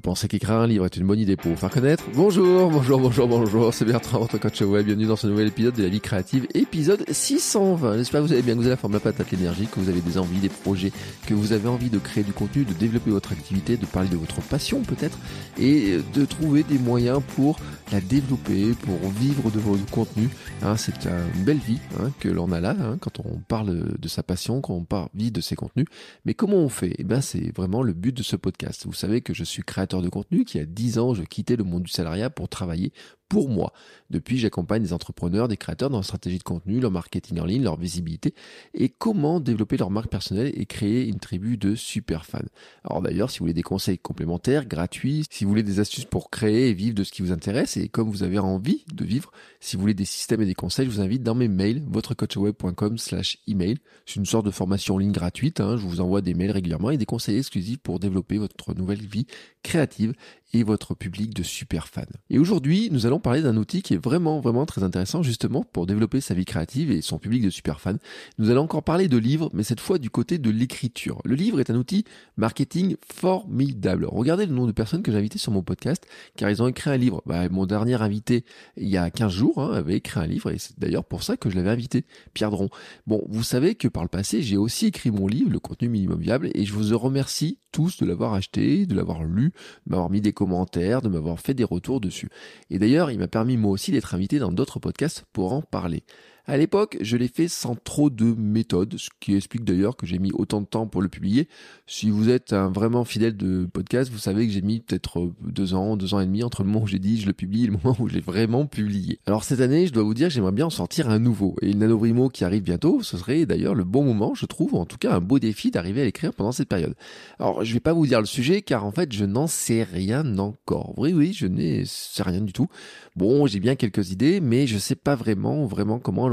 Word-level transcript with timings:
Vous 0.00 0.12
pensez 0.12 0.28
qu'écrire 0.28 0.56
un 0.56 0.66
livre 0.66 0.86
est 0.86 0.96
une 0.96 1.06
bonne 1.06 1.18
idée 1.18 1.36
pour 1.36 1.50
vous 1.50 1.58
faire 1.58 1.68
connaître 1.68 2.04
Bonjour, 2.14 2.70
bonjour, 2.70 2.98
bonjour, 2.98 3.28
bonjour, 3.28 3.74
c'est 3.74 3.84
Bertrand, 3.84 4.20
votre 4.20 4.38
coach 4.38 4.62
web. 4.62 4.86
Bienvenue 4.86 5.04
dans 5.04 5.16
ce 5.16 5.26
nouvel 5.26 5.48
épisode 5.48 5.74
de 5.74 5.82
la 5.82 5.90
vie 5.90 6.00
créative, 6.00 6.46
épisode 6.54 7.04
620. 7.06 7.98
J'espère 7.98 8.22
que 8.22 8.26
vous 8.26 8.32
allez 8.32 8.40
bien, 8.40 8.54
que 8.54 8.60
vous 8.60 8.64
avez 8.64 8.70
la 8.70 8.76
forme, 8.78 8.94
la 8.94 9.00
patate, 9.00 9.30
l'énergie, 9.30 9.66
que 9.66 9.78
vous 9.78 9.90
avez 9.90 10.00
des 10.00 10.16
envies, 10.16 10.38
des 10.38 10.48
projets, 10.48 10.90
que 11.26 11.34
vous 11.34 11.52
avez 11.52 11.68
envie 11.68 11.90
de 11.90 11.98
créer 11.98 12.24
du 12.24 12.32
contenu, 12.32 12.64
de 12.64 12.72
développer 12.72 13.10
votre 13.10 13.32
activité, 13.32 13.76
de 13.76 13.84
parler 13.84 14.08
de 14.08 14.16
votre 14.16 14.40
passion 14.40 14.80
peut-être, 14.80 15.18
et 15.58 15.98
de 16.14 16.24
trouver 16.24 16.62
des 16.62 16.78
moyens 16.78 17.20
pour 17.36 17.58
la 17.92 18.00
développer, 18.00 18.72
pour 18.72 19.10
vivre 19.10 19.50
de 19.50 19.58
votre 19.58 19.84
contenu. 19.90 20.30
Hein, 20.62 20.78
c'est 20.78 21.06
une 21.06 21.44
belle 21.44 21.58
vie 21.58 21.80
hein, 21.98 22.10
que 22.20 22.28
l'on 22.30 22.52
a 22.52 22.60
là 22.60 22.74
hein, 22.80 22.96
quand 23.00 23.20
on 23.20 23.38
parle 23.48 23.98
de 23.98 24.08
sa 24.08 24.22
passion, 24.22 24.62
quand 24.62 24.74
on 24.74 24.84
parle 24.84 25.08
vie 25.14 25.30
de 25.30 25.42
ses 25.42 25.56
contenus. 25.56 25.86
Mais 26.24 26.32
comment 26.32 26.56
on 26.56 26.70
fait? 26.70 26.94
Eh 26.98 27.04
bien, 27.04 27.20
c'est 27.20 27.54
vraiment 27.54 27.82
le 27.82 27.92
but 27.92 28.16
de 28.16 28.22
ce 28.22 28.36
podcast. 28.36 28.86
Vous 28.86 28.94
savez 28.94 29.20
que 29.20 29.34
je 29.34 29.44
suis 29.44 29.62
créateur 29.62 29.89
de 29.98 30.08
contenu 30.08 30.44
qui 30.44 30.58
a 30.60 30.64
10 30.64 30.98
ans, 30.98 31.14
je 31.14 31.22
quittais 31.24 31.56
le 31.56 31.64
monde 31.64 31.82
du 31.82 31.90
salariat 31.90 32.30
pour 32.30 32.48
travailler 32.48 32.92
pour 33.30 33.48
moi. 33.48 33.72
Depuis, 34.10 34.38
j'accompagne 34.38 34.82
des 34.82 34.92
entrepreneurs, 34.92 35.46
des 35.46 35.56
créateurs 35.56 35.88
dans 35.88 35.98
leur 35.98 36.04
stratégie 36.04 36.38
de 36.38 36.42
contenu, 36.42 36.80
leur 36.80 36.90
marketing 36.90 37.38
en 37.38 37.44
ligne, 37.44 37.62
leur 37.62 37.78
visibilité 37.78 38.34
et 38.74 38.88
comment 38.88 39.38
développer 39.38 39.76
leur 39.76 39.90
marque 39.90 40.10
personnelle 40.10 40.52
et 40.54 40.66
créer 40.66 41.06
une 41.06 41.20
tribu 41.20 41.56
de 41.56 41.76
super 41.76 42.26
fans. 42.26 42.40
Alors 42.84 43.00
d'ailleurs, 43.02 43.30
si 43.30 43.38
vous 43.38 43.44
voulez 43.44 43.54
des 43.54 43.62
conseils 43.62 43.98
complémentaires, 43.98 44.66
gratuits, 44.66 45.24
si 45.30 45.44
vous 45.44 45.50
voulez 45.50 45.62
des 45.62 45.78
astuces 45.78 46.04
pour 46.04 46.28
créer 46.28 46.70
et 46.70 46.74
vivre 46.74 46.96
de 46.96 47.04
ce 47.04 47.12
qui 47.12 47.22
vous 47.22 47.30
intéresse 47.30 47.76
et 47.76 47.88
comme 47.88 48.10
vous 48.10 48.24
avez 48.24 48.40
envie 48.40 48.84
de 48.92 49.04
vivre, 49.04 49.30
si 49.60 49.76
vous 49.76 49.82
voulez 49.82 49.94
des 49.94 50.04
systèmes 50.04 50.42
et 50.42 50.46
des 50.46 50.54
conseils, 50.54 50.86
je 50.86 50.90
vous 50.90 51.00
invite 51.00 51.22
dans 51.22 51.36
mes 51.36 51.48
mails, 51.48 51.84
votrecoachweb.com 51.86 52.98
slash 52.98 53.38
email. 53.46 53.78
C'est 54.06 54.16
une 54.16 54.26
sorte 54.26 54.44
de 54.44 54.50
formation 54.50 54.96
en 54.96 54.98
ligne 54.98 55.12
gratuite. 55.12 55.60
Hein. 55.60 55.76
Je 55.76 55.86
vous 55.86 56.00
envoie 56.00 56.20
des 56.20 56.34
mails 56.34 56.50
régulièrement 56.50 56.90
et 56.90 56.96
des 56.96 57.06
conseils 57.06 57.38
exclusifs 57.38 57.78
pour 57.78 58.00
développer 58.00 58.38
votre 58.38 58.74
nouvelle 58.74 59.00
vie 59.00 59.26
créative 59.62 60.14
et 60.52 60.62
votre 60.62 60.94
public 60.94 61.34
de 61.34 61.42
super 61.42 61.88
fans. 61.88 62.02
Et 62.28 62.38
aujourd'hui, 62.38 62.88
nous 62.90 63.06
allons 63.06 63.20
parler 63.20 63.42
d'un 63.42 63.56
outil 63.56 63.82
qui 63.82 63.94
est 63.94 64.02
vraiment, 64.02 64.40
vraiment 64.40 64.66
très 64.66 64.82
intéressant 64.82 65.22
justement 65.22 65.64
pour 65.72 65.86
développer 65.86 66.20
sa 66.20 66.34
vie 66.34 66.44
créative 66.44 66.90
et 66.90 67.02
son 67.02 67.18
public 67.18 67.42
de 67.42 67.50
super 67.50 67.80
fans. 67.80 67.96
Nous 68.38 68.50
allons 68.50 68.62
encore 68.62 68.82
parler 68.82 69.08
de 69.08 69.16
livres, 69.16 69.50
mais 69.52 69.62
cette 69.62 69.80
fois 69.80 69.98
du 69.98 70.10
côté 70.10 70.38
de 70.38 70.50
l'écriture. 70.50 71.20
Le 71.24 71.34
livre 71.34 71.60
est 71.60 71.70
un 71.70 71.76
outil 71.76 72.04
marketing 72.36 72.96
formidable. 73.12 74.06
Regardez 74.06 74.46
le 74.46 74.52
nombre 74.52 74.68
de 74.68 74.72
personnes 74.72 75.02
que 75.02 75.12
j'ai 75.12 75.18
invitées 75.18 75.38
sur 75.38 75.52
mon 75.52 75.62
podcast, 75.62 76.06
car 76.36 76.50
ils 76.50 76.62
ont 76.62 76.68
écrit 76.68 76.90
un 76.90 76.96
livre. 76.96 77.22
Bah, 77.26 77.48
mon 77.48 77.66
dernier 77.66 78.00
invité, 78.00 78.44
il 78.76 78.88
y 78.88 78.96
a 78.96 79.10
15 79.10 79.32
jours, 79.32 79.60
hein, 79.60 79.72
avait 79.72 79.96
écrit 79.96 80.20
un 80.20 80.26
livre, 80.26 80.50
et 80.50 80.58
c'est 80.58 80.78
d'ailleurs 80.78 81.04
pour 81.04 81.22
ça 81.22 81.36
que 81.36 81.50
je 81.50 81.56
l'avais 81.56 81.70
invité, 81.70 82.04
Pierre 82.34 82.50
Dron. 82.50 82.68
Bon, 83.06 83.24
vous 83.28 83.42
savez 83.42 83.74
que 83.74 83.88
par 83.88 84.02
le 84.02 84.08
passé, 84.08 84.42
j'ai 84.42 84.56
aussi 84.56 84.86
écrit 84.86 85.10
mon 85.10 85.26
livre, 85.26 85.50
Le 85.50 85.60
contenu 85.60 85.88
minimum 85.88 86.20
viable, 86.20 86.50
et 86.54 86.64
je 86.64 86.72
vous 86.72 86.98
remercie 86.98 87.58
tous 87.72 87.98
de 87.98 88.06
l'avoir 88.06 88.34
acheté, 88.34 88.86
de 88.86 88.94
l'avoir 88.94 89.24
lu, 89.24 89.52
de 89.86 89.90
m'avoir 89.90 90.10
mis 90.10 90.20
des 90.20 90.32
commentaires, 90.40 91.02
de 91.02 91.10
m'avoir 91.10 91.38
fait 91.38 91.52
des 91.52 91.64
retours 91.64 92.00
dessus. 92.00 92.30
Et 92.70 92.78
d'ailleurs, 92.78 93.10
il 93.10 93.18
m'a 93.18 93.28
permis 93.28 93.58
moi 93.58 93.72
aussi 93.72 93.92
d'être 93.92 94.14
invité 94.14 94.38
dans 94.38 94.50
d'autres 94.50 94.78
podcasts 94.78 95.26
pour 95.34 95.52
en 95.52 95.60
parler. 95.60 96.02
À 96.50 96.56
l'époque, 96.56 96.96
je 97.00 97.16
l'ai 97.16 97.28
fait 97.28 97.46
sans 97.46 97.76
trop 97.76 98.10
de 98.10 98.34
méthode, 98.36 98.96
ce 98.98 99.08
qui 99.20 99.36
explique 99.36 99.62
d'ailleurs 99.62 99.96
que 99.96 100.04
j'ai 100.04 100.18
mis 100.18 100.32
autant 100.32 100.60
de 100.60 100.66
temps 100.66 100.88
pour 100.88 101.00
le 101.00 101.08
publier. 101.08 101.46
Si 101.86 102.10
vous 102.10 102.28
êtes 102.28 102.52
un 102.52 102.70
vraiment 102.70 103.04
fidèle 103.04 103.36
de 103.36 103.68
podcast, 103.72 104.10
vous 104.10 104.18
savez 104.18 104.48
que 104.48 104.52
j'ai 104.52 104.60
mis 104.60 104.80
peut-être 104.80 105.20
euh, 105.20 105.32
deux 105.42 105.74
ans, 105.74 105.96
deux 105.96 106.12
ans 106.12 106.18
et 106.18 106.26
demi 106.26 106.42
entre 106.42 106.64
le 106.64 106.68
moment 106.68 106.82
où 106.82 106.88
j'ai 106.88 106.98
dit 106.98 107.20
je 107.20 107.28
le 107.28 107.34
publie 107.34 107.62
et 107.62 107.66
le 107.68 107.74
moment 107.84 107.94
où 108.00 108.08
je 108.08 108.14
l'ai 108.14 108.20
vraiment 108.20 108.66
publié. 108.66 109.20
Alors 109.26 109.44
cette 109.44 109.60
année, 109.60 109.86
je 109.86 109.92
dois 109.92 110.02
vous 110.02 110.12
dire 110.12 110.26
que 110.26 110.34
j'aimerais 110.34 110.50
bien 110.50 110.66
en 110.66 110.70
sortir 110.70 111.08
un 111.08 111.20
nouveau. 111.20 111.54
Et 111.62 111.66
le 111.66 111.78
NanoVrimo 111.78 112.30
qui 112.30 112.42
arrive 112.42 112.64
bientôt, 112.64 113.00
ce 113.00 113.16
serait 113.16 113.46
d'ailleurs 113.46 113.76
le 113.76 113.84
bon 113.84 114.02
moment, 114.02 114.34
je 114.34 114.46
trouve, 114.46 114.74
en 114.74 114.86
tout 114.86 114.98
cas 114.98 115.14
un 115.14 115.20
beau 115.20 115.38
défi 115.38 115.70
d'arriver 115.70 116.00
à 116.00 116.04
l'écrire 116.04 116.34
pendant 116.34 116.50
cette 116.50 116.68
période. 116.68 116.96
Alors 117.38 117.64
je 117.64 117.72
vais 117.72 117.78
pas 117.78 117.92
vous 117.92 118.08
dire 118.08 118.18
le 118.18 118.26
sujet 118.26 118.62
car 118.62 118.84
en 118.84 118.90
fait 118.90 119.12
je 119.12 119.24
n'en 119.24 119.46
sais 119.46 119.84
rien 119.84 120.36
encore. 120.36 120.94
Oui, 120.98 121.12
oui, 121.12 121.32
je 121.32 121.46
n'ai 121.46 121.84
sais 121.84 122.24
rien 122.24 122.40
du 122.40 122.52
tout. 122.52 122.66
Bon, 123.14 123.46
j'ai 123.46 123.60
bien 123.60 123.76
quelques 123.76 124.10
idées, 124.10 124.40
mais 124.40 124.66
je 124.66 124.78
sais 124.78 124.96
pas 124.96 125.14
vraiment, 125.14 125.64
vraiment 125.66 126.00
comment 126.00 126.26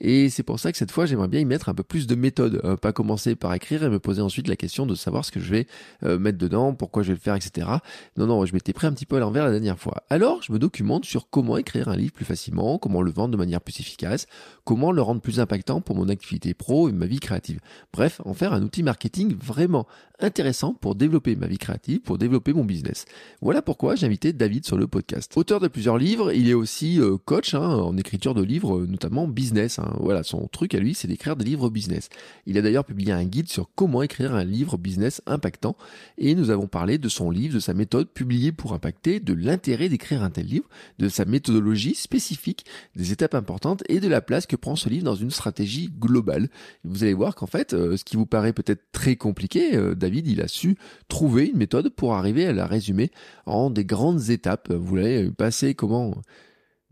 Et 0.00 0.28
c'est 0.28 0.42
pour 0.42 0.60
ça 0.60 0.72
que 0.72 0.78
cette 0.78 0.90
fois, 0.90 1.06
j'aimerais 1.06 1.28
bien 1.28 1.40
y 1.40 1.44
mettre 1.44 1.68
un 1.68 1.74
peu 1.74 1.82
plus 1.82 2.06
de 2.06 2.14
méthode. 2.14 2.60
Euh, 2.64 2.76
pas 2.76 2.92
commencer 2.92 3.36
par 3.36 3.52
écrire 3.54 3.82
et 3.84 3.88
me 3.88 3.98
poser 3.98 4.22
ensuite 4.22 4.48
la 4.48 4.56
question 4.56 4.86
de 4.86 4.94
savoir 4.94 5.24
ce 5.24 5.32
que 5.32 5.40
je 5.40 5.50
vais 5.50 5.66
euh, 6.04 6.18
mettre 6.18 6.38
dedans, 6.38 6.74
pourquoi 6.74 7.02
je 7.02 7.08
vais 7.08 7.14
le 7.14 7.20
faire, 7.20 7.34
etc. 7.34 7.68
Non, 8.16 8.26
non, 8.26 8.44
je 8.46 8.52
m'étais 8.52 8.72
pris 8.72 8.86
un 8.86 8.92
petit 8.92 9.06
peu 9.06 9.16
à 9.16 9.20
l'envers 9.20 9.44
la 9.44 9.50
dernière 9.50 9.78
fois. 9.78 10.02
Alors, 10.10 10.42
je 10.42 10.52
me 10.52 10.58
documente 10.58 11.04
sur 11.04 11.28
comment 11.30 11.56
écrire 11.56 11.88
un 11.88 11.96
livre 11.96 12.12
plus 12.12 12.24
facilement, 12.24 12.78
comment 12.78 13.02
le 13.02 13.10
vendre 13.10 13.32
de 13.32 13.36
manière 13.36 13.60
plus 13.60 13.80
efficace, 13.80 14.26
comment 14.64 14.92
le 14.92 15.02
rendre 15.02 15.20
plus 15.20 15.40
impactant 15.40 15.80
pour 15.80 15.96
mon 15.96 16.08
activité 16.08 16.54
pro 16.54 16.88
et 16.88 16.92
ma 16.92 17.06
vie 17.06 17.20
créative. 17.20 17.60
Bref, 17.92 18.20
en 18.24 18.34
faire 18.34 18.52
un 18.52 18.62
outil 18.62 18.82
marketing 18.82 19.36
vraiment 19.36 19.86
intéressant 20.20 20.74
pour 20.74 20.94
développer 20.94 21.36
ma 21.36 21.46
vie 21.46 21.58
créative, 21.58 22.00
pour 22.00 22.18
développer 22.18 22.52
mon 22.52 22.64
business. 22.64 23.04
Voilà 23.40 23.62
pourquoi 23.62 23.96
j'ai 23.96 24.06
invité 24.06 24.32
David 24.32 24.64
sur 24.64 24.76
le 24.76 24.86
podcast. 24.86 25.32
Auteur 25.36 25.60
de 25.60 25.68
plusieurs 25.68 25.98
livres. 25.98 26.32
Il 26.32 26.48
est 26.48 26.54
aussi 26.54 27.00
euh, 27.00 27.16
coach 27.22 27.54
hein, 27.54 27.60
en 27.60 27.96
écriture 27.96 28.34
de 28.34 28.42
livres, 28.42 28.78
euh, 28.78 28.86
business. 29.26 29.78
Hein. 29.78 29.96
Voilà, 30.00 30.22
son 30.22 30.46
truc 30.48 30.74
à 30.74 30.78
lui, 30.78 30.94
c'est 30.94 31.08
d'écrire 31.08 31.36
des 31.36 31.44
livres 31.44 31.70
business. 31.70 32.08
Il 32.46 32.58
a 32.58 32.62
d'ailleurs 32.62 32.84
publié 32.84 33.12
un 33.12 33.24
guide 33.24 33.48
sur 33.48 33.70
comment 33.74 34.02
écrire 34.02 34.34
un 34.34 34.44
livre 34.44 34.76
business 34.76 35.22
impactant. 35.26 35.76
Et 36.18 36.34
nous 36.34 36.50
avons 36.50 36.66
parlé 36.66 36.98
de 36.98 37.08
son 37.08 37.30
livre, 37.30 37.54
de 37.54 37.60
sa 37.60 37.74
méthode 37.74 38.08
publiée 38.08 38.52
pour 38.52 38.72
impacter, 38.72 39.20
de 39.20 39.32
l'intérêt 39.32 39.88
d'écrire 39.88 40.22
un 40.22 40.30
tel 40.30 40.46
livre, 40.46 40.68
de 40.98 41.08
sa 41.08 41.24
méthodologie 41.24 41.94
spécifique, 41.94 42.64
des 42.94 43.12
étapes 43.12 43.34
importantes 43.34 43.82
et 43.88 44.00
de 44.00 44.08
la 44.08 44.20
place 44.20 44.46
que 44.46 44.56
prend 44.56 44.76
ce 44.76 44.88
livre 44.88 45.04
dans 45.04 45.14
une 45.14 45.30
stratégie 45.30 45.90
globale. 45.98 46.48
Vous 46.84 47.04
allez 47.04 47.14
voir 47.14 47.34
qu'en 47.34 47.46
fait, 47.46 47.72
euh, 47.72 47.96
ce 47.96 48.04
qui 48.04 48.16
vous 48.16 48.26
paraît 48.26 48.52
peut-être 48.52 48.82
très 48.92 49.16
compliqué, 49.16 49.76
David, 49.96 50.26
il 50.26 50.40
a 50.40 50.48
su 50.48 50.76
trouver 51.08 51.46
une 51.46 51.58
méthode 51.58 51.90
pour 51.90 52.14
arriver 52.14 52.46
à 52.46 52.52
la 52.52 52.66
résumer 52.66 53.10
en 53.46 53.70
des 53.70 53.84
grandes 53.84 54.30
étapes. 54.30 54.72
Vous 54.72 54.96
l'avez 54.96 55.30
passé 55.30 55.74
comment 55.74 56.14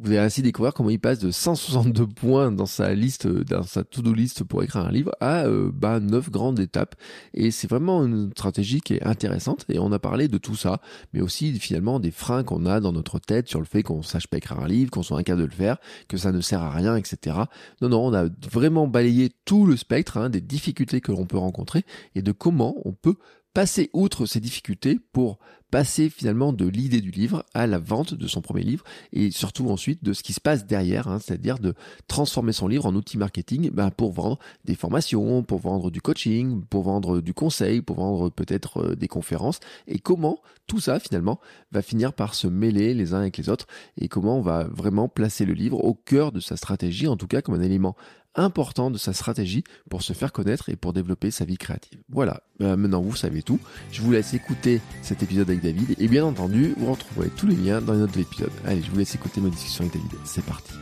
vous 0.01 0.11
allez 0.11 0.19
ainsi 0.19 0.43
découvrir 0.43 0.75
comment 0.75 0.91
il 0.91 0.99
passe 0.99 1.21
de 1.21 1.31
162 1.31 2.09
points 2.09 2.51
dans 2.51 2.67
sa 2.67 2.93
liste, 2.95 3.29
dans 3.29 3.63
sa 3.63 3.85
to-do 3.85 4.13
list 4.13 4.43
pour 4.43 4.65
écrire 4.65 4.85
un 4.85 4.91
livre 4.91 5.13
à 5.21 5.45
euh, 5.45 5.71
bah, 5.73 6.01
9 6.01 6.31
grandes 6.31 6.59
étapes. 6.59 6.97
Et 7.33 7.53
c'est 7.53 7.69
vraiment 7.69 8.05
une 8.05 8.31
stratégie 8.33 8.81
qui 8.81 8.95
est 8.95 9.07
intéressante. 9.07 9.65
Et 9.69 9.79
on 9.79 9.93
a 9.93 10.01
parlé 10.01 10.27
de 10.27 10.37
tout 10.37 10.57
ça, 10.57 10.81
mais 11.13 11.21
aussi 11.21 11.57
finalement 11.61 12.01
des 12.01 12.11
freins 12.11 12.43
qu'on 12.43 12.67
a 12.67 12.81
dans 12.81 12.93
notre 12.93 13.21
tête 13.21 13.49
sur 13.49 13.61
le 13.61 13.67
fait 13.67 13.85
qu'on 13.85 14.03
sache 14.03 14.27
pas 14.27 14.39
écrire 14.39 14.59
un 14.59 14.69
livre, 14.69 14.91
qu'on 14.91 15.05
soit 15.05 15.19
incapable 15.19 15.43
de 15.43 15.47
le 15.47 15.53
faire, 15.53 15.77
que 16.09 16.17
ça 16.17 16.33
ne 16.33 16.41
sert 16.41 16.63
à 16.63 16.71
rien, 16.71 16.97
etc. 16.97 17.37
Non, 17.81 17.89
non, 17.89 18.07
on 18.07 18.15
a 18.15 18.27
vraiment 18.51 18.89
balayé 18.89 19.31
tout 19.45 19.65
le 19.65 19.77
spectre 19.77 20.17
hein, 20.17 20.29
des 20.29 20.41
difficultés 20.41 21.01
que 21.01 21.13
l'on 21.13 21.27
peut 21.27 21.39
rencontrer 21.39 21.85
et 22.17 22.23
de 22.23 22.33
comment 22.33 22.75
on 22.85 22.93
peut 22.93 23.17
passer 23.55 23.89
outre 23.93 24.27
ces 24.27 24.41
difficultés 24.41 24.99
pour 25.13 25.39
passer 25.75 26.09
finalement 26.09 26.53
de 26.53 26.69
l'idée 26.69 27.01
du 27.01 27.11
livre 27.11 27.45
à 27.53 27.67
la 27.67 27.81
vente 27.81 28.15
de 28.15 28.29
son 28.29 28.41
premier 28.41 28.63
livre 28.63 28.85
et 29.13 29.33
surtout 29.33 29.71
ensuite 29.71 30.05
de 30.05 30.13
ce 30.13 30.23
qui 30.23 30.33
se 30.33 30.41
passe 30.41 30.67
derrière, 30.67 31.09
hein, 31.09 31.19
c'est-à-dire 31.19 31.59
de 31.59 31.75
transformer 32.07 32.53
son 32.53 32.69
livre 32.69 32.87
en 32.87 32.95
outil 32.95 33.19
marketing 33.19 33.71
ben, 33.73 33.91
pour 33.91 34.13
vendre 34.13 34.39
des 34.65 34.77
formations, 34.77 35.43
pour 35.43 35.59
vendre 35.59 35.91
du 35.91 36.01
coaching, 36.01 36.63
pour 36.71 36.85
vendre 36.85 37.21
du 37.21 37.35
conseil, 37.35 37.83
pour 37.83 37.97
vendre 37.97 38.31
peut-être 38.31 38.85
euh, 38.85 38.95
des 38.95 39.09
conférences. 39.09 39.59
Et 39.89 39.99
comment 39.99 40.39
tout 40.69 40.79
ça 40.79 41.01
finalement 41.01 41.41
va 41.73 41.83
finir 41.83 42.13
par 42.13 42.37
se 42.37 42.47
mêler 42.47 42.95
les 42.95 43.13
uns 43.13 43.19
avec 43.19 43.37
les 43.37 43.49
autres 43.49 43.67
et 44.01 44.07
comment 44.07 44.39
on 44.39 44.43
va 44.43 44.69
vraiment 44.71 45.09
placer 45.09 45.45
le 45.45 45.55
livre 45.55 45.83
au 45.83 45.95
cœur 45.95 46.31
de 46.31 46.39
sa 46.39 46.57
stratégie, 46.57 47.09
en 47.09 47.17
tout 47.17 47.27
cas 47.27 47.43
comme 47.43 47.57
un 47.57 47.61
élément 47.61 47.97
important 48.35 48.91
de 48.91 48.99
sa 48.99 49.13
stratégie 49.13 49.65
pour 49.91 50.03
se 50.03 50.13
faire 50.13 50.33
connaître 50.33 50.69
et 50.69 50.77
pour 50.77 50.93
développer 50.93 51.31
sa 51.31 51.45
vie 51.45 51.57
créative. 51.57 52.01
Voilà, 52.09 52.43
euh, 52.61 52.77
maintenant 52.77 53.03
vous 53.03 53.17
savez 53.17 53.43
tout. 53.43 53.61
Je 53.93 54.03
vous 54.03 54.13
laisse 54.13 54.35
écouter 54.35 54.81
cet 55.03 55.23
épisode 55.23 55.49
avec 55.51 55.63
David 55.63 55.95
et 55.99 56.09
bien 56.09 56.25
entendu, 56.25 56.75
vous 56.77 56.93
retrouverez 56.93 57.31
tous 57.31 57.47
les 57.47 57.57
liens 57.57 57.81
dans 57.81 57.93
les 57.93 58.01
notes 58.01 58.13
de 58.13 58.19
l'épisode. 58.19 58.51
Allez, 58.67 58.83
je 58.83 58.91
vous 58.91 58.99
laisse 58.99 59.15
écouter 59.15 59.41
ma 59.41 59.51
discussion 59.51 59.85
avec 59.85 59.95
David. 59.95 60.19
C'est 60.25 60.45
parti. 60.45 60.75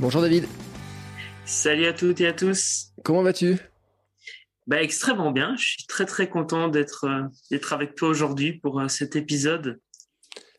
Bonjour 0.00 0.20
David. 0.22 0.44
Salut 1.44 1.86
à 1.86 1.92
toutes 1.92 2.20
et 2.20 2.26
à 2.26 2.32
tous. 2.32 2.92
Comment 3.04 3.22
vas-tu? 3.22 3.56
Bah, 4.66 4.82
extrêmement 4.82 5.32
bien. 5.32 5.56
Je 5.56 5.64
suis 5.64 5.86
très 5.86 6.04
très 6.04 6.28
content 6.28 6.68
d'être 6.68 7.06
euh, 7.06 7.58
avec 7.70 7.94
toi 7.94 8.10
aujourd'hui 8.10 8.52
pour 8.52 8.80
euh, 8.80 8.88
cet 8.88 9.16
épisode. 9.16 9.80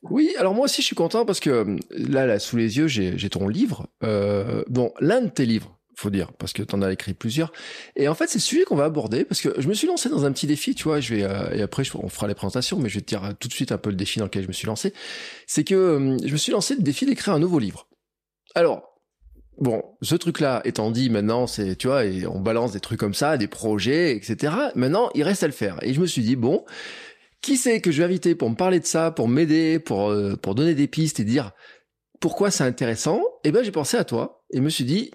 Oui, 0.02 0.34
alors 0.40 0.54
moi 0.54 0.64
aussi 0.64 0.82
je 0.82 0.88
suis 0.88 0.96
content 0.96 1.26
parce 1.26 1.42
que 1.42 1.78
là, 1.90 2.26
là 2.26 2.40
sous 2.40 2.56
les 2.56 2.78
yeux, 2.78 2.88
j'ai 2.88 3.30
ton 3.30 3.50
livre. 3.50 3.88
bon, 4.02 4.94
l'un 5.02 5.22
de 5.22 5.28
tes 5.28 5.46
livres 5.46 5.79
faut 6.00 6.10
dire, 6.10 6.32
parce 6.34 6.54
que 6.54 6.64
t'en 6.64 6.82
as 6.82 6.92
écrit 6.92 7.14
plusieurs. 7.14 7.52
Et 7.96 8.08
en 8.08 8.16
fait, 8.16 8.28
c'est 8.28 8.40
celui 8.40 8.64
qu'on 8.64 8.76
va 8.76 8.86
aborder, 8.86 9.26
parce 9.26 9.42
que 9.42 9.60
je 9.60 9.68
me 9.68 9.74
suis 9.74 9.88
lancé 9.88 10.10
dans 10.10 10.26
un 10.26 10.32
petit 10.32 10.48
défi, 10.48 10.76
tu 10.76 10.84
vois, 10.84 11.00
je 11.00 11.16
vais, 11.16 11.24
euh, 11.24 11.54
et 11.54 11.62
après, 11.62 11.84
on 11.96 12.10
fera 12.10 12.28
les 12.28 12.36
présentations, 12.36 12.80
mais 12.80 12.90
je 12.90 12.96
vais 12.96 13.02
te 13.02 13.08
dire 13.08 13.34
tout 13.40 13.48
de 13.48 13.54
suite 13.54 13.72
un 13.72 13.78
peu 13.78 13.90
le 13.90 13.96
défi 13.96 14.20
dans 14.20 14.26
lequel 14.26 14.44
je 14.44 14.48
me 14.48 14.54
suis 14.54 14.68
lancé. 14.68 14.94
C'est 15.48 15.64
que 15.64 15.76
euh, 15.76 16.18
je 16.24 16.32
me 16.32 16.38
suis 16.38 16.52
lancé 16.52 16.76
le 16.76 16.82
défi 16.82 17.06
d'écrire 17.06 17.34
un 17.34 17.40
nouveau 17.40 17.60
livre. 17.60 17.88
Alors, 18.56 19.00
bon, 19.58 19.84
ce 20.02 20.16
truc-là 20.16 20.62
étant 20.64 20.92
dit, 20.92 21.10
maintenant, 21.10 21.48
c'est, 21.48 21.76
tu 21.76 21.88
vois, 21.88 22.06
et 22.06 22.26
on 22.26 22.40
balance 22.40 22.72
des 22.72 22.80
trucs 22.80 23.00
comme 23.00 23.14
ça, 23.14 23.38
des 23.38 23.48
projets, 23.48 24.16
etc. 24.16 24.54
Maintenant, 24.76 25.10
il 25.16 25.24
reste 25.24 25.44
à 25.44 25.48
le 25.48 25.54
faire. 25.54 25.78
Et 25.82 25.94
je 25.94 26.00
me 26.00 26.06
suis 26.06 26.22
dit, 26.22 26.36
bon, 26.36 26.66
qui 27.42 27.58
c'est 27.58 27.82
que 27.82 27.92
je 27.92 28.00
vais 28.00 28.06
inviter 28.06 28.36
pour 28.36 28.50
me 28.50 28.56
parler 28.56 28.80
de 28.80 28.86
ça, 28.86 29.12
pour 29.12 29.28
m'aider, 29.28 29.80
pour, 29.80 30.10
euh, 30.10 30.36
pour 30.36 30.56
donner 30.56 30.76
des 30.76 30.88
pistes 30.88 31.20
et 31.20 31.24
dire 31.24 31.52
pourquoi 32.20 32.52
c'est 32.52 32.64
intéressant? 32.64 33.24
Eh 33.44 33.52
ben, 33.52 33.64
j'ai 33.64 33.72
pensé 33.72 33.98
à 33.98 34.04
toi 34.04 34.44
et 34.52 34.60
me 34.60 34.70
suis 34.70 34.84
dit, 34.84 35.12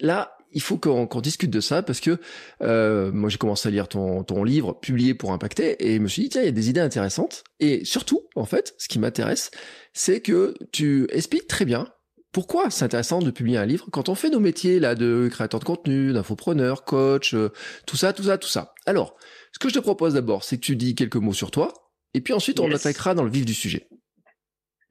là, 0.00 0.36
il 0.52 0.60
faut 0.60 0.76
qu'on 0.76 1.20
discute 1.20 1.50
de 1.50 1.60
ça 1.60 1.82
parce 1.82 2.00
que 2.00 2.18
euh, 2.62 3.10
moi 3.12 3.30
j'ai 3.30 3.38
commencé 3.38 3.68
à 3.68 3.70
lire 3.70 3.88
ton, 3.88 4.22
ton 4.22 4.44
livre 4.44 4.74
publié 4.74 5.14
pour 5.14 5.32
impacter 5.32 5.82
et 5.86 5.96
je 5.96 5.98
me 6.00 6.08
suis 6.08 6.22
dit 6.22 6.28
tiens 6.28 6.42
il 6.42 6.46
y 6.46 6.48
a 6.48 6.52
des 6.52 6.68
idées 6.68 6.80
intéressantes 6.80 7.42
et 7.58 7.84
surtout 7.86 8.22
en 8.36 8.44
fait 8.44 8.74
ce 8.76 8.88
qui 8.88 8.98
m'intéresse 8.98 9.50
c'est 9.94 10.20
que 10.20 10.54
tu 10.70 11.06
expliques 11.10 11.46
très 11.46 11.64
bien 11.64 11.86
pourquoi 12.32 12.70
c'est 12.70 12.84
intéressant 12.84 13.20
de 13.20 13.30
publier 13.30 13.58
un 13.58 13.66
livre 13.66 13.86
quand 13.92 14.08
on 14.08 14.14
fait 14.14 14.30
nos 14.30 14.40
métiers 14.40 14.80
là 14.80 14.94
de 14.94 15.28
créateur 15.30 15.60
de 15.60 15.64
contenu, 15.64 16.12
d'infopreneur, 16.12 16.84
coach, 16.84 17.34
euh, 17.34 17.50
tout 17.86 17.96
ça, 17.96 18.12
tout 18.14 18.24
ça, 18.24 18.38
tout 18.38 18.48
ça. 18.48 18.74
Alors, 18.86 19.16
ce 19.52 19.58
que 19.58 19.68
je 19.68 19.74
te 19.74 19.78
propose 19.78 20.14
d'abord, 20.14 20.42
c'est 20.42 20.56
que 20.56 20.62
tu 20.62 20.74
dis 20.74 20.94
quelques 20.94 21.16
mots 21.16 21.34
sur 21.34 21.50
toi, 21.50 21.74
et 22.14 22.22
puis 22.22 22.32
ensuite 22.32 22.58
on 22.58 22.72
attaquera 22.72 23.14
dans 23.14 23.22
le 23.22 23.30
vif 23.30 23.44
du 23.44 23.52
sujet. 23.54 23.86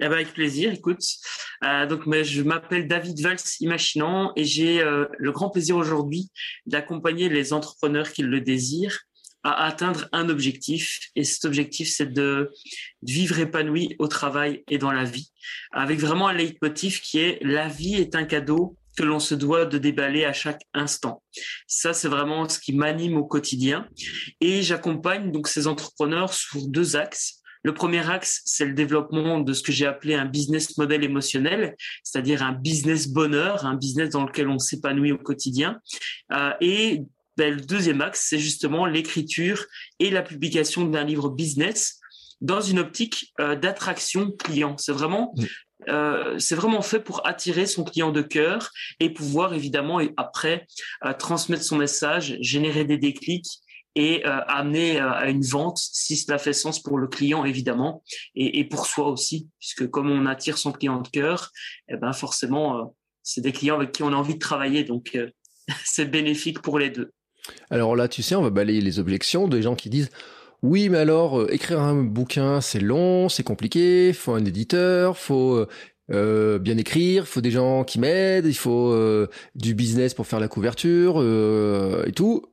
Eh 0.04 0.10
ben, 0.10 0.14
avec 0.14 0.34
plaisir, 0.34 0.74
écoute. 0.74 1.04
Euh, 1.64 1.86
donc, 1.86 2.08
mais 2.08 2.24
je 2.24 2.42
m'appelle 2.42 2.88
David 2.88 3.22
Valls 3.22 3.38
Imaginant 3.60 4.34
et 4.36 4.44
j'ai 4.44 4.82
euh, 4.82 5.06
le 5.20 5.32
grand 5.32 5.52
plaisir 5.52 5.78
aujourd'hui 5.78 6.32
d'accompagner 6.66 7.30
les 7.30 7.54
entrepreneurs 7.54 8.12
qui 8.12 8.24
le 8.24 8.42
désirent 8.42 9.02
à 9.44 9.66
atteindre 9.66 10.10
un 10.12 10.30
objectif. 10.30 11.00
Et 11.16 11.24
cet 11.24 11.46
objectif, 11.46 11.88
c'est 11.88 12.12
de 12.12 12.52
vivre 13.04 13.38
épanoui 13.38 13.96
au 14.00 14.08
travail 14.08 14.64
et 14.70 14.80
dans 14.80 14.92
la 14.92 15.04
vie, 15.04 15.32
avec 15.72 16.00
vraiment 16.00 16.28
un 16.28 16.34
leitmotiv 16.34 17.02
qui 17.02 17.20
est 17.20 17.38
la 17.44 17.68
vie 17.68 17.96
est 17.96 18.16
un 18.16 18.24
cadeau 18.24 18.78
que 18.98 19.04
l'on 19.04 19.20
se 19.20 19.36
doit 19.36 19.66
de 19.66 19.78
déballer 19.78 20.26
à 20.26 20.34
chaque 20.34 20.64
instant. 20.74 21.24
Ça, 21.68 21.94
c'est 21.94 22.08
vraiment 22.08 22.50
ce 22.50 22.60
qui 22.60 22.74
m'anime 22.74 23.18
au 23.18 23.24
quotidien. 23.24 23.88
Et 24.42 24.64
j'accompagne 24.64 25.32
donc 25.32 25.48
ces 25.48 25.68
entrepreneurs 25.68 26.34
sur 26.34 26.68
deux 26.68 26.96
axes. 26.96 27.41
Le 27.64 27.74
premier 27.74 28.10
axe, 28.10 28.42
c'est 28.46 28.66
le 28.66 28.74
développement 28.74 29.40
de 29.40 29.54
ce 29.54 29.62
que 29.62 29.72
j'ai 29.72 29.86
appelé 29.86 30.16
un 30.16 30.26
business 30.26 30.78
model 30.78 31.04
émotionnel, 31.04 31.76
c'est-à-dire 32.04 32.42
un 32.44 32.54
business 32.54 33.08
bonheur, 33.08 33.66
un 33.66 33.76
business 33.76 34.10
dans 34.10 34.26
lequel 34.26 34.48
on 34.50 34.58
s'épanouit 34.58 35.12
au 35.12 35.18
quotidien. 35.18 35.80
Euh, 36.34 36.52
et 36.60 37.02
ben, 37.38 37.54
le 37.54 37.62
deuxième 37.62 38.02
axe, 38.02 38.26
c'est 38.30 38.40
justement 38.40 38.86
l'écriture 38.86 39.66
et 40.00 40.10
la 40.10 40.24
publication 40.24 40.86
d'un 40.86 41.04
livre 41.04 41.30
business 41.30 42.00
dans 42.42 42.62
une 42.62 42.80
optique 42.80 43.32
euh, 43.40 43.56
d'attraction 43.56 44.32
client. 44.32 44.76
C'est 44.78 44.94
vraiment 44.94 45.36
euh, 45.90 46.38
c'est 46.38 46.54
vraiment 46.54 46.84
fait 46.84 47.00
pour 47.00 47.26
attirer 47.28 47.66
son 47.66 47.84
client 47.84 48.12
de 48.12 48.22
cœur 48.22 48.70
et 49.00 49.10
pouvoir 49.12 49.56
évidemment 49.56 50.00
après 50.16 50.68
transmettre 51.18 51.64
son 51.64 51.78
message, 51.78 52.38
générer 52.40 52.86
des 52.86 53.00
déclics 53.00 53.62
et 53.96 54.26
euh, 54.26 54.40
amener 54.48 55.00
euh, 55.00 55.12
à 55.12 55.30
une 55.30 55.42
vente 55.42 55.78
si 55.78 56.16
cela 56.16 56.38
fait 56.38 56.54
sens 56.54 56.82
pour 56.82 56.98
le 56.98 57.08
client 57.08 57.44
évidemment 57.44 58.04
et, 58.36 58.60
et, 58.60 58.66
pour 58.66 58.86
soi 58.86 59.10
aussi 59.10 59.50
puisque 59.60 59.90
comme 59.90 60.10
on 60.10 60.26
attire 60.26 60.58
son 60.58 60.72
client 60.72 61.02
de 61.02 61.08
cœur 61.10 61.52
eh 61.90 61.98
ben 61.98 62.14
forcément 62.14 62.78
euh, 62.78 62.84
c'est 63.24 63.42
des 63.42 63.52
clients 63.52 63.76
avec 63.76 63.92
qui 63.92 64.04
on 64.04 64.14
a 64.14 64.16
envie 64.16 64.36
de 64.36 64.40
travailler 64.40 64.84
donc 64.84 65.18
c'est 65.84 66.06
bénéfique 66.06 66.62
pour 66.62 66.80
les 66.80 66.90
deux 66.90 67.12
alors 67.70 67.96
là 67.96 68.08
tu 68.08 68.22
sais 68.22 68.36
on 68.36 68.42
va 68.42 68.50
balayer 68.50 68.82
les 68.82 69.00
objections 69.00 69.48
des 69.48 69.62
gens 69.62 69.76
qui 69.76 69.90
disent 69.90 70.10
oui, 70.64 70.90
mais 70.90 71.00
alors 71.00 71.52
écrire 71.52 71.80
un 71.80 72.04
bouquin, 72.04 72.62
c'est 72.62 72.80
long, 72.80 73.30
c'est 73.30 73.42
compliqué, 73.42 74.14
faut 74.14 74.34
un 74.34 74.46
éditeur, 74.46 75.18
faut 75.18 75.66
euh, 76.12 76.60
bien 76.60 76.78
écrire, 76.78 77.24
il 77.24 77.28
faut 77.28 77.42
des 77.42 77.52
gens 77.52 77.84
qui 77.84 78.00
m'aident, 78.00 78.46
il 78.46 78.54
faut 78.54 78.96
du 79.56 79.74
business 79.74 80.14
pour 80.14 80.28
faire 80.28 80.40
la 80.40 80.48
couverture 80.48 81.16
euh, 81.18 82.06
et 82.06 82.12
tout. 82.12 82.51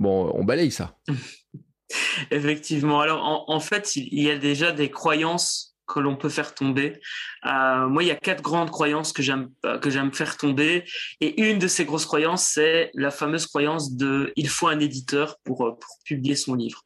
Bon, 0.00 0.32
on 0.34 0.44
balaye 0.44 0.72
ça. 0.72 0.96
Effectivement. 2.30 3.00
Alors, 3.00 3.44
en, 3.48 3.60
fait, 3.60 3.94
il 3.96 4.22
y 4.22 4.30
a 4.30 4.38
déjà 4.38 4.72
des 4.72 4.90
croyances 4.90 5.76
que 5.86 6.00
l'on 6.00 6.16
peut 6.16 6.28
faire 6.28 6.54
tomber. 6.54 7.00
Euh, 7.46 7.88
moi, 7.88 8.02
il 8.02 8.06
y 8.06 8.12
a 8.12 8.16
quatre 8.16 8.42
grandes 8.42 8.70
croyances 8.70 9.12
que 9.12 9.22
j'aime 9.22 9.50
que 9.82 9.90
j'aime 9.90 10.12
faire 10.12 10.36
tomber, 10.36 10.84
et 11.20 11.42
une 11.42 11.58
de 11.58 11.66
ces 11.66 11.84
grosses 11.84 12.06
croyances, 12.06 12.44
c'est 12.44 12.92
la 12.94 13.10
fameuse 13.10 13.46
croyance 13.46 13.96
de 13.96 14.32
il 14.36 14.48
faut 14.48 14.68
un 14.68 14.78
éditeur 14.78 15.36
pour, 15.42 15.66
euh, 15.66 15.72
publier 16.04 16.36
son 16.36 16.54
livre. 16.54 16.82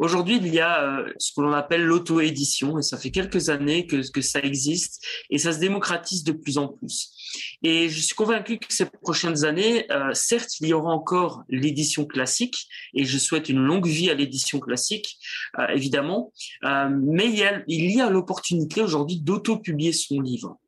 Aujourd'hui, 0.00 0.38
il 0.38 0.52
y 0.52 0.58
a 0.58 0.82
euh, 0.82 1.12
ce 1.18 1.32
que 1.32 1.40
l'on 1.40 1.52
appelle 1.52 1.84
l'auto-édition, 1.84 2.78
et 2.78 2.82
ça 2.82 2.98
fait 2.98 3.12
quelques 3.12 3.48
années 3.48 3.86
que, 3.86 4.10
que 4.10 4.20
ça 4.20 4.40
existe, 4.40 5.06
et 5.30 5.38
ça 5.38 5.52
se 5.52 5.60
démocratise 5.60 6.24
de 6.24 6.32
plus 6.32 6.58
en 6.58 6.66
plus. 6.66 7.14
Et 7.62 7.88
je 7.88 8.00
suis 8.00 8.14
convaincu 8.14 8.58
que 8.58 8.72
ces 8.72 8.86
prochaines 8.86 9.44
années, 9.44 9.90
euh, 9.90 10.10
certes, 10.14 10.60
il 10.60 10.68
y 10.68 10.72
aura 10.72 10.92
encore 10.92 11.42
l'édition 11.48 12.06
classique, 12.06 12.66
et 12.94 13.04
je 13.04 13.18
souhaite 13.18 13.48
une 13.48 13.58
longue 13.58 13.86
vie 13.86 14.10
à 14.10 14.14
l'édition 14.14 14.60
classique, 14.60 15.18
euh, 15.58 15.66
évidemment, 15.68 16.32
euh, 16.64 16.88
mais 16.90 17.26
il 17.26 17.94
y 17.94 18.00
a, 18.00 18.10
l'opportunité 18.10 18.80
aujourd'hui 18.80 19.20
d'auto-publier 19.20 19.92
son 19.92 20.20
livre. 20.20 20.58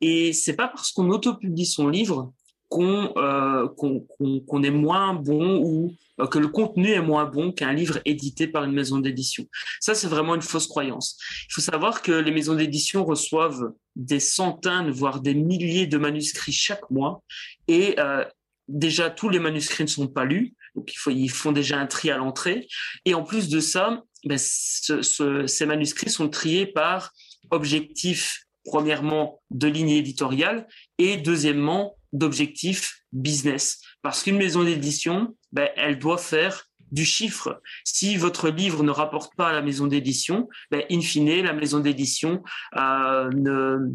Et 0.00 0.32
c'est 0.32 0.56
pas 0.56 0.68
parce 0.68 0.92
qu'on 0.92 1.10
auto-publie 1.10 1.66
son 1.66 1.88
livre 1.88 2.32
qu'on 2.70 3.12
euh, 3.16 3.66
qu'on 3.66 4.62
est 4.62 4.70
moins 4.70 5.12
bon 5.12 5.58
ou 5.58 5.96
euh, 6.20 6.26
que 6.26 6.38
le 6.38 6.46
contenu 6.48 6.92
est 6.92 7.02
moins 7.02 7.26
bon 7.26 7.50
qu'un 7.50 7.72
livre 7.72 7.98
édité 8.04 8.46
par 8.46 8.62
une 8.62 8.72
maison 8.72 8.98
d'édition. 8.98 9.44
Ça, 9.80 9.94
c'est 9.94 10.06
vraiment 10.06 10.36
une 10.36 10.42
fausse 10.42 10.68
croyance. 10.68 11.18
Il 11.48 11.52
faut 11.52 11.60
savoir 11.60 12.00
que 12.00 12.12
les 12.12 12.30
maisons 12.30 12.54
d'édition 12.54 13.04
reçoivent 13.04 13.72
des 13.96 14.20
centaines, 14.20 14.90
voire 14.90 15.20
des 15.20 15.34
milliers 15.34 15.88
de 15.88 15.98
manuscrits 15.98 16.52
chaque 16.52 16.88
mois, 16.90 17.22
et 17.66 17.98
euh, 17.98 18.24
déjà 18.68 19.10
tous 19.10 19.28
les 19.28 19.40
manuscrits 19.40 19.84
ne 19.84 19.88
sont 19.88 20.06
pas 20.06 20.24
lus, 20.24 20.54
donc 20.76 20.94
ils 21.08 21.30
font 21.30 21.50
déjà 21.50 21.76
un 21.76 21.86
tri 21.86 22.10
à 22.12 22.18
l'entrée, 22.18 22.68
et 23.04 23.14
en 23.14 23.24
plus 23.24 23.48
de 23.48 23.58
ça, 23.58 24.00
ben, 24.24 24.38
ce, 24.38 25.02
ce, 25.02 25.48
ces 25.48 25.66
manuscrits 25.66 26.10
sont 26.10 26.28
triés 26.28 26.66
par 26.66 27.12
objectif 27.50 28.46
premièrement 28.64 29.40
de 29.50 29.66
ligne 29.66 29.90
éditoriale 29.90 30.68
et 30.98 31.16
deuxièmement 31.16 31.96
d'objectifs 32.12 33.02
business. 33.12 33.80
Parce 34.02 34.22
qu'une 34.22 34.36
maison 34.36 34.64
d'édition, 34.64 35.36
ben, 35.52 35.68
elle 35.76 35.98
doit 35.98 36.18
faire 36.18 36.66
du 36.90 37.04
chiffre. 37.04 37.60
Si 37.84 38.16
votre 38.16 38.48
livre 38.48 38.82
ne 38.82 38.90
rapporte 38.90 39.34
pas 39.36 39.48
à 39.48 39.52
la 39.52 39.62
maison 39.62 39.86
d'édition, 39.86 40.48
ben, 40.70 40.82
in 40.90 41.00
fine, 41.00 41.42
la 41.42 41.52
maison 41.52 41.80
d'édition 41.80 42.42
euh, 42.76 43.30
ne, 43.30 43.94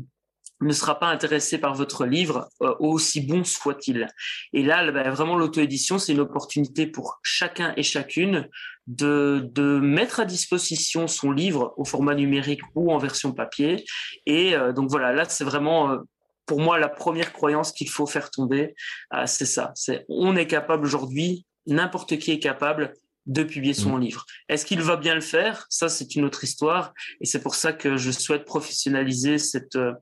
ne 0.61 0.73
sera 0.73 0.99
pas 0.99 1.07
intéressée 1.07 1.57
par 1.57 1.73
votre 1.75 2.05
livre, 2.05 2.47
euh, 2.61 2.73
aussi 2.79 3.21
bon 3.21 3.43
soit-il. 3.43 4.07
Et 4.53 4.63
là, 4.63 4.89
ben, 4.91 5.09
vraiment, 5.11 5.35
l'auto-édition, 5.35 5.99
c'est 5.99 6.13
une 6.13 6.21
opportunité 6.21 6.87
pour 6.87 7.19
chacun 7.23 7.73
et 7.75 7.83
chacune 7.83 8.47
de, 8.87 9.49
de 9.51 9.79
mettre 9.79 10.19
à 10.19 10.25
disposition 10.25 11.07
son 11.07 11.31
livre 11.31 11.73
au 11.77 11.85
format 11.85 12.15
numérique 12.15 12.61
ou 12.75 12.93
en 12.93 12.97
version 12.97 13.33
papier. 13.33 13.83
Et 14.25 14.55
euh, 14.55 14.71
donc 14.71 14.89
voilà, 14.89 15.11
là, 15.11 15.25
c'est 15.27 15.43
vraiment 15.43 15.97
pour 16.45 16.59
moi, 16.59 16.79
la 16.79 16.89
première 16.89 17.33
croyance 17.33 17.71
qu'il 17.71 17.89
faut 17.89 18.05
faire 18.05 18.29
tomber, 18.31 18.75
euh, 19.13 19.23
c'est 19.25 19.45
ça. 19.45 19.71
C'est 19.75 20.05
on 20.09 20.35
est 20.35 20.47
capable 20.47 20.85
aujourd'hui, 20.85 21.45
n'importe 21.65 22.17
qui 22.17 22.31
est 22.31 22.39
capable 22.39 22.93
de 23.25 23.43
publier 23.43 23.73
son 23.73 23.97
mmh. 23.97 24.01
livre. 24.01 24.25
Est-ce 24.49 24.65
qu'il 24.65 24.81
va 24.81 24.97
bien 24.97 25.15
le 25.15 25.21
faire? 25.21 25.65
Ça, 25.69 25.89
c'est 25.89 26.15
une 26.15 26.25
autre 26.25 26.43
histoire. 26.43 26.93
Et 27.21 27.25
c'est 27.25 27.41
pour 27.41 27.55
ça 27.55 27.73
que 27.73 27.97
je 27.97 28.11
souhaite 28.11 28.45
professionnaliser 28.45 29.39
cette, 29.39 29.75
euh, 29.75 29.93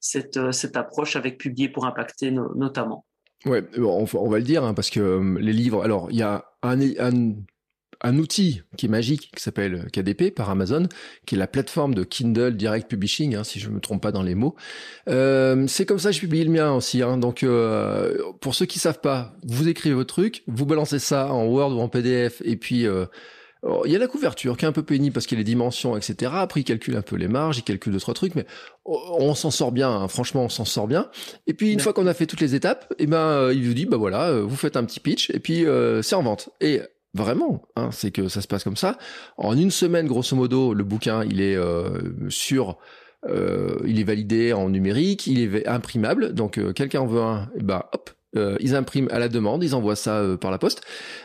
cette, 0.00 0.38
euh, 0.38 0.50
cette 0.50 0.76
approche 0.76 1.14
avec 1.14 1.36
Publier 1.36 1.68
pour 1.68 1.84
impacter 1.84 2.30
notamment. 2.30 3.04
Ouais, 3.44 3.64
on, 3.76 4.06
on 4.12 4.28
va 4.28 4.38
le 4.38 4.44
dire, 4.44 4.64
hein, 4.64 4.74
parce 4.74 4.90
que 4.90 5.36
les 5.38 5.52
livres, 5.52 5.82
alors 5.82 6.10
il 6.10 6.16
y 6.16 6.22
a 6.22 6.44
un, 6.62 6.80
un, 6.80 7.34
un 8.02 8.16
outil 8.18 8.62
qui 8.76 8.86
est 8.86 8.88
magique, 8.88 9.30
qui 9.34 9.42
s'appelle 9.42 9.86
KDP 9.92 10.34
par 10.34 10.50
Amazon, 10.50 10.88
qui 11.26 11.34
est 11.34 11.38
la 11.38 11.46
plateforme 11.46 11.94
de 11.94 12.02
Kindle 12.02 12.56
Direct 12.56 12.88
Publishing, 12.88 13.34
hein, 13.34 13.44
si 13.44 13.60
je 13.60 13.68
me 13.68 13.80
trompe 13.80 14.02
pas 14.02 14.12
dans 14.12 14.22
les 14.22 14.34
mots. 14.34 14.54
Euh, 15.08 15.66
c'est 15.68 15.84
comme 15.84 15.98
ça 15.98 16.10
que 16.10 16.16
je 16.16 16.20
publie 16.20 16.44
le 16.44 16.50
mien 16.50 16.72
aussi. 16.72 17.02
Hein. 17.02 17.18
Donc, 17.18 17.42
euh, 17.42 18.16
pour 18.40 18.54
ceux 18.54 18.66
qui 18.66 18.78
savent 18.78 19.00
pas, 19.00 19.34
vous 19.44 19.68
écrivez 19.68 19.94
votre 19.94 20.14
truc, 20.14 20.42
vous 20.46 20.66
balancez 20.66 20.98
ça 20.98 21.32
en 21.32 21.46
Word 21.46 21.76
ou 21.76 21.80
en 21.80 21.88
PDF, 21.88 22.42
et 22.44 22.56
puis 22.56 22.86
euh, 22.86 23.04
il 23.84 23.92
y 23.92 23.96
a 23.96 23.98
la 23.98 24.06
couverture 24.06 24.56
qui 24.56 24.64
est 24.64 24.68
un 24.68 24.72
peu 24.72 24.82
pénible 24.82 25.12
parce 25.12 25.26
qu'il 25.26 25.36
y 25.36 25.38
a 25.38 25.42
les 25.42 25.44
dimensions, 25.44 25.94
etc. 25.94 26.32
Après, 26.36 26.60
il 26.60 26.64
calcule 26.64 26.96
un 26.96 27.02
peu 27.02 27.16
les 27.16 27.28
marges, 27.28 27.58
il 27.58 27.62
calcule 27.62 27.92
deux 27.92 28.00
trois 28.00 28.14
trucs, 28.14 28.34
mais 28.34 28.46
on 28.86 29.34
s'en 29.34 29.50
sort 29.50 29.72
bien. 29.72 29.90
Hein. 29.90 30.08
Franchement, 30.08 30.44
on 30.44 30.48
s'en 30.48 30.64
sort 30.64 30.88
bien. 30.88 31.10
Et 31.46 31.52
puis 31.52 31.70
une 31.70 31.80
fois 31.80 31.92
qu'on 31.92 32.06
a 32.06 32.14
fait 32.14 32.24
toutes 32.24 32.40
les 32.40 32.54
étapes, 32.54 32.86
et 32.92 33.02
eh 33.02 33.06
ben 33.06 33.52
il 33.52 33.66
vous 33.66 33.74
dit 33.74 33.84
bah 33.84 33.98
voilà, 33.98 34.40
vous 34.40 34.56
faites 34.56 34.78
un 34.78 34.84
petit 34.84 35.00
pitch 35.00 35.28
et 35.28 35.40
puis 35.40 35.66
c'est 36.02 36.14
en 36.14 36.22
vente. 36.22 36.48
Et 36.62 36.80
Vraiment, 37.14 37.62
hein, 37.76 37.90
c'est 37.92 38.10
que 38.10 38.28
ça 38.28 38.40
se 38.40 38.48
passe 38.48 38.64
comme 38.64 38.76
ça. 38.76 38.98
En 39.36 39.56
une 39.56 39.70
semaine, 39.70 40.06
grosso 40.06 40.36
modo, 40.36 40.74
le 40.74 40.84
bouquin, 40.84 41.24
il 41.24 41.40
est 41.40 41.56
euh, 41.56 42.28
sur, 42.28 42.78
euh, 43.28 43.76
il 43.86 43.98
est 43.98 44.04
validé 44.04 44.52
en 44.52 44.68
numérique, 44.68 45.26
il 45.26 45.40
est 45.54 45.66
imprimable. 45.66 46.34
Donc, 46.34 46.58
euh, 46.58 46.72
quelqu'un 46.72 47.00
en 47.00 47.06
veut 47.06 47.20
un, 47.20 47.50
et 47.56 47.62
bah, 47.62 47.90
hop, 47.92 48.10
Euh, 48.36 48.56
ils 48.60 48.76
impriment 48.76 49.10
à 49.10 49.18
la 49.18 49.28
demande, 49.28 49.64
ils 49.64 49.74
envoient 49.74 49.96
ça 49.96 50.18
euh, 50.18 50.36
par 50.36 50.52
la 50.52 50.58
poste. 50.58 50.82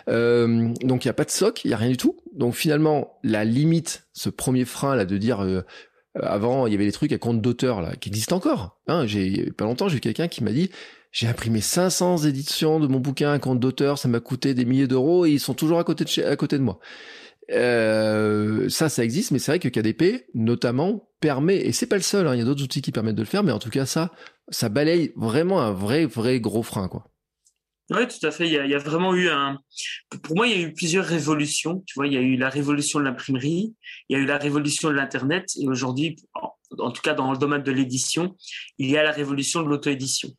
Euh, 0.09 0.73
donc 0.81 1.05
il 1.05 1.07
n'y 1.07 1.11
a 1.11 1.13
pas 1.13 1.23
de 1.23 1.29
soc, 1.29 1.63
il 1.63 1.67
n'y 1.67 1.73
a 1.75 1.77
rien 1.77 1.91
du 1.91 1.97
tout. 1.97 2.15
Donc 2.33 2.55
finalement, 2.55 3.19
la 3.21 3.45
limite, 3.45 4.07
ce 4.13 4.31
premier 4.31 4.65
frein 4.65 4.95
là 4.95 5.05
de 5.05 5.15
dire 5.19 5.43
euh, 5.43 5.61
avant 6.19 6.65
il 6.65 6.73
y 6.73 6.75
avait 6.75 6.87
des 6.87 6.91
trucs 6.91 7.13
à 7.13 7.19
compte 7.19 7.41
d'auteur 7.41 7.79
là 7.81 7.95
qui 7.95 8.09
existent 8.09 8.35
encore. 8.35 8.79
Hein, 8.87 9.05
j'ai 9.05 9.51
pas 9.51 9.65
longtemps 9.65 9.87
j'ai 9.87 9.97
eu 9.97 9.99
quelqu'un 9.99 10.27
qui 10.27 10.43
m'a 10.43 10.51
dit 10.51 10.71
j'ai 11.15 11.27
imprimé 11.27 11.61
500 11.61 12.25
éditions 12.25 12.81
de 12.81 12.87
mon 12.87 12.99
bouquin 12.99 13.31
à 13.31 13.39
compte 13.39 13.61
d'auteur, 13.61 13.97
ça 13.97 14.09
m'a 14.09 14.19
coûté 14.19 14.53
des 14.53 14.65
milliers 14.65 14.85
d'euros 14.85 15.25
et 15.25 15.31
ils 15.31 15.39
sont 15.39 15.53
toujours 15.53 15.79
à 15.79 15.85
côté 15.85 16.03
de 16.03 16.09
chez, 16.09 16.25
à 16.25 16.35
côté 16.35 16.57
de 16.57 16.63
moi. 16.63 16.77
Euh, 17.51 18.67
ça, 18.67 18.89
ça 18.89 19.01
existe, 19.01 19.31
mais 19.31 19.39
c'est 19.39 19.53
vrai 19.53 19.59
que 19.59 19.69
KDP, 19.69 20.25
notamment, 20.33 21.07
permet, 21.21 21.55
et 21.55 21.71
c'est 21.71 21.87
pas 21.87 21.95
le 21.95 22.01
seul, 22.01 22.27
hein, 22.27 22.35
il 22.35 22.39
y 22.39 22.41
a 22.41 22.43
d'autres 22.43 22.63
outils 22.63 22.81
qui 22.81 22.91
permettent 22.91 23.15
de 23.15 23.21
le 23.21 23.27
faire, 23.27 23.43
mais 23.43 23.53
en 23.53 23.59
tout 23.59 23.69
cas, 23.69 23.85
ça, 23.85 24.11
ça 24.49 24.67
balaye 24.67 25.13
vraiment 25.15 25.61
un 25.61 25.71
vrai, 25.71 26.05
vrai 26.05 26.41
gros 26.41 26.63
frein, 26.63 26.89
quoi. 26.89 27.09
Oui, 27.91 28.05
tout 28.07 28.25
à 28.27 28.31
fait. 28.31 28.47
Il 28.47 28.51
y, 28.51 28.57
a, 28.57 28.65
il 28.65 28.71
y, 28.71 28.75
a, 28.75 28.79
vraiment 28.79 29.13
eu 29.13 29.29
un. 29.29 29.59
Pour 30.21 30.35
moi, 30.35 30.47
il 30.47 30.59
y 30.59 30.63
a 30.63 30.67
eu 30.67 30.73
plusieurs 30.73 31.05
révolutions. 31.05 31.83
Tu 31.85 31.93
vois, 31.95 32.07
il 32.07 32.13
y 32.13 32.17
a 32.17 32.21
eu 32.21 32.35
la 32.35 32.49
révolution 32.49 32.99
de 32.99 33.05
l'imprimerie, 33.05 33.75
il 34.09 34.17
y 34.17 34.19
a 34.19 34.23
eu 34.23 34.25
la 34.25 34.39
révolution 34.39 34.89
de 34.89 34.95
l'Internet, 34.95 35.45
et 35.61 35.67
aujourd'hui, 35.67 36.17
en 36.79 36.91
tout 36.91 37.01
cas 37.01 37.13
dans 37.13 37.31
le 37.31 37.37
domaine 37.37 37.63
de 37.63 37.71
l'édition, 37.71 38.35
il 38.77 38.89
y 38.89 38.97
a 38.97 39.03
la 39.03 39.11
révolution 39.11 39.61
de 39.61 39.67
l'auto-édition. 39.67 40.29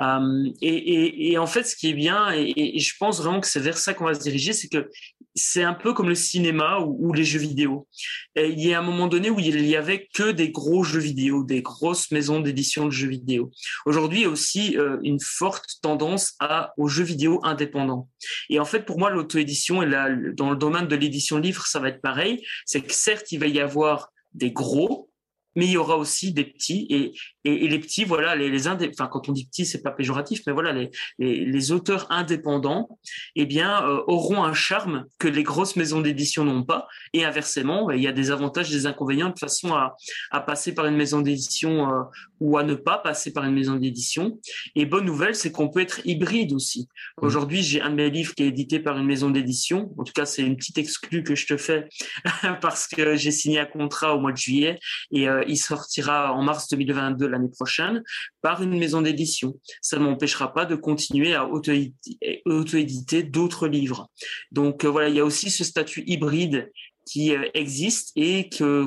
Euh, 0.00 0.50
et, 0.60 1.36
en 1.38 1.46
fait, 1.46 1.64
ce 1.64 1.76
qui 1.76 1.90
est 1.90 1.94
bien, 1.94 2.32
et, 2.32 2.78
je 2.78 2.94
pense 2.98 3.20
vraiment 3.20 3.40
que 3.40 3.46
c'est 3.46 3.60
vers 3.60 3.78
ça 3.78 3.94
qu'on 3.94 4.04
va 4.04 4.14
se 4.14 4.20
diriger, 4.20 4.52
c'est 4.52 4.68
que 4.68 4.90
c'est 5.34 5.62
un 5.62 5.74
peu 5.74 5.94
comme 5.94 6.08
le 6.08 6.14
cinéma 6.14 6.80
ou, 6.80 7.12
les 7.12 7.24
jeux 7.24 7.38
vidéo. 7.38 7.88
Il 8.36 8.60
y 8.60 8.74
a 8.74 8.78
un 8.78 8.82
moment 8.82 9.06
donné 9.06 9.30
où 9.30 9.40
il 9.40 9.66
y 9.66 9.76
avait 9.76 10.08
que 10.12 10.30
des 10.30 10.50
gros 10.50 10.84
jeux 10.84 11.00
vidéo, 11.00 11.44
des 11.44 11.62
grosses 11.62 12.10
maisons 12.10 12.40
d'édition 12.40 12.86
de 12.86 12.90
jeux 12.90 13.08
vidéo. 13.08 13.50
Aujourd'hui, 13.86 14.20
il 14.20 14.22
y 14.22 14.26
a 14.26 14.30
aussi 14.30 14.76
euh, 14.76 14.98
une 15.02 15.20
forte 15.20 15.78
tendance 15.82 16.34
à, 16.38 16.72
aux 16.76 16.88
jeux 16.88 17.04
vidéo 17.04 17.40
indépendants. 17.44 18.08
Et 18.50 18.60
en 18.60 18.64
fait, 18.64 18.80
pour 18.80 18.98
moi, 18.98 19.10
l'auto-édition, 19.10 19.82
et 19.82 19.86
là, 19.86 20.08
dans 20.34 20.50
le 20.50 20.56
domaine 20.56 20.86
de 20.86 20.96
l'édition 20.96 21.38
livre, 21.38 21.66
ça 21.66 21.80
va 21.80 21.88
être 21.88 22.02
pareil. 22.02 22.44
C'est 22.66 22.82
que 22.82 22.92
certes, 22.92 23.32
il 23.32 23.38
va 23.38 23.46
y 23.46 23.60
avoir 23.60 24.12
des 24.34 24.50
gros, 24.50 25.10
mais 25.54 25.66
il 25.66 25.72
y 25.72 25.76
aura 25.76 25.96
aussi 25.96 26.32
des 26.32 26.44
petits 26.44 26.86
et, 26.90 27.12
et, 27.44 27.64
et 27.64 27.68
les 27.68 27.78
petits, 27.78 28.04
voilà, 28.04 28.36
les, 28.36 28.50
les 28.50 28.66
indé... 28.68 28.90
enfin 28.92 29.08
quand 29.08 29.28
on 29.28 29.32
dit 29.32 29.46
petits, 29.46 29.66
c'est 29.66 29.82
pas 29.82 29.90
péjoratif, 29.90 30.42
mais 30.46 30.52
voilà, 30.52 30.72
les, 30.72 30.90
les, 31.18 31.44
les 31.44 31.72
auteurs 31.72 32.06
indépendants, 32.10 32.98
eh 33.36 33.46
bien, 33.46 33.84
euh, 33.84 34.02
auront 34.06 34.44
un 34.44 34.54
charme 34.54 35.06
que 35.18 35.28
les 35.28 35.42
grosses 35.42 35.76
maisons 35.76 36.00
d'édition 36.00 36.44
n'ont 36.44 36.62
pas. 36.62 36.86
Et 37.12 37.24
inversement, 37.24 37.90
il 37.90 38.02
y 38.02 38.06
a 38.06 38.12
des 38.12 38.30
avantages, 38.30 38.70
des 38.70 38.86
inconvénients 38.86 39.30
de 39.30 39.38
façon 39.38 39.74
à, 39.74 39.96
à 40.30 40.40
passer 40.40 40.74
par 40.74 40.86
une 40.86 40.96
maison 40.96 41.20
d'édition 41.20 41.90
euh, 41.90 42.02
ou 42.40 42.58
à 42.58 42.64
ne 42.64 42.74
pas 42.74 42.98
passer 42.98 43.32
par 43.32 43.44
une 43.44 43.54
maison 43.54 43.74
d'édition. 43.74 44.38
Et 44.74 44.86
bonne 44.86 45.04
nouvelle, 45.04 45.34
c'est 45.34 45.52
qu'on 45.52 45.68
peut 45.68 45.80
être 45.80 46.00
hybride 46.04 46.52
aussi. 46.52 46.88
Mmh. 47.20 47.26
Aujourd'hui, 47.26 47.62
j'ai 47.62 47.80
un 47.80 47.90
de 47.90 47.96
mes 47.96 48.10
livres 48.10 48.34
qui 48.34 48.44
est 48.44 48.48
édité 48.48 48.78
par 48.78 48.98
une 48.98 49.06
maison 49.06 49.30
d'édition. 49.30 49.92
En 49.98 50.04
tout 50.04 50.12
cas, 50.12 50.26
c'est 50.26 50.42
une 50.42 50.56
petite 50.56 50.78
exclue 50.78 51.22
que 51.22 51.34
je 51.34 51.46
te 51.46 51.56
fais 51.56 51.88
parce 52.60 52.86
que 52.86 53.16
j'ai 53.16 53.30
signé 53.30 53.58
un 53.58 53.66
contrat 53.66 54.14
au 54.14 54.20
mois 54.20 54.32
de 54.32 54.36
juillet 54.36 54.78
et 55.10 55.28
euh, 55.28 55.42
il 55.48 55.56
sortira 55.56 56.32
en 56.32 56.42
mars 56.42 56.68
2022 56.68 57.31
l'année 57.32 57.48
prochaine 57.48 58.02
par 58.40 58.62
une 58.62 58.78
maison 58.78 59.02
d'édition. 59.02 59.58
Ça 59.80 59.98
ne 59.98 60.04
m'empêchera 60.04 60.52
pas 60.52 60.64
de 60.64 60.76
continuer 60.76 61.34
à 61.34 61.48
auto-éditer 61.48 63.22
d'autres 63.22 63.68
livres. 63.68 64.08
Donc 64.50 64.84
euh, 64.84 64.88
voilà, 64.88 65.08
il 65.08 65.16
y 65.16 65.20
a 65.20 65.24
aussi 65.24 65.50
ce 65.50 65.64
statut 65.64 66.04
hybride 66.06 66.70
qui 67.06 67.34
euh, 67.34 67.48
existe 67.54 68.12
et 68.16 68.48
que, 68.48 68.86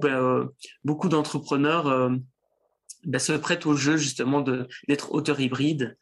ben, 0.00 0.08
euh, 0.08 0.44
beaucoup 0.84 1.08
d'entrepreneurs 1.08 2.10
ben, 3.04 3.18
se 3.18 3.32
prêtent 3.32 3.66
au 3.66 3.76
jeu 3.76 3.96
justement 3.96 4.40
d'être 4.88 5.12
auteur 5.12 5.40
hybride 5.40 5.96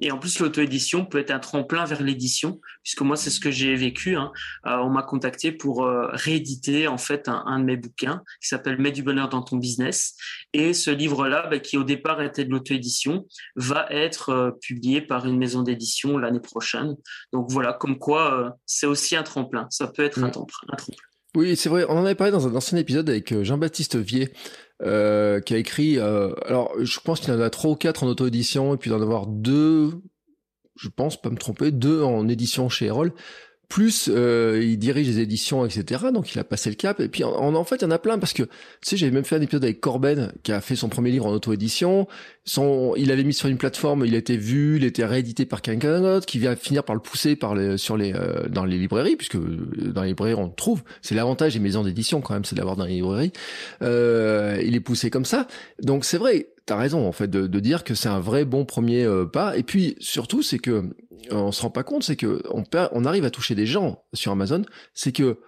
et 0.00 0.10
en 0.10 0.18
plus, 0.18 0.38
l'auto-édition 0.40 1.04
peut 1.04 1.18
être 1.18 1.30
un 1.30 1.38
tremplin 1.38 1.84
vers 1.84 2.02
l'édition, 2.02 2.60
puisque 2.82 3.02
moi, 3.02 3.16
c'est 3.16 3.30
ce 3.30 3.40
que 3.40 3.50
j'ai 3.50 3.74
vécu. 3.76 4.16
Hein. 4.16 4.32
Euh, 4.66 4.76
on 4.78 4.90
m'a 4.90 5.02
contacté 5.02 5.52
pour 5.52 5.84
euh, 5.84 6.08
rééditer 6.12 6.88
en 6.88 6.98
fait 6.98 7.28
un, 7.28 7.44
un, 7.46 7.60
de 7.60 7.64
mes 7.64 7.76
bouquins 7.76 8.22
qui 8.40 8.48
s'appelle 8.48 8.78
Mets 8.78 8.92
du 8.92 9.02
bonheur 9.02 9.28
dans 9.28 9.42
ton 9.42 9.56
business. 9.56 10.14
Et 10.52 10.72
ce 10.72 10.90
livre-là, 10.90 11.46
bah, 11.48 11.58
qui 11.58 11.76
au 11.76 11.84
départ 11.84 12.20
était 12.22 12.44
de 12.44 12.50
l'auto-édition, 12.50 13.26
va 13.56 13.86
être 13.90 14.58
publié 14.60 15.00
par 15.00 15.26
une 15.26 15.38
maison 15.38 15.62
d'édition 15.62 16.18
l'année 16.18 16.40
prochaine. 16.40 16.96
Donc 17.32 17.50
voilà, 17.50 17.72
comme 17.72 17.98
quoi 17.98 18.56
c'est 18.66 18.86
aussi 18.86 19.16
un 19.16 19.22
tremplin. 19.22 19.66
Ça 19.70 19.86
peut 19.86 20.04
être 20.04 20.18
mmh. 20.18 20.24
un, 20.24 20.30
tremplin, 20.30 20.58
un 20.72 20.76
tremplin. 20.76 21.04
Oui, 21.36 21.56
c'est 21.56 21.68
vrai. 21.68 21.84
On 21.88 21.98
en 21.98 22.04
avait 22.04 22.14
parlé 22.14 22.32
dans 22.32 22.48
un 22.48 22.54
ancien 22.54 22.78
épisode 22.78 23.08
avec 23.10 23.42
Jean-Baptiste 23.42 23.96
Vier, 23.96 24.32
euh, 24.82 25.40
qui 25.40 25.54
a 25.54 25.58
écrit. 25.58 25.98
Euh, 25.98 26.32
alors, 26.46 26.72
je 26.80 27.00
pense 27.00 27.20
qu'il 27.20 27.32
y 27.32 27.36
en 27.36 27.40
a 27.40 27.50
trois 27.50 27.70
ou 27.70 27.76
quatre 27.76 28.04
en 28.04 28.06
auto-édition, 28.06 28.74
et 28.74 28.76
puis 28.76 28.90
d'en 28.90 29.02
avoir 29.02 29.26
deux, 29.26 29.90
je 30.76 30.88
pense 30.88 31.20
pas 31.20 31.30
me 31.30 31.36
tromper, 31.36 31.72
deux 31.72 32.02
en 32.02 32.28
édition 32.28 32.68
chez 32.68 32.86
Erol 32.86 33.12
plus 33.68 34.08
euh, 34.10 34.60
il 34.62 34.78
dirige 34.78 35.08
les 35.08 35.20
éditions, 35.20 35.66
etc. 35.66 36.06
Donc 36.12 36.34
il 36.34 36.38
a 36.38 36.44
passé 36.44 36.70
le 36.70 36.76
cap. 36.76 37.00
Et 37.00 37.08
puis 37.08 37.22
en, 37.24 37.54
en 37.54 37.64
fait, 37.64 37.76
il 37.76 37.82
y 37.82 37.84
en 37.84 37.90
a 37.90 37.98
plein 37.98 38.18
parce 38.18 38.32
que 38.32 38.44
tu 38.44 38.50
sais, 38.82 38.96
j'avais 38.96 39.12
même 39.12 39.24
fait 39.24 39.36
un 39.36 39.42
épisode 39.42 39.64
avec 39.64 39.80
Corben 39.80 40.32
qui 40.42 40.52
a 40.52 40.60
fait 40.60 40.76
son 40.76 40.88
premier 40.88 41.10
livre 41.10 41.26
en 41.26 41.32
auto-édition. 41.32 42.08
Son, 42.44 42.94
il 42.96 43.12
avait 43.12 43.24
mis 43.24 43.34
sur 43.34 43.48
une 43.48 43.58
plateforme, 43.58 44.06
il 44.06 44.14
a 44.14 44.18
été 44.18 44.38
vu, 44.38 44.76
il 44.76 44.84
a 44.84 44.86
été 44.86 45.04
réédité 45.04 45.44
par 45.44 45.60
quelqu'un 45.60 46.00
d'autre, 46.00 46.24
qui 46.24 46.38
vient 46.38 46.56
finir 46.56 46.82
par 46.82 46.94
le 46.94 47.02
pousser 47.02 47.36
par 47.36 47.54
les, 47.54 47.76
sur 47.76 47.98
les 47.98 48.14
euh, 48.14 48.48
dans 48.48 48.64
les 48.64 48.78
librairies, 48.78 49.16
puisque 49.16 49.36
euh, 49.36 49.68
dans 49.92 50.02
les 50.02 50.08
librairies 50.08 50.34
on 50.34 50.46
le 50.46 50.54
trouve. 50.54 50.82
C'est 51.02 51.14
l'avantage 51.14 51.52
des 51.52 51.60
maisons 51.60 51.84
d'édition 51.84 52.22
quand 52.22 52.32
même, 52.32 52.46
c'est 52.46 52.56
d'avoir 52.56 52.76
dans 52.76 52.86
les 52.86 52.94
librairies. 52.94 53.32
Euh, 53.82 54.62
il 54.64 54.74
est 54.74 54.80
poussé 54.80 55.10
comme 55.10 55.26
ça. 55.26 55.46
Donc 55.82 56.06
c'est 56.06 56.16
vrai, 56.16 56.48
t'as 56.68 56.76
raison 56.76 57.08
en 57.08 57.12
fait 57.12 57.28
de, 57.28 57.46
de 57.46 57.60
dire 57.60 57.82
que 57.82 57.94
c'est 57.94 58.10
un 58.10 58.20
vrai 58.20 58.44
bon 58.44 58.66
premier 58.66 59.02
euh, 59.04 59.24
pas. 59.24 59.56
Et 59.56 59.62
puis 59.62 59.96
surtout, 60.00 60.42
c'est 60.42 60.58
que 60.58 60.94
on 61.30 61.50
se 61.50 61.62
rend 61.62 61.70
pas 61.70 61.82
compte, 61.82 62.04
c'est 62.04 62.16
que 62.16 62.42
on, 62.50 62.62
on 62.92 63.04
arrive 63.04 63.24
à 63.24 63.30
toucher 63.30 63.54
des 63.54 63.66
gens 63.66 64.04
sur 64.12 64.32
Amazon. 64.32 64.64
C'est 64.92 65.12
que 65.12 65.40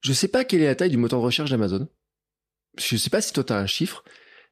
je 0.00 0.12
sais 0.12 0.28
pas 0.28 0.44
quelle 0.44 0.62
est 0.62 0.66
la 0.66 0.76
taille 0.76 0.90
du 0.90 0.96
moteur 0.96 1.18
de 1.18 1.24
recherche 1.24 1.50
d'Amazon. 1.50 1.88
Je 2.78 2.96
sais 2.96 3.10
pas 3.10 3.20
si 3.20 3.32
toi 3.32 3.42
t'as 3.42 3.58
un 3.58 3.66
chiffre, 3.66 4.04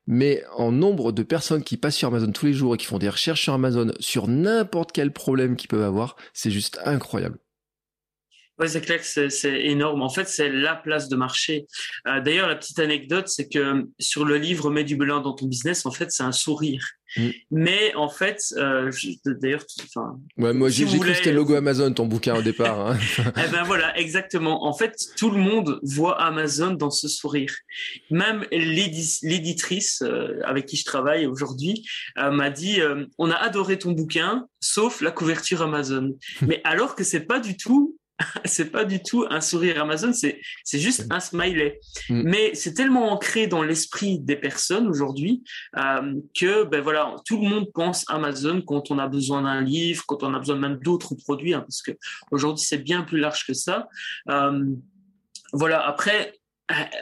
mais 0.09 0.43
en 0.57 0.73
nombre 0.73 1.13
de 1.13 1.23
personnes 1.23 1.63
qui 1.63 1.77
passent 1.77 1.97
sur 1.97 2.09
Amazon 2.09 2.33
tous 2.33 2.47
les 2.47 2.53
jours 2.53 2.75
et 2.75 2.79
qui 2.79 2.87
font 2.87 2.99
des 2.99 3.09
recherches 3.09 3.43
sur 3.43 3.53
Amazon 3.53 3.93
sur 4.01 4.27
n'importe 4.27 4.91
quel 4.91 5.13
problème 5.13 5.55
qu'ils 5.55 5.69
peuvent 5.69 5.83
avoir, 5.83 6.17
c'est 6.35 6.51
juste 6.51 6.81
incroyable. 6.85 7.39
Oui, 8.59 8.69
c'est 8.69 8.81
clair 8.81 9.01
que 9.01 9.29
c'est 9.29 9.61
énorme. 9.65 10.03
En 10.03 10.09
fait, 10.09 10.29
c'est 10.29 10.49
la 10.49 10.77
place 10.77 11.09
de 11.09 11.17
marché. 11.17 11.67
Euh, 12.07 12.21
D'ailleurs, 12.21 12.49
la 12.49 12.57
petite 12.57 12.79
anecdote, 12.79 13.29
c'est 13.29 13.49
que 13.49 13.87
sur 13.99 14.25
le 14.25 14.37
livre 14.39 14.71
Mets 14.71 14.85
du 14.85 14.97
belin 14.97 15.21
dans 15.21 15.35
ton 15.35 15.47
business, 15.47 15.87
en 15.87 15.91
fait, 15.91 16.11
c'est 16.11 16.23
un 16.23 16.33
sourire. 16.33 16.85
Mm. 17.17 17.29
Mais 17.51 17.95
en 17.95 18.09
fait, 18.09 18.41
euh, 18.57 18.91
d'ailleurs, 19.25 19.65
enfin. 19.85 20.19
Ouais, 20.37 20.53
moi, 20.53 20.71
si 20.71 20.87
j'ai 20.87 20.99
cru 20.99 21.09
que 21.09 21.15
c'était 21.15 21.31
le 21.31 21.37
logo 21.37 21.55
Amazon, 21.55 21.93
ton 21.93 22.07
bouquin 22.07 22.35
au 22.35 22.43
départ. 22.43 22.81
Hein. 22.81 22.99
eh 23.19 23.51
ben 23.51 23.63
voilà, 23.65 23.97
exactement. 23.99 24.67
En 24.67 24.73
fait, 24.73 24.95
tout 25.17 25.31
le 25.31 25.39
monde 25.39 25.79
voit 25.83 26.21
Amazon 26.21 26.73
dans 26.73 26.91
ce 26.91 27.09
sourire. 27.09 27.55
Même 28.11 28.45
l'éditrice 28.51 30.03
euh, 30.03 30.41
avec 30.45 30.67
qui 30.67 30.77
je 30.77 30.85
travaille 30.85 31.27
aujourd'hui 31.27 31.87
euh, 32.19 32.31
m'a 32.31 32.51
dit 32.51 32.81
euh, 32.81 33.07
on 33.19 33.31
a 33.31 33.37
adoré 33.37 33.79
ton 33.79 33.93
bouquin, 33.93 34.47
sauf 34.61 35.01
la 35.01 35.11
couverture 35.11 35.63
Amazon. 35.63 36.17
Mais 36.43 36.61
alors 36.65 36.95
que 36.97 37.05
c'est 37.05 37.21
pas 37.21 37.39
du 37.39 37.57
tout 37.57 37.97
c'est 38.45 38.71
pas 38.71 38.85
du 38.85 39.03
tout 39.03 39.27
un 39.29 39.41
sourire 39.41 39.83
Amazon, 39.83 40.13
c'est 40.13 40.41
juste 40.79 41.07
un 41.11 41.21
smiley. 41.21 41.81
Mm. 42.09 42.23
Mais 42.25 42.55
c'est 42.55 42.75
tellement 42.75 43.13
ancré 43.13 43.47
dans 43.47 43.63
l'esprit 43.63 44.19
des 44.19 44.37
personnes 44.37 44.87
aujourd'hui 44.89 45.43
euh, 45.77 46.15
que 46.39 46.65
ben 46.65 46.81
voilà, 46.81 47.15
tout 47.25 47.41
le 47.41 47.49
monde 47.49 47.71
pense 47.73 48.05
Amazon 48.09 48.63
quand 48.63 48.91
on 48.91 48.99
a 48.99 49.09
besoin 49.09 49.43
d'un 49.43 49.61
livre, 49.61 50.05
quand 50.07 50.23
on 50.23 50.35
a 50.35 50.39
besoin 50.39 50.57
même 50.57 50.79
d'autres 50.83 51.15
produits, 51.15 51.55
hein, 51.55 51.61
parce 51.61 51.83
que 51.83 51.93
aujourd'hui 52.31 52.65
c'est 52.65 52.79
bien 52.79 53.03
plus 53.03 53.19
large 53.19 53.47
que 53.47 53.55
ça. 53.55 53.89
Euh, 54.31 54.65
voilà. 55.53 55.87
Après, 55.87 56.33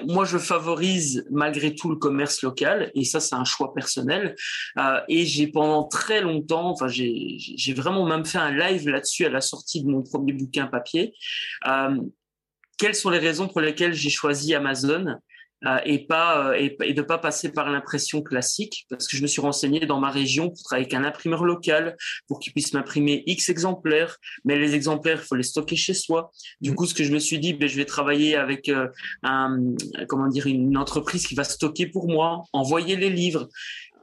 moi, 0.07 0.25
je 0.25 0.39
favorise 0.39 1.27
malgré 1.31 1.75
tout 1.75 1.89
le 1.89 1.97
commerce 1.97 2.43
local 2.43 2.91
et 2.95 3.05
ça, 3.05 3.21
c'est 3.21 3.35
un 3.35 3.45
choix 3.45 3.73
personnel. 3.73 4.35
Euh, 4.79 5.01
et 5.09 5.25
j'ai 5.25 5.47
pendant 5.47 5.85
très 5.85 6.21
longtemps, 6.21 6.71
enfin, 6.71 6.89
j'ai 6.89 7.75
vraiment 7.75 8.07
même 8.07 8.25
fait 8.25 8.39
un 8.39 8.55
live 8.55 8.89
là-dessus 8.89 9.25
à 9.25 9.31
la 9.31 9.41
sortie 9.41 9.83
de 9.83 9.89
mon 9.89 10.03
premier 10.03 10.33
bouquin 10.33 10.67
papier. 10.67 11.15
Euh, 11.67 11.97
quelles 12.77 12.95
sont 12.95 13.11
les 13.11 13.19
raisons 13.19 13.49
pour 13.49 13.61
lesquelles 13.61 13.95
j'ai 13.95 14.11
choisi 14.11 14.55
Amazon? 14.55 15.19
Euh, 15.67 15.79
et 15.85 16.07
pas 16.07 16.51
euh, 16.51 16.53
et, 16.55 16.77
et, 16.83 16.95
de 16.95 17.03
pas 17.03 17.19
passer 17.19 17.51
par 17.53 17.71
l'impression 17.71 18.23
classique 18.23 18.87
parce 18.91 19.07
que 19.07 19.17
je 19.17 19.23
me 19.23 19.27
suis 19.27 19.41
renseigné 19.41 19.81
dans 19.87 20.01
ma 20.01 20.11
région 20.11 20.51
pour 20.51 20.63
travailler 20.63 20.87
avec 20.87 20.95
un 20.95 21.05
imprimeur 21.05 21.45
local 21.45 21.97
pour 22.29 22.39
qu'il 22.39 22.53
puisse 22.53 22.73
m'imprimer 22.73 23.23
X 23.27 23.49
exemplaires 23.49 24.19
mais 24.45 24.59
les 24.59 24.75
exemplaires 24.75 25.21
il 25.23 25.27
faut 25.27 25.35
les 25.35 25.43
stocker 25.43 25.77
chez 25.77 25.95
soi. 25.95 26.31
Du 26.61 26.71
mmh. 26.71 26.75
coup 26.75 26.87
ce 26.87 26.95
que 26.95 27.05
je 27.05 27.13
me 27.13 27.19
suis 27.19 27.39
dit 27.39 27.55
ben 27.55 27.69
je 27.69 27.77
vais 27.77 27.85
travailler 27.85 28.37
avec 28.37 28.69
euh, 28.69 28.89
un 29.23 29.59
comment 30.09 30.29
dire 30.29 30.47
une 30.47 30.77
entreprise 30.77 31.27
qui 31.27 31.35
va 31.35 31.45
stocker 31.45 31.87
pour 31.87 32.09
moi 32.09 32.43
envoyer 32.53 32.97
les 32.97 33.11
livres. 33.11 33.49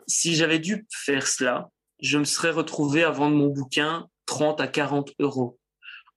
Si 0.08 0.36
j'avais 0.36 0.60
dû 0.60 0.86
faire 0.92 1.28
cela 1.28 1.70
je 2.02 2.18
me 2.18 2.24
serais 2.24 2.52
retrouvé 2.52 3.04
à 3.04 3.12
vendre 3.12 3.36
mon 3.36 3.48
bouquin 3.48 4.08
30 4.26 4.62
à 4.62 4.68
40 4.68 5.14
euros 5.20 5.60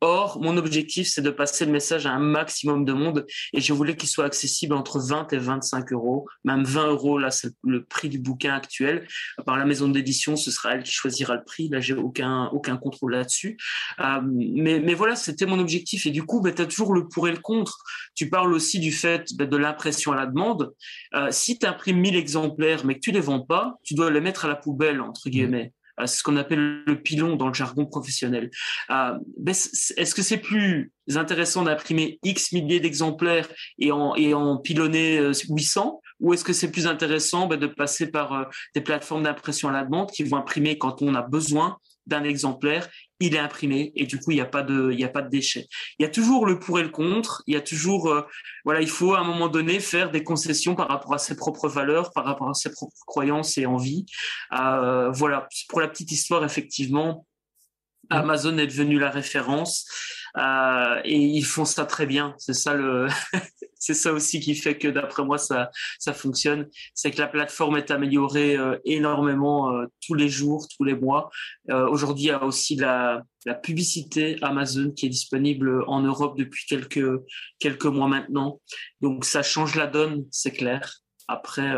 Or, 0.06 0.38
mon 0.38 0.58
objectif, 0.58 1.08
c'est 1.08 1.22
de 1.22 1.30
passer 1.30 1.64
le 1.64 1.72
message 1.72 2.04
à 2.04 2.12
un 2.12 2.18
maximum 2.18 2.84
de 2.84 2.92
monde 2.92 3.24
et 3.54 3.62
je 3.62 3.72
voulais 3.72 3.96
qu'il 3.96 4.06
soit 4.06 4.26
accessible 4.26 4.74
entre 4.74 5.00
20 5.00 5.32
et 5.32 5.38
25 5.38 5.92
euros, 5.94 6.28
même 6.44 6.62
20 6.62 6.88
euros. 6.88 7.16
Là, 7.16 7.30
c'est 7.30 7.54
le 7.62 7.86
prix 7.86 8.10
du 8.10 8.18
bouquin 8.18 8.52
actuel. 8.52 9.08
Par 9.46 9.56
la 9.56 9.64
maison 9.64 9.88
d'édition, 9.88 10.36
ce 10.36 10.50
sera 10.50 10.74
elle 10.74 10.82
qui 10.82 10.92
choisira 10.92 11.36
le 11.36 11.42
prix. 11.42 11.70
Là, 11.70 11.80
j'ai 11.80 11.94
aucun, 11.94 12.48
aucun 12.48 12.76
contrôle 12.76 13.12
là-dessus. 13.12 13.56
Euh, 13.98 14.20
mais, 14.22 14.78
mais 14.78 14.92
voilà, 14.92 15.16
c'était 15.16 15.46
mon 15.46 15.58
objectif. 15.58 16.04
Et 16.04 16.10
du 16.10 16.24
coup, 16.24 16.42
ben, 16.42 16.54
tu 16.54 16.60
as 16.60 16.66
toujours 16.66 16.92
le 16.92 17.08
pour 17.08 17.26
et 17.26 17.32
le 17.32 17.38
contre. 17.38 17.78
Tu 18.14 18.28
parles 18.28 18.52
aussi 18.52 18.80
du 18.80 18.92
fait 18.92 19.24
ben, 19.38 19.48
de 19.48 19.56
l'impression 19.56 20.12
à 20.12 20.16
la 20.16 20.26
demande. 20.26 20.74
Euh, 21.14 21.28
si 21.30 21.58
tu 21.58 21.64
imprimes 21.64 22.00
1000 22.00 22.16
exemplaires, 22.16 22.84
mais 22.84 22.96
que 22.96 23.00
tu 23.00 23.10
les 23.10 23.20
vends 23.20 23.40
pas, 23.40 23.78
tu 23.82 23.94
dois 23.94 24.10
les 24.10 24.20
mettre 24.20 24.44
à 24.44 24.48
la 24.48 24.56
poubelle, 24.56 25.00
entre 25.00 25.30
guillemets. 25.30 25.72
Euh, 26.00 26.06
ce 26.06 26.22
qu'on 26.22 26.36
appelle 26.36 26.82
le 26.86 27.00
pilon 27.00 27.36
dans 27.36 27.48
le 27.48 27.54
jargon 27.54 27.86
professionnel. 27.86 28.50
Euh, 28.90 29.16
ben, 29.38 29.52
est-ce 29.52 30.14
que 30.14 30.22
c'est 30.22 30.38
plus 30.38 30.92
intéressant 31.14 31.62
d'imprimer 31.62 32.18
X 32.24 32.52
milliers 32.52 32.80
d'exemplaires 32.80 33.48
et 33.78 33.92
en, 33.92 34.56
pilonner 34.58 35.20
800 35.48 35.86
euh, 35.86 36.08
ou 36.20 36.32
est-ce 36.32 36.44
que 36.44 36.52
c'est 36.52 36.70
plus 36.70 36.86
intéressant 36.86 37.46
ben, 37.46 37.58
de 37.58 37.66
passer 37.66 38.10
par 38.10 38.48
des 38.74 38.80
plateformes 38.80 39.22
d'impression 39.22 39.68
à 39.68 39.72
la 39.72 39.84
demande 39.84 40.10
qui 40.10 40.24
vont 40.24 40.36
imprimer 40.36 40.78
quand 40.78 41.02
on 41.02 41.14
a 41.14 41.22
besoin 41.22 41.78
d'un 42.06 42.24
exemplaire, 42.24 42.88
il 43.20 43.34
est 43.34 43.38
imprimé 43.38 43.92
et 43.96 44.06
du 44.06 44.18
coup 44.18 44.30
il 44.30 44.34
n'y 44.34 44.40
a 44.40 44.46
pas 44.46 44.62
de 44.62 44.90
il 44.92 45.00
y 45.00 45.04
a 45.04 45.08
pas 45.08 45.22
de 45.22 45.30
déchets. 45.30 45.66
Il 45.98 46.02
y 46.02 46.06
a 46.06 46.10
toujours 46.10 46.46
le 46.46 46.58
pour 46.58 46.78
et 46.78 46.82
le 46.82 46.90
contre. 46.90 47.42
Il 47.46 47.54
y 47.54 47.56
a 47.56 47.60
toujours 47.60 48.10
euh, 48.10 48.22
voilà 48.64 48.80
il 48.80 48.88
faut 48.88 49.14
à 49.14 49.20
un 49.20 49.24
moment 49.24 49.48
donné 49.48 49.80
faire 49.80 50.10
des 50.10 50.22
concessions 50.22 50.74
par 50.74 50.88
rapport 50.88 51.14
à 51.14 51.18
ses 51.18 51.36
propres 51.36 51.68
valeurs, 51.68 52.10
par 52.12 52.24
rapport 52.24 52.50
à 52.50 52.54
ses 52.54 52.70
propres 52.70 52.96
croyances 53.06 53.56
et 53.58 53.66
envies. 53.66 54.04
Euh, 54.52 55.10
voilà 55.10 55.48
pour 55.68 55.80
la 55.80 55.88
petite 55.88 56.12
histoire 56.12 56.44
effectivement. 56.44 57.26
Mmh. 58.10 58.16
Amazon 58.16 58.58
est 58.58 58.66
devenu 58.66 58.98
la 58.98 59.10
référence. 59.10 59.86
Euh, 60.36 61.00
et 61.04 61.16
ils 61.16 61.44
font 61.44 61.64
ça 61.64 61.84
très 61.84 62.06
bien. 62.06 62.34
C'est 62.38 62.54
ça 62.54 62.74
le, 62.74 63.06
c'est 63.78 63.94
ça 63.94 64.12
aussi 64.12 64.40
qui 64.40 64.54
fait 64.54 64.76
que 64.76 64.88
d'après 64.88 65.24
moi 65.24 65.38
ça 65.38 65.70
ça 65.98 66.12
fonctionne. 66.12 66.68
C'est 66.94 67.12
que 67.12 67.20
la 67.20 67.28
plateforme 67.28 67.76
est 67.76 67.90
améliorée 67.90 68.56
euh, 68.56 68.76
énormément 68.84 69.72
euh, 69.72 69.86
tous 70.04 70.14
les 70.14 70.28
jours, 70.28 70.66
tous 70.76 70.84
les 70.84 70.94
mois. 70.94 71.30
Aujourd'hui, 71.70 72.24
il 72.24 72.28
y 72.28 72.30
a 72.30 72.44
aussi 72.44 72.76
la 72.76 73.22
la 73.46 73.54
publicité 73.54 74.38
Amazon 74.42 74.90
qui 74.90 75.06
est 75.06 75.10
disponible 75.10 75.84
en 75.86 76.00
Europe 76.00 76.36
depuis 76.36 76.64
quelques 76.66 77.20
quelques 77.58 77.86
mois 77.86 78.08
maintenant. 78.08 78.60
Donc 79.00 79.24
ça 79.24 79.42
change 79.42 79.76
la 79.76 79.86
donne, 79.86 80.24
c'est 80.30 80.52
clair. 80.52 81.00
Après 81.28 81.72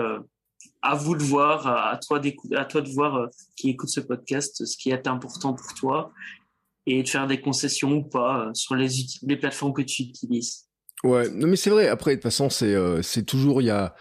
à 0.83 0.95
vous 0.95 1.17
de 1.17 1.23
voir, 1.23 1.67
à 1.67 1.97
toi, 1.99 2.21
à 2.55 2.65
toi 2.65 2.81
de 2.81 2.89
voir 2.89 3.29
qui 3.57 3.71
écoute 3.71 3.89
ce 3.89 4.01
podcast, 4.01 4.65
ce 4.65 4.77
qui 4.77 4.91
est 4.91 5.07
important 5.09 5.55
pour 5.55 5.75
toi 5.75 6.13
et 6.87 7.03
de 7.03 7.09
faire 7.09 7.27
des 7.27 7.41
concessions 7.41 7.93
ou 7.93 8.03
pas 8.05 8.47
euh, 8.47 8.51
sur 8.55 8.75
les, 8.75 8.89
les 9.23 9.37
plateformes 9.37 9.73
que 9.73 9.83
tu 9.83 10.03
utilises. 10.03 10.67
Ouais, 11.05 11.29
non 11.31 11.47
mais 11.47 11.57
c'est 11.57 11.71
vrai. 11.71 11.89
Après, 11.89 12.13
de 12.13 12.17
toute 12.17 12.23
façon, 12.23 12.49
c'est 12.49 12.75
euh, 12.75 13.03
c'est 13.03 13.25
toujours 13.25 13.61
il 13.61 13.67
y 13.67 13.71
a 13.71 13.95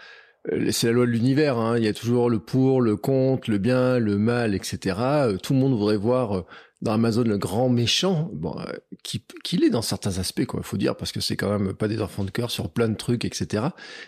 euh, 0.50 0.70
c'est 0.70 0.86
la 0.86 0.92
loi 0.92 1.06
de 1.06 1.10
l'univers. 1.10 1.58
Hein. 1.58 1.76
Il 1.76 1.84
y 1.84 1.88
a 1.88 1.94
toujours 1.94 2.30
le 2.30 2.38
pour, 2.38 2.80
le 2.80 2.96
contre, 2.96 3.50
le 3.50 3.58
bien, 3.58 3.98
le 3.98 4.16
mal, 4.16 4.54
etc. 4.54 4.96
Tout 5.42 5.52
le 5.52 5.58
monde 5.58 5.76
voudrait 5.76 5.96
voir 5.96 6.44
dans 6.82 6.92
Amazon 6.92 7.24
le 7.24 7.38
grand 7.38 7.68
méchant, 7.68 8.30
bon, 8.32 8.56
qui 9.02 9.24
qu'il 9.44 9.64
est 9.64 9.70
dans 9.70 9.82
certains 9.82 10.18
aspects, 10.18 10.46
quoi. 10.46 10.62
Faut 10.62 10.76
dire 10.76 10.96
parce 10.96 11.12
que 11.12 11.20
c'est 11.20 11.36
quand 11.36 11.58
même 11.58 11.74
pas 11.74 11.88
des 11.88 12.00
enfants 12.00 12.24
de 12.24 12.30
cœur 12.30 12.50
sur 12.50 12.70
plein 12.70 12.88
de 12.88 12.96
trucs, 12.96 13.24
etc. 13.24 13.64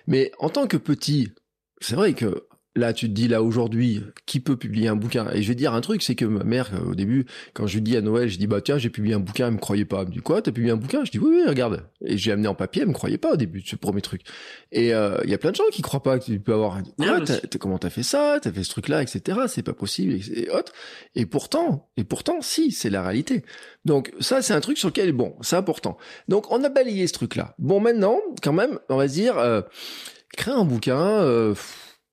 Mais 0.07 0.33
en 0.39 0.49
tant 0.49 0.67
que 0.67 0.77
petit, 0.77 1.33
c'est 1.81 1.97
vrai 1.97 2.15
que 2.15 2.48
Là, 2.79 2.93
tu 2.93 3.09
te 3.09 3.13
dis, 3.13 3.27
là, 3.27 3.43
aujourd'hui, 3.43 4.05
qui 4.25 4.39
peut 4.39 4.57
publier 4.57 4.87
un 4.87 4.95
bouquin? 4.95 5.27
Et 5.33 5.43
je 5.43 5.49
vais 5.49 5.57
dire 5.57 5.75
un 5.75 5.81
truc, 5.81 6.01
c'est 6.01 6.15
que 6.15 6.25
ma 6.25 6.45
mère, 6.45 6.71
au 6.87 6.95
début, 6.95 7.27
quand 7.53 7.67
je 7.67 7.75
lui 7.75 7.83
dis 7.83 7.97
à 7.97 8.01
Noël, 8.01 8.29
je 8.29 8.39
dis, 8.39 8.47
bah 8.47 8.61
tiens, 8.61 8.79
j'ai 8.79 8.89
publié 8.89 9.17
un 9.17 9.19
bouquin, 9.19 9.49
elle 9.49 9.55
me 9.55 9.59
croyait 9.59 9.85
pas. 9.85 10.03
Elle 10.03 10.09
me 10.09 10.13
dit, 10.13 10.21
quoi, 10.21 10.41
t'as 10.41 10.53
publié 10.53 10.73
un 10.73 10.77
bouquin? 10.77 11.05
Je 11.05 11.11
dis, 11.11 11.19
oui, 11.19 11.31
oui, 11.33 11.43
regarde. 11.49 11.83
Et 12.05 12.17
j'ai 12.17 12.31
amené 12.31 12.47
en 12.47 12.55
papier, 12.55 12.83
elle 12.83 12.89
me 12.89 12.93
croyait 12.93 13.19
pas 13.19 13.33
au 13.33 13.37
début 13.37 13.63
de 13.63 13.67
ce 13.67 13.75
premier 13.75 14.01
truc. 14.01 14.23
Et 14.71 14.95
euh, 14.95 15.19
il 15.25 15.31
y 15.31 15.35
a 15.35 15.39
plein 15.39 15.51
de 15.51 15.57
gens 15.57 15.65
qui 15.73 15.83
croient 15.83 16.05
pas 16.05 16.21
que 16.21 16.27
tu 16.27 16.39
peux 16.39 16.53
avoir... 16.53 16.79
Quoi, 16.97 17.21
comment 17.59 17.79
t'as 17.79 17.91
fait 17.91 18.05
ça? 18.05 18.39
T'as 18.41 18.53
fait 18.53 18.63
ce 18.63 18.71
truc-là, 18.71 19.03
etc. 19.03 19.41
C'est 19.49 19.65
pas 19.65 19.73
possible, 19.73 20.15
et 20.33 20.49
autres. 20.51 20.73
Et 21.17 21.27
pourtant, 21.27 21.91
et 21.97 22.05
pourtant, 22.05 22.41
si, 22.43 22.71
c'est 22.71 22.91
la 22.91 23.03
réalité. 23.03 23.45
Donc 23.85 24.13
ça, 24.21 24.41
c'est 24.41 24.55
un 24.55 24.61
truc 24.61 24.79
sur 24.79 24.91
lequel, 24.91 25.11
bon, 25.11 25.35
c'est 25.41 25.57
important. 25.57 25.97
Donc 26.29 26.53
on 26.53 26.63
a 26.63 26.69
balayé 26.69 27.09
ce 27.09 27.15
truc-là. 27.15 27.57
Bon, 27.59 27.81
maintenant, 27.81 28.21
quand 28.41 28.53
même, 28.53 28.79
on 28.89 28.97
va 28.99 29.09
se 29.09 29.15
dire, 29.15 29.37
euh, 29.37 29.63
créer 30.37 30.55
un 30.55 30.65
bouquin... 30.65 31.01
Euh, 31.01 31.55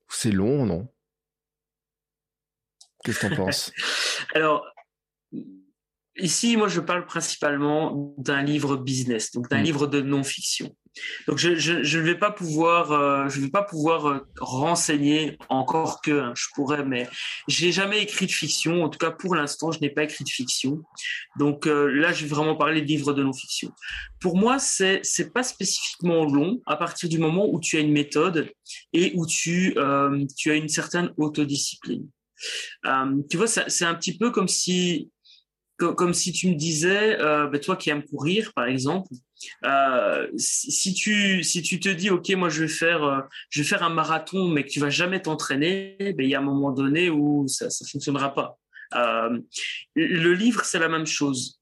c'est 0.09 0.31
long, 0.31 0.65
non? 0.65 0.87
Qu'est-ce 3.03 3.19
que 3.19 3.27
tu 3.27 3.33
en 3.33 3.35
penses? 3.45 3.71
Alors, 4.33 4.65
ici, 6.17 6.57
moi, 6.57 6.67
je 6.67 6.79
parle 6.79 7.05
principalement 7.05 8.13
d'un 8.17 8.41
livre 8.41 8.77
business, 8.77 9.31
donc 9.31 9.49
d'un 9.49 9.59
mmh. 9.59 9.63
livre 9.63 9.87
de 9.87 10.01
non-fiction. 10.01 10.75
Donc 11.27 11.37
je 11.37 11.97
ne 11.97 12.03
vais 12.03 12.17
pas 12.17 12.31
pouvoir 12.31 12.91
euh, 12.91 13.27
vais 13.27 13.49
pas 13.49 13.63
pouvoir 13.63 14.07
euh, 14.07 14.19
renseigner 14.39 15.37
encore 15.49 16.01
que 16.01 16.31
je 16.35 16.45
pourrais 16.53 16.85
mais 16.85 17.09
j'ai 17.47 17.71
jamais 17.71 18.01
écrit 18.01 18.27
de 18.27 18.31
fiction. 18.31 18.83
En 18.83 18.89
tout 18.89 18.99
cas 18.99 19.11
pour 19.11 19.35
l'instant 19.35 19.71
je 19.71 19.79
n'ai 19.79 19.89
pas 19.89 20.03
écrit 20.03 20.23
de 20.23 20.29
fiction. 20.29 20.81
Donc 21.37 21.67
euh, 21.67 21.87
là 21.87 22.13
je 22.13 22.23
vais 22.23 22.29
vraiment 22.29 22.55
parler 22.55 22.81
de 22.81 22.87
livres 22.87 23.13
de 23.13 23.23
non-fiction. 23.23 23.71
Pour 24.19 24.37
moi 24.37 24.59
c'est 24.59 25.01
c'est 25.03 25.33
pas 25.33 25.43
spécifiquement 25.43 26.25
long 26.25 26.61
à 26.65 26.77
partir 26.77 27.09
du 27.09 27.17
moment 27.17 27.47
où 27.49 27.59
tu 27.59 27.77
as 27.77 27.81
une 27.81 27.91
méthode 27.91 28.49
et 28.93 29.11
où 29.15 29.25
tu 29.25 29.75
tu 30.37 30.51
as 30.51 30.55
une 30.55 30.69
certaine 30.69 31.11
autodiscipline. 31.17 32.07
Tu 33.29 33.37
vois 33.37 33.47
c'est 33.47 33.85
un 33.85 33.95
petit 33.95 34.17
peu 34.17 34.31
comme 34.31 34.47
si 34.47 35.11
comme, 35.77 36.13
si 36.13 36.31
tu 36.31 36.49
me 36.49 36.55
disais, 36.55 37.19
euh, 37.19 37.47
ben, 37.47 37.59
toi 37.59 37.75
qui 37.75 37.89
aimes 37.89 38.03
courir, 38.03 38.53
par 38.53 38.65
exemple, 38.65 39.09
euh, 39.65 40.27
si 40.37 40.93
tu 40.93 41.43
si 41.43 41.61
tu 41.61 41.79
te 41.79 41.89
dis 41.89 42.09
ok 42.09 42.29
moi 42.31 42.47
je 42.47 42.61
vais 42.61 42.69
faire 42.69 43.03
euh, 43.03 43.19
je 43.49 43.61
vais 43.61 43.67
faire 43.67 43.83
un 43.83 43.89
marathon 43.89 44.47
mais 44.47 44.63
que 44.63 44.69
tu 44.69 44.79
vas 44.79 44.89
jamais 44.89 45.21
t'entraîner 45.21 45.97
ben 45.99 46.21
il 46.21 46.29
y 46.29 46.35
a 46.35 46.39
un 46.39 46.43
moment 46.43 46.71
donné 46.71 47.09
où 47.09 47.45
ça 47.47 47.69
ça 47.69 47.85
fonctionnera 47.91 48.33
pas. 48.33 48.57
Le 49.95 50.33
livre 50.33 50.63
c'est 50.63 50.79
la 50.79 50.87
même 50.87 51.05
chose. 51.05 51.59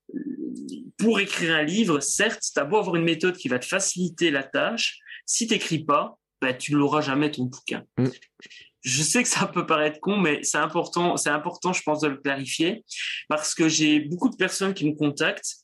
Pour 0.98 1.20
écrire 1.20 1.56
un 1.56 1.64
livre 1.64 2.00
certes 2.00 2.44
tu 2.54 2.60
as 2.60 2.64
beau 2.64 2.78
avoir 2.78 2.96
une 2.96 3.04
méthode 3.04 3.36
qui 3.36 3.48
va 3.48 3.58
te 3.58 3.66
faciliter 3.66 4.30
la 4.30 4.44
tâche 4.44 5.00
si 5.26 5.48
t'écris 5.48 5.84
pas 5.84 6.16
ben 6.42 6.56
tu 6.56 6.74
l'auras 6.74 7.02
jamais 7.02 7.32
ton 7.32 7.46
bouquin. 7.46 7.84
Mm 7.98 8.06
je 8.84 9.02
sais 9.02 9.24
que 9.24 9.30
ça 9.30 9.48
peut 9.48 9.66
paraître 9.66 10.00
con, 10.00 10.18
mais 10.18 10.44
c'est 10.44 10.58
important, 10.58 11.18
c'est 11.18 11.30
important, 11.30 11.74
je 11.74 11.82
pense, 11.84 12.02
de 12.02 12.10
le 12.10 12.18
clarifier, 12.18 12.84
parce 13.30 13.56
que 13.56 13.68
j'ai 13.70 14.00
beaucoup 14.02 14.30
de 14.30 14.36
personnes 14.36 14.74
qui 14.74 14.86
me 14.86 14.96
contactent 14.96 15.56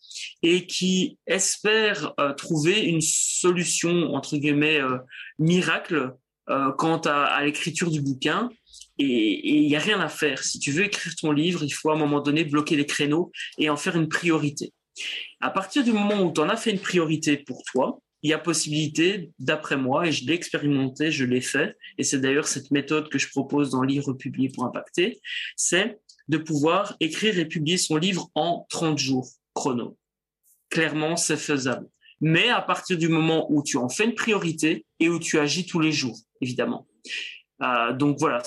et 0.42 0.66
qui 0.66 1.18
espèrent 1.28 2.14
euh, 2.20 2.34
trouver 2.34 2.82
une 2.82 3.02
solution 3.02 4.14
entre 4.14 4.38
guillemets 4.38 4.82
euh, 4.82 4.98
miracle 5.38 6.14
euh, 6.50 6.72
quant 6.72 6.98
à, 6.98 7.26
à 7.26 7.46
l'écriture 7.46 7.92
du 7.92 8.02
bouquin. 8.02 8.50
Et 8.98 9.50
il 9.58 9.68
n'y 9.68 9.76
a 9.76 9.80
rien 9.80 10.00
à 10.02 10.10
faire. 10.10 10.44
Si 10.44 10.60
tu 10.60 10.72
veux 10.72 10.84
écrire 10.84 11.14
ton 11.16 11.32
livre, 11.32 11.64
il 11.64 11.70
faut 11.70 11.90
à 11.90 11.94
un 11.94 11.98
moment 11.98 12.20
donné 12.20 12.44
bloquer 12.44 12.76
les 12.76 12.86
créneaux 12.86 13.32
et 13.58 13.70
en 13.70 13.78
faire 13.78 13.96
une 13.96 14.10
priorité. 14.10 14.74
À 15.40 15.52
partir 15.52 15.84
du 15.84 15.94
moment 15.94 16.22
où 16.22 16.34
tu 16.34 16.42
en 16.42 16.50
as 16.50 16.58
fait 16.58 16.72
une 16.72 16.80
priorité 16.80 17.38
pour 17.38 17.64
toi, 17.64 18.00
il 18.22 18.30
y 18.30 18.34
a 18.34 18.40
possibilité, 18.40 19.32
d'après 19.40 19.78
moi, 19.78 20.08
et 20.08 20.12
je 20.12 20.26
l'ai 20.26 20.34
expérimenté, 20.34 21.12
je 21.12 21.26
l'ai 21.26 21.42
fait, 21.42 21.78
et 21.98 22.04
c'est 22.04 22.20
d'ailleurs 22.20 22.48
cette 22.48 22.72
méthode 22.72 23.10
que 23.10 23.18
je 23.18 23.30
propose 23.30 23.70
dans 23.72 23.82
Livre 23.82 24.14
publié 24.14 24.50
pour 24.50 24.66
impacter, 24.66 25.22
c'est 25.56 26.00
de 26.28 26.38
pouvoir 26.38 26.96
écrire 27.00 27.40
et 27.40 27.46
publier 27.46 27.78
son 27.78 27.98
livre 27.98 28.30
en 28.36 28.66
30 28.70 28.98
jours 28.98 29.28
chrono. 29.54 29.98
Clairement, 30.70 31.16
c'est 31.16 31.38
faisable. 31.38 31.88
Mais 32.22 32.50
à 32.50 32.62
partir 32.62 32.98
du 32.98 33.08
moment 33.08 33.48
où 33.52 33.64
tu 33.64 33.78
en 33.78 33.90
fais 33.90 34.06
une 34.06 34.14
priorité 34.14 34.86
et 35.00 35.10
où 35.10 35.20
tu 35.20 35.40
agis 35.40 35.66
tous 35.66 35.80
les 35.80 35.92
jours, 35.92 36.18
évidemment. 36.42 36.88
Euh, 37.64 37.94
donc 37.94 38.18
voilà, 38.20 38.44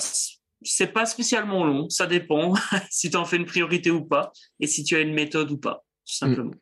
c'est 0.63 0.93
pas 0.93 1.07
spécialement 1.07 1.65
long, 1.65 1.89
ça 1.89 2.07
dépend 2.07 2.55
si 2.91 3.11
tu 3.11 3.17
en 3.17 3.25
fais 3.25 3.37
une 3.37 3.47
priorité 3.47 3.91
ou 3.91 4.05
pas, 4.05 4.33
et 4.61 4.67
si 4.67 4.85
tu 4.85 4.95
as 4.95 5.01
une 5.01 5.15
méthode 5.15 5.51
ou 5.51 5.59
pas, 5.59 5.85
tout 6.07 6.15
simplement. 6.15 6.53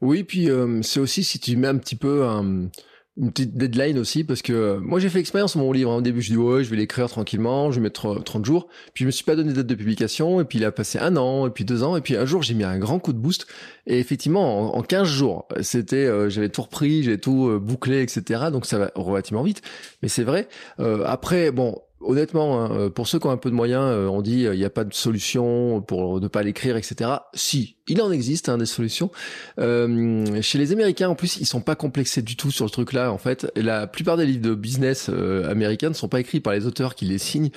Oui, 0.00 0.24
puis 0.24 0.50
euh, 0.50 0.82
c'est 0.82 1.00
aussi 1.00 1.24
si 1.24 1.38
tu 1.38 1.56
mets 1.56 1.68
un 1.68 1.76
petit 1.76 1.96
peu 1.96 2.24
un, 2.24 2.68
une 3.16 3.32
petite 3.32 3.56
deadline 3.56 3.98
aussi, 3.98 4.24
parce 4.24 4.42
que 4.42 4.52
euh, 4.52 4.80
moi 4.80 5.00
j'ai 5.00 5.08
fait 5.08 5.18
expérience 5.18 5.56
mon 5.56 5.72
livre. 5.72 5.92
Hein. 5.92 5.96
Au 5.96 6.00
début, 6.00 6.22
je 6.22 6.30
dis 6.30 6.36
ouais, 6.36 6.64
je 6.64 6.70
vais 6.70 6.76
l'écrire 6.76 7.08
tranquillement, 7.08 7.70
je 7.70 7.76
vais 7.76 7.82
mettre 7.82 8.22
30 8.22 8.44
jours. 8.44 8.68
Puis 8.94 9.02
je 9.02 9.06
me 9.06 9.10
suis 9.10 9.24
pas 9.24 9.36
donné 9.36 9.50
de 9.50 9.56
date 9.56 9.66
de 9.66 9.74
publication, 9.74 10.40
et 10.40 10.44
puis 10.44 10.58
il 10.58 10.64
a 10.64 10.72
passé 10.72 10.98
un 10.98 11.16
an, 11.16 11.46
et 11.46 11.50
puis 11.50 11.64
deux 11.64 11.82
ans, 11.82 11.96
et 11.96 12.00
puis 12.00 12.16
un 12.16 12.24
jour 12.26 12.42
j'ai 12.42 12.54
mis 12.54 12.64
un 12.64 12.78
grand 12.78 12.98
coup 12.98 13.12
de 13.12 13.18
boost. 13.18 13.46
Et 13.86 13.98
effectivement, 13.98 14.74
en, 14.74 14.78
en 14.78 14.82
15 14.82 15.08
jours, 15.08 15.48
c'était, 15.62 16.06
euh, 16.06 16.28
j'avais 16.28 16.48
tout 16.48 16.62
repris, 16.62 17.02
j'ai 17.02 17.18
tout 17.18 17.58
bouclé, 17.60 18.02
etc. 18.02 18.46
Donc 18.52 18.66
ça 18.66 18.78
va 18.78 18.90
relativement 18.94 19.42
vite. 19.42 19.62
Mais 20.02 20.08
c'est 20.08 20.24
vrai. 20.24 20.48
après, 20.78 21.50
bon, 21.50 21.80
honnêtement, 22.00 22.64
hein, 22.64 22.90
pour 22.90 23.08
ceux 23.08 23.18
qui 23.18 23.26
ont 23.26 23.30
un 23.30 23.36
peu 23.36 23.50
de 23.50 23.54
moyens, 23.54 24.08
on 24.10 24.22
dit 24.22 24.42
il 24.42 24.58
n'y 24.58 24.64
a 24.64 24.70
pas 24.70 24.84
de 24.84 24.94
solution 24.94 25.80
pour 25.80 26.20
ne 26.20 26.28
pas 26.28 26.42
l'écrire, 26.42 26.76
etc. 26.76 27.10
Si, 27.34 27.78
il 27.88 28.02
en 28.02 28.12
existe 28.12 28.48
hein, 28.48 28.58
des 28.58 28.66
solutions. 28.66 29.10
Euh, 29.58 30.40
chez 30.42 30.58
les 30.58 30.72
Américains, 30.72 31.08
en 31.08 31.14
plus, 31.14 31.38
ils 31.38 31.46
sont 31.46 31.60
pas 31.60 31.74
complexés 31.74 32.22
du 32.22 32.36
tout 32.36 32.50
sur 32.50 32.64
le 32.64 32.70
truc-là. 32.70 33.12
En 33.12 33.18
fait, 33.18 33.50
la 33.56 33.86
plupart 33.86 34.16
des 34.16 34.26
livres 34.26 34.42
de 34.42 34.54
business 34.54 35.08
euh, 35.08 35.50
américains 35.50 35.88
ne 35.88 35.94
sont 35.94 36.08
pas 36.08 36.20
écrits 36.20 36.40
par 36.40 36.52
les 36.52 36.66
auteurs 36.66 36.94
qui 36.94 37.06
les 37.06 37.18
signent. 37.18 37.50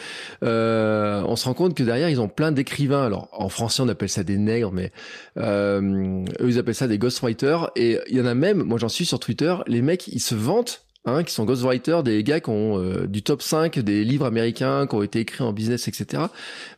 Euh, 0.43 1.21
on 1.27 1.35
se 1.35 1.45
rend 1.45 1.53
compte 1.53 1.75
que 1.75 1.83
derrière, 1.83 2.09
ils 2.09 2.21
ont 2.21 2.29
plein 2.29 2.51
d'écrivains. 2.51 3.05
Alors, 3.05 3.29
en 3.33 3.49
français, 3.49 3.81
on 3.81 3.89
appelle 3.89 4.09
ça 4.09 4.23
des 4.23 4.37
nègres, 4.37 4.71
mais 4.71 4.91
eux, 5.37 6.23
ils 6.41 6.57
appellent 6.57 6.75
ça 6.75 6.87
des 6.87 6.97
ghostwriters. 6.97 7.69
Et 7.75 7.99
il 8.09 8.17
y 8.17 8.21
en 8.21 8.25
a 8.25 8.33
même, 8.33 8.63
moi, 8.63 8.79
j'en 8.79 8.89
suis 8.89 9.05
sur 9.05 9.19
Twitter, 9.19 9.55
les 9.67 9.81
mecs, 9.81 10.07
ils 10.07 10.21
se 10.21 10.35
vantent 10.35 10.85
Hein, 11.03 11.23
qui 11.23 11.33
sont 11.33 11.45
ghostwriters, 11.45 12.03
des 12.03 12.23
gars 12.23 12.39
qui 12.39 12.51
ont 12.51 12.79
du 13.07 13.23
top 13.23 13.41
5 13.41 13.79
des 13.79 14.03
livres 14.03 14.27
américains 14.27 14.85
qui 14.85 14.93
ont 14.93 15.01
été 15.01 15.21
écrits 15.21 15.43
en 15.43 15.51
business, 15.51 15.87
etc. 15.87 16.25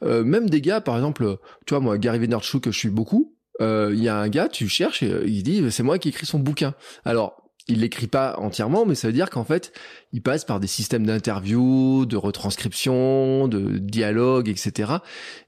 Euh, 0.02 0.24
même 0.24 0.50
des 0.50 0.62
gars, 0.62 0.80
par 0.80 0.96
exemple, 0.96 1.40
tu 1.66 1.74
vois, 1.74 1.82
moi, 1.82 1.98
Gary 1.98 2.20
Vaynerchuk, 2.20 2.64
que 2.64 2.72
je 2.72 2.78
suis 2.78 2.90
beaucoup, 2.90 3.34
euh, 3.62 3.92
il 3.94 4.04
y 4.04 4.10
a 4.10 4.18
un 4.18 4.30
gars, 4.30 4.50
tu 4.50 4.68
cherches, 4.68 5.04
euh, 5.04 5.24
il 5.26 5.44
dit 5.44 5.64
c'est 5.72 5.84
moi 5.84 6.00
qui 6.00 6.10
écris 6.10 6.26
son 6.26 6.40
bouquin. 6.40 6.74
Alors 7.06 7.44
il 7.68 7.80
l'écrit 7.80 8.08
pas 8.08 8.36
entièrement, 8.40 8.86
mais 8.86 8.96
ça 8.96 9.08
veut 9.08 9.14
dire 9.14 9.30
qu'en 9.30 9.46
fait, 9.46 9.72
il 10.12 10.22
passe 10.22 10.44
par 10.44 10.60
des 10.60 10.68
systèmes 10.68 11.06
d'interview, 11.06 12.06
de 12.06 12.18
retranscription, 12.18 13.48
de 13.48 13.78
dialogue, 13.78 14.50
etc. 14.50 14.94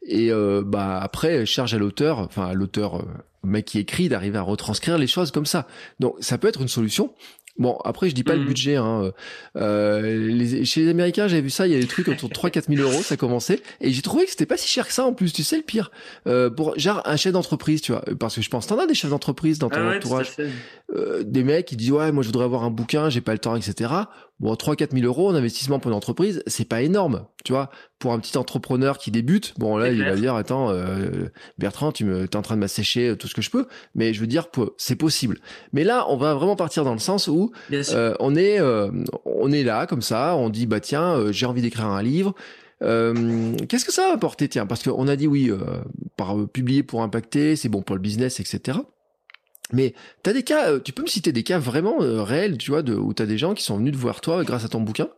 Et 0.04 0.32
euh, 0.32 0.64
bah 0.66 0.98
après, 1.02 1.46
charge 1.46 1.74
à 1.74 1.78
l'auteur, 1.78 2.20
enfin 2.20 2.48
à 2.48 2.54
l'auteur, 2.54 3.02
euh, 3.02 3.04
mec 3.44 3.66
qui 3.66 3.80
écrit, 3.80 4.08
d'arriver 4.08 4.38
à 4.38 4.44
retranscrire 4.44 4.98
les 4.98 5.08
choses 5.08 5.32
comme 5.32 5.46
ça. 5.46 5.68
Donc 6.00 6.16
ça 6.20 6.38
peut 6.38 6.48
être 6.48 6.62
une 6.62 6.70
solution. 6.70 7.14
Bon, 7.58 7.78
après, 7.86 8.10
je 8.10 8.16
dis 8.16 8.24
pas 8.24 8.36
le 8.36 8.44
mm. 8.44 8.48
budget. 8.48 8.76
Hein. 8.76 9.12
Euh, 9.56 10.28
les, 10.28 10.66
chez 10.66 10.82
les 10.82 10.90
Américains, 10.90 11.28
j'avais 11.28 11.42
vu 11.42 11.50
ça, 11.50 11.68
il 11.68 11.74
y 11.74 11.76
a 11.76 11.80
des 11.80 11.88
trucs 11.88 12.08
autour 12.08 12.28
de 12.30 12.34
3-4 12.34 12.74
000 12.74 12.90
euros, 12.90 13.02
ça 13.02 13.16
commençait. 13.16 13.62
Et 13.80 13.92
j'ai 13.92 14.02
trouvé 14.02 14.26
que 14.26 14.32
c'était 14.32 14.46
pas 14.46 14.58
si 14.58 14.68
cher 14.68 14.86
que 14.88 14.94
ça 14.94 15.06
en 15.06 15.14
plus, 15.14 15.32
tu 15.32 15.44
sais, 15.44 15.58
le 15.58 15.64
pire. 15.64 15.92
Euh, 16.28 16.50
pour 16.50 16.78
genre 16.78 17.02
un 17.06 17.16
chef 17.16 17.32
d'entreprise, 17.32 17.82
tu 17.82 17.94
vois. 17.94 18.04
Parce 18.20 18.36
que 18.36 18.42
je 18.42 18.50
pense, 18.50 18.68
t'en 18.68 18.78
as 18.78 18.88
des 18.88 18.94
chefs 18.94 19.10
d'entreprise 19.10 19.58
dans 19.60 19.70
ton 19.70 19.80
ah 19.80 19.96
entourage. 19.96 20.32
Euh, 20.94 21.24
des 21.24 21.44
mecs 21.44 21.66
qui 21.66 21.76
disent, 21.78 21.92
ouais, 21.92 22.12
moi 22.12 22.24
je 22.24 22.28
voudrais 22.28 22.46
avoir 22.46 22.64
un 22.64 22.70
bouquin, 22.70 23.10
j'ai 23.10 23.22
pas 23.22 23.34
le 23.34 23.40
temps, 23.40 23.56
etc. 23.56 23.92
Bon, 24.42 24.54
3-4 24.54 24.92
000 24.92 25.06
euros 25.06 25.30
en 25.30 25.36
investissement 25.36 25.80
pour 25.80 25.90
une 25.92 25.96
entreprise, 25.98 26.44
c'est 26.46 26.68
pas 26.68 26.82
énorme, 26.82 27.26
tu 27.46 27.54
vois. 27.54 27.70
Pour 28.00 28.12
un 28.12 28.20
petit 28.20 28.38
entrepreneur 28.38 28.98
qui 28.98 29.10
débute, 29.10 29.54
bon 29.58 29.78
là, 29.78 29.90
il 29.90 30.04
va 30.04 30.16
dire, 30.16 30.36
attends, 30.36 30.72
euh, 30.72 31.30
Bertrand, 31.58 31.94
tu 31.94 32.04
me, 32.04 32.28
t'es 32.28 32.36
en 32.36 32.42
train 32.42 32.56
de 32.56 32.60
m'assécher 32.60 33.10
euh, 33.10 33.16
tout 33.16 33.30
ce 33.30 33.34
que 33.34 33.42
je 33.42 33.50
peux, 33.50 33.66
mais 33.96 34.14
je 34.14 34.20
veux 34.20 34.28
dire, 34.28 34.48
c'est 34.78 34.98
possible. 34.98 35.40
Mais 35.72 35.86
là, 35.86 36.06
on 36.10 36.18
va 36.18 36.34
vraiment 36.34 36.58
partir 36.58 36.84
dans 36.84 36.92
le 36.92 37.00
sens 37.00 37.30
où 37.30 37.54
euh, 37.72 38.14
on 38.20 38.36
est, 38.36 38.60
euh, 38.60 38.92
on 39.24 39.54
est 39.54 39.64
là 39.64 39.86
comme 39.88 40.02
ça, 40.02 40.36
on 40.36 40.50
dit, 40.50 40.66
bah 40.66 40.82
tiens, 40.82 41.32
j'ai 41.32 41.46
envie 41.46 41.62
d'écrire 41.62 41.86
un 41.86 42.04
livre. 42.04 42.36
Qu'est-ce 42.82 43.86
que 43.86 43.94
ça 43.94 44.08
va 44.10 44.14
apporter, 44.16 44.50
tiens 44.50 44.66
Parce 44.66 44.84
qu'on 44.84 45.08
a 45.08 45.16
dit 45.16 45.28
oui, 45.28 45.50
par 46.18 46.36
publier 46.50 46.84
pour 46.84 47.04
impacter, 47.04 47.56
c'est 47.56 47.70
bon 47.70 47.82
pour 47.82 47.96
le 47.96 48.02
business, 48.02 48.42
etc. 48.42 48.80
Mais 49.72 49.94
t'as 50.24 50.34
des 50.34 50.44
cas, 50.44 50.72
euh, 50.72 50.80
tu 50.80 50.92
peux 50.94 51.02
me 51.02 51.08
citer 51.08 51.32
des 51.32 51.44
cas 51.44 51.60
vraiment 51.60 52.02
euh, 52.02 52.24
réels, 52.24 52.58
tu 52.58 52.72
vois, 52.72 52.84
de, 52.84 52.94
où 52.94 53.14
t'as 53.14 53.26
des 53.26 53.38
gens 53.38 53.54
qui 53.54 53.64
sont 53.64 53.78
venus 53.78 53.94
te 53.94 53.98
voir 53.98 54.22
toi 54.22 54.44
grâce 54.44 54.66
à 54.66 54.70
ton 54.70 54.82
bouquin? 54.82 55.10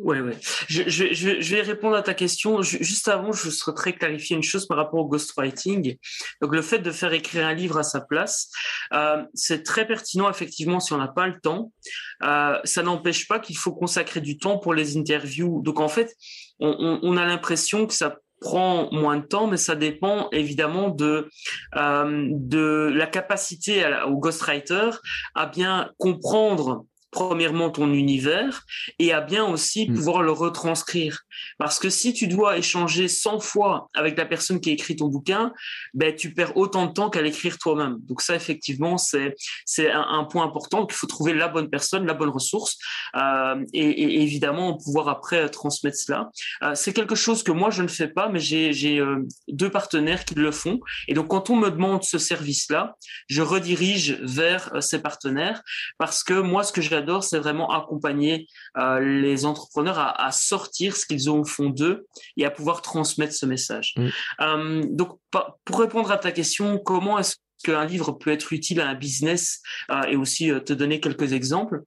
Ouais, 0.00 0.20
ouais. 0.20 0.36
Je, 0.66 1.54
vais 1.54 1.60
répondre 1.60 1.94
à 1.94 2.02
ta 2.02 2.14
question. 2.14 2.62
juste 2.62 3.06
avant, 3.06 3.30
je 3.30 3.48
souhaiterais 3.48 3.92
clarifier 3.92 4.34
une 4.34 4.42
chose 4.42 4.66
par 4.66 4.76
rapport 4.76 4.98
au 4.98 5.06
ghostwriting. 5.06 5.96
Donc, 6.42 6.52
le 6.52 6.62
fait 6.62 6.80
de 6.80 6.90
faire 6.90 7.12
écrire 7.12 7.46
un 7.46 7.54
livre 7.54 7.78
à 7.78 7.84
sa 7.84 8.00
place, 8.00 8.50
euh, 8.92 9.22
c'est 9.34 9.62
très 9.62 9.86
pertinent, 9.86 10.28
effectivement, 10.28 10.80
si 10.80 10.92
on 10.92 10.98
n'a 10.98 11.06
pas 11.06 11.28
le 11.28 11.38
temps. 11.40 11.72
Ça 12.20 12.82
n'empêche 12.82 13.28
pas 13.28 13.38
qu'il 13.38 13.56
faut 13.56 13.72
consacrer 13.72 14.20
du 14.20 14.36
temps 14.36 14.58
pour 14.58 14.74
les 14.74 14.96
interviews. 14.96 15.62
Donc, 15.62 15.78
en 15.78 15.88
fait, 15.88 16.12
on, 16.58 16.98
on 17.00 17.16
a 17.16 17.24
l'impression 17.24 17.86
que 17.86 17.94
ça 17.94 18.16
prend 18.44 18.90
moins 18.92 19.16
de 19.16 19.24
temps, 19.24 19.46
mais 19.46 19.56
ça 19.56 19.74
dépend 19.74 20.28
évidemment 20.30 20.90
de 20.90 21.30
euh, 21.76 22.90
la 22.94 23.06
capacité 23.06 23.82
au 24.06 24.18
ghostwriter 24.18 24.90
à 25.34 25.46
bien 25.46 25.90
comprendre 25.98 26.84
premièrement 27.14 27.70
ton 27.70 27.92
univers 27.92 28.64
et 28.98 29.12
à 29.12 29.20
bien 29.20 29.44
aussi 29.44 29.88
mm. 29.88 29.94
pouvoir 29.94 30.22
le 30.22 30.32
retranscrire. 30.32 31.20
Parce 31.58 31.78
que 31.78 31.88
si 31.88 32.12
tu 32.12 32.26
dois 32.26 32.58
échanger 32.58 33.06
100 33.06 33.38
fois 33.40 33.88
avec 33.94 34.18
la 34.18 34.26
personne 34.26 34.60
qui 34.60 34.70
a 34.70 34.72
écrit 34.72 34.96
ton 34.96 35.06
bouquin, 35.06 35.52
ben, 35.94 36.14
tu 36.14 36.34
perds 36.34 36.56
autant 36.56 36.86
de 36.86 36.92
temps 36.92 37.10
qu'à 37.10 37.22
l'écrire 37.22 37.58
toi-même. 37.58 37.98
Donc 38.08 38.20
ça, 38.20 38.34
effectivement, 38.34 38.98
c'est, 38.98 39.36
c'est 39.64 39.90
un, 39.90 40.24
point 40.24 40.44
important 40.44 40.86
qu'il 40.86 40.96
faut 40.96 41.06
trouver 41.06 41.34
la 41.34 41.48
bonne 41.48 41.68
personne, 41.68 42.06
la 42.06 42.14
bonne 42.14 42.30
ressource 42.30 42.78
euh, 43.14 43.62
et, 43.74 43.88
et, 43.88 44.22
évidemment 44.22 44.74
pouvoir 44.74 45.08
après 45.08 45.48
transmettre 45.50 45.98
cela. 45.98 46.30
Euh, 46.62 46.74
c'est 46.74 46.92
quelque 46.92 47.14
chose 47.14 47.42
que 47.42 47.52
moi, 47.52 47.70
je 47.70 47.82
ne 47.82 47.88
fais 47.88 48.08
pas, 48.08 48.28
mais 48.28 48.40
j'ai, 48.40 48.72
j'ai 48.72 48.98
euh, 48.98 49.26
deux 49.48 49.70
partenaires 49.70 50.24
qui 50.24 50.34
le 50.34 50.50
font. 50.50 50.80
Et 51.08 51.14
donc, 51.14 51.28
quand 51.28 51.50
on 51.50 51.56
me 51.56 51.70
demande 51.70 52.02
ce 52.02 52.18
service-là, 52.18 52.96
je 53.28 53.42
redirige 53.42 54.18
vers 54.22 54.74
euh, 54.74 54.80
ces 54.80 55.00
partenaires 55.00 55.62
parce 55.98 56.24
que 56.24 56.34
moi, 56.34 56.62
ce 56.62 56.72
que 56.72 56.80
j'ai 56.80 56.96
c'est 57.22 57.38
vraiment 57.38 57.70
accompagner 57.70 58.48
euh, 58.76 59.00
les 59.00 59.44
entrepreneurs 59.44 59.98
à, 59.98 60.30
sortir 60.32 60.96
ce 60.96 61.06
qu'ils 61.06 61.30
ont 61.30 61.40
au 61.40 61.44
fond 61.44 61.70
d'eux 61.70 62.06
et 62.36 62.44
à 62.44 62.50
pouvoir 62.50 62.82
transmettre 62.82 63.34
ce 63.34 63.46
message. 63.46 63.94
Mm. 63.96 64.08
Euh, 64.40 64.82
donc, 64.88 65.18
pour 65.64 65.80
répondre 65.80 66.10
à 66.10 66.18
ta 66.18 66.32
question, 66.32 66.78
comment 66.78 67.18
est-ce 67.18 67.36
qu'un 67.64 67.84
livre 67.84 68.12
peut 68.12 68.30
être 68.30 68.52
utile 68.52 68.80
à 68.80 68.88
un 68.88 68.94
business 68.94 69.62
euh, 69.90 70.02
et 70.04 70.16
aussi 70.16 70.50
te 70.64 70.72
donner 70.72 71.00
quelques 71.00 71.32
exemples? 71.32 71.82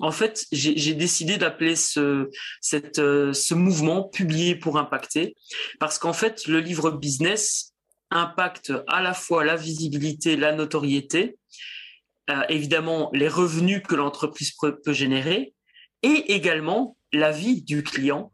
En 0.00 0.10
fait, 0.10 0.46
j'ai 0.50 0.94
décidé 0.94 1.36
d'appeler 1.36 1.76
ce, 1.76 2.30
cette, 2.60 2.96
ce 2.96 3.54
mouvement 3.54 4.04
publié 4.04 4.56
pour 4.56 4.78
impacter, 4.78 5.36
parce 5.78 5.98
qu'en 5.98 6.14
fait, 6.14 6.46
le 6.46 6.60
livre 6.60 6.90
business 6.90 7.72
impacte 8.10 8.72
à 8.88 9.02
la 9.02 9.14
fois 9.14 9.44
la 9.44 9.56
visibilité, 9.56 10.36
la 10.36 10.52
notoriété, 10.52 11.36
euh, 12.30 12.42
évidemment 12.48 13.10
les 13.12 13.28
revenus 13.28 13.82
que 13.86 13.94
l'entreprise 13.94 14.52
peut, 14.52 14.92
générer 14.92 15.54
et 16.02 16.32
également 16.32 16.96
la 17.12 17.32
vie 17.32 17.62
du 17.62 17.82
client 17.82 18.32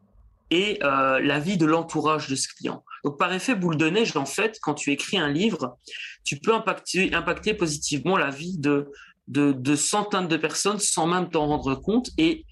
et 0.51 0.79
euh, 0.83 1.21
la 1.21 1.41
vie 1.41 1.57
de 1.57 1.67
l'entourage 1.67 2.29
de 2.29 2.35
ce 2.35 2.49
client. 2.49 2.85
Donc 3.05 3.19
par 3.19 3.33
effet 3.33 3.55
boule 3.55 3.77
de 3.77 3.89
neige, 3.89 4.17
en 4.17 4.27
fait, 4.27 4.59
quand 4.63 4.75
tu 4.75 4.93
écris 4.93 5.19
un 5.19 5.29
livre, 5.29 5.79
tu 6.25 6.39
peux 6.39 6.55
impacter, 6.55 7.15
impacter 7.15 7.55
positivement 7.55 8.17
la 8.17 8.31
vie 8.31 8.59
de, 8.59 8.91
de, 9.27 9.53
de 9.53 9.77
centaines 9.77 10.29
de 10.29 10.37
personnes 10.37 10.79
sans 10.79 11.07
même 11.07 11.29
t'en 11.31 11.47
rendre 11.47 11.75
compte 11.75 12.11
et 12.19 12.45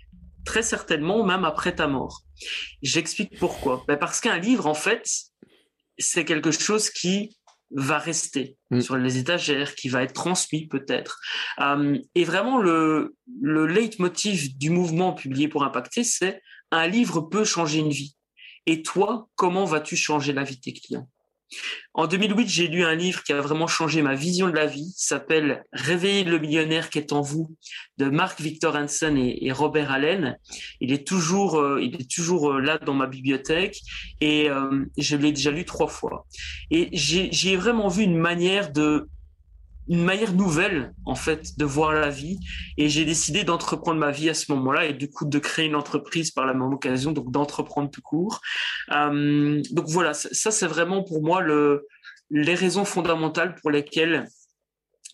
très 0.44 0.62
certainement 0.62 1.24
même 1.24 1.44
après 1.44 1.74
ta 1.74 1.86
mort. 1.86 2.22
J'explique 2.82 3.38
pourquoi. 3.38 3.84
Ben 3.88 3.96
parce 3.96 4.20
qu'un 4.20 4.38
livre, 4.38 4.66
en 4.66 4.74
fait, 4.74 5.06
c'est 5.98 6.24
quelque 6.24 6.50
chose 6.50 6.90
qui 6.90 7.35
va 7.70 7.98
rester 7.98 8.56
mm. 8.70 8.80
sur 8.80 8.96
les 8.96 9.18
étagères, 9.18 9.74
qui 9.74 9.88
va 9.88 10.02
être 10.02 10.12
transmis 10.12 10.66
peut-être. 10.66 11.20
Euh, 11.60 11.98
et 12.14 12.24
vraiment, 12.24 12.58
le, 12.58 13.16
le 13.40 13.66
leitmotiv 13.66 14.56
du 14.56 14.70
mouvement 14.70 15.12
publié 15.12 15.48
pour 15.48 15.64
impacter, 15.64 16.04
c'est 16.04 16.42
un 16.70 16.86
livre 16.86 17.20
peut 17.22 17.44
changer 17.44 17.78
une 17.78 17.90
vie. 17.90 18.16
Et 18.66 18.82
toi, 18.82 19.28
comment 19.36 19.64
vas-tu 19.64 19.96
changer 19.96 20.32
la 20.32 20.42
vie 20.42 20.56
de 20.56 20.60
tes 20.60 20.72
clients? 20.72 21.08
En 21.94 22.06
2008, 22.06 22.48
j'ai 22.48 22.68
lu 22.68 22.84
un 22.84 22.94
livre 22.94 23.22
qui 23.22 23.32
a 23.32 23.40
vraiment 23.40 23.66
changé 23.66 24.02
ma 24.02 24.14
vision 24.14 24.48
de 24.48 24.54
la 24.54 24.66
vie. 24.66 24.92
S'appelle 24.96 25.64
Réveiller 25.72 26.24
le 26.24 26.38
millionnaire 26.38 26.90
qui 26.90 26.98
est 26.98 27.12
en 27.12 27.22
vous 27.22 27.56
de 27.98 28.06
Mark 28.06 28.40
Victor 28.40 28.76
Hansen 28.76 29.16
et, 29.16 29.50
Robert 29.52 29.90
Allen. 29.90 30.36
Il 30.80 30.92
est 30.92 31.06
toujours, 31.06 31.58
euh, 31.58 31.80
il 31.80 31.94
est 31.94 32.10
toujours 32.10 32.52
euh, 32.52 32.60
là 32.60 32.78
dans 32.78 32.94
ma 32.94 33.06
bibliothèque 33.06 33.78
et 34.20 34.50
euh, 34.50 34.84
je 34.98 35.16
l'ai 35.16 35.32
déjà 35.32 35.50
lu 35.50 35.64
trois 35.64 35.88
fois. 35.88 36.26
Et 36.70 36.90
j'ai 36.92 37.56
vraiment 37.56 37.88
vu 37.88 38.02
une 38.02 38.18
manière 38.18 38.72
de 38.72 39.08
une 39.88 40.04
manière 40.04 40.32
nouvelle 40.32 40.94
en 41.04 41.14
fait 41.14 41.58
de 41.58 41.64
voir 41.64 41.92
la 41.92 42.10
vie. 42.10 42.38
Et 42.76 42.88
j'ai 42.88 43.04
décidé 43.04 43.44
d'entreprendre 43.44 43.98
ma 43.98 44.10
vie 44.10 44.28
à 44.28 44.34
ce 44.34 44.50
moment-là 44.52 44.86
et 44.86 44.92
du 44.92 45.08
coup 45.08 45.24
de 45.24 45.38
créer 45.38 45.66
une 45.66 45.76
entreprise 45.76 46.30
par 46.30 46.46
la 46.46 46.54
même 46.54 46.72
occasion 46.72 47.12
donc 47.12 47.30
d'entreprendre 47.30 47.90
tout 47.90 48.02
court. 48.02 48.40
Euh, 48.92 49.62
donc 49.70 49.86
voilà 49.88 50.14
ça 50.14 50.50
c'est 50.50 50.66
vraiment 50.66 51.02
pour 51.02 51.22
moi 51.22 51.40
le 51.40 51.86
les 52.30 52.54
raisons 52.54 52.84
fondamentales 52.84 53.54
pour 53.54 53.70
lesquelles 53.70 54.26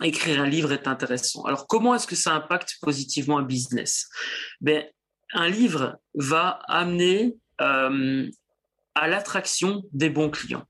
écrire 0.02 0.40
un 0.40 0.48
livre 0.48 0.72
est 0.72 0.88
intéressant. 0.88 1.42
Alors 1.44 1.66
comment 1.66 1.94
est-ce 1.94 2.06
que 2.06 2.16
ça 2.16 2.32
impacte 2.32 2.78
positivement 2.80 3.38
un 3.38 3.42
business? 3.42 4.08
Ben 4.60 4.84
un 5.34 5.48
livre 5.48 5.98
va 6.14 6.60
amener 6.68 7.34
euh, 7.60 8.28
à 8.94 9.08
l'attraction 9.08 9.82
des 9.92 10.10
bons 10.10 10.30
clients. 10.30 10.64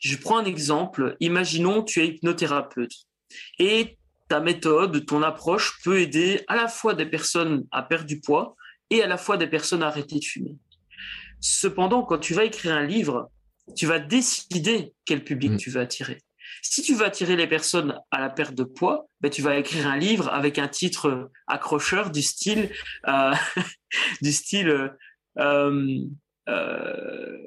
Je 0.00 0.16
prends 0.16 0.38
un 0.38 0.44
exemple. 0.44 1.16
Imaginons 1.20 1.82
tu 1.82 2.00
es 2.00 2.08
hypnothérapeute. 2.08 2.92
Et 3.58 3.98
ta 4.28 4.40
méthode, 4.40 5.06
ton 5.06 5.22
approche 5.22 5.80
peut 5.84 6.00
aider 6.00 6.42
à 6.48 6.56
la 6.56 6.68
fois 6.68 6.94
des 6.94 7.06
personnes 7.06 7.64
à 7.70 7.82
perdre 7.82 8.06
du 8.06 8.20
poids 8.20 8.56
et 8.90 9.02
à 9.02 9.06
la 9.06 9.16
fois 9.16 9.36
des 9.36 9.46
personnes 9.46 9.82
à 9.82 9.88
arrêter 9.88 10.18
de 10.18 10.24
fumer. 10.24 10.56
Cependant, 11.40 12.02
quand 12.02 12.18
tu 12.18 12.34
vas 12.34 12.44
écrire 12.44 12.74
un 12.74 12.84
livre, 12.84 13.30
tu 13.76 13.86
vas 13.86 13.98
décider 13.98 14.92
quel 15.04 15.24
public 15.24 15.52
mm. 15.52 15.56
tu 15.56 15.70
veux 15.70 15.80
attirer. 15.80 16.18
Si 16.62 16.82
tu 16.82 16.94
veux 16.94 17.04
attirer 17.04 17.36
les 17.36 17.46
personnes 17.46 17.98
à 18.10 18.20
la 18.20 18.30
perte 18.30 18.54
de 18.54 18.64
poids, 18.64 19.08
ben, 19.20 19.30
tu 19.30 19.42
vas 19.42 19.56
écrire 19.56 19.86
un 19.86 19.96
livre 19.96 20.28
avec 20.28 20.58
un 20.58 20.68
titre 20.68 21.30
accrocheur 21.46 22.10
du 22.10 22.22
style, 22.22 22.70
euh, 23.08 23.32
du 24.22 24.32
style 24.32 24.90
euh, 25.38 26.00
euh, 26.48 27.38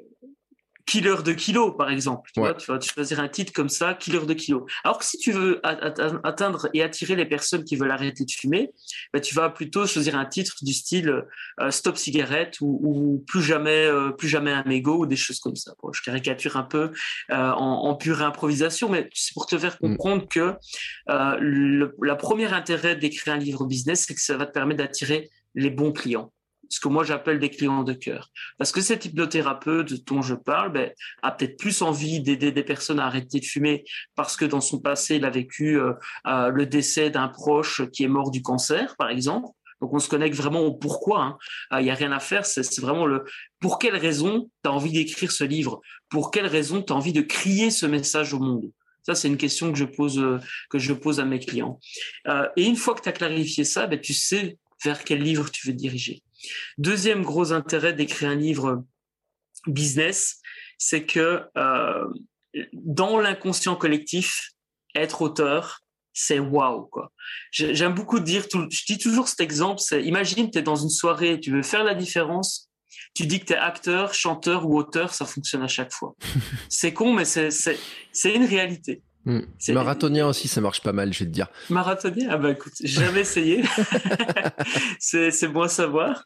killer 0.90 1.22
de 1.24 1.32
kilos, 1.32 1.72
par 1.78 1.88
exemple. 1.88 2.28
Tu, 2.34 2.40
vois, 2.40 2.54
tu 2.54 2.68
vas 2.68 2.80
choisir 2.80 3.20
un 3.20 3.28
titre 3.28 3.52
comme 3.52 3.68
ça, 3.68 3.94
killer 3.94 4.26
de 4.26 4.34
kilos. 4.34 4.64
Alors 4.82 4.98
que 4.98 5.04
si 5.04 5.18
tu 5.18 5.30
veux 5.30 5.60
atteindre 5.62 6.68
et 6.74 6.82
attirer 6.82 7.14
les 7.14 7.26
personnes 7.26 7.62
qui 7.62 7.76
veulent 7.76 7.92
arrêter 7.92 8.24
de 8.24 8.30
fumer, 8.30 8.70
bah, 9.12 9.20
tu 9.20 9.34
vas 9.36 9.50
plutôt 9.50 9.86
choisir 9.86 10.16
un 10.16 10.24
titre 10.24 10.56
du 10.62 10.72
style 10.72 11.24
euh, 11.60 11.70
stop 11.70 11.96
cigarette 11.96 12.56
ou, 12.60 13.24
plus 13.28 13.42
jamais, 13.42 13.86
euh, 13.86 14.10
plus 14.10 14.28
jamais 14.28 14.50
un 14.50 14.64
mégot 14.64 14.98
ou 14.98 15.06
des 15.06 15.16
choses 15.16 15.38
comme 15.38 15.54
ça. 15.54 15.74
je 15.92 16.02
caricature 16.02 16.56
un 16.56 16.64
peu 16.64 16.90
euh, 17.30 17.50
en, 17.52 17.94
pure 17.94 18.22
improvisation, 18.22 18.88
mais 18.88 19.08
c'est 19.14 19.34
pour 19.34 19.46
te 19.46 19.56
faire 19.58 19.76
mm. 19.80 19.96
comprendre 19.96 20.28
que 20.28 20.54
le 21.06 21.94
la 22.02 22.16
première 22.16 22.54
intérêt 22.54 22.96
d'écrire 22.96 23.34
un 23.34 23.38
livre 23.38 23.64
business, 23.64 24.06
c'est 24.06 24.14
que 24.14 24.20
ça 24.20 24.36
va 24.36 24.46
te 24.46 24.52
permettre 24.52 24.78
d'attirer 24.78 25.30
les 25.54 25.70
bons 25.70 25.92
clients 25.92 26.32
ce 26.70 26.78
que 26.78 26.88
moi 26.88 27.04
j'appelle 27.04 27.38
des 27.38 27.50
clients 27.50 27.82
de 27.82 27.92
cœur. 27.92 28.30
Parce 28.56 28.72
que 28.72 28.80
cet 28.80 29.04
hypnothérapeute 29.04 30.06
dont 30.06 30.22
je 30.22 30.34
parle 30.34 30.72
ben, 30.72 30.92
a 31.22 31.32
peut-être 31.32 31.58
plus 31.58 31.82
envie 31.82 32.20
d'aider 32.20 32.52
des 32.52 32.62
personnes 32.62 33.00
à 33.00 33.06
arrêter 33.06 33.40
de 33.40 33.44
fumer 33.44 33.84
parce 34.14 34.36
que 34.36 34.44
dans 34.44 34.60
son 34.60 34.78
passé, 34.78 35.16
il 35.16 35.24
a 35.24 35.30
vécu 35.30 35.78
euh, 35.78 35.92
euh, 36.26 36.48
le 36.48 36.66
décès 36.66 37.10
d'un 37.10 37.28
proche 37.28 37.82
qui 37.92 38.04
est 38.04 38.08
mort 38.08 38.30
du 38.30 38.40
cancer, 38.40 38.94
par 38.96 39.10
exemple. 39.10 39.48
Donc 39.80 39.92
on 39.92 39.98
se 39.98 40.08
connecte 40.08 40.36
vraiment 40.36 40.60
au 40.60 40.72
pourquoi. 40.72 41.22
Hein. 41.22 41.38
Euh, 41.72 41.80
il 41.80 41.84
n'y 41.84 41.90
a 41.90 41.94
rien 41.94 42.12
à 42.12 42.20
faire, 42.20 42.46
c'est 42.46 42.80
vraiment 42.80 43.06
le 43.06 43.24
pour 43.58 43.78
quelle 43.78 43.96
raison 43.96 44.48
tu 44.62 44.70
as 44.70 44.72
envie 44.72 44.92
d'écrire 44.92 45.32
ce 45.32 45.44
livre, 45.44 45.80
pour 46.08 46.30
quelle 46.30 46.46
raison 46.46 46.82
tu 46.82 46.92
as 46.92 46.96
envie 46.96 47.12
de 47.12 47.22
crier 47.22 47.70
ce 47.70 47.86
message 47.86 48.32
au 48.32 48.38
monde? 48.38 48.70
Ça, 49.02 49.14
c'est 49.14 49.28
une 49.28 49.38
question 49.38 49.72
que 49.72 49.78
je 49.78 49.86
pose, 49.86 50.22
que 50.68 50.78
je 50.78 50.92
pose 50.92 51.20
à 51.20 51.24
mes 51.24 51.40
clients. 51.40 51.80
et 52.56 52.64
une 52.64 52.76
fois 52.76 52.94
que 52.94 53.00
tu 53.00 53.08
as 53.08 53.12
clarifié 53.12 53.64
ça, 53.64 53.86
ben, 53.86 53.98
tu 53.98 54.12
sais 54.12 54.58
vers 54.84 55.04
quel 55.04 55.22
livre 55.22 55.50
tu 55.50 55.66
veux 55.66 55.72
diriger. 55.72 56.22
Deuxième 56.78 57.22
gros 57.22 57.52
intérêt 57.52 57.92
d'écrire 57.92 58.30
un 58.30 58.36
livre 58.36 58.84
business, 59.66 60.40
c'est 60.78 61.04
que 61.04 61.42
euh, 61.56 62.04
dans 62.72 63.18
l'inconscient 63.18 63.76
collectif, 63.76 64.50
être 64.94 65.22
auteur, 65.22 65.80
c'est 66.12 66.38
waouh 66.38 66.86
quoi. 66.86 67.12
J'aime 67.52 67.94
beaucoup 67.94 68.20
dire, 68.20 68.44
je 68.52 68.84
dis 68.86 68.98
toujours 68.98 69.28
cet 69.28 69.40
exemple, 69.40 69.80
c'est 69.80 70.02
imagine 70.02 70.50
tu 70.50 70.58
es 70.58 70.62
dans 70.62 70.76
une 70.76 70.90
soirée, 70.90 71.38
tu 71.38 71.52
veux 71.52 71.62
faire 71.62 71.84
la 71.84 71.94
différence, 71.94 72.70
tu 73.14 73.26
dis 73.26 73.40
que 73.40 73.46
tu 73.46 73.52
es 73.52 73.56
acteur, 73.56 74.14
chanteur 74.14 74.66
ou 74.66 74.76
auteur, 74.76 75.14
ça 75.14 75.26
fonctionne 75.26 75.62
à 75.62 75.68
chaque 75.68 75.92
fois. 75.92 76.14
c'est 76.68 76.92
con, 76.92 77.12
mais 77.12 77.24
c'est 77.24 78.34
une 78.34 78.44
réalité. 78.44 79.02
Hmm. 79.26 79.40
Marathonien 79.68 80.28
aussi, 80.28 80.48
ça 80.48 80.62
marche 80.62 80.80
pas 80.80 80.92
mal, 80.92 81.12
je 81.12 81.20
vais 81.20 81.26
te 81.26 81.30
dire. 81.30 81.48
Marathonien? 81.68 82.28
Ah 82.30 82.38
bah 82.38 82.52
écoute, 82.52 82.72
j'ai 82.80 83.04
jamais 83.04 83.20
essayé. 83.20 83.62
c'est 84.98 85.48
bon 85.48 85.62
à 85.62 85.68
savoir. 85.68 86.24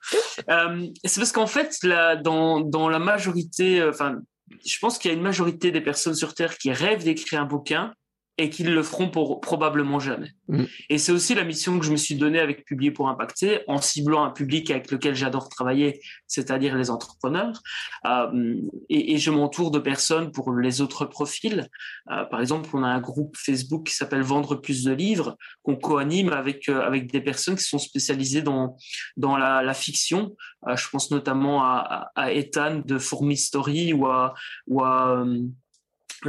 Euh, 0.48 0.86
c'est 1.04 1.20
parce 1.20 1.32
qu'en 1.32 1.48
fait, 1.48 1.76
là, 1.82 2.14
dans, 2.14 2.60
dans 2.60 2.88
la 2.88 3.00
majorité, 3.00 3.80
euh, 3.80 3.90
enfin, 3.90 4.20
je 4.64 4.78
pense 4.78 4.98
qu'il 4.98 5.10
y 5.10 5.14
a 5.14 5.16
une 5.16 5.22
majorité 5.22 5.72
des 5.72 5.80
personnes 5.80 6.14
sur 6.14 6.34
Terre 6.34 6.56
qui 6.56 6.70
rêvent 6.70 7.02
d'écrire 7.02 7.40
un 7.40 7.46
bouquin, 7.46 7.92
et 8.36 8.50
qu'ils 8.50 8.72
le 8.72 8.82
feront 8.82 9.08
pour 9.08 9.40
probablement 9.40 10.00
jamais. 10.00 10.32
Mm. 10.48 10.64
Et 10.90 10.98
c'est 10.98 11.12
aussi 11.12 11.34
la 11.34 11.44
mission 11.44 11.78
que 11.78 11.86
je 11.86 11.92
me 11.92 11.96
suis 11.96 12.16
donnée 12.16 12.40
avec 12.40 12.64
Publier 12.64 12.90
pour 12.90 13.08
impacter, 13.08 13.60
en 13.68 13.80
ciblant 13.80 14.24
un 14.24 14.30
public 14.30 14.70
avec 14.70 14.90
lequel 14.90 15.14
j'adore 15.14 15.48
travailler, 15.48 16.00
c'est-à-dire 16.26 16.76
les 16.76 16.90
entrepreneurs. 16.90 17.60
Euh, 18.06 18.56
et, 18.88 19.14
et, 19.14 19.18
je 19.18 19.30
m'entoure 19.30 19.70
de 19.70 19.78
personnes 19.78 20.32
pour 20.32 20.52
les 20.52 20.80
autres 20.80 21.04
profils. 21.04 21.68
Euh, 22.10 22.24
par 22.24 22.40
exemple, 22.40 22.70
on 22.72 22.82
a 22.82 22.88
un 22.88 23.00
groupe 23.00 23.36
Facebook 23.36 23.86
qui 23.86 23.94
s'appelle 23.94 24.22
Vendre 24.22 24.56
plus 24.56 24.82
de 24.82 24.92
livres, 24.92 25.36
qu'on 25.62 25.76
co-anime 25.76 26.32
avec 26.32 26.68
euh, 26.68 26.80
avec 26.80 27.12
des 27.12 27.20
personnes 27.20 27.56
qui 27.56 27.64
sont 27.64 27.78
spécialisées 27.78 28.42
dans 28.42 28.76
dans 29.16 29.36
la, 29.36 29.62
la 29.62 29.74
fiction. 29.74 30.34
Je 30.66 30.88
pense 30.88 31.10
notamment 31.10 31.62
à, 31.62 32.10
à, 32.14 32.22
à 32.24 32.32
Ethan 32.32 32.80
de 32.84 32.98
Fourmi 32.98 33.36
Story 33.36 33.92
ou 33.92 34.06
à 34.06 34.34
ou 34.66 34.82
à 34.82 35.24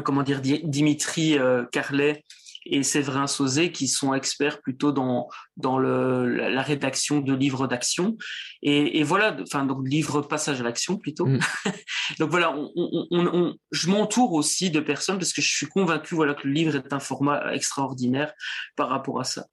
comment 0.02 0.24
dire, 0.24 0.42
Dimitri 0.42 1.38
euh, 1.38 1.64
Carlet 1.72 2.24
et 2.66 2.84
Séverin 2.84 3.28
Sauzé 3.28 3.72
qui 3.72 3.88
sont 3.88 4.14
experts 4.14 4.62
plutôt 4.62 4.92
dans 4.92 5.30
dans 5.56 5.78
le, 5.78 6.28
la 6.28 6.62
rédaction 6.62 7.20
de 7.20 7.34
livres 7.34 7.68
d'action. 7.68 8.18
Et, 8.64 9.00
et, 9.00 9.04
voilà 9.04 9.38
enfin 9.42 9.66
donc 9.66 9.88
livres 9.88 10.22
passage 10.22 10.62
à 10.62 10.64
l'action 10.64 10.98
plutôt. 10.98 11.28
Mm. 11.28 11.40
donc 12.20 12.32
voilà 12.32 12.56
on, 12.56 12.72
on, 12.76 13.08
on, 13.12 13.56
je 13.72 13.90
m'entoure 13.90 14.34
aussi 14.34 14.72
de 14.72 14.80
personnes 14.80 15.18
parce 15.18 15.34
que 15.34 15.42
je 15.42 15.50
suis 15.50 15.68
convaincu 15.68 16.16
voilà 16.16 16.34
que 16.34 16.48
le 16.48 16.54
livre 16.54 16.76
est 16.76 16.92
un 16.92 17.00
format 17.00 17.54
extraordinaire 17.54 18.34
par 18.76 18.90
rapport 18.90 19.20
à 19.20 19.24
ça 19.24 19.46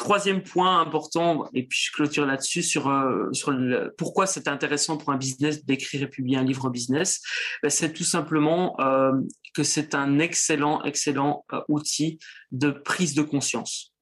troisième 0.00 0.42
point 0.42 0.80
important 0.80 1.46
et 1.52 1.66
puis 1.66 1.78
je 1.78 1.92
clôture 1.92 2.24
là-dessus 2.24 2.62
sur 2.62 2.88
euh, 2.88 3.28
pourquoi 3.98 4.26
c'est 4.26 4.48
intéressant 4.48 4.96
pour 4.96 5.10
un 5.10 5.18
business 5.18 5.62
d'écrire 5.66 6.02
et 6.04 6.08
publier 6.08 6.38
un 6.38 6.42
livre 6.42 6.70
business 6.70 7.20
ben, 7.62 7.68
c'est 7.68 7.92
tout 7.92 8.04
simplement 8.04 8.80
euh, 8.80 9.12
que 9.54 9.62
c'est 9.62 9.94
un 9.94 10.18
excellent 10.18 10.82
excellent 10.84 11.44
euh, 11.52 11.60
outil 11.68 12.18
de 12.50 12.70
prise 12.70 13.12
de 13.14 13.20
conscience. 13.20 13.92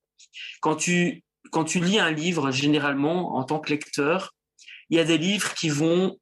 Quand 0.61 0.77
tu, 0.77 1.25
quand 1.51 1.65
tu 1.65 1.81
lis 1.81 1.99
un 1.99 2.13
livre, 2.13 2.53
généralement, 2.53 3.37
en 3.37 3.43
tant 3.43 3.59
que 3.59 3.71
lecteur, 3.71 4.37
il 4.91 4.99
y 4.99 5.01
a 5.01 5.05
des 5.05 5.19
livres 5.19 5.53
qui 5.55 5.69
vont 5.69 6.17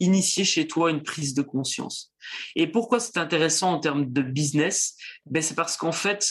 initier 0.00 0.44
chez 0.44 0.66
toi 0.66 0.90
une 0.90 1.02
prise 1.02 1.32
de 1.32 1.42
conscience. 1.42 2.12
Et 2.56 2.66
pourquoi 2.66 3.00
c'est 3.00 3.16
intéressant 3.16 3.72
en 3.72 3.80
termes 3.80 4.12
de 4.12 4.20
business? 4.20 4.96
Ben 5.24 5.42
C'est 5.42 5.54
parce 5.54 5.78
qu'en 5.78 5.92
fait, 5.92 6.30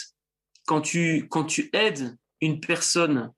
quand 0.68 0.82
tu, 0.82 1.28
quand 1.30 1.44
tu 1.44 1.72
aides 1.74 2.16
une 2.46 2.60
personne, 2.60 3.32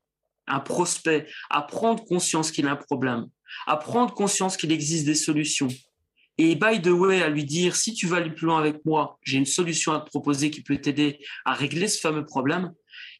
un 0.47 0.59
prospect, 0.59 1.27
à 1.49 1.61
prendre 1.61 2.03
conscience 2.05 2.51
qu'il 2.51 2.67
a 2.67 2.71
un 2.71 2.75
problème, 2.75 3.27
à 3.67 3.77
prendre 3.77 4.13
conscience 4.13 4.57
qu'il 4.57 4.71
existe 4.71 5.05
des 5.05 5.15
solutions, 5.15 5.69
et 6.37 6.55
by 6.55 6.81
the 6.81 6.87
way, 6.87 7.21
à 7.21 7.29
lui 7.29 7.45
dire, 7.45 7.75
si 7.75 7.93
tu 7.93 8.07
vas 8.07 8.17
aller 8.17 8.31
plus 8.31 8.47
loin 8.47 8.59
avec 8.59 8.83
moi, 8.85 9.17
j'ai 9.23 9.37
une 9.37 9.45
solution 9.45 9.93
à 9.93 10.01
te 10.01 10.09
proposer 10.09 10.51
qui 10.51 10.61
peut 10.61 10.77
t'aider 10.77 11.19
à 11.45 11.53
régler 11.53 11.87
ce 11.87 11.99
fameux 11.99 12.25
problème, 12.25 12.73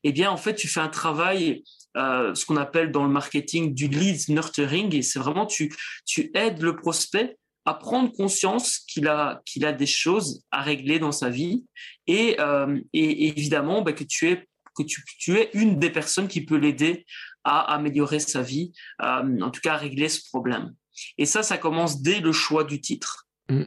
eh 0.03 0.11
bien, 0.11 0.29
en 0.29 0.37
fait, 0.37 0.55
tu 0.55 0.67
fais 0.67 0.81
un 0.81 0.89
travail, 0.89 1.63
euh, 1.95 2.35
ce 2.35 2.45
qu'on 2.45 2.57
appelle 2.57 2.91
dans 2.91 3.03
le 3.03 3.09
marketing 3.09 3.73
du 3.73 3.87
lead 3.87 4.19
nurturing, 4.27 4.93
et 4.93 5.01
c'est 5.01 5.19
vraiment, 5.19 5.45
tu, 5.45 5.73
tu 6.05 6.29
aides 6.33 6.61
le 6.61 6.75
prospect 6.75 7.37
à 7.63 7.73
prendre 7.73 8.11
conscience 8.11 8.79
qu'il 8.79 9.07
a, 9.07 9.41
qu'il 9.45 9.65
a 9.65 9.71
des 9.71 9.87
choses 9.87 10.43
à 10.51 10.61
régler 10.61 10.99
dans 10.99 11.13
sa 11.13 11.29
vie, 11.29 11.63
et, 12.07 12.35
euh, 12.39 12.79
et 12.91 13.29
évidemment, 13.29 13.81
bah, 13.81 13.93
que 13.93 14.03
tu 14.03 14.29
es 14.29 14.45
que 14.75 14.83
tu, 14.83 15.03
tu 15.19 15.37
es 15.37 15.49
une 15.53 15.79
des 15.79 15.89
personnes 15.89 16.27
qui 16.27 16.45
peut 16.45 16.57
l'aider 16.57 17.05
à 17.43 17.73
améliorer 17.73 18.19
sa 18.19 18.41
vie, 18.41 18.73
euh, 19.01 19.41
en 19.41 19.51
tout 19.51 19.61
cas 19.61 19.73
à 19.73 19.77
régler 19.77 20.09
ce 20.09 20.21
problème. 20.29 20.73
Et 21.17 21.25
ça, 21.25 21.43
ça 21.43 21.57
commence 21.57 22.01
dès 22.01 22.19
le 22.19 22.31
choix 22.31 22.63
du 22.63 22.81
titre. 22.81 23.27
Mm. 23.49 23.63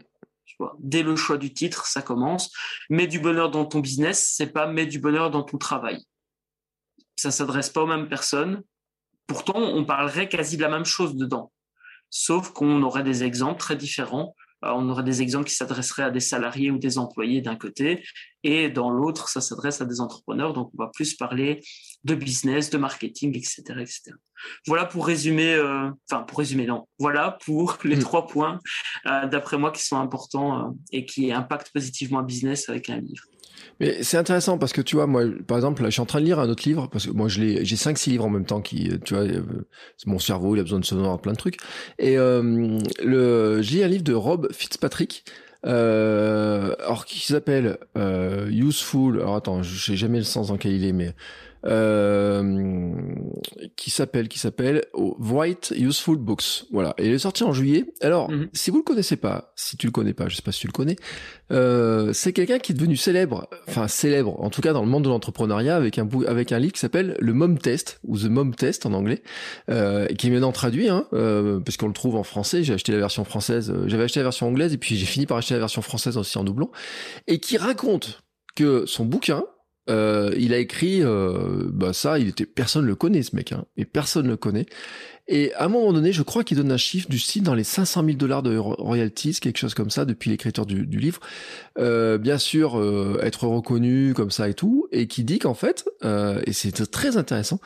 Dès 0.81 1.05
le 1.05 1.15
choix 1.15 1.39
du 1.39 1.53
titre, 1.53 1.87
ça 1.87 2.03
commence. 2.03 2.51
Mets 2.91 3.07
du 3.07 3.21
bonheur 3.21 3.51
dans 3.51 3.65
ton 3.65 3.79
business, 3.79 4.33
c'est 4.37 4.53
pas 4.53 4.67
mets 4.67 4.87
du 4.87 4.99
bonheur 4.99 5.31
dans 5.31 5.45
ton 5.45 5.57
travail. 5.57 6.05
Ça 7.17 7.31
s'adresse 7.31 7.71
pas 7.71 7.83
aux 7.83 7.87
mêmes 7.87 8.09
personnes. 8.09 8.63
Pourtant, 9.29 9.59
on 9.59 9.85
parlerait 9.85 10.29
quasi 10.29 10.57
de 10.57 10.63
la 10.63 10.69
même 10.69 10.85
chose 10.85 11.15
dedans. 11.15 11.53
Sauf 12.11 12.51
qu'on 12.51 12.83
aurait 12.83 13.05
des 13.05 13.23
exemples 13.23 13.61
très 13.61 13.77
différents. 13.77 14.35
Euh, 14.65 14.73
on 14.75 14.89
aurait 14.89 15.05
des 15.05 15.23
exemples 15.23 15.47
qui 15.47 15.55
s'adresseraient 15.55 16.05
à 16.05 16.11
des 16.11 16.21
salariés 16.21 16.71
ou 16.71 16.79
des 16.79 16.99
employés 16.99 17.41
d'un 17.41 17.57
côté, 17.57 18.03
et 18.45 18.69
dans 18.69 18.91
l'autre, 18.91 19.29
ça 19.29 19.41
s'adresse 19.41 19.81
à 19.81 19.85
des 19.85 20.01
entrepreneurs. 20.01 20.53
Donc, 20.53 20.71
on 20.75 20.83
va 20.83 20.91
plus 20.95 21.15
parler 21.15 21.61
de 22.05 22.15
business, 22.15 22.71
de 22.71 22.79
marketing, 22.79 23.37
etc., 23.37 23.63
etc. 23.81 24.13
Voilà 24.67 24.87
pour 24.87 25.07
résumer, 25.07 25.55
euh, 25.55 25.91
enfin 26.11 26.23
pour 26.23 26.39
résumer, 26.39 26.67
non. 26.67 26.87
Voilà 26.99 27.39
pour 27.45 27.79
les 27.85 27.97
mm. 27.97 28.01
trois 28.01 28.27
points, 28.27 28.61
euh, 29.07 29.27
d'après 29.27 29.59
moi, 29.59 29.73
qui 29.73 29.83
sont 29.83 29.99
importants 29.99 30.69
euh, 30.69 30.71
et 30.93 31.05
qui 31.05 31.33
impactent 31.33 31.73
positivement 31.73 32.21
un 32.21 32.25
business 32.25 32.69
avec 32.69 32.91
un 32.91 33.01
livre. 33.01 33.25
Mais 33.81 34.03
c'est 34.03 34.17
intéressant 34.17 34.59
parce 34.59 34.73
que 34.73 34.81
tu 34.81 34.97
vois, 34.97 35.07
moi, 35.07 35.23
par 35.47 35.57
exemple, 35.57 35.83
là, 35.83 35.89
je 35.89 35.93
suis 35.93 36.01
en 36.01 36.07
train 36.07 36.21
de 36.21 36.25
lire 36.25 36.39
un 36.39 36.49
autre 36.49 36.67
livre 36.67 36.89
parce 36.91 37.07
que 37.07 37.13
moi, 37.13 37.29
je 37.29 37.41
l'ai, 37.41 37.65
j'ai 37.65 37.77
cinq, 37.77 37.99
six 37.99 38.11
livres 38.11 38.25
en 38.25 38.31
même 38.31 38.45
temps 38.45 38.61
qui, 38.61 38.91
tu 39.05 39.15
vois, 39.15 39.25
mon 40.07 40.19
cerveau, 40.19 40.57
il 40.57 40.61
a 40.61 40.63
besoin 40.63 40.81
de 40.81 40.85
se 40.85 40.95
voir 40.95 41.21
plein 41.21 41.33
de 41.33 41.39
trucs. 41.39 41.59
Et 41.99 42.19
euh, 42.19 42.79
le, 43.03 43.63
j'ai 43.63 43.85
un 43.85 43.89
livre 43.89 44.05
de 44.05 44.15
Rob 44.15 44.49
Fitzpatrick. 44.53 45.25
Euh, 45.67 46.77
alors 46.79 47.05
qui 47.05 47.19
s'appelle 47.21 47.79
euh, 47.97 48.49
Useful. 48.49 49.21
Alors 49.21 49.37
attends, 49.37 49.63
je 49.63 49.77
sais 49.77 49.97
jamais 49.97 50.19
le 50.19 50.25
sens 50.25 50.49
dans 50.49 50.55
lequel 50.55 50.73
il 50.73 50.85
est, 50.85 50.93
mais 50.93 51.15
euh, 51.67 52.95
qui 53.77 53.91
s'appelle 53.91 54.29
qui 54.29 54.39
s'appelle 54.39 54.85
White 54.95 55.75
Useful 55.77 56.19
Books. 56.19 56.65
Voilà, 56.71 56.95
et 56.99 57.07
il 57.07 57.13
est 57.13 57.19
sorti 57.19 57.45
en 57.45 57.53
juillet. 57.53 57.85
Alors, 58.01 58.31
mhm. 58.31 58.49
si 58.53 58.71
vous 58.71 58.79
le 58.79 58.83
connaissez 58.83 59.17
pas, 59.17 59.53
si 59.57 59.77
tu 59.77 59.87
le 59.87 59.93
connais 59.93 60.15
pas, 60.15 60.29
je 60.29 60.37
sais 60.37 60.43
pas 60.43 60.53
si 60.53 60.61
tu 60.61 60.67
le 60.67 60.73
connais, 60.73 60.97
euh, 61.51 62.13
c'est 62.13 62.33
quelqu'un 62.33 62.59
qui 62.59 62.73
est 62.73 62.75
devenu 62.75 62.97
célèbre, 62.97 63.49
enfin 63.69 63.89
célèbre, 63.89 64.41
en 64.43 64.51
tout 64.51 64.61
cas 64.61 64.73
dans 64.73 64.83
le 64.83 64.89
monde 64.89 65.05
de 65.05 65.09
l'entrepreneuriat, 65.09 65.77
avec 65.77 65.99
un 65.99 66.09
avec 66.27 66.53
un 66.53 66.59
livre 66.59 66.73
qui 66.73 66.81
s'appelle 66.81 67.17
le 67.21 67.33
Mom 67.33 67.59
Test 67.59 68.01
ou 68.05 68.19
The 68.19 68.25
Mom 68.25 68.55
Test 68.55 68.87
en 68.87 68.93
anglais, 68.93 69.23
euh, 69.71 70.07
qui 70.07 70.29
est 70.29 70.31
maintenant 70.31 70.53
traduit, 70.53 70.89
hein, 70.89 71.07
euh, 71.13 71.61
parce 71.61 71.77
qu'on 71.77 71.89
le 71.89 71.93
trouve 71.93 72.17
en 72.17 72.23
français. 72.23 72.63
J'ai 72.63 72.75
acheté 72.75 72.93
la 72.93 72.99
version 72.99 73.25
française, 73.25 73.71
euh, 73.71 73.89
j'avais 73.89 74.05
acheté 74.05 74.21
la 74.21 74.25
version 74.25 74.49
anglaise 74.49 74.73
et 74.73 74.79
puis 74.79 74.97
j'ai 74.97 75.07
fini 75.07 75.27
par 75.27 75.37
acheter 75.39 75.55
la 75.55 75.61
version 75.61 75.83
française 75.83 76.17
aussi 76.17 76.39
en 76.39 76.45
doublon, 76.45 76.71
et 77.27 77.39
qui 77.39 77.57
raconte 77.57 78.23
que 78.55 78.87
son 78.87 79.05
bouquin, 79.05 79.45
euh, 79.89 80.35
il 80.39 80.53
a 80.53 80.59
écrit, 80.59 81.03
euh, 81.03 81.65
bah 81.73 81.93
ça, 81.93 82.19
il 82.19 82.29
était, 82.29 82.47
personne 82.47 82.87
le 82.87 82.95
connaît 82.95 83.23
ce 83.23 83.35
mec, 83.35 83.53
hein, 83.53 83.65
et 83.77 83.85
personne 83.85 84.29
le 84.29 84.37
connaît. 84.37 84.67
Et 85.31 85.53
à 85.55 85.67
un 85.67 85.69
moment 85.69 85.93
donné, 85.93 86.13
je 86.13 86.23
crois 86.23 86.43
qu'il 86.43 86.57
donne 86.57 86.73
un 86.73 86.79
chiffre 86.79 87.09
du 87.11 87.19
style 87.19 87.43
dans 87.43 87.53
les 87.53 87.65
500 87.65 88.03
000 88.03 88.17
dollars 88.17 88.43
de 88.43 88.57
royalties, 88.57 89.39
quelque 89.41 89.59
chose 89.59 89.75
comme 89.75 89.91
ça, 89.91 90.07
depuis 90.07 90.31
l'écriture 90.31 90.65
du, 90.65 90.87
du, 90.87 90.99
livre. 90.99 91.21
Euh, 91.79 92.17
bien 92.17 92.39
sûr, 92.39 92.81
euh, 92.81 93.21
être 93.23 93.47
reconnu 93.47 94.15
comme 94.15 94.31
ça 94.31 94.49
et 94.49 94.55
tout, 94.55 94.89
et 94.91 95.07
qui 95.07 95.25
dit 95.25 95.39
qu'en 95.39 95.53
fait, 95.53 95.85
euh, 96.03 96.41
et 96.47 96.55
c'est 96.55 96.91
très 96.91 97.19
intéressant, 97.19 97.61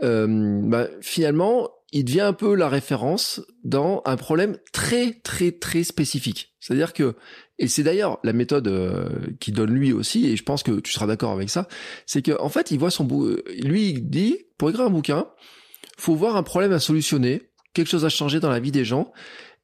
bah, 0.00 0.88
finalement, 1.00 1.70
il 1.94 2.04
devient 2.04 2.22
un 2.22 2.32
peu 2.32 2.56
la 2.56 2.68
référence 2.68 3.40
dans 3.62 4.02
un 4.04 4.16
problème 4.16 4.58
très 4.72 5.12
très 5.22 5.52
très 5.52 5.84
spécifique. 5.84 6.54
C'est-à-dire 6.58 6.92
que, 6.92 7.14
et 7.60 7.68
c'est 7.68 7.84
d'ailleurs 7.84 8.18
la 8.24 8.32
méthode 8.32 8.66
euh, 8.66 9.08
qui 9.38 9.52
donne 9.52 9.70
lui 9.70 9.92
aussi, 9.92 10.26
et 10.26 10.36
je 10.36 10.42
pense 10.42 10.64
que 10.64 10.80
tu 10.80 10.92
seras 10.92 11.06
d'accord 11.06 11.30
avec 11.30 11.48
ça, 11.50 11.68
c'est 12.04 12.20
que 12.20 12.36
en 12.40 12.48
fait 12.48 12.72
il 12.72 12.80
voit 12.80 12.90
son 12.90 13.04
bou 13.04 13.36
lui 13.62 13.90
il 13.90 14.10
dit 14.10 14.38
pour 14.58 14.70
écrire 14.70 14.86
un 14.86 14.90
bouquin, 14.90 15.28
faut 15.96 16.16
voir 16.16 16.34
un 16.34 16.42
problème 16.42 16.72
à 16.72 16.80
solutionner, 16.80 17.42
quelque 17.74 17.88
chose 17.88 18.04
à 18.04 18.08
changer 18.08 18.40
dans 18.40 18.50
la 18.50 18.58
vie 18.58 18.72
des 18.72 18.84
gens, 18.84 19.12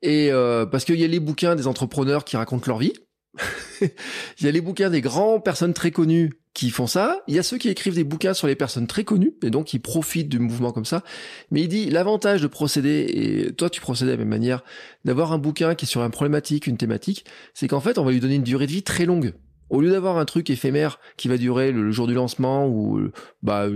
et 0.01 0.31
euh, 0.31 0.67
parce 0.67 0.85
qu'il 0.85 1.01
y 1.01 1.05
a 1.05 1.09
les 1.09 1.21
bouquins 1.21 1.57
des 1.57 1.67
entrepreneurs 1.67 2.25
qui 2.25 2.37
racontent 2.37 2.67
leur 2.69 2.79
vie, 2.79 2.93
il 3.81 4.47
y 4.47 4.49
a 4.49 4.53
les 4.53 4.61
bouquins 4.61 4.89
des 4.89 5.01
grands 5.01 5.41
personnes 5.41 5.75
très 5.75 5.91
connues 5.91 6.40
qui 6.55 6.71
font 6.71 6.87
ça. 6.87 7.21
Il 7.29 7.35
y 7.35 7.39
a 7.39 7.43
ceux 7.43 7.59
qui 7.59 7.69
écrivent 7.69 7.95
des 7.95 8.05
bouquins 8.05 8.35
sur 8.35 8.47
les 8.47 8.57
personnes 8.57 8.87
très 8.87 9.05
connues 9.05 9.35
et 9.43 9.51
donc 9.51 9.67
qui 9.67 9.79
profitent 9.79 10.29
du 10.29 10.39
mouvement 10.39 10.73
comme 10.73 10.85
ça. 10.85 11.03
Mais 11.51 11.63
il 11.63 11.69
dit 11.69 11.91
l'avantage 11.91 12.43
de 12.43 12.47
procéder 12.47 13.07
et 13.09 13.53
toi 13.53 13.71
tu 13.71 13.81
procèdes 13.81 14.09
de 14.09 14.13
la 14.13 14.19
même 14.19 14.29
manière 14.29 14.65
d'avoir 15.05 15.33
un 15.33 15.39
bouquin 15.39 15.75
qui 15.75 15.85
est 15.85 15.89
sur 15.89 16.03
une 16.03 16.11
problématique, 16.11 16.67
une 16.67 16.77
thématique, 16.77 17.25
c'est 17.55 17.69
qu'en 17.69 17.81
fait 17.81 17.99
on 17.99 18.05
va 18.05 18.11
lui 18.11 18.21
donner 18.21 18.35
une 18.35 18.43
durée 18.43 18.67
de 18.67 18.73
vie 18.73 18.83
très 18.83 19.07
longue. 19.07 19.33
Au 19.71 19.81
lieu 19.81 19.91
d'avoir 19.91 20.19
un 20.19 20.25
truc 20.25 20.51
éphémère 20.51 20.99
qui 21.17 21.29
va 21.29 21.39
durer 21.39 21.73
le, 21.73 21.91
jour 21.91 22.07
du 22.07 22.15
lancement 22.15 22.67
ou 22.69 23.01
bah 23.43 23.67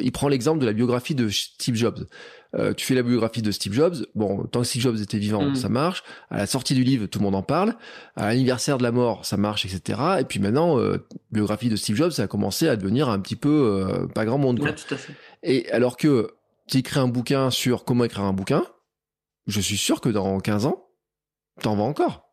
il 0.00 0.12
prend 0.12 0.28
l'exemple 0.28 0.60
de 0.60 0.66
la 0.66 0.72
biographie 0.72 1.14
de 1.14 1.28
Steve 1.28 1.74
Jobs. 1.74 2.06
Euh, 2.54 2.72
tu 2.72 2.86
fais 2.86 2.94
la 2.94 3.02
biographie 3.02 3.42
de 3.42 3.50
Steve 3.50 3.74
Jobs. 3.74 4.06
Bon, 4.14 4.44
tant 4.44 4.60
que 4.60 4.66
Steve 4.66 4.82
Jobs 4.82 5.00
était 5.00 5.18
vivant, 5.18 5.50
mm. 5.50 5.54
ça 5.56 5.68
marche. 5.68 6.02
À 6.30 6.38
la 6.38 6.46
sortie 6.46 6.74
du 6.74 6.82
livre, 6.82 7.06
tout 7.06 7.18
le 7.18 7.24
monde 7.24 7.34
en 7.34 7.42
parle. 7.42 7.74
À 8.16 8.28
l'anniversaire 8.28 8.78
de 8.78 8.82
la 8.82 8.92
mort, 8.92 9.24
ça 9.26 9.36
marche, 9.36 9.66
etc. 9.66 10.00
Et 10.20 10.24
puis 10.24 10.40
maintenant, 10.40 10.78
euh, 10.78 11.06
biographie 11.30 11.68
de 11.68 11.76
Steve 11.76 11.96
Jobs, 11.96 12.12
ça 12.12 12.22
a 12.22 12.26
commencé 12.26 12.68
à 12.68 12.76
devenir 12.76 13.08
un 13.08 13.18
petit 13.20 13.36
peu 13.36 13.86
euh, 13.86 14.06
pas 14.06 14.24
grand 14.24 14.38
monde. 14.38 14.60
Quoi. 14.60 14.72
tout 14.72 14.94
à 14.94 14.96
fait. 14.96 15.12
Et 15.42 15.70
alors 15.72 15.96
que 15.96 16.30
tu 16.68 16.78
écris 16.78 17.00
un 17.00 17.08
bouquin 17.08 17.50
sur 17.50 17.84
comment 17.84 18.04
écrire 18.04 18.24
un 18.24 18.32
bouquin, 18.32 18.64
je 19.46 19.60
suis 19.60 19.78
sûr 19.78 20.00
que 20.00 20.08
dans 20.08 20.38
15 20.40 20.66
ans, 20.66 20.86
t'en 21.60 21.76
vas 21.76 21.84
encore. 21.84 22.27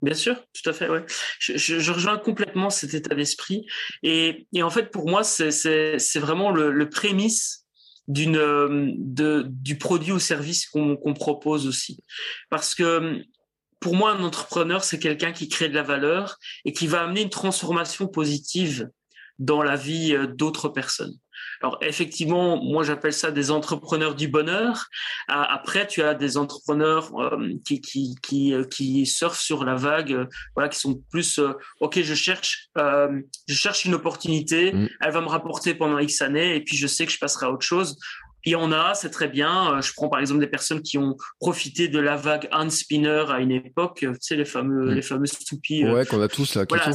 Bien 0.00 0.14
sûr, 0.14 0.36
tout 0.52 0.68
à 0.70 0.72
fait. 0.72 0.88
Ouais. 0.88 1.04
Je, 1.40 1.56
je, 1.56 1.80
je 1.80 1.92
rejoins 1.92 2.18
complètement 2.18 2.70
cet 2.70 2.94
état 2.94 3.14
d'esprit. 3.14 3.66
Et, 4.02 4.46
et, 4.52 4.62
en 4.62 4.70
fait, 4.70 4.90
pour 4.90 5.08
moi, 5.08 5.24
c'est 5.24 6.18
vraiment 6.18 6.50
le, 6.50 6.70
le 6.70 6.88
prémisse 6.88 7.66
d'une 8.08 8.94
du 9.46 9.76
produit 9.76 10.12
ou 10.12 10.18
service 10.18 10.66
qu'on 10.66 10.96
qu'on 10.96 11.12
propose 11.12 11.66
aussi 11.66 12.02
parce 12.48 12.74
que 12.74 13.22
pour 13.80 13.94
moi 13.94 14.12
un 14.12 14.24
entrepreneur 14.24 14.82
c'est 14.82 14.98
quelqu'un 14.98 15.32
qui 15.32 15.48
crée 15.48 15.68
de 15.68 15.74
la 15.74 15.82
valeur 15.82 16.38
et 16.64 16.72
qui 16.72 16.86
va 16.86 17.02
amener 17.02 17.20
une 17.20 17.28
transformation 17.28 18.08
positive 18.08 18.88
dans 19.38 19.62
la 19.62 19.76
vie 19.76 20.14
euh, 20.14 20.26
d'autres 20.26 20.70
personnes 20.70 21.14
alors 21.62 21.78
effectivement, 21.80 22.62
moi 22.62 22.84
j'appelle 22.84 23.12
ça 23.12 23.30
des 23.30 23.50
entrepreneurs 23.50 24.14
du 24.14 24.28
bonheur. 24.28 24.86
Après, 25.28 25.86
tu 25.86 26.02
as 26.02 26.14
des 26.14 26.36
entrepreneurs 26.36 27.10
euh, 27.18 27.54
qui 27.64 27.80
qui 27.80 28.14
qui 28.22 28.54
euh, 28.54 28.64
qui 28.64 29.06
surfent 29.06 29.40
sur 29.40 29.64
la 29.64 29.74
vague, 29.74 30.12
euh, 30.12 30.26
voilà, 30.54 30.68
qui 30.68 30.78
sont 30.78 31.02
plus 31.10 31.40
ok, 31.80 32.00
je 32.00 32.14
cherche 32.14 32.68
je 32.76 33.54
cherche 33.54 33.84
une 33.84 33.94
opportunité, 33.94 34.72
mmh. 34.72 34.88
elle 35.00 35.12
va 35.12 35.20
me 35.20 35.28
rapporter 35.28 35.74
pendant 35.74 35.98
X 35.98 36.22
années 36.22 36.56
et 36.56 36.60
puis 36.60 36.76
je 36.76 36.86
sais 36.86 37.06
que 37.06 37.12
je 37.12 37.18
passerai 37.18 37.46
à 37.46 37.50
autre 37.50 37.66
chose. 37.66 37.98
Il 38.48 38.52
y 38.52 38.54
en 38.54 38.72
a, 38.72 38.94
c'est 38.94 39.10
très 39.10 39.28
bien. 39.28 39.78
Je 39.82 39.92
prends 39.92 40.08
par 40.08 40.20
exemple 40.20 40.40
des 40.40 40.46
personnes 40.46 40.80
qui 40.80 40.96
ont 40.96 41.18
profité 41.38 41.88
de 41.88 41.98
la 41.98 42.16
vague 42.16 42.48
hand 42.50 42.70
spinner 42.70 43.26
à 43.28 43.40
une 43.40 43.50
époque, 43.50 43.98
tu 43.98 44.14
sais 44.20 44.36
les 44.36 44.46
fameux 44.46 44.86
mmh. 44.86 44.94
les 44.94 45.02
fameux 45.02 45.26
toupies. 45.46 45.84
Ouais, 45.84 46.06
qu'on 46.06 46.22
a 46.22 46.28
tous 46.28 46.54
là. 46.54 46.64
Voilà, 46.66 46.90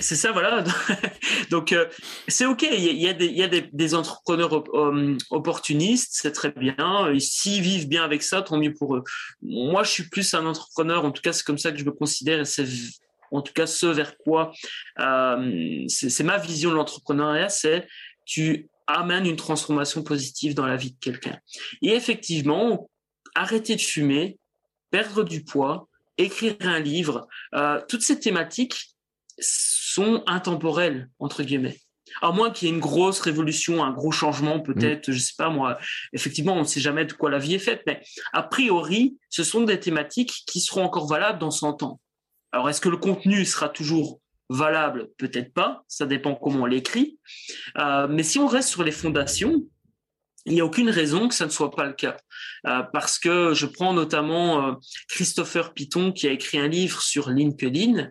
c'est 0.00 0.16
ça, 0.16 0.32
voilà. 0.32 0.64
Donc, 1.50 1.70
euh, 1.70 1.86
c'est 2.26 2.44
OK. 2.44 2.62
Il 2.62 3.00
y 3.00 3.06
a, 3.06 3.12
des, 3.12 3.26
il 3.26 3.38
y 3.38 3.44
a 3.44 3.46
des, 3.46 3.68
des 3.72 3.94
entrepreneurs 3.94 4.64
euh, 4.74 5.16
opportunistes, 5.30 6.10
c'est 6.10 6.32
très 6.32 6.50
bien. 6.50 7.08
S'ils 7.20 7.62
vivent 7.62 7.88
bien 7.88 8.02
avec 8.02 8.24
ça, 8.24 8.42
tant 8.42 8.58
mieux 8.58 8.74
pour 8.74 8.96
eux. 8.96 9.04
Moi, 9.40 9.84
je 9.84 9.90
suis 9.90 10.08
plus 10.08 10.34
un 10.34 10.44
entrepreneur. 10.44 11.04
En 11.04 11.12
tout 11.12 11.22
cas, 11.22 11.32
c'est 11.32 11.44
comme 11.44 11.58
ça 11.58 11.70
que 11.70 11.78
je 11.78 11.84
me 11.84 11.92
considère. 11.92 12.40
Et 12.40 12.44
c'est 12.44 12.66
en 13.30 13.42
tout 13.42 13.52
cas 13.52 13.66
ce 13.68 13.86
vers 13.86 14.18
quoi 14.18 14.50
euh, 14.98 15.84
c'est 15.86 16.24
ma 16.24 16.38
vision 16.38 16.70
de 16.70 16.74
l'entrepreneuriat, 16.74 17.48
c'est 17.48 17.86
tu 18.24 18.68
amènes 18.88 19.26
une 19.26 19.36
transformation 19.36 20.02
positive 20.02 20.54
dans 20.54 20.66
la 20.66 20.76
vie 20.76 20.92
de 20.92 20.98
quelqu'un. 20.98 21.38
Et 21.82 21.90
effectivement, 21.90 22.90
arrêter 23.34 23.76
de 23.76 23.80
fumer, 23.80 24.38
perdre 24.90 25.22
du 25.22 25.44
poids, 25.44 25.88
écrire 26.16 26.56
un 26.62 26.80
livre, 26.80 27.28
euh, 27.54 27.80
toutes 27.88 28.02
ces 28.02 28.18
thématiques, 28.18 28.94
sont 29.40 30.24
intemporels 30.26 31.08
entre 31.20 31.44
guillemets. 31.44 31.78
À 32.22 32.32
moins 32.32 32.50
qu'il 32.50 32.66
y 32.66 32.70
ait 32.70 32.74
une 32.74 32.80
grosse 32.80 33.20
révolution, 33.20 33.84
un 33.84 33.92
gros 33.92 34.10
changement, 34.10 34.60
peut-être, 34.60 35.12
je 35.12 35.18
sais 35.18 35.34
pas 35.36 35.50
moi. 35.50 35.78
Effectivement, 36.12 36.54
on 36.54 36.60
ne 36.60 36.66
sait 36.66 36.80
jamais 36.80 37.04
de 37.04 37.12
quoi 37.12 37.30
la 37.30 37.38
vie 37.38 37.54
est 37.54 37.60
faite, 37.60 37.82
mais 37.86 38.02
a 38.32 38.42
priori, 38.42 39.18
ce 39.28 39.44
sont 39.44 39.62
des 39.62 39.78
thématiques 39.78 40.42
qui 40.46 40.60
seront 40.60 40.84
encore 40.84 41.06
valables 41.06 41.38
dans 41.38 41.50
100 41.50 41.82
ans. 41.82 42.00
Alors, 42.50 42.70
est-ce 42.70 42.80
que 42.80 42.88
le 42.88 42.96
contenu 42.96 43.44
sera 43.44 43.68
toujours 43.68 44.20
valable 44.48 45.08
Peut-être 45.18 45.52
pas. 45.52 45.84
Ça 45.88 46.06
dépend 46.06 46.34
comment 46.34 46.62
on 46.62 46.66
l'écrit. 46.66 47.18
Euh, 47.78 48.08
mais 48.08 48.22
si 48.22 48.38
on 48.38 48.46
reste 48.46 48.68
sur 48.68 48.84
les 48.84 48.92
fondations, 48.92 49.64
il 50.46 50.54
n'y 50.54 50.60
a 50.60 50.64
aucune 50.64 50.90
raison 50.90 51.28
que 51.28 51.34
ça 51.34 51.44
ne 51.44 51.50
soit 51.50 51.70
pas 51.70 51.84
le 51.84 51.92
cas. 51.92 52.16
Euh, 52.66 52.82
parce 52.92 53.18
que 53.18 53.52
je 53.54 53.66
prends 53.66 53.92
notamment 53.92 54.66
euh, 54.66 54.72
Christopher 55.08 55.74
Piton 55.74 56.12
qui 56.12 56.26
a 56.26 56.32
écrit 56.32 56.58
un 56.58 56.68
livre 56.68 57.02
sur 57.02 57.30
LinkedIn 57.30 58.10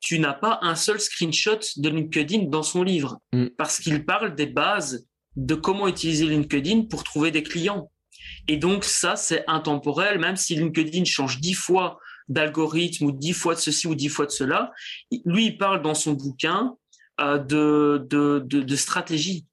tu 0.00 0.18
n'as 0.18 0.34
pas 0.34 0.58
un 0.62 0.74
seul 0.74 1.00
screenshot 1.00 1.58
de 1.76 1.88
LinkedIn 1.88 2.44
dans 2.44 2.62
son 2.62 2.82
livre 2.82 3.18
mm. 3.32 3.46
parce 3.56 3.80
qu'il 3.80 4.04
parle 4.04 4.34
des 4.34 4.46
bases 4.46 5.06
de 5.36 5.54
comment 5.54 5.88
utiliser 5.88 6.26
LinkedIn 6.26 6.82
pour 6.82 7.04
trouver 7.04 7.30
des 7.30 7.42
clients. 7.42 7.90
Et 8.48 8.56
donc 8.56 8.84
ça, 8.84 9.16
c'est 9.16 9.44
intemporel, 9.46 10.18
même 10.18 10.36
si 10.36 10.54
LinkedIn 10.54 11.04
change 11.04 11.40
dix 11.40 11.54
fois 11.54 11.98
d'algorithme 12.28 13.06
ou 13.06 13.12
dix 13.12 13.32
fois 13.32 13.54
de 13.54 13.60
ceci 13.60 13.86
ou 13.86 13.94
dix 13.94 14.08
fois 14.08 14.26
de 14.26 14.30
cela. 14.30 14.72
Lui, 15.24 15.46
il 15.46 15.58
parle 15.58 15.82
dans 15.82 15.94
son 15.94 16.12
bouquin 16.12 16.76
euh, 17.20 17.38
de, 17.38 18.06
de, 18.10 18.40
de, 18.44 18.62
de 18.62 18.76
stratégie. 18.76 19.46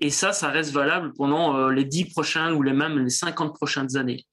Et 0.00 0.08
ça, 0.08 0.32
ça 0.32 0.48
reste 0.48 0.72
valable 0.72 1.12
pendant 1.12 1.56
euh, 1.56 1.70
les 1.70 1.84
dix 1.84 2.06
prochaines 2.06 2.52
ou 2.52 2.62
les 2.62 2.72
même 2.72 2.98
les 2.98 3.10
50 3.10 3.54
prochaines 3.54 3.96
années. 3.96 4.24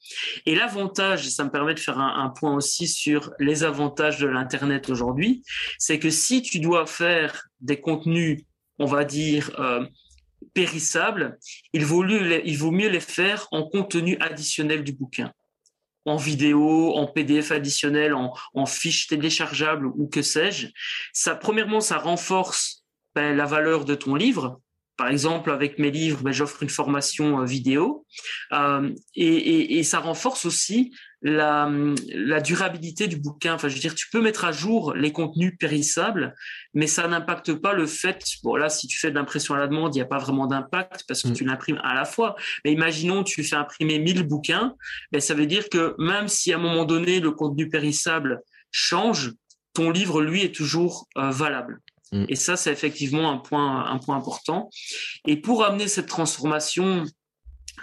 Et 0.45 0.55
l'avantage, 0.55 1.27
ça 1.29 1.43
me 1.43 1.49
permet 1.49 1.73
de 1.73 1.79
faire 1.79 1.99
un, 1.99 2.29
point 2.29 2.55
aussi 2.55 2.87
sur 2.87 3.33
les 3.39 3.63
avantages 3.63 4.19
de 4.19 4.27
l'Internet 4.27 4.89
aujourd'hui, 4.89 5.43
c'est 5.77 5.99
que 5.99 6.09
si 6.09 6.41
tu 6.41 6.59
dois 6.59 6.85
faire 6.85 7.47
des 7.59 7.81
contenus, 7.81 8.43
on 8.79 8.85
va 8.85 9.03
dire, 9.03 9.51
euh, 9.59 9.85
périssables, 10.53 11.37
il 11.73 11.85
vaut 11.85 12.03
mieux 12.03 12.89
les 12.89 12.99
faire 13.01 13.47
en 13.51 13.63
contenu 13.63 14.17
additionnel 14.21 14.83
du 14.83 14.93
bouquin 14.93 15.33
en 16.07 16.15
vidéo, 16.15 16.95
en 16.95 17.05
PDF 17.05 17.51
additionnel, 17.51 18.13
en, 18.15 18.65
fiche 18.65 19.07
téléchargeable 19.07 19.87
ou 19.87 20.07
que 20.07 20.21
sais-je. 20.21 20.67
Ça, 21.13 21.35
premièrement, 21.35 21.81
ça 21.81 21.97
renforce 21.97 22.85
ben, 23.13 23.35
la 23.35 23.45
valeur 23.45 23.85
de 23.85 23.93
ton 23.93 24.15
livre 24.15 24.59
par 24.97 25.09
exemple, 25.09 25.51
avec 25.51 25.77
mes 25.77 25.91
livres, 25.91 26.23
ben, 26.23 26.31
j'offre 26.31 26.63
une 26.63 26.69
formation 26.69 27.39
euh, 27.39 27.45
vidéo 27.45 28.05
euh, 28.51 28.91
et, 29.15 29.83
ça 29.83 29.99
renforce 29.99 30.45
aussi 30.45 30.91
la, 31.21 31.69
la, 32.13 32.41
durabilité 32.41 33.07
du 33.07 33.17
bouquin. 33.17 33.55
Enfin, 33.55 33.67
je 33.67 33.73
veux 33.73 33.79
dire, 33.79 33.95
tu 33.95 34.07
peux 34.11 34.21
mettre 34.21 34.45
à 34.45 34.51
jour 34.51 34.93
les 34.93 35.11
contenus 35.11 35.55
périssables, 35.59 36.35
mais 36.73 36.87
ça 36.87 37.07
n'impacte 37.07 37.53
pas 37.53 37.73
le 37.73 37.87
fait. 37.87 38.23
Bon, 38.43 38.55
là, 38.55 38.69
si 38.69 38.87
tu 38.87 38.99
fais 38.99 39.09
de 39.09 39.15
l'impression 39.15 39.55
à 39.55 39.57
la 39.57 39.67
demande, 39.67 39.95
il 39.95 39.97
n'y 39.97 40.03
a 40.03 40.07
pas 40.07 40.19
vraiment 40.19 40.45
d'impact 40.45 41.05
parce 41.07 41.23
que 41.23 41.29
mm. 41.29 41.33
tu 41.33 41.45
l'imprimes 41.45 41.81
à 41.83 41.95
la 41.95 42.05
fois. 42.05 42.35
Mais 42.63 42.71
imaginons, 42.71 43.23
tu 43.23 43.43
fais 43.43 43.55
imprimer 43.55 43.99
1000 43.99 44.23
bouquins, 44.23 44.75
ben, 45.11 45.19
ça 45.19 45.33
veut 45.33 45.47
dire 45.47 45.69
que 45.69 45.95
même 45.97 46.27
si 46.27 46.53
à 46.53 46.57
un 46.57 46.61
moment 46.61 46.85
donné 46.85 47.19
le 47.19 47.31
contenu 47.31 47.69
périssable 47.69 48.41
change, 48.71 49.33
ton 49.73 49.89
livre, 49.89 50.21
lui, 50.21 50.43
est 50.43 50.53
toujours 50.53 51.07
euh, 51.17 51.31
valable. 51.31 51.81
Mm. 52.11 52.25
Et 52.29 52.35
ça, 52.35 52.57
c'est 52.57 52.71
effectivement 52.71 53.31
un 53.31 53.37
point, 53.37 53.85
un 53.85 53.97
point 53.97 54.17
important. 54.17 54.69
Et 55.25 55.37
pour 55.37 55.63
amener 55.65 55.87
cette 55.87 56.07
transformation, 56.07 57.05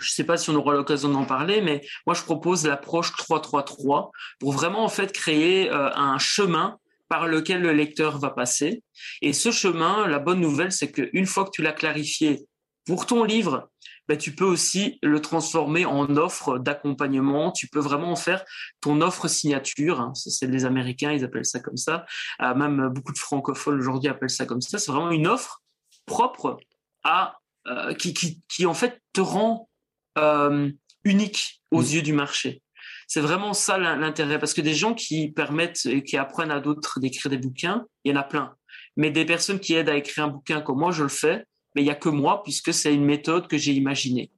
je 0.01 0.11
ne 0.11 0.15
sais 0.15 0.25
pas 0.25 0.37
si 0.37 0.51
on 0.51 0.55
aura 0.55 0.73
l'occasion 0.73 1.09
d'en 1.09 1.25
parler, 1.25 1.61
mais 1.61 1.83
moi, 2.07 2.15
je 2.15 2.23
propose 2.23 2.67
l'approche 2.67 3.13
333 3.17 4.11
pour 4.41 4.53
vraiment, 4.53 4.85
en 4.85 4.89
fait, 4.89 5.13
créer 5.13 5.71
euh, 5.71 5.91
un 5.95 6.19
chemin 6.19 6.79
par 7.09 7.27
lequel 7.27 7.61
le 7.61 7.73
lecteur 7.73 8.19
va 8.19 8.31
passer. 8.31 8.83
Et 9.23 9.33
ce 9.33 9.51
chemin, 9.51 10.07
la 10.09 10.19
bonne 10.19 10.41
nouvelle, 10.41 10.73
c'est 10.73 10.91
qu'une 10.91 11.27
fois 11.27 11.45
que 11.45 11.51
tu 11.51 11.63
l'as 11.63 11.73
clarifié 11.73 12.47
pour 12.87 13.07
ton 13.07 13.25
livre, 13.25 13.71
ben, 14.09 14.19
tu 14.19 14.35
peux 14.35 14.45
aussi 14.45 14.99
le 15.03 15.21
transformer 15.21 15.87
en 15.87 16.17
offre 16.17 16.59
d'accompagnement. 16.59 17.53
Tu 17.53 17.69
peux 17.69 17.81
vraiment 17.81 18.11
en 18.11 18.17
faire 18.17 18.45
ton 18.81 19.01
offre 19.01 19.29
signature. 19.29 20.01
Hein. 20.01 20.13
C'est 20.15 20.47
les 20.47 20.65
Américains, 20.65 21.13
ils 21.13 21.25
appellent 21.25 21.47
ça 21.47 21.61
comme 21.61 21.77
ça. 21.77 22.05
Euh, 22.43 22.55
même 22.55 22.89
beaucoup 22.89 23.13
de 23.13 23.19
francophones 23.19 23.79
aujourd'hui 23.79 24.11
appellent 24.11 24.29
ça 24.31 24.45
comme 24.45 24.61
ça. 24.61 24.79
C'est 24.79 24.93
vraiment 24.93 25.11
une 25.11 25.27
offre 25.27 25.63
propre 26.07 26.59
à 27.03 27.39
euh, 27.67 27.95
qui, 27.95 28.13
qui, 28.13 28.43
qui, 28.49 28.67
en 28.67 28.75
fait 28.75 29.01
te 29.15 29.23
rend 29.23 29.71
euh, 30.19 30.71
unique 31.05 31.61
aux 31.71 31.83
mmh. 31.83 31.87
yeux 31.87 32.03
du 32.03 32.13
marché. 32.13 32.63
C'est 33.07 33.21
vraiment 33.21 33.53
ça 33.53 33.79
l'intérêt, 33.79 34.39
parce 34.39 34.55
que 34.55 34.61
des 34.61 34.75
gens 34.75 34.95
qui 34.95 35.31
permettent 35.31 35.85
et 35.87 36.03
qui 36.03 36.17
apprennent 36.17 36.51
à 36.51 36.61
d'autres 36.61 37.01
d'écrire 37.01 37.31
des 37.31 37.39
bouquins, 37.39 37.85
il 38.05 38.13
y 38.13 38.17
en 38.17 38.21
a 38.21 38.25
plein. 38.25 38.55
Mais 38.97 39.11
des 39.11 39.25
personnes 39.25 39.61
qui 39.61 39.75
aident 39.75 39.91
à 39.91 39.97
écrire 39.97 40.25
un 40.25 40.29
bouquin 40.29 40.61
comme 40.61 40.79
moi, 40.79 40.91
je 40.91 41.03
le 41.03 41.09
fais, 41.09 41.45
mais 41.75 41.83
il 41.83 41.87
y 41.87 41.91
a 41.91 41.95
que 41.95 42.09
moi 42.09 42.43
puisque 42.43 42.73
c'est 42.73 42.95
une 42.95 43.05
méthode 43.05 43.49
que 43.49 43.59
j'ai 43.59 43.73
imaginée. 43.73 44.31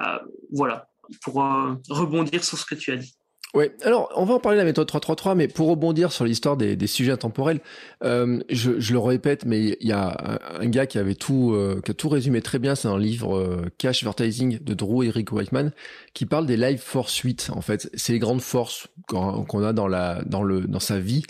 Euh, 0.00 0.18
voilà, 0.52 0.88
pour 1.22 1.42
euh, 1.42 1.74
rebondir 1.88 2.44
sur 2.44 2.58
ce 2.58 2.64
que 2.64 2.74
tu 2.74 2.92
as 2.92 2.96
dit. 2.96 3.16
Oui, 3.54 3.66
alors 3.84 4.10
on 4.16 4.24
va 4.24 4.34
en 4.34 4.40
parler 4.40 4.56
de 4.56 4.62
la 4.62 4.64
méthode 4.64 4.88
333, 4.88 5.36
mais 5.36 5.46
pour 5.46 5.68
rebondir 5.68 6.10
sur 6.10 6.24
l'histoire 6.24 6.56
des, 6.56 6.74
des, 6.74 6.88
sujets 6.88 7.12
intemporels, 7.12 7.60
euh, 8.02 8.40
je, 8.50 8.80
je, 8.80 8.92
le 8.92 8.98
répète, 8.98 9.44
mais 9.44 9.76
il 9.80 9.88
y 9.88 9.92
a 9.92 10.40
un, 10.58 10.66
gars 10.66 10.86
qui 10.86 10.98
avait 10.98 11.14
tout, 11.14 11.52
euh, 11.52 11.80
qui 11.84 11.92
a 11.92 11.94
tout 11.94 12.08
résumé 12.08 12.42
très 12.42 12.58
bien, 12.58 12.74
c'est 12.74 12.88
un 12.88 12.98
livre 12.98 13.36
euh, 13.36 13.70
Cash 13.78 14.02
Advertising 14.02 14.58
de 14.60 14.74
Drew 14.74 15.04
Eric 15.04 15.30
Whiteman, 15.30 15.70
qui 16.14 16.26
parle 16.26 16.46
des 16.46 16.56
live 16.56 16.80
force 16.80 17.16
8. 17.16 17.50
En 17.54 17.60
fait, 17.60 17.88
c'est 17.94 18.12
les 18.12 18.18
grandes 18.18 18.42
forces 18.42 18.88
qu'on 19.06 19.64
a 19.64 19.72
dans 19.72 19.86
la, 19.86 20.22
dans 20.26 20.42
le, 20.42 20.62
dans 20.62 20.80
sa 20.80 20.98
vie 20.98 21.22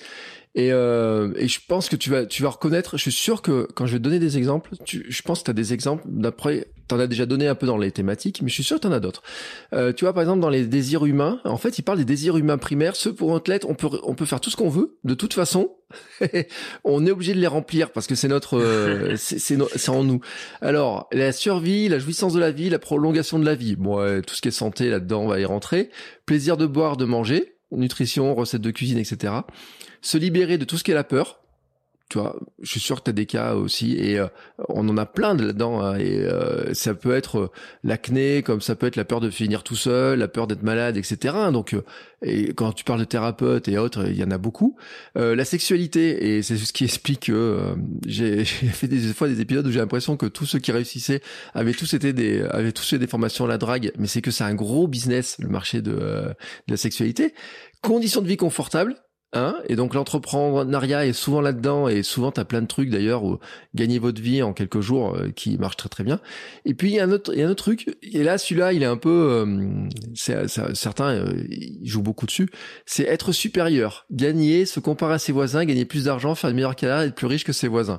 et, 0.57 0.73
euh, 0.73 1.33
et 1.37 1.49
je 1.49 1.59
pense 1.67 1.89
que 1.89 1.97
tu 1.97 2.11
vas, 2.11 2.27
tu 2.27 2.43
vas 2.43 2.51
reconnaître. 2.51 2.97
Je 2.97 3.03
suis 3.03 3.13
sûr 3.13 3.43
que 3.43 3.67
quand 3.75 3.87
je 3.87 3.93
vais 3.93 3.99
te 3.99 4.05
donner 4.05 4.21
des 4.21 4.39
exemples, 4.39 4.71
tu, 4.85 5.05
je 5.09 5.23
pense 5.23 5.41
que 5.41 5.47
tu 5.47 5.51
as 5.51 5.55
des 5.55 5.73
exemples. 5.73 6.05
D'après, 6.07 6.69
tu 6.89 6.95
en 6.95 7.01
as 7.01 7.09
déjà 7.09 7.27
donné 7.27 7.49
un 7.49 7.57
peu 7.57 7.67
dans 7.67 7.77
les 7.77 7.91
thématiques, 7.91 8.41
mais 8.41 8.49
je 8.49 8.55
suis 8.55 8.63
sûr 8.63 8.77
que 8.77 8.83
tu 8.83 8.87
en 8.87 8.93
as 8.93 9.01
d'autres. 9.01 9.25
Euh, 9.73 9.93
tu 9.93 10.05
vois, 10.05 10.13
par 10.13 10.23
exemple, 10.23 10.41
dans 10.41 10.51
les 10.51 10.65
désirs 10.65 11.07
humains, 11.07 11.41
en 11.45 11.57
fait, 11.57 11.79
il 11.79 11.83
parle 11.83 11.99
des 11.99 12.05
désirs 12.05 12.37
humains 12.37 12.57
primaires. 12.57 12.95
Ceux 12.95 13.13
pour 13.13 13.33
un 13.33 13.39
athlète, 13.39 13.65
on 13.69 13.75
peut, 13.75 13.99
on 14.05 14.15
peut 14.15 14.27
faire 14.27 14.41
tout 14.41 14.49
ce 14.49 14.55
qu'on 14.55 14.69
veut. 14.69 14.97
De 15.03 15.15
toute 15.15 15.35
façon, 15.35 15.75
on 16.85 17.05
est 17.05 17.11
obligé 17.11 17.35
de 17.35 17.41
les 17.41 17.49
remplir 17.49 17.91
parce 17.91 18.07
que 18.07 18.15
c'est 18.15 18.29
notre, 18.29 18.57
euh, 18.57 19.17
c'est 19.17 19.89
en 19.89 20.05
nous. 20.05 20.21
Alors, 20.61 21.09
la 21.11 21.33
survie, 21.33 21.89
la 21.89 21.99
jouissance 21.99 22.33
de 22.33 22.41
la 22.41 22.53
vie, 22.53 22.71
la 22.71 22.79
prolongation 22.79 23.41
de 23.41 23.45
la 23.45 23.57
vie. 23.57 23.75
Bon, 23.75 23.97
tout 24.23 24.37
ce 24.37 24.41
qui 24.41 24.49
est 24.49 24.53
santé 24.53 24.89
là-dedans, 24.89 25.23
on 25.23 25.29
va 25.29 25.41
y 25.41 25.45
rentrer. 25.45 25.91
Plaisir 26.27 26.57
de 26.57 26.67
boire, 26.67 26.97
de 26.97 27.07
manger, 27.07 27.54
nutrition, 27.77 28.35
recettes 28.35 28.63
de 28.63 28.71
cuisine, 28.71 28.99
etc 28.99 29.43
se 30.05 30.19
libérer 30.19 30.59
de 30.59 30.65
tout 30.65 30.77
ce 30.79 30.85
qui 30.85 30.91
est 30.91 30.95
la 30.95 31.05
peur. 31.05 31.41
Tu 32.11 32.19
vois, 32.19 32.39
je 32.61 32.71
suis 32.71 32.81
sûr 32.81 32.99
que 32.99 33.05
tu 33.05 33.11
as 33.11 33.15
des 33.15 33.25
cas 33.25 33.55
aussi 33.55 33.95
et 33.95 34.19
euh, 34.19 34.27
on 34.69 34.87
en 34.91 34.97
a 34.99 35.07
plein 35.07 35.35
là-dedans 35.35 35.81
hein, 35.81 35.97
et 35.97 36.19
euh, 36.19 36.75
ça 36.75 36.95
peut 36.95 37.15
être 37.15 37.39
euh, 37.39 37.51
l'acné 37.83 38.43
comme 38.43 38.61
ça 38.61 38.77
peut 38.77 38.87
être 38.87 38.97
la 38.97 39.07
peur 39.07 39.21
de 39.21 39.31
finir 39.31 39.63
tout 39.63 39.75
seul, 39.75 40.19
la 40.19 40.29
peur 40.29 40.47
d'être 40.47 40.63
malade, 40.63 40.99
etc. 40.99 41.35
Donc 41.51 41.75
et 42.21 42.53
quand 42.53 42.73
tu 42.73 42.85
parles 42.85 43.01
de 43.01 43.05
thérapeute 43.05 43.69
et 43.69 43.79
autres, 43.79 44.07
il 44.07 44.17
y 44.17 44.23
en 44.23 44.31
a 44.31 44.39
beaucoup. 44.39 44.77
la 45.15 45.45
sexualité 45.47 46.37
et 46.37 46.43
c'est 46.43 46.59
ce 46.59 46.73
qui 46.75 46.85
explique 46.85 47.27
que 47.27 47.75
j'ai 48.07 48.45
fait 48.45 48.87
des 48.87 48.99
fois 49.15 49.27
des 49.27 49.41
épisodes 49.41 49.67
où 49.67 49.71
j'ai 49.71 49.81
l'impression 49.81 50.19
que 50.19 50.27
tous 50.27 50.45
ceux 50.45 50.59
qui 50.59 50.73
réussissaient 50.73 51.23
avaient 51.55 51.73
tous 51.73 51.95
été 51.95 52.13
des 52.13 52.43
avaient 52.43 52.73
tous 52.73 52.89
fait 52.89 52.99
des 52.99 53.07
formations 53.07 53.47
à 53.47 53.49
la 53.49 53.59
drague, 53.59 53.93
mais 53.99 54.09
c'est 54.09 54.23
que 54.23 54.31
c'est 54.31 54.45
un 54.45 54.55
gros 54.55 54.87
business 54.87 55.37
le 55.39 55.49
marché 55.49 55.81
de, 55.81 55.91
de 55.93 56.35
la 56.69 56.77
sexualité. 56.77 57.35
Conditions 57.81 58.21
de 58.21 58.29
vie 58.29 58.37
confortables 58.37 58.95
Hein? 59.35 59.57
Et 59.69 59.75
donc 59.75 59.95
l'entrepreneuriat 59.95 61.07
est 61.07 61.13
souvent 61.13 61.41
là-dedans 61.41 61.89
et 61.89 62.05
souvent 62.05 62.31
tu 62.31 62.41
as 62.41 62.45
plein 62.45 62.63
de 62.63 62.69
trucs 62.69 62.89
d'ailleurs 62.89 63.25
où 63.25 63.41
gagner 63.75 63.99
votre 63.99 64.23
vie 64.23 64.43
en 64.43 64.53
quelques 64.53 64.81
jours 64.81 65.17
euh, 65.17 65.31
qui 65.31 65.59
marche 65.59 65.77
très 65.77 65.89
très 65.89 66.05
bien. 66.05 66.21
Et 66.65 66.75
puis 66.75 66.91
il 66.91 66.95
y 66.95 67.01
a 67.01 67.05
un 67.05 67.11
autre 67.11 67.33
il 67.35 67.41
y 67.41 67.43
a 67.43 67.47
un 67.47 67.51
autre 67.51 67.65
truc 67.65 67.97
et 68.03 68.23
là 68.23 68.39
celui-là 68.39 68.73
il 68.73 68.85
est 68.85 68.87
un 68.87 68.97
peu 68.97 69.11
euh, 69.11 69.89
certains 70.15 71.15
euh, 71.17 71.45
ils 71.51 71.89
jouent 71.89 72.03
beaucoup 72.03 72.27
dessus, 72.27 72.49
c'est 72.87 73.03
être 73.03 73.33
supérieur, 73.33 74.07
gagner, 74.13 74.67
se 74.67 74.79
comparer 74.79 75.15
à 75.15 75.19
ses 75.19 75.33
voisins, 75.33 75.65
gagner 75.65 75.85
plus 75.85 76.05
d'argent, 76.05 76.37
faire 76.37 76.51
une 76.51 76.57
meilleure 76.57 76.77
carrière, 76.77 77.01
être 77.01 77.17
plus 77.17 77.27
riche 77.27 77.45
que 77.45 77.53
ses 77.53 77.67
voisins. 77.67 77.99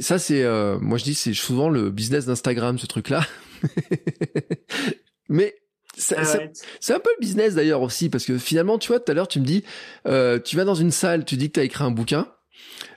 Ça 0.00 0.18
c'est 0.18 0.44
moi 0.80 0.98
je 0.98 1.04
dis 1.04 1.14
c'est 1.14 1.32
souvent 1.32 1.70
le 1.70 1.90
business 1.90 2.26
d'Instagram 2.26 2.78
ce 2.78 2.86
truc 2.86 3.08
là. 3.08 3.22
Mais 5.30 5.54
ah 6.16 6.24
c'est 6.80 6.94
un 6.94 6.98
peu 6.98 7.10
le 7.16 7.20
business 7.20 7.54
d'ailleurs 7.54 7.82
aussi, 7.82 8.08
parce 8.08 8.24
que 8.24 8.38
finalement, 8.38 8.78
tu 8.78 8.88
vois, 8.88 9.00
tout 9.00 9.10
à 9.10 9.14
l'heure, 9.14 9.28
tu 9.28 9.40
me 9.40 9.44
dis, 9.44 9.64
euh, 10.06 10.38
tu 10.38 10.56
vas 10.56 10.64
dans 10.64 10.74
une 10.74 10.90
salle, 10.90 11.24
tu 11.24 11.36
dis 11.36 11.48
que 11.48 11.54
tu 11.54 11.60
as 11.60 11.64
écrit 11.64 11.84
un 11.84 11.90
bouquin. 11.90 12.26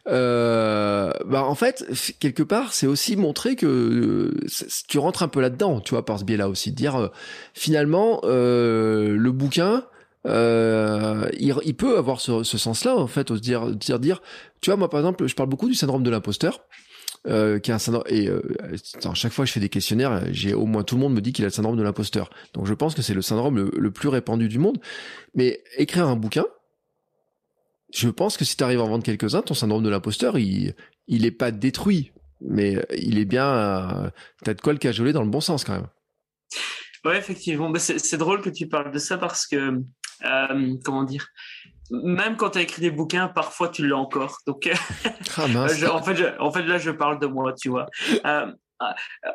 Euh, 0.07 1.11
bah 1.25 1.43
en 1.43 1.55
fait, 1.55 1.85
quelque 2.19 2.43
part, 2.43 2.73
c'est 2.73 2.87
aussi 2.87 3.15
montrer 3.15 3.55
que 3.55 3.65
euh, 3.65 4.47
tu 4.87 4.97
rentres 4.97 5.23
un 5.23 5.27
peu 5.27 5.41
là-dedans, 5.41 5.79
tu 5.79 5.91
vois, 5.91 6.05
par 6.05 6.19
ce 6.19 6.25
biais-là 6.25 6.49
aussi, 6.49 6.71
de 6.71 6.75
dire 6.75 6.95
euh, 6.95 7.07
finalement 7.53 8.21
euh, 8.23 9.15
le 9.15 9.31
bouquin, 9.31 9.85
euh, 10.25 11.27
il, 11.37 11.53
il, 11.63 11.75
peut 11.75 11.97
avoir 11.97 12.21
ce, 12.21 12.43
ce 12.43 12.57
sens-là 12.57 12.95
en 12.95 13.07
fait, 13.07 13.29
se 13.29 13.33
dire, 13.35 13.67
dire, 13.71 13.99
dire, 13.99 14.21
tu 14.61 14.69
vois, 14.69 14.77
moi 14.77 14.89
par 14.89 14.99
exemple, 14.99 15.25
je 15.27 15.35
parle 15.35 15.49
beaucoup 15.49 15.67
du 15.67 15.75
syndrome 15.75 16.03
de 16.03 16.09
l'imposteur 16.09 16.61
euh, 17.27 17.59
qui 17.59 17.71
a 17.71 17.75
un 17.75 17.79
syndrome 17.79 18.03
et 18.07 18.27
euh, 18.27 18.41
chaque 19.13 19.31
fois 19.31 19.45
que 19.45 19.47
je 19.47 19.53
fais 19.53 19.59
des 19.59 19.69
questionnaires, 19.69 20.23
j'ai 20.31 20.53
au 20.53 20.65
moins 20.65 20.83
tout 20.83 20.95
le 20.95 21.01
monde 21.01 21.13
me 21.13 21.21
dit 21.21 21.31
qu'il 21.31 21.45
a 21.45 21.47
le 21.47 21.53
syndrome 21.53 21.77
de 21.77 21.83
l'imposteur. 21.83 22.29
Donc 22.53 22.65
je 22.65 22.73
pense 22.73 22.95
que 22.95 23.01
c'est 23.01 23.13
le 23.13 23.21
syndrome 23.21 23.69
le, 23.73 23.91
plus 23.91 24.09
répandu 24.09 24.49
du 24.49 24.59
monde. 24.59 24.79
Mais 25.33 25.63
écrire 25.77 26.07
un 26.07 26.15
bouquin, 26.15 26.45
je 27.93 28.09
pense 28.09 28.37
que 28.37 28.45
si 28.45 28.57
tu 28.57 28.63
arrives 28.63 28.79
à 28.79 28.83
en 28.83 28.89
vendre 28.89 29.03
quelques-uns, 29.03 29.41
ton 29.41 29.53
syndrome 29.53 29.83
de 29.83 29.89
l'imposteur, 29.89 30.37
il 30.37 30.73
il 31.07 31.37
pas 31.37 31.51
détruit, 31.51 32.11
mais 32.41 32.77
il 32.97 33.17
est 33.17 33.25
bien 33.25 33.47
euh, 33.47 34.09
t'as 34.43 34.53
de 34.53 34.61
quoi 34.61 34.73
le 34.73 34.79
cajoler 34.79 35.13
dans 35.13 35.23
le 35.23 35.29
bon 35.29 35.41
sens 35.41 35.63
quand 35.63 35.73
même. 35.73 35.87
Ouais, 37.05 37.17
effectivement. 37.17 37.71
C'est 37.77 38.17
drôle 38.17 38.41
que 38.41 38.49
tu 38.49 38.67
parles 38.67 38.91
de 38.91 38.99
ça 38.99 39.17
parce 39.17 39.45
que 39.45 39.81
euh, 40.25 40.75
comment 40.83 41.03
dire 41.03 41.27
même 41.91 42.37
quand 42.37 42.51
tu 42.51 42.59
as 42.59 42.61
écrit 42.61 42.81
des 42.81 42.91
bouquins, 42.91 43.27
parfois 43.27 43.69
tu 43.69 43.87
l'as 43.87 43.97
encore. 43.97 44.39
Donc, 44.47 44.69
ah, 45.37 45.45
en, 45.91 46.01
fait, 46.01 46.39
en 46.39 46.51
fait, 46.51 46.63
là, 46.63 46.77
je 46.77 46.91
parle 46.91 47.19
de 47.19 47.27
moi, 47.27 47.53
tu 47.53 47.69
vois. 47.69 47.87
Euh, 48.25 48.51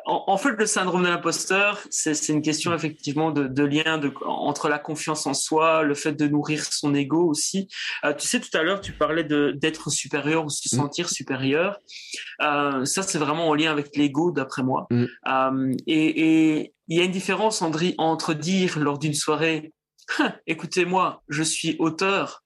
en, 0.05 0.37
fait, 0.37 0.51
le 0.51 0.65
syndrome 0.65 1.03
de 1.03 1.07
l'imposteur, 1.07 1.79
c'est 1.89 2.29
une 2.29 2.41
question 2.41 2.73
effectivement 2.73 3.31
de, 3.31 3.63
lien 3.63 3.97
de, 3.97 4.11
entre 4.25 4.69
la 4.69 4.79
confiance 4.79 5.25
en 5.27 5.33
soi, 5.33 5.83
le 5.83 5.95
fait 5.95 6.13
de 6.13 6.27
nourrir 6.27 6.63
son 6.63 6.93
ego 6.93 7.27
aussi. 7.27 7.67
Euh, 8.03 8.13
tu 8.13 8.27
sais, 8.27 8.39
tout 8.39 8.55
à 8.57 8.63
l'heure, 8.63 8.81
tu 8.81 8.91
parlais 8.91 9.23
d'être 9.23 9.89
supérieur 9.89 10.45
ou 10.45 10.49
se 10.49 10.75
mm. 10.75 10.77
sentir 10.77 11.09
supérieur. 11.09 11.77
Euh, 12.41 12.85
ça, 12.85 13.03
c'est 13.03 13.17
vraiment 13.17 13.47
en 13.47 13.55
lien 13.55 13.71
avec 13.71 13.95
l'ego, 13.95 14.31
d'après 14.31 14.63
moi. 14.63 14.87
Mm. 14.91 15.05
Euh, 15.27 15.73
et 15.87 16.73
il 16.87 16.97
y 16.97 17.01
a 17.01 17.03
une 17.03 17.11
différence 17.11 17.61
entre 17.61 18.33
dire 18.33 18.79
lors 18.79 18.99
d'une 18.99 19.13
soirée, 19.13 19.73
écoutez-moi, 20.47 21.23
je 21.29 21.43
suis 21.43 21.75
auteur, 21.79 22.43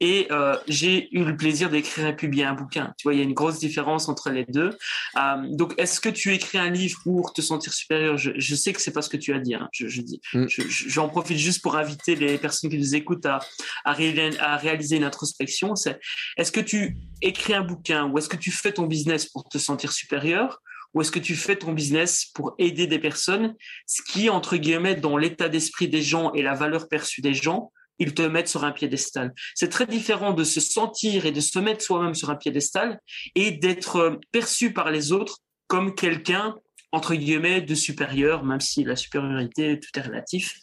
et 0.00 0.28
euh, 0.30 0.56
j'ai 0.68 1.08
eu 1.16 1.24
le 1.24 1.36
plaisir 1.36 1.70
d'écrire 1.70 2.06
et 2.06 2.14
publier 2.16 2.44
un 2.44 2.52
bouquin. 2.52 2.92
Tu 2.98 3.04
vois, 3.04 3.14
il 3.14 3.18
y 3.18 3.20
a 3.20 3.24
une 3.24 3.32
grosse 3.32 3.58
différence 3.58 4.08
entre 4.08 4.30
les 4.30 4.44
deux. 4.44 4.76
Euh, 5.16 5.36
donc, 5.50 5.74
est-ce 5.78 6.00
que 6.00 6.10
tu 6.10 6.34
écris 6.34 6.58
un 6.58 6.70
livre 6.70 7.00
pour 7.02 7.32
te 7.32 7.40
sentir 7.40 7.72
supérieur? 7.72 8.18
Je, 8.18 8.32
je, 8.36 8.54
sais 8.54 8.72
que 8.72 8.80
c'est 8.80 8.92
pas 8.92 9.00
ce 9.00 9.08
que 9.08 9.16
tu 9.16 9.32
as 9.32 9.38
dit. 9.38 9.54
Hein. 9.54 9.68
Je, 9.72 9.88
je, 9.88 10.02
dis, 10.02 10.20
mm. 10.34 10.46
j'en 10.68 11.08
profite 11.08 11.38
juste 11.38 11.62
pour 11.62 11.76
inviter 11.76 12.14
les 12.14 12.36
personnes 12.36 12.70
qui 12.70 12.78
nous 12.78 12.94
écoutent 12.94 13.26
à, 13.26 13.40
à 13.84 13.92
réaliser 13.94 14.96
une 14.96 15.04
introspection. 15.04 15.74
C'est 15.76 15.98
est-ce 16.36 16.52
que 16.52 16.60
tu 16.60 16.98
écris 17.22 17.54
un 17.54 17.62
bouquin 17.62 18.06
ou 18.06 18.18
est-ce 18.18 18.28
que 18.28 18.36
tu 18.36 18.50
fais 18.50 18.72
ton 18.72 18.86
business 18.86 19.26
pour 19.26 19.48
te 19.48 19.56
sentir 19.56 19.92
supérieur? 19.92 20.60
Ou 20.96 21.02
est-ce 21.02 21.12
que 21.12 21.18
tu 21.18 21.36
fais 21.36 21.56
ton 21.56 21.74
business 21.74 22.24
pour 22.34 22.54
aider 22.56 22.86
des 22.86 22.98
personnes, 22.98 23.54
ce 23.86 24.00
qui, 24.00 24.30
entre 24.30 24.56
guillemets, 24.56 24.94
dans 24.94 25.18
l'état 25.18 25.50
d'esprit 25.50 25.88
des 25.88 26.00
gens 26.00 26.32
et 26.32 26.40
la 26.40 26.54
valeur 26.54 26.88
perçue 26.88 27.20
des 27.20 27.34
gens, 27.34 27.70
ils 27.98 28.14
te 28.14 28.22
mettent 28.22 28.48
sur 28.48 28.64
un 28.64 28.72
piédestal. 28.72 29.34
C'est 29.54 29.68
très 29.68 29.84
différent 29.84 30.32
de 30.32 30.42
se 30.42 30.58
sentir 30.58 31.26
et 31.26 31.32
de 31.32 31.40
se 31.40 31.58
mettre 31.58 31.84
soi-même 31.84 32.14
sur 32.14 32.30
un 32.30 32.34
piédestal 32.34 32.98
et 33.34 33.50
d'être 33.50 33.96
euh, 33.96 34.16
perçu 34.32 34.72
par 34.72 34.90
les 34.90 35.12
autres 35.12 35.40
comme 35.66 35.94
quelqu'un, 35.94 36.54
entre 36.92 37.14
guillemets, 37.14 37.60
de 37.60 37.74
supérieur, 37.74 38.42
même 38.42 38.62
si 38.62 38.82
la 38.82 38.96
supériorité, 38.96 39.78
tout 39.78 39.98
est 39.98 40.02
relatif. 40.02 40.58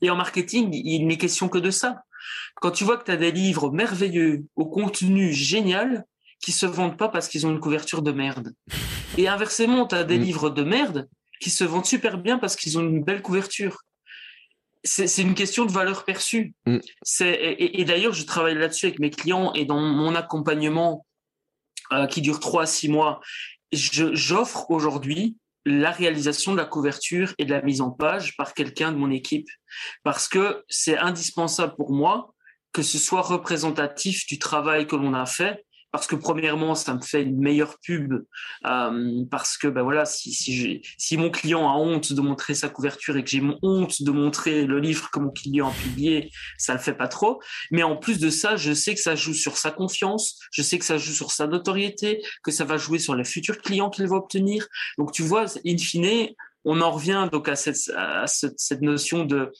Et 0.00 0.08
en 0.08 0.16
marketing, 0.16 0.70
il 0.72 1.06
n'est 1.06 1.18
question 1.18 1.50
que 1.50 1.58
de 1.58 1.70
ça. 1.70 2.04
Quand 2.62 2.70
tu 2.70 2.84
vois 2.84 2.96
que 2.96 3.04
tu 3.04 3.10
as 3.10 3.18
des 3.18 3.32
livres 3.32 3.70
merveilleux, 3.70 4.46
au 4.56 4.64
contenu 4.64 5.30
génial, 5.34 6.06
qui 6.42 6.52
se 6.52 6.64
vendent 6.64 6.96
pas 6.96 7.08
parce 7.08 7.28
qu'ils 7.28 7.46
ont 7.46 7.50
une 7.50 7.60
couverture 7.60 8.00
de 8.00 8.12
merde. 8.12 8.54
Et 9.16 9.28
inversement, 9.28 9.86
tu 9.86 9.94
as 9.94 10.04
des 10.04 10.18
mm. 10.18 10.22
livres 10.22 10.50
de 10.50 10.62
merde 10.62 11.08
qui 11.40 11.50
se 11.50 11.64
vendent 11.64 11.86
super 11.86 12.18
bien 12.18 12.38
parce 12.38 12.56
qu'ils 12.56 12.78
ont 12.78 12.82
une 12.82 13.04
belle 13.04 13.22
couverture 13.22 13.78
c'est 14.86 15.22
une 15.22 15.34
question 15.34 15.64
de 15.64 15.72
valeur 15.72 16.04
perçue. 16.04 16.54
Mm. 16.64 16.78
Et, 17.20 17.80
et 17.80 17.84
d'ailleurs, 17.84 18.12
je 18.12 18.24
travaille 18.24 18.54
là-dessus 18.54 18.86
avec 18.86 18.98
mes 18.98 19.10
clients 19.10 19.52
et 19.54 19.64
dans 19.64 19.80
mon 19.80 20.14
accompagnement 20.14 21.04
euh, 21.92 22.06
qui 22.06 22.20
dure 22.20 22.40
trois 22.40 22.62
à 22.62 22.66
six 22.66 22.88
mois, 22.88 23.20
j'offre 23.72 24.70
aujourd'hui 24.70 25.36
la 25.64 25.90
réalisation 25.90 26.52
de 26.52 26.56
la 26.56 26.64
couverture 26.64 27.34
et 27.38 27.44
de 27.44 27.50
la 27.50 27.62
mise 27.62 27.80
en 27.80 27.90
page 27.90 28.36
par 28.36 28.54
quelqu'un 28.54 28.92
de 28.92 28.96
mon 28.96 29.10
équipe 29.10 29.48
parce 30.04 30.28
que 30.28 30.64
c'est 30.68 30.96
indispensable 30.96 31.74
pour 31.76 31.92
moi 31.92 32.32
que 32.72 32.82
ce 32.82 32.98
soit 32.98 33.22
représentatif 33.22 34.26
du 34.26 34.38
travail 34.38 34.86
que 34.86 34.94
l'on 34.94 35.12
a 35.12 35.26
fait 35.26 35.65
parce 35.92 36.06
que 36.06 36.16
premièrement, 36.16 36.74
ça 36.74 36.94
me 36.94 37.00
fait 37.00 37.22
une 37.22 37.38
meilleure 37.38 37.78
pub, 37.82 38.12
euh, 38.66 39.24
parce 39.30 39.56
que 39.56 39.68
ben 39.68 39.82
voilà, 39.82 40.04
si, 40.04 40.82
si, 40.98 41.16
mon 41.16 41.30
client 41.30 41.68
a 41.68 41.74
honte 41.74 42.12
de 42.12 42.20
montrer 42.20 42.54
sa 42.54 42.68
couverture 42.68 43.16
et 43.16 43.24
que 43.24 43.30
j'ai 43.30 43.42
honte 43.62 44.02
de 44.02 44.10
montrer 44.10 44.66
le 44.66 44.78
livre 44.78 45.10
que 45.10 45.18
mon 45.18 45.30
client 45.30 45.68
a 45.68 45.72
publié, 45.72 46.30
ça 46.58 46.74
le 46.74 46.80
fait 46.80 46.94
pas 46.94 47.08
trop. 47.08 47.40
Mais 47.70 47.82
en 47.82 47.96
plus 47.96 48.18
de 48.18 48.30
ça, 48.30 48.56
je 48.56 48.72
sais 48.72 48.94
que 48.94 49.00
ça 49.00 49.14
joue 49.14 49.34
sur 49.34 49.56
sa 49.56 49.70
confiance, 49.70 50.38
je 50.52 50.62
sais 50.62 50.78
que 50.78 50.84
ça 50.84 50.98
joue 50.98 51.12
sur 51.12 51.30
sa 51.32 51.46
notoriété, 51.46 52.22
que 52.42 52.50
ça 52.50 52.64
va 52.64 52.76
jouer 52.76 52.98
sur 52.98 53.14
les 53.14 53.24
futurs 53.24 53.58
clients 53.58 53.90
qu'il 53.90 54.06
va 54.06 54.16
obtenir. 54.16 54.66
Donc 54.98 55.12
tu 55.12 55.22
vois, 55.22 55.46
in 55.64 55.78
fine, 55.78 56.28
on 56.64 56.80
en 56.80 56.90
revient 56.90 57.28
donc 57.30 57.48
à 57.48 57.56
cette, 57.56 57.90
à 57.96 58.26
cette 58.26 58.82
notion 58.82 59.24
de 59.24 59.52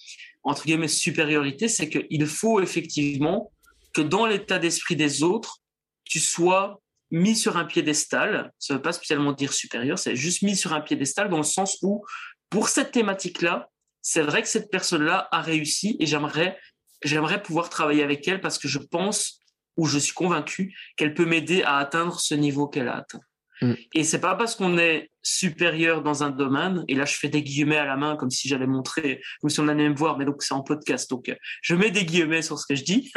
entre 0.43 0.64
guillemets 0.64 0.89
supériorité, 0.89 1.66
c'est 1.68 1.89
qu'il 1.89 2.27
faut 2.27 2.61
effectivement 2.61 3.53
que 3.93 4.01
dans 4.01 4.27
l'état 4.27 4.59
d'esprit 4.59 4.95
des 4.95 5.22
autres, 5.22 5.61
tu 6.07 6.20
sois 6.20 6.80
mis 7.11 7.36
sur 7.36 7.57
un 7.57 7.64
piédestal. 7.64 8.52
Ça 8.59 8.74
ne 8.74 8.78
veut 8.78 8.82
pas 8.82 8.92
spécialement 8.92 9.32
dire 9.32 9.52
supérieur, 9.52 9.98
c'est 9.98 10.16
juste 10.16 10.42
mis 10.42 10.57
sur 10.57 10.72
un 10.72 10.80
piédestal 10.80 11.28
dans 11.28 11.36
le 11.36 11.42
sens 11.42 11.78
où, 11.82 12.04
pour 12.50 12.68
cette 12.68 12.92
thématique-là, 12.92 13.68
c'est 14.02 14.22
vrai 14.22 14.42
que 14.42 14.48
cette 14.48 14.70
personne-là 14.70 15.28
a 15.32 15.42
réussi 15.42 15.96
et 15.98 16.07
j'aimerais, 16.07 16.59
j'aimerais 17.02 17.42
pouvoir 17.42 17.70
travailler 17.70 18.02
avec 18.02 18.26
elle 18.28 18.40
parce 18.40 18.59
que 18.59 18.68
je 18.68 18.78
pense 18.78 19.40
ou 19.76 19.86
je 19.86 19.98
suis 19.98 20.14
convaincu 20.14 20.74
qu'elle 20.96 21.12
peut 21.12 21.26
m'aider 21.26 21.62
à 21.62 21.76
atteindre 21.76 22.18
ce 22.20 22.34
niveau 22.34 22.68
qu'elle 22.68 22.88
a 22.88 22.96
atteint. 22.96 23.20
Mm. 23.61 23.74
Et 23.94 24.04
c'est 24.04 24.20
pas 24.20 24.34
parce 24.34 24.54
qu'on 24.54 24.78
est 24.78 25.11
supérieur 25.27 26.05
dans 26.05 26.22
un 26.22 26.31
domaine, 26.31 26.85
et 26.87 26.95
là 26.95 27.05
je 27.05 27.16
fais 27.16 27.29
des 27.29 27.43
guillemets 27.43 27.77
à 27.77 27.85
la 27.85 27.97
main 27.97 28.14
comme 28.14 28.31
si 28.31 28.47
j'allais 28.47 28.68
montrer, 28.68 29.20
comme 29.41 29.51
si 29.51 29.59
on 29.59 29.66
allait 29.66 29.89
me 29.89 29.95
voir, 29.95 30.18
mais 30.18 30.24
donc 30.24 30.41
c'est 30.41 30.55
en 30.55 30.62
podcast, 30.62 31.11
donc 31.11 31.37
je 31.62 31.74
mets 31.74 31.91
des 31.91 32.05
guillemets 32.05 32.43
sur 32.43 32.61
ce 32.61 32.64
que 32.64 32.77
je 32.77 32.85
dis. 32.85 33.11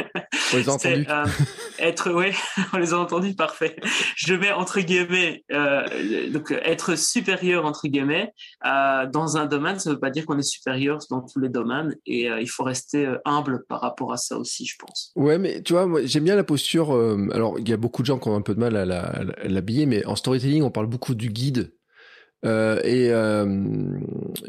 On 0.51 0.57
les 0.57 0.69
a 0.69 0.71
entendus. 0.73 1.05
Euh, 1.07 1.25
être, 1.77 2.11
ouais, 2.11 2.33
on 2.73 2.77
les 2.77 2.93
a 2.93 2.97
entendus, 2.97 3.35
parfait. 3.35 3.75
Je 4.15 4.33
mets 4.33 4.51
entre 4.51 4.79
guillemets, 4.79 5.43
euh, 5.51 6.31
donc 6.31 6.51
être 6.63 6.97
supérieur 6.97 7.65
entre 7.65 7.87
guillemets 7.87 8.33
euh, 8.65 9.05
dans 9.05 9.37
un 9.37 9.45
domaine, 9.45 9.77
ça 9.77 9.91
veut 9.91 9.99
pas 9.99 10.09
dire 10.09 10.25
qu'on 10.25 10.39
est 10.39 10.41
supérieur 10.41 10.97
dans 11.11 11.21
tous 11.21 11.39
les 11.39 11.49
domaines, 11.49 11.95
et 12.07 12.25
il 12.25 12.49
faut 12.49 12.63
rester 12.63 13.07
humble 13.23 13.65
par 13.69 13.81
rapport 13.81 14.11
à 14.11 14.17
ça 14.17 14.35
aussi, 14.39 14.65
je 14.65 14.77
pense. 14.79 15.11
Ouais, 15.15 15.37
mais 15.37 15.61
tu 15.61 15.73
vois, 15.73 15.87
j'aime 16.05 16.23
bien 16.23 16.35
la 16.35 16.43
posture. 16.43 16.91
alors 17.33 17.59
il 17.59 17.69
y 17.69 17.73
a 17.73 17.77
beaucoup 17.77 18.01
de 18.01 18.07
gens 18.07 18.17
qui 18.17 18.29
ont 18.29 18.35
un 18.35 18.41
peu 18.41 18.55
de 18.55 18.59
mal 18.59 18.75
à 18.75 19.45
l'habiller, 19.47 19.85
mais 19.85 20.03
en 20.07 20.15
storytelling, 20.15 20.63
on 20.63 20.71
parle 20.71 20.87
beaucoup 20.87 21.13
du 21.13 21.29
guide 21.29 21.71
euh, 22.45 22.79
et 22.83 23.11
euh, 23.11 23.45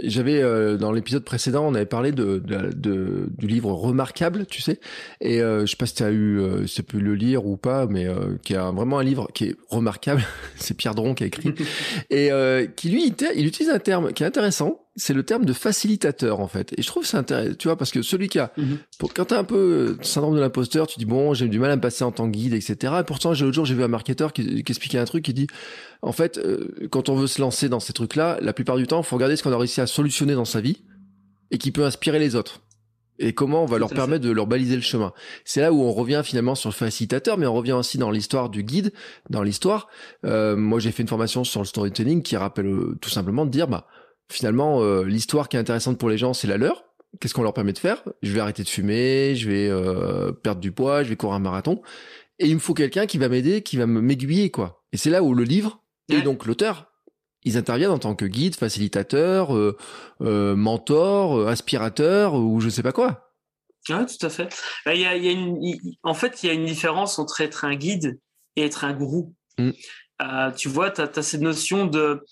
j'avais 0.03 0.41
euh, 0.43 0.77
dans 0.77 0.93
l'épisode 0.93 1.25
précédent, 1.25 1.67
on 1.67 1.75
avait 1.75 1.87
parlé 1.87 2.13
de, 2.13 2.39
de, 2.39 2.71
de, 2.73 3.29
du 3.37 3.47
livre 3.47 3.73
remarquable, 3.73 4.47
tu 4.47 4.63
sais. 4.63 4.79
Et 5.21 5.43
euh, 5.43 5.63
je 5.63 5.73
sais 5.73 5.77
pas 5.77 5.87
si 5.87 5.95
tu 5.95 6.03
as 6.05 6.11
eu, 6.11 6.39
euh, 6.39 6.67
si 6.67 6.83
pu 6.83 7.01
le 7.01 7.15
lire 7.15 7.47
ou 7.47 7.57
pas, 7.57 7.87
mais 7.87 8.07
qui 8.43 8.55
est 8.55 8.59
vraiment 8.59 8.99
un 8.99 9.05
livre 9.05 9.29
qui 9.35 9.47
est 9.47 9.57
remarquable. 9.69 10.23
C'est 10.57 10.77
Pierre 10.77 10.95
Dron 10.95 11.15
qui 11.15 11.25
a 11.25 11.27
écrit 11.27 11.55
et 12.11 12.31
qui 12.77 12.91
lui, 12.91 13.13
il 13.35 13.47
utilise 13.47 13.71
un 13.71 13.79
terme 13.79 14.13
qui 14.13 14.23
est 14.23 14.27
intéressant 14.27 14.81
c'est 14.97 15.15
le 15.15 15.23
terme 15.23 15.45
de 15.45 15.53
facilitateur 15.53 16.41
en 16.41 16.49
fait. 16.49 16.73
Et 16.77 16.83
je 16.83 16.87
trouve 16.87 17.07
c'est 17.07 17.17
intéressant, 17.17 17.55
tu 17.55 17.69
vois, 17.69 17.77
parce 17.77 17.91
que 17.91 18.03
celui 18.03 18.29
qui 18.29 18.39
a, 18.39 18.53
mm 18.57 18.63
-hmm. 18.63 19.09
quand 19.15 19.27
t'as 19.27 19.39
un 19.39 19.45
peu 19.45 19.57
euh, 19.57 20.03
syndrome 20.03 20.35
de 20.35 20.41
l'imposteur, 20.41 20.87
tu 20.87 20.99
dis 20.99 21.05
bon, 21.05 21.35
j'ai 21.35 21.49
du 21.49 21.59
mal 21.59 21.71
à 21.71 21.77
me 21.77 21.81
passer 21.81 22.05
en 22.05 22.13
tant 22.13 22.27
que 22.27 22.37
guide, 22.37 22.55
etc. 22.55 22.95
Et 23.01 23.05
pourtant, 23.05 23.31
l'autre 23.31 23.53
jour, 23.53 23.65
j'ai 23.67 23.75
vu 23.75 23.85
un 23.85 23.89
marketeur 23.89 24.33
qui, 24.33 24.63
qui, 24.65 24.73
expliquait 24.73 24.99
un 24.99 25.05
truc 25.05 25.25
qui 25.25 25.35
dit, 25.35 25.47
en 26.03 26.13
fait, 26.13 26.39
euh, 26.39 26.89
quand 26.91 27.09
on 27.09 27.15
veut 27.15 27.29
se 27.29 27.41
lancer 27.41 27.69
dans 27.69 27.81
ces 27.81 27.93
trucs-là, 27.93 28.39
la 28.41 28.53
plupart 28.53 28.77
du 28.77 28.87
temps, 28.87 29.01
il 29.01 29.07
faut 29.07 29.17
regarder 29.17 29.37
ce 29.37 29.43
qu'on 29.43 29.53
a 29.53 29.59
réussi 29.59 29.81
à 29.81 29.87
solutionner 29.87 30.35
dans 30.35 30.45
sa 30.45 30.61
vie 30.61 30.79
et 31.51 31.59
qui 31.59 31.71
peut 31.73 31.85
inspirer 31.85 32.19
les 32.19 32.35
autres. 32.35 32.61
Et 33.23 33.35
comment 33.35 33.63
on 33.63 33.67
va 33.67 33.79
leur 33.79 33.91
permettre 33.91 34.25
de 34.25 34.31
leur 34.31 34.47
baliser 34.47 34.77
le 34.77 34.83
chemin. 34.83 35.13
C'est 35.45 35.61
là 35.61 35.75
où 35.75 35.83
on 35.83 35.93
revient 35.93 36.23
finalement 36.25 36.55
sur 36.55 36.71
le 36.71 36.75
facilitateur, 36.75 37.37
mais 37.37 37.47
on 37.47 37.53
revient 37.53 37.73
aussi 37.73 37.99
dans 37.99 38.11
l'histoire 38.11 38.49
du 38.49 38.63
guide, 38.65 38.93
dans 39.29 39.43
l'histoire. 39.43 39.89
Euh, 40.25 40.57
moi, 40.57 40.81
j'ai 40.81 40.91
fait 40.91 41.03
une 41.03 41.09
formation 41.09 41.45
sur 41.45 41.61
le 41.61 41.67
storytelling 41.67 42.23
qui 42.23 42.39
rappelle 42.39 42.67
euh, 42.67 42.97
tout 43.03 43.11
simplement 43.11 43.45
de 43.45 43.51
dire, 43.51 43.69
bah, 43.69 43.87
finalement, 44.31 44.83
euh, 44.83 45.05
l'histoire 45.05 45.49
qui 45.49 45.57
est 45.57 45.61
intéressante 45.61 45.99
pour 45.99 46.09
les 46.09 46.19
gens, 46.19 46.33
c'est 46.33 46.47
la 46.47 46.57
leur. 46.57 46.85
Qu'est-ce 47.21 47.35
qu'on 47.35 47.43
leur 47.43 47.53
permet 47.53 47.73
de 47.73 47.79
faire? 47.79 48.03
Je 48.23 48.33
vais 48.33 48.41
arrêter 48.41 48.63
de 48.63 48.69
fumer, 48.69 49.35
je 49.35 49.51
vais 49.51 49.69
euh, 49.69 50.33
perdre 50.33 50.61
du 50.61 50.71
poids, 50.73 51.03
je 51.03 51.09
vais 51.09 51.17
courir 51.17 51.35
un 51.35 51.41
marathon. 51.41 51.83
Et 52.39 52.47
il 52.47 52.55
me 52.55 52.61
faut 52.61 52.75
quelqu'un 52.75 53.07
qui 53.07 53.19
va 53.19 53.29
m'aider, 53.29 53.63
qui 53.63 53.77
va 53.77 53.87
m'aiguiller, 53.87 54.51
quoi. 54.51 54.85
Et 54.93 54.97
c'est 54.97 55.11
là 55.11 55.23
où 55.23 55.35
le 55.35 55.45
livre 55.45 55.83
et 56.09 56.23
donc 56.23 56.45
l'auteur, 56.47 56.91
ils 57.45 57.57
interviennent 57.57 57.91
en 57.91 58.01
tant 58.01 58.17
que 58.17 58.25
guide, 58.25 58.57
facilitateur, 58.57 59.55
euh, 59.55 60.57
mentor, 60.57 61.47
aspirateur 61.47 62.35
ou 62.35 62.61
je 62.61 62.69
sais 62.69 62.83
pas 62.83 62.91
quoi. 62.91 63.33
Oui, 63.89 64.07
tout 64.07 64.27
à 64.27 64.29
fait. 64.29 64.49
Bah, 64.85 64.95
il 64.95 65.01
y 65.01 65.07
a, 65.07 65.17
y 65.17 65.29
a 65.29 65.31
une, 65.31 65.61
en 66.03 66.15
fait, 66.15 66.43
il 66.43 66.49
y 66.49 66.51
a 66.51 66.53
une 66.53 66.67
différence 66.67 67.21
entre 67.21 67.41
être 67.43 67.65
un 67.65 67.77
guide 67.77 68.19
et 68.57 68.65
être 68.65 68.85
un 68.85 68.93
gourou. 68.93 69.35
Mm. 69.59 69.71
tu 70.57 70.69
vois, 70.69 70.91
tu 70.91 71.01
as, 71.01 71.23
cette 71.23 71.43
notion 71.43 71.87
de 71.87 72.25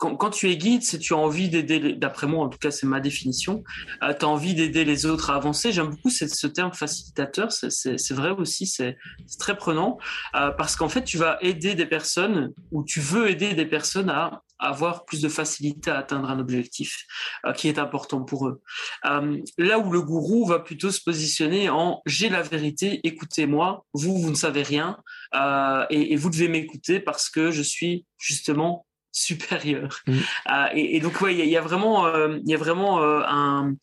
quand, 0.00 0.30
tu 0.30 0.50
es 0.50 0.56
guide, 0.56 0.82
si 0.82 0.98
tu 0.98 1.12
as 1.12 1.18
envie 1.18 1.50
d'aider, 1.50 1.94
d'après 1.94 2.26
moi, 2.26 2.44
en 2.44 2.48
tout 2.48 2.58
cas, 2.58 2.70
c'est 2.70 2.86
ma 2.86 3.00
définition, 3.00 3.62
euh, 4.02 4.14
tu 4.18 4.24
as 4.24 4.28
envie 4.28 4.54
d'aider 4.54 4.84
les 4.84 5.04
autres 5.04 5.30
à 5.30 5.36
avancer. 5.36 5.72
J'aime 5.72 5.90
beaucoup 5.90 6.08
ce, 6.08 6.26
ce 6.26 6.46
terme 6.46 6.72
facilitateur, 6.72 7.52
c'est 7.52 8.12
vrai 8.12 8.30
aussi, 8.30 8.66
c'est 8.66 8.96
très 9.38 9.56
prenant, 9.56 9.98
euh, 10.34 10.50
parce 10.52 10.74
qu'en 10.74 10.88
fait, 10.88 11.04
tu 11.04 11.18
vas 11.18 11.38
aider 11.42 11.74
des 11.74 11.86
personnes, 11.86 12.52
ou 12.72 12.82
tu 12.82 13.00
veux 13.00 13.28
aider 13.28 13.52
des 13.52 13.66
personnes 13.66 14.08
à 14.08 14.42
avoir 14.60 15.04
plus 15.04 15.20
de 15.20 15.28
facilité 15.28 15.90
à 15.90 15.98
atteindre 15.98 16.30
un 16.30 16.38
objectif 16.38 17.06
euh, 17.44 17.52
qui 17.52 17.68
est 17.68 17.78
important 17.78 18.22
pour 18.22 18.48
eux. 18.48 18.62
Euh, 19.06 19.38
là 19.58 19.78
où 19.78 19.90
le 19.90 20.02
gourou 20.02 20.46
va 20.46 20.60
plutôt 20.60 20.90
se 20.90 21.00
positionner 21.02 21.70
en 21.70 22.00
j'ai 22.06 22.28
la 22.28 22.42
vérité, 22.42 23.00
écoutez-moi, 23.04 23.84
vous, 23.94 24.18
vous 24.18 24.30
ne 24.30 24.34
savez 24.34 24.62
rien, 24.62 24.98
euh, 25.34 25.84
et, 25.90 26.12
et 26.12 26.16
vous 26.16 26.30
devez 26.30 26.48
m'écouter 26.48 27.00
parce 27.00 27.30
que 27.30 27.50
je 27.50 27.62
suis 27.62 28.06
justement 28.18 28.86
supérieur. 29.12 30.00
Mm. 30.06 30.18
Euh, 30.50 30.66
et, 30.74 30.96
et, 30.96 31.00
donc, 31.00 31.20
ouais, 31.20 31.34
il 31.34 31.44
y, 31.44 31.48
y, 31.48 31.56
a 31.56 31.60
vraiment, 31.60 32.06
euh, 32.06 32.38
il 32.42 32.50
y 32.50 32.54
a 32.54 32.58
vraiment 32.58 33.02
euh, 33.02 33.22
un, 33.26 33.74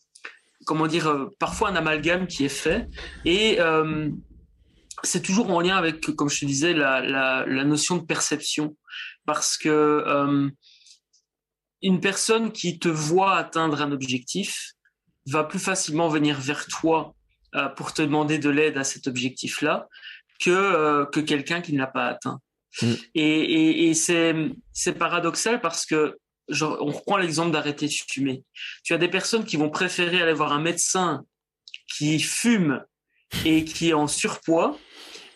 comment 0.66 0.88
dire, 0.88 1.30
parfois 1.40 1.70
un 1.70 1.76
amalgame 1.76 2.28
qui 2.28 2.46
est 2.46 2.50
fait. 2.50 2.88
Et 3.26 3.60
c'est 5.04 5.22
toujours 5.22 5.50
en 5.52 5.62
lien 5.62 5.78
avec, 5.78 6.02
comme 6.16 6.30
je 6.30 6.40
te 6.40 6.46
disais, 6.46 6.74
la, 6.74 7.02
la, 7.02 7.46
la 7.46 7.64
notion 7.64 7.98
de 7.98 8.06
perception. 8.06 8.76
Parce 9.26 9.58
que 9.58 10.50
une 11.84 12.00
personne 12.00 12.52
qui 12.52 12.80
te 12.80 12.90
voit 12.90 13.36
atteindre 13.36 13.82
un 13.82 13.92
objectif 13.92 14.74
va 15.28 15.44
plus 15.44 15.60
facilement 15.60 16.10
venir 16.10 16.40
vers 16.40 16.66
toi 16.66 17.14
pour 17.76 17.94
te 17.94 18.02
demander 18.02 18.40
de 18.40 18.50
l'aide 18.50 18.78
à 18.78 18.84
cet 18.84 19.08
objectif-là 19.08 19.88
que, 20.40 21.06
que 21.12 21.20
quelqu'un 21.20 21.62
qui 21.62 21.74
ne 21.74 21.78
l'a 21.78 21.88
pas 21.88 22.08
atteint. 22.08 22.42
Mm. 22.82 22.94
Et, 23.16 23.94
c'est 23.94 24.94
paradoxal 24.94 25.62
parce 25.62 25.86
que 25.86 26.18
on 26.62 26.92
reprend 26.92 27.18
l'exemple 27.18 27.52
d'arrêter 27.52 27.88
de 27.88 27.94
fumer. 28.10 28.44
Tu 28.84 28.94
as 28.94 28.98
des 28.98 29.10
personnes 29.10 29.44
qui 29.44 29.58
vont 29.58 29.70
préférer 29.70 30.22
aller 30.22 30.34
voir 30.34 30.54
un 30.54 30.62
médecin 30.62 31.26
qui 31.98 32.20
fume 32.20 32.84
et 33.46 33.66
qui 33.66 33.90
est 33.90 33.94
en 33.94 34.08
surpoids 34.08 34.78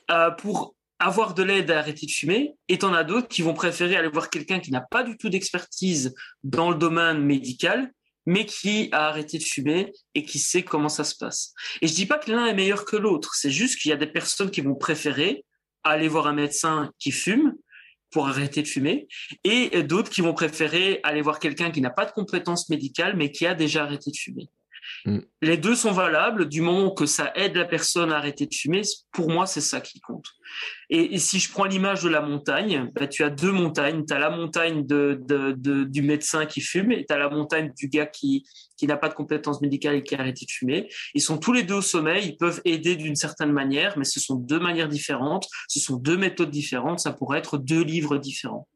euh, 0.09 0.31
pour 0.31 0.75
avoir 0.99 1.33
de 1.33 1.43
l'aide 1.43 1.71
à 1.71 1.79
arrêter 1.79 2.05
de 2.05 2.11
fumer, 2.11 2.53
et 2.67 2.77
t'en 2.77 2.93
as 2.93 3.03
d'autres 3.03 3.27
qui 3.27 3.41
vont 3.41 3.55
préférer 3.55 3.95
aller 3.95 4.07
voir 4.07 4.29
quelqu'un 4.29 4.59
qui 4.59 4.71
n'a 4.71 4.81
pas 4.81 5.03
du 5.03 5.17
tout 5.17 5.29
d'expertise 5.29 6.13
dans 6.43 6.69
le 6.69 6.75
domaine 6.75 7.23
médical, 7.23 7.91
mais 8.25 8.45
qui 8.45 8.89
a 8.91 9.07
arrêté 9.07 9.39
de 9.39 9.43
fumer 9.43 9.91
et 10.13 10.23
qui 10.23 10.37
sait 10.37 10.63
comment 10.63 10.89
ça 10.89 11.03
se 11.03 11.15
passe. 11.15 11.53
Et 11.81 11.87
je 11.87 11.95
dis 11.95 12.05
pas 12.05 12.19
que 12.19 12.31
l'un 12.31 12.45
est 12.45 12.53
meilleur 12.53 12.85
que 12.85 12.95
l'autre, 12.95 13.33
c'est 13.33 13.49
juste 13.49 13.79
qu'il 13.79 13.89
y 13.89 13.93
a 13.93 13.97
des 13.97 14.07
personnes 14.07 14.51
qui 14.51 14.61
vont 14.61 14.75
préférer 14.75 15.43
aller 15.83 16.07
voir 16.07 16.27
un 16.27 16.33
médecin 16.33 16.91
qui 16.99 17.11
fume 17.11 17.53
pour 18.11 18.27
arrêter 18.27 18.61
de 18.61 18.67
fumer, 18.67 19.07
et 19.45 19.83
d'autres 19.83 20.09
qui 20.09 20.19
vont 20.19 20.33
préférer 20.33 20.99
aller 21.03 21.21
voir 21.21 21.39
quelqu'un 21.39 21.71
qui 21.71 21.79
n'a 21.79 21.89
pas 21.89 22.05
de 22.05 22.11
compétences 22.11 22.69
médicales, 22.69 23.15
mais 23.15 23.31
qui 23.31 23.45
a 23.45 23.55
déjà 23.55 23.83
arrêté 23.83 24.11
de 24.11 24.17
fumer. 24.17 24.49
Mm. 25.05 25.19
Les 25.41 25.57
deux 25.57 25.75
sont 25.75 25.91
valables 25.91 26.47
du 26.47 26.61
moment 26.61 26.91
que 26.91 27.05
ça 27.05 27.31
aide 27.35 27.55
la 27.55 27.65
personne 27.65 28.11
à 28.11 28.17
arrêter 28.17 28.45
de 28.45 28.53
fumer. 28.53 28.81
Pour 29.11 29.29
moi, 29.29 29.45
c'est 29.45 29.61
ça 29.61 29.81
qui 29.81 29.99
compte. 29.99 30.25
Et, 30.89 31.17
si 31.17 31.39
je 31.39 31.51
prends 31.51 31.63
l'image 31.63 32.03
de 32.03 32.09
la 32.09 32.21
montagne, 32.21 32.91
bah, 32.95 33.07
tu 33.07 33.23
as 33.23 33.29
deux 33.29 33.51
montagnes. 33.51 34.05
Tu 34.05 34.13
as 34.13 34.19
la 34.19 34.29
montagne 34.29 34.85
du 34.85 36.01
médecin 36.01 36.45
qui 36.45 36.61
fume 36.61 36.91
et 36.91 37.05
tu 37.05 37.13
as 37.13 37.17
la 37.17 37.29
montagne 37.29 37.71
du 37.77 37.87
gars 37.87 38.05
qui, 38.05 38.45
qui 38.77 38.87
n'a 38.87 38.97
pas 38.97 39.09
de 39.09 39.13
compétences 39.13 39.61
médicales 39.61 39.95
et 39.95 40.03
qui 40.03 40.15
a 40.15 40.19
arrêté 40.19 40.45
de 40.45 40.51
fumer. 40.51 40.89
Ils 41.13 41.21
sont 41.21 41.37
tous 41.37 41.53
les 41.53 41.63
deux 41.63 41.75
au 41.75 41.81
sommet. 41.81 42.23
Ils 42.23 42.37
peuvent 42.37 42.61
aider 42.65 42.95
d'une 42.95 43.15
certaine 43.15 43.51
manière, 43.51 43.97
mais 43.97 44.05
ce 44.05 44.19
sont 44.19 44.35
deux 44.35 44.59
manières 44.59 44.89
différentes. 44.89 45.47
Ce 45.67 45.79
sont 45.79 45.95
deux 45.95 46.17
méthodes 46.17 46.51
différentes. 46.51 46.99
Ça 46.99 47.13
pourrait 47.13 47.39
être 47.39 47.57
deux 47.57 47.83
livres 47.83 48.17
différents. 48.17 48.67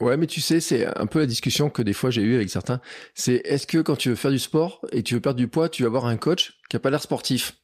Ouais, 0.00 0.16
mais 0.16 0.26
tu 0.26 0.40
sais, 0.40 0.60
c'est 0.60 0.86
un 0.98 1.06
peu 1.06 1.18
la 1.18 1.26
discussion 1.26 1.68
que 1.70 1.82
des 1.82 1.92
fois 1.92 2.10
j'ai 2.10 2.22
eue 2.22 2.34
avec 2.34 2.50
certains. 2.50 2.80
C'est 3.14 3.42
est-ce 3.44 3.66
que 3.66 3.78
quand 3.78 3.96
tu 3.96 4.08
veux 4.08 4.14
faire 4.14 4.30
du 4.30 4.38
sport 4.38 4.80
et 4.92 5.02
tu 5.02 5.14
veux 5.14 5.20
perdre 5.20 5.38
du 5.38 5.48
poids, 5.48 5.68
tu 5.68 5.82
vas 5.82 5.88
avoir 5.88 6.06
un 6.06 6.16
coach 6.16 6.58
qui 6.68 6.76
a 6.76 6.80
pas 6.80 6.90
l'air 6.90 7.02
sportif? 7.02 7.58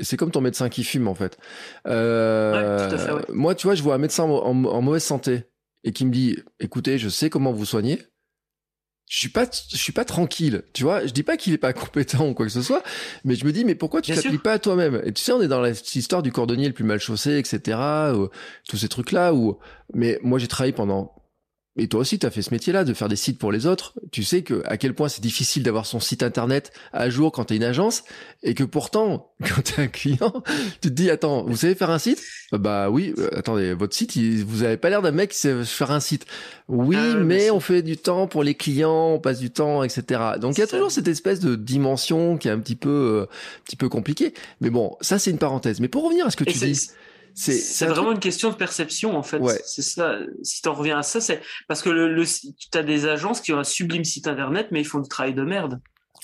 C'est 0.00 0.16
comme 0.16 0.30
ton 0.30 0.40
médecin 0.40 0.68
qui 0.68 0.84
fume 0.84 1.08
en 1.08 1.14
fait. 1.14 1.38
Euh, 1.86 2.90
ouais, 2.90 2.98
fait 2.98 3.12
ouais. 3.12 3.22
Moi, 3.30 3.54
tu 3.54 3.66
vois, 3.66 3.74
je 3.74 3.82
vois 3.82 3.94
un 3.94 3.98
médecin 3.98 4.24
en, 4.24 4.30
en, 4.30 4.64
en, 4.64 4.82
mauvaise 4.82 5.02
santé 5.02 5.44
et 5.82 5.92
qui 5.92 6.04
me 6.04 6.12
dit, 6.12 6.38
écoutez, 6.60 6.98
je 6.98 7.08
sais 7.08 7.30
comment 7.30 7.52
vous 7.52 7.64
soignez, 7.64 7.98
je 9.08 9.16
suis 9.16 9.28
pas, 9.30 9.46
je 9.70 9.76
suis 9.76 9.92
pas 9.92 10.04
tranquille, 10.04 10.62
tu 10.74 10.82
vois. 10.82 11.06
Je 11.06 11.12
dis 11.12 11.22
pas 11.22 11.36
qu'il 11.36 11.54
est 11.54 11.58
pas 11.58 11.72
compétent 11.72 12.28
ou 12.28 12.34
quoi 12.34 12.46
que 12.46 12.52
ce 12.52 12.62
soit, 12.62 12.82
mais 13.24 13.34
je 13.34 13.44
me 13.44 13.52
dis, 13.52 13.64
mais 13.64 13.74
pourquoi 13.74 14.02
tu 14.02 14.14
t'appliques 14.14 14.42
pas 14.42 14.52
à 14.52 14.58
toi-même? 14.58 15.00
Et 15.04 15.12
tu 15.12 15.22
sais, 15.22 15.32
on 15.32 15.40
est 15.40 15.48
dans 15.48 15.62
l'histoire 15.62 16.22
du 16.22 16.30
cordonnier 16.30 16.68
le 16.68 16.74
plus 16.74 16.84
mal 16.84 17.00
chaussé, 17.00 17.38
etc. 17.38 17.78
Ou, 18.14 18.28
tous 18.68 18.76
ces 18.76 18.88
trucs-là. 18.88 19.32
Où, 19.32 19.58
mais 19.94 20.18
moi, 20.22 20.38
j'ai 20.38 20.48
travaillé 20.48 20.72
pendant 20.72 21.14
et 21.78 21.86
toi 21.86 22.00
aussi, 22.00 22.18
tu 22.18 22.26
as 22.26 22.30
fait 22.30 22.42
ce 22.42 22.50
métier-là, 22.50 22.82
de 22.82 22.92
faire 22.92 23.08
des 23.08 23.16
sites 23.16 23.38
pour 23.38 23.52
les 23.52 23.66
autres. 23.66 23.94
Tu 24.10 24.24
sais 24.24 24.42
que 24.42 24.62
à 24.66 24.76
quel 24.76 24.94
point 24.94 25.08
c'est 25.08 25.22
difficile 25.22 25.62
d'avoir 25.62 25.86
son 25.86 26.00
site 26.00 26.24
internet 26.24 26.72
à 26.92 27.08
jour 27.08 27.30
quand 27.30 27.46
tu 27.46 27.54
es 27.54 27.56
une 27.56 27.62
agence, 27.64 28.02
et 28.42 28.54
que 28.54 28.64
pourtant, 28.64 29.30
quand 29.40 29.62
tu 29.62 29.80
es 29.80 29.84
un 29.84 29.88
client, 29.88 30.42
tu 30.82 30.88
te 30.88 30.94
dis 30.94 31.08
attends, 31.08 31.44
vous 31.44 31.56
savez 31.56 31.76
faire 31.76 31.90
un 31.90 32.00
site? 32.00 32.20
Bah 32.52 32.90
oui. 32.90 33.14
Euh, 33.18 33.30
attendez, 33.36 33.74
votre 33.74 33.94
site, 33.94 34.16
vous 34.44 34.64
avez 34.64 34.76
pas 34.76 34.90
l'air 34.90 35.02
d'un 35.02 35.12
mec 35.12 35.30
qui 35.30 35.38
sait 35.38 35.64
faire 35.64 35.92
un 35.92 36.00
site. 36.00 36.26
Oui, 36.66 36.96
ah 36.98 37.14
mais 37.14 37.50
on 37.50 37.60
fait 37.60 37.82
du 37.82 37.96
temps 37.96 38.26
pour 38.26 38.42
les 38.42 38.54
clients, 38.54 39.12
on 39.14 39.20
passe 39.20 39.38
du 39.38 39.50
temps, 39.50 39.84
etc. 39.84 40.20
Donc 40.40 40.58
il 40.58 40.60
y 40.60 40.64
a 40.64 40.66
toujours 40.66 40.90
cette 40.90 41.08
espèce 41.08 41.38
de 41.38 41.54
dimension 41.54 42.38
qui 42.38 42.48
est 42.48 42.50
un 42.50 42.58
petit 42.58 42.76
peu, 42.76 42.88
euh, 42.88 43.22
un 43.22 43.64
petit 43.64 43.76
peu 43.76 43.88
compliquée. 43.88 44.34
Mais 44.60 44.70
bon, 44.70 44.96
ça 45.00 45.18
c'est 45.18 45.30
une 45.30 45.38
parenthèse. 45.38 45.78
Mais 45.78 45.88
pour 45.88 46.04
revenir 46.04 46.26
à 46.26 46.30
ce 46.30 46.36
que 46.36 46.44
tu 46.44 46.58
dis. 46.58 46.90
C'est 47.34 47.86
vraiment 47.86 48.12
une 48.12 48.20
question 48.20 48.50
de 48.50 48.54
perception 48.54 49.16
en 49.16 49.22
fait. 49.22 49.40
C'est 49.64 49.82
ça. 49.82 50.18
Si 50.42 50.62
tu 50.62 50.68
en 50.68 50.74
reviens 50.74 50.98
à 50.98 51.02
ça, 51.02 51.20
c'est 51.20 51.40
parce 51.66 51.82
que 51.82 51.90
le, 51.90 52.14
le 52.14 52.24
tu 52.24 52.78
as 52.78 52.82
des 52.82 53.06
agences 53.06 53.40
qui 53.40 53.52
ont 53.52 53.58
un 53.58 53.64
sublime 53.64 54.04
site 54.04 54.26
internet, 54.26 54.68
mais 54.70 54.80
ils 54.80 54.86
font 54.86 55.00
du 55.00 55.08
travail 55.08 55.34
de 55.34 55.42
merde. 55.42 55.80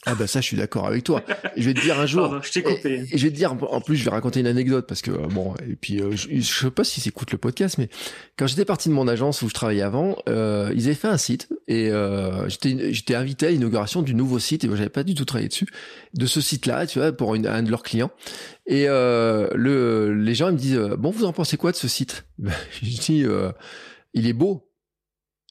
Ah 0.07 0.15
bah 0.15 0.27
ça, 0.27 0.41
je 0.41 0.47
suis 0.47 0.57
d'accord 0.57 0.87
avec 0.87 1.05
toi. 1.05 1.23
je 1.57 1.63
vais 1.63 1.75
te 1.75 1.81
dire 1.81 1.99
un 1.99 2.07
jour. 2.07 2.43
je 2.43 2.53
t'ai 2.53 2.63
coupé. 2.63 3.07
Et, 3.11 3.19
je 3.19 3.25
vais 3.25 3.31
te 3.31 3.37
dire, 3.37 3.53
en 3.53 3.81
plus, 3.81 3.97
je 3.97 4.05
vais 4.05 4.11
raconter 4.11 4.41
une 4.41 4.47
anecdote 4.47 4.87
parce 4.87 5.03
que 5.03 5.11
euh, 5.11 5.27
bon, 5.29 5.55
et 5.69 5.77
puis 5.77 6.01
euh, 6.01 6.13
je, 6.13 6.29
je 6.31 6.41
sais 6.43 6.71
pas 6.71 6.85
si 6.85 7.01
s'écoute 7.01 7.33
le 7.33 7.39
podcast, 7.39 7.79
mais 7.79 7.89
quand 8.37 8.47
j'étais 8.47 8.65
parti 8.65 8.89
de 8.89 8.95
mon 8.95 9.09
agence 9.09 9.43
où 9.43 9.49
je 9.49 9.55
travaillais 9.55 9.83
avant, 9.83 10.17
euh, 10.29 10.73
ils 10.75 10.87
avaient 10.87 10.95
fait 10.95 11.09
un 11.09 11.19
site 11.19 11.49
et 11.69 11.91
euh, 11.91 12.49
j'étais 12.49 12.93
j'étais 12.93 13.15
invité 13.15 13.47
à 13.47 13.51
l'inauguration 13.51 14.03
du 14.03 14.15
nouveau 14.15 14.39
site 14.39 14.65
et 14.65 14.69
moi 14.69 14.77
j'avais 14.77 14.89
pas 14.89 15.05
du 15.05 15.15
tout 15.15 15.25
travaillé 15.25 15.49
dessus, 15.49 15.69
de 16.15 16.27
ce 16.27 16.41
site-là, 16.41 16.87
tu 16.87 16.99
vois, 16.99 17.13
pour 17.13 17.35
une, 17.35 17.47
un 17.47 17.63
de 17.63 17.71
leurs 17.71 17.83
clients. 17.83 18.11
Et 18.67 18.89
euh, 18.89 19.49
le 19.55 20.15
les 20.15 20.35
gens 20.35 20.49
ils 20.49 20.55
me 20.55 20.59
disent 20.59 20.81
bon, 20.99 21.11
vous 21.11 21.25
en 21.25 21.33
pensez 21.33 21.57
quoi 21.57 21.73
de 21.73 21.77
ce 21.77 21.89
site? 21.89 22.27
Je 22.83 23.01
dis 23.01 23.25
il 24.15 24.27
est 24.27 24.33
beau, 24.33 24.71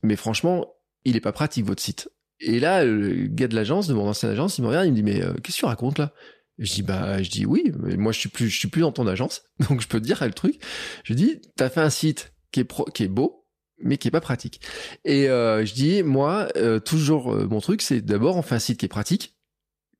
mais 0.03 0.15
franchement, 0.15 0.73
il 1.05 1.15
est 1.15 1.21
pas 1.21 1.33
pratique 1.33 1.65
votre 1.65 1.81
site. 1.81 2.09
Et 2.39 2.59
là, 2.59 2.83
le 2.83 3.27
gars 3.27 3.47
de 3.47 3.55
l'agence, 3.55 3.87
de 3.87 3.93
mon 3.93 4.07
ancienne 4.07 4.31
agence, 4.31 4.57
il 4.57 4.63
me 4.63 4.67
regarde, 4.67 4.85
il 4.85 4.91
me 4.91 4.95
dit, 4.95 5.03
mais 5.03 5.21
euh, 5.21 5.33
qu'est-ce 5.35 5.57
que 5.57 5.61
tu 5.61 5.65
racontes 5.65 5.99
là? 5.99 6.13
Je 6.59 6.71
dis 6.71 6.83
bah 6.83 7.21
je 7.23 7.31
dis 7.31 7.47
oui 7.47 7.71
mais 7.79 7.97
moi 7.97 8.11
je 8.11 8.19
suis 8.19 8.29
plus 8.29 8.47
je 8.47 8.59
suis 8.59 8.67
plus 8.67 8.81
dans 8.81 8.91
ton 8.91 9.07
agence. 9.07 9.41
Donc 9.69 9.81
je 9.81 9.87
peux 9.87 9.99
te 9.99 10.05
dire 10.05 10.23
le 10.23 10.33
truc. 10.33 10.61
Je 11.03 11.15
dis 11.15 11.41
t'as 11.55 11.69
fait 11.69 11.81
un 11.81 11.89
site 11.89 12.31
qui 12.51 12.59
est 12.59 12.63
pro, 12.63 12.85
qui 12.85 13.03
est 13.03 13.07
beau 13.07 13.47
mais 13.79 13.97
qui 13.97 14.07
est 14.07 14.11
pas 14.11 14.21
pratique. 14.21 14.61
Et 15.03 15.29
euh, 15.29 15.65
je 15.65 15.73
dis 15.73 16.03
moi 16.03 16.49
euh, 16.55 16.79
toujours 16.79 17.33
mon 17.47 17.59
truc 17.59 17.81
c'est 17.81 18.01
d'abord 18.01 18.37
on 18.37 18.43
fait 18.43 18.53
un 18.53 18.59
site 18.59 18.77
qui 18.77 18.85
est 18.85 18.89
pratique 18.89 19.35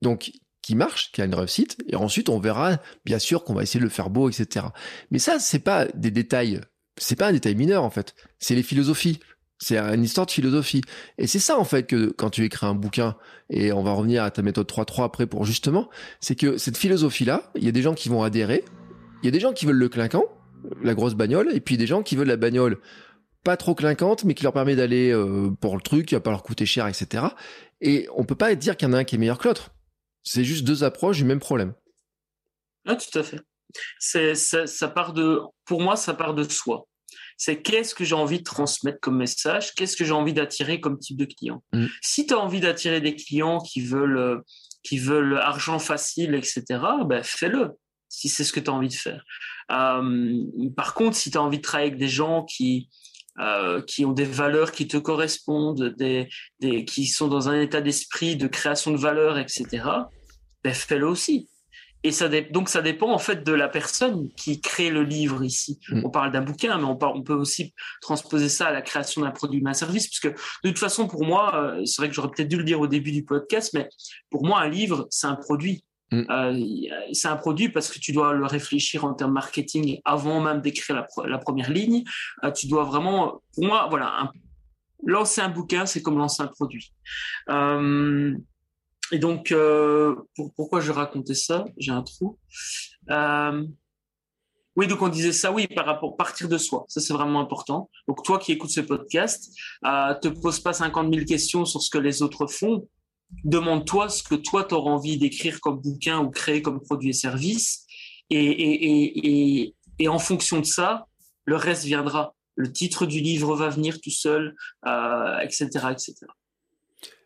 donc 0.04 0.32
qui 0.62 0.76
marche 0.76 1.12
qui 1.12 1.24
a 1.24 1.26
une 1.26 1.34
réussite 1.34 1.78
et 1.88 1.96
ensuite 1.96 2.30
on 2.30 2.40
verra 2.40 2.78
bien 3.04 3.18
sûr 3.18 3.44
qu'on 3.44 3.56
va 3.56 3.64
essayer 3.64 3.80
de 3.80 3.86
le 3.86 3.90
faire 3.90 4.12
beau 4.12 4.30
etc 4.30 4.68
mais 5.10 5.18
ça 5.18 5.40
c'est 5.40 5.60
pas 5.60 5.88
des 5.88 6.12
détails 6.12 6.62
c'est 6.98 7.16
pas 7.16 7.28
un 7.28 7.34
détail 7.34 7.56
mineur 7.56 7.84
en 7.84 7.90
fait. 7.90 8.16
C'est 8.40 8.56
les 8.56 8.64
philosophies 8.64 9.20
c'est 9.58 9.78
une 9.78 10.04
histoire 10.04 10.26
de 10.26 10.32
philosophie. 10.32 10.82
Et 11.18 11.28
c'est 11.28 11.40
ça, 11.40 11.58
en 11.58 11.64
fait, 11.64 11.84
que 11.84 12.12
quand 12.12 12.30
tu 12.30 12.44
écris 12.44 12.66
un 12.66 12.76
bouquin, 12.76 13.16
et 13.50 13.72
on 13.72 13.84
va 13.84 13.92
revenir 13.92 14.24
à 14.24 14.32
ta 14.32 14.42
méthode 14.42 14.68
3.3 14.68 15.04
après 15.06 15.26
pour 15.26 15.46
justement, 15.46 15.90
c'est 16.20 16.36
que 16.36 16.58
cette 16.58 16.78
philosophie-là, 16.78 17.52
il 17.56 17.64
y 17.64 17.70
a 17.70 17.72
des 17.72 17.82
gens 17.82 17.94
qui 17.94 18.10
vont 18.10 18.24
adhérer, 18.24 18.66
il 19.22 19.26
y 19.26 19.30
a 19.30 19.32
des 19.32 19.40
gens 19.40 19.54
qui 19.54 19.66
veulent 19.66 19.78
le 19.78 19.90
clinquant, 19.90 20.26
la 20.82 20.94
grosse 20.94 21.16
bagnole, 21.16 21.50
et 21.54 21.62
puis 21.62 21.78
des 21.78 21.88
gens 21.88 22.04
qui 22.04 22.16
veulent 22.16 22.28
la 22.28 22.38
bagnole 22.38 22.80
pas 23.44 23.58
trop 23.58 23.76
clinquante, 23.76 24.24
mais 24.24 24.34
qui 24.34 24.44
leur 24.44 24.54
permet 24.54 24.76
d'aller 24.76 25.12
euh, 25.12 25.50
pour 25.60 25.76
le 25.76 25.82
truc, 25.82 26.08
qui 26.08 26.16
va 26.16 26.22
pas 26.22 26.32
leur 26.32 26.44
coûter 26.44 26.66
cher, 26.66 26.88
etc. 26.88 27.26
Et 27.82 28.08
on 28.16 28.24
peut 28.24 28.36
pas 28.36 28.56
dire 28.56 28.78
qu'il 28.78 28.88
y 28.88 28.92
en 28.92 28.94
a 28.94 29.00
un 29.00 29.04
qui 29.04 29.16
est 29.16 29.18
meilleur 29.18 29.38
que 29.38 29.48
l'autre. 29.48 29.72
C'est 30.24 30.46
juste 30.46 30.64
deux 30.64 30.86
approches 30.86 31.18
du 31.18 31.26
même 31.26 31.42
problème. 31.42 31.74
Ah, 32.86 32.96
tout 32.96 33.20
à 33.20 33.24
fait. 33.24 33.42
Ça 34.00 34.88
part 34.88 35.14
de, 35.14 35.42
pour 35.66 35.82
moi, 35.82 35.96
ça 35.98 36.14
part 36.14 36.34
de 36.34 36.44
soi 36.44 36.86
c'est 37.46 37.62
qu'est-ce 37.62 37.94
que 37.94 38.06
j'ai 38.06 38.16
envie 38.16 38.38
de 38.38 38.44
transmettre 38.44 39.02
comme 39.02 39.18
message, 39.18 39.74
qu'est-ce 39.76 39.98
que 39.98 40.06
j'ai 40.06 40.14
envie 40.14 40.32
d'attirer 40.32 40.80
comme 40.80 40.98
type 40.98 41.18
de 41.18 41.26
client. 41.26 41.62
Mm. 41.74 41.88
Si 42.02 42.26
tu 42.26 42.34
as 42.34 42.40
envie 42.40 42.62
d'attirer 42.62 43.02
des 43.02 43.18
clients 43.18 43.60
qui 43.60 43.82
veulent, 43.82 44.18
euh, 44.18 44.38
qui 44.82 44.98
veulent 44.98 45.38
argent 45.38 45.78
facile, 45.78 46.36
etc., 46.36 46.64
ben 47.06 47.22
fais-le, 47.22 47.72
si 48.08 48.30
c'est 48.30 48.46
ce 48.46 48.54
que 48.54 48.62
tu 48.62 48.70
as 48.70 48.74
envie 48.74 48.88
de 48.88 48.94
faire. 48.94 49.26
Euh, 49.72 50.38
par 50.78 50.94
contre, 50.94 51.18
si 51.18 51.32
tu 51.32 51.38
as 51.38 51.42
envie 51.42 51.58
de 51.58 51.62
travailler 51.62 51.90
avec 51.90 52.00
des 52.00 52.08
gens 52.08 52.46
qui, 52.46 52.90
euh, 53.40 53.82
qui 53.82 54.06
ont 54.06 54.14
des 54.14 54.24
valeurs 54.24 54.72
qui 54.72 54.88
te 54.88 54.96
correspondent, 54.96 55.94
des, 55.98 56.30
des, 56.62 56.86
qui 56.86 57.08
sont 57.08 57.28
dans 57.28 57.50
un 57.50 57.60
état 57.60 57.82
d'esprit 57.82 58.38
de 58.38 58.48
création 58.48 58.92
de 58.92 58.98
valeur, 58.98 59.38
etc., 59.38 59.68
ben 60.64 60.74
fais-le 60.74 61.10
aussi. 61.10 61.50
Et 62.04 62.12
ça 62.12 62.28
donc 62.28 62.70
ça 62.70 62.82
dépend 62.82 63.12
en 63.12 63.18
fait 63.18 63.44
de 63.44 63.54
la 63.54 63.70
personne 63.70 64.30
qui 64.36 64.60
crée 64.60 64.90
le 64.90 65.04
livre 65.04 65.44
ici. 65.44 65.80
Mm. 65.90 66.06
On 66.06 66.10
parle 66.10 66.32
d'un 66.32 66.42
bouquin, 66.42 66.78
mais 66.78 66.84
on, 66.84 66.98
on, 67.02 67.24
peut 67.24 67.34
aussi 67.34 67.74
transposer 68.02 68.50
ça 68.50 68.68
à 68.68 68.72
la 68.72 68.82
création 68.82 69.22
d'un 69.22 69.32
produit 69.32 69.62
ou 69.62 69.64
d'un 69.64 69.74
service, 69.74 70.08
puisque 70.08 70.28
de 70.28 70.70
toute 70.70 70.80
façon 70.80 71.08
pour 71.08 71.24
moi, 71.26 71.56
euh, 71.56 71.86
c'est 71.86 72.02
vrai 72.02 72.10
que 72.10 72.16
j'aurais 72.16 72.30
peut-être 72.30 72.50
dû 72.50 72.58
le 72.58 72.64
dire 72.64 72.80
au 72.82 72.88
début 72.88 73.12
du 73.12 73.24
podcast, 73.24 73.72
mais 73.74 73.88
pour 74.30 74.46
moi 74.46 74.62
un 74.62 74.70
livre 74.70 75.08
c'est 75.10 75.28
un 75.28 75.36
produit. 75.36 75.84
Mm. 76.12 76.26
Euh, 76.30 77.10
c'est 77.12 77.28
un 77.28 77.38
produit 77.38 77.70
parce 77.70 77.90
que 77.90 78.00
tu 78.00 78.12
dois 78.12 78.34
le 78.34 78.46
réfléchir 78.46 79.06
en 79.06 79.14
termes 79.14 79.34
marketing 79.34 80.00
avant 80.06 80.42
même 80.42 80.62
d'écrire 80.62 80.96
la, 80.96 81.08
la, 81.28 81.38
première 81.38 81.72
ligne. 81.72 82.04
Euh, 82.44 82.52
tu 82.52 82.68
dois 82.68 82.84
vraiment, 82.84 83.42
pour 83.56 83.66
moi, 83.66 83.88
voilà, 83.90 84.14
un, 84.20 84.32
lancer 85.06 85.42
un 85.42 85.50
bouquin, 85.50 85.86
c'est 85.86 86.02
comme 86.02 86.18
lancer 86.18 86.44
un 86.44 86.48
produit. 86.48 86.94
Euh, 87.50 88.36
et 89.12 89.20
donc, 89.20 89.52
euh, 89.52 90.16
pourquoi 90.56 90.80
je 90.80 90.92
racontais 90.92 91.36
ça? 91.36 91.66
J'ai 91.78 91.92
un 91.92 92.04
trou. 92.04 92.40
Euh, 93.10 93.66
oui, 94.76 94.88
donc 94.88 95.02
on 95.02 95.10
disait 95.10 95.34
ça, 95.34 95.52
oui, 95.52 95.68
par 95.68 95.86
rapport 95.86 96.18
partir 96.18 96.50
de 96.50 96.58
soi. 96.58 96.86
Ça, 96.88 97.00
c'est 97.00 97.14
vraiment 97.14 97.40
important. 97.40 97.90
Donc, 98.08 98.24
toi 98.24 98.40
qui 98.40 98.52
écoutes 98.54 98.72
ce 98.72 98.82
podcast, 98.82 99.52
euh, 99.86 100.16
te 100.16 100.30
pose 100.30 100.60
pas 100.60 100.74
50 100.74 101.14
000 101.14 101.26
questions 101.26 101.66
sur 101.66 101.82
ce 101.82 101.90
que 101.90 102.00
les 102.00 102.24
autres 102.24 102.48
font. 102.48 102.88
Demande-toi 103.44 104.10
ce 104.10 104.24
que 104.24 104.36
toi, 104.36 104.64
tu 104.64 104.74
auras 104.74 104.92
envie 104.92 105.18
d'écrire 105.18 105.60
comme 105.62 105.80
bouquin 105.80 106.20
ou 106.20 106.30
créer 106.30 106.62
comme 106.62 106.82
produit 106.82 107.10
et 107.10 107.14
service. 107.14 107.86
Et, 108.30 108.46
et, 108.46 108.86
et, 108.86 109.62
et, 109.62 109.76
et 110.00 110.08
en 110.08 110.20
fonction 110.20 110.60
de 110.60 110.66
ça, 110.66 111.06
le 111.46 111.56
reste 111.56 111.84
viendra. 111.84 112.34
Le 112.56 112.72
titre 112.72 113.06
du 113.06 113.20
livre 113.20 113.56
va 113.56 113.70
venir 113.70 114.00
tout 114.02 114.12
seul, 114.12 114.56
euh, 114.88 115.40
etc., 115.40 115.68
etc. 115.92 116.14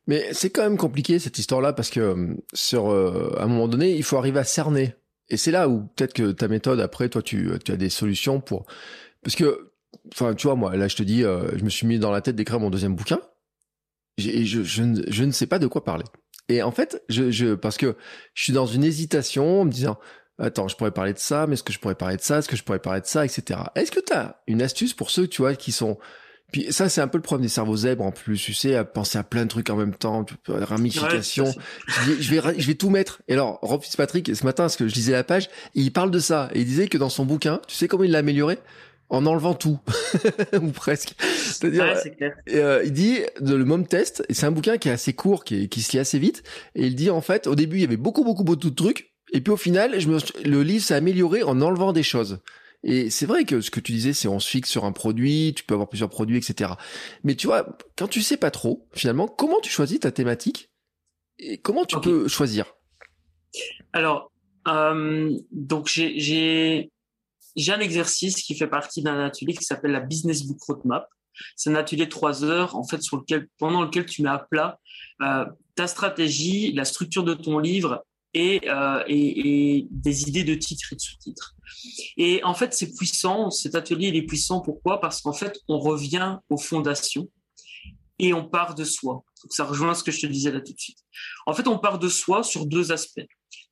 Mais 0.07 0.33
c'est 0.33 0.49
quand 0.49 0.63
même 0.63 0.77
compliqué 0.77 1.19
cette 1.19 1.37
histoire-là 1.37 1.73
parce 1.73 1.89
que 1.89 1.99
euh, 1.99 2.35
sur 2.53 2.89
euh, 2.91 3.35
à 3.37 3.43
un 3.43 3.47
moment 3.47 3.67
donné, 3.67 3.95
il 3.95 4.03
faut 4.03 4.17
arriver 4.17 4.39
à 4.39 4.45
cerner. 4.45 4.95
Et 5.29 5.37
c'est 5.37 5.51
là 5.51 5.67
où 5.67 5.81
peut-être 5.95 6.13
que 6.13 6.31
ta 6.31 6.47
méthode 6.47 6.79
après, 6.79 7.09
toi, 7.09 7.21
tu, 7.21 7.49
tu 7.63 7.71
as 7.71 7.75
des 7.77 7.89
solutions 7.89 8.39
pour 8.39 8.65
parce 9.21 9.35
que 9.35 9.71
enfin 10.13 10.35
tu 10.35 10.47
vois 10.47 10.55
moi 10.55 10.75
là 10.75 10.87
je 10.87 10.95
te 10.95 11.03
dis, 11.03 11.23
euh, 11.23 11.57
je 11.57 11.63
me 11.63 11.69
suis 11.69 11.85
mis 11.85 11.99
dans 11.99 12.11
la 12.11 12.21
tête 12.21 12.35
d'écrire 12.35 12.59
mon 12.59 12.69
deuxième 12.69 12.95
bouquin 12.95 13.19
et 14.17 14.45
je, 14.45 14.63
je, 14.63 14.83
je, 15.09 15.23
ne 15.23 15.31
sais 15.31 15.47
pas 15.47 15.59
de 15.59 15.67
quoi 15.67 15.83
parler. 15.83 16.05
Et 16.49 16.63
en 16.63 16.71
fait, 16.71 17.03
je, 17.09 17.29
je 17.29 17.53
parce 17.53 17.77
que 17.77 17.95
je 18.33 18.43
suis 18.43 18.53
dans 18.53 18.65
une 18.65 18.83
hésitation 18.83 19.61
en 19.61 19.65
me 19.65 19.71
disant 19.71 19.99
attends, 20.39 20.67
je 20.67 20.75
pourrais 20.75 20.91
parler 20.91 21.13
de 21.13 21.19
ça, 21.19 21.47
mais 21.47 21.53
est-ce 21.53 21.63
que 21.63 21.73
je 21.73 21.79
pourrais 21.79 21.95
parler 21.95 22.17
de 22.17 22.21
ça, 22.21 22.39
est-ce 22.39 22.47
que 22.47 22.55
je 22.55 22.63
pourrais 22.63 22.79
parler 22.79 23.01
de 23.01 23.05
ça, 23.05 23.25
etc. 23.25 23.59
Est-ce 23.75 23.91
que 23.91 23.99
tu 23.99 24.13
as 24.13 24.41
une 24.47 24.61
astuce 24.61 24.93
pour 24.93 25.11
ceux, 25.11 25.27
tu 25.27 25.41
vois, 25.41 25.55
qui 25.55 25.71
sont 25.71 25.97
puis 26.51 26.67
ça, 26.71 26.87
c'est 26.87 27.01
un 27.01 27.09
peu 27.09 27.17
le 27.17 27.23
problème 27.23 27.43
des 27.43 27.49
cerveaux 27.49 27.75
zèbres 27.75 28.05
en 28.05 28.11
plus, 28.11 28.41
tu 28.41 28.53
sais, 28.53 28.75
à 28.75 28.85
penser 28.85 29.17
à 29.17 29.23
plein 29.23 29.43
de 29.43 29.49
trucs 29.49 29.69
en 29.69 29.75
même 29.75 29.93
temps, 29.93 30.25
ramification. 30.47 31.45
je, 31.87 32.11
vais, 32.11 32.21
je, 32.21 32.33
vais, 32.33 32.59
je 32.59 32.67
vais 32.67 32.75
tout 32.75 32.89
mettre. 32.89 33.21
Et 33.27 33.33
alors, 33.33 33.59
Rob 33.61 33.83
Fitzpatrick, 33.83 34.33
ce 34.33 34.45
matin, 34.45 34.63
parce 34.63 34.77
que 34.77 34.87
je 34.87 34.95
lisais 34.95 35.11
la 35.11 35.25
page, 35.25 35.49
il 35.75 35.91
parle 35.91 36.09
de 36.09 36.19
ça. 36.19 36.49
Et 36.53 36.61
il 36.61 36.65
disait 36.65 36.87
que 36.87 36.97
dans 36.97 37.09
son 37.09 37.25
bouquin, 37.25 37.59
tu 37.67 37.75
sais 37.75 37.89
comment 37.89 38.05
il 38.05 38.11
l'a 38.11 38.19
amélioré? 38.19 38.59
En 39.09 39.25
enlevant 39.25 39.53
tout 39.53 39.79
ou 40.61 40.71
presque. 40.71 41.13
C'est-à-dire, 41.19 41.95
euh, 42.49 42.81
il 42.83 42.91
dit 42.91 43.19
de 43.39 43.55
le 43.55 43.63
mom 43.63 43.87
test. 43.87 44.25
Et 44.27 44.33
c'est 44.33 44.45
un 44.45 44.51
bouquin 44.51 44.77
qui 44.77 44.89
est 44.89 44.91
assez 44.91 45.13
court, 45.13 45.45
qui, 45.45 45.69
qui 45.69 45.81
se 45.81 45.93
lit 45.93 45.99
assez 45.99 46.19
vite. 46.19 46.43
Et 46.75 46.87
il 46.87 46.95
dit 46.95 47.09
en 47.09 47.21
fait, 47.21 47.47
au 47.47 47.55
début, 47.55 47.77
il 47.77 47.81
y 47.81 47.85
avait 47.85 47.95
beaucoup, 47.95 48.25
beaucoup, 48.25 48.43
beaucoup 48.43 48.69
de 48.69 48.75
trucs. 48.75 49.13
Et 49.33 49.41
puis 49.41 49.51
au 49.51 49.57
final, 49.57 49.99
je 49.99 50.09
me, 50.09 50.19
le 50.45 50.61
livre 50.61 50.83
s'est 50.83 50.95
amélioré 50.95 51.43
en 51.43 51.61
enlevant 51.61 51.93
des 51.93 52.03
choses. 52.03 52.39
Et 52.83 53.09
c'est 53.09 53.25
vrai 53.25 53.43
que 53.43 53.61
ce 53.61 53.71
que 53.71 53.79
tu 53.79 53.91
disais, 53.91 54.13
c'est 54.13 54.27
on 54.27 54.39
se 54.39 54.49
fixe 54.49 54.69
sur 54.69 54.85
un 54.85 54.91
produit, 54.91 55.53
tu 55.55 55.63
peux 55.63 55.73
avoir 55.73 55.89
plusieurs 55.89 56.09
produits, 56.09 56.37
etc. 56.37 56.71
Mais 57.23 57.35
tu 57.35 57.47
vois, 57.47 57.77
quand 57.97 58.07
tu 58.07 58.21
sais 58.21 58.37
pas 58.37 58.51
trop, 58.51 58.87
finalement, 58.93 59.27
comment 59.27 59.59
tu 59.61 59.69
choisis 59.69 59.99
ta 59.99 60.11
thématique 60.11 60.69
et 61.39 61.57
comment 61.57 61.85
tu 61.85 61.99
peux 61.99 62.27
choisir? 62.27 62.65
Alors, 63.93 64.31
euh, 64.67 65.31
donc 65.51 65.87
j'ai 65.87 66.91
j'ai 67.57 67.73
un 67.73 67.79
exercice 67.79 68.35
qui 68.35 68.55
fait 68.55 68.67
partie 68.67 69.01
d'un 69.01 69.19
atelier 69.19 69.53
qui 69.53 69.63
s'appelle 69.63 69.91
la 69.91 69.99
Business 69.99 70.43
Book 70.43 70.61
Roadmap. 70.61 71.09
C'est 71.55 71.71
un 71.71 71.75
atelier 71.75 72.05
de 72.05 72.11
trois 72.11 72.43
heures, 72.43 72.75
en 72.75 72.83
fait, 72.83 73.01
sur 73.01 73.17
lequel, 73.17 73.47
pendant 73.57 73.81
lequel 73.81 74.05
tu 74.05 74.21
mets 74.21 74.29
à 74.29 74.37
plat 74.37 74.79
euh, 75.21 75.45
ta 75.75 75.87
stratégie, 75.87 76.71
la 76.73 76.85
structure 76.85 77.23
de 77.23 77.33
ton 77.33 77.59
livre 77.59 78.05
euh, 78.39 79.03
et, 79.07 79.87
des 79.89 80.23
idées 80.23 80.43
de 80.43 80.55
titres 80.55 80.93
et 80.93 80.95
de 80.95 81.01
sous-titres. 81.01 81.55
Et 82.17 82.43
en 82.43 82.53
fait, 82.53 82.73
c'est 82.73 82.93
puissant, 82.93 83.49
cet 83.49 83.75
atelier 83.75 84.07
est 84.07 84.23
puissant. 84.23 84.61
Pourquoi? 84.61 84.99
Parce 84.99 85.21
qu'en 85.21 85.33
fait, 85.33 85.59
on 85.67 85.79
revient 85.79 86.37
aux 86.49 86.57
fondations. 86.57 87.29
et 88.19 88.33
on 88.33 88.47
part 88.49 88.73
de 88.73 88.83
soi. 88.83 89.23
Donc 89.43 89.53
ça 89.53 89.63
rejoint 89.63 89.93
ce 89.93 90.03
que 90.03 90.11
je 90.11 90.21
te 90.21 90.25
disais 90.25 90.51
là 90.51 90.59
tout 90.59 90.73
de 90.73 90.79
suite. 90.79 90.97
En 91.45 91.53
fait, 91.53 91.67
on 91.67 91.77
part 91.77 91.99
de 91.99 92.09
soi 92.09 92.41
sur 92.41 92.65
deux 92.65 92.91
aspects. 92.91 93.27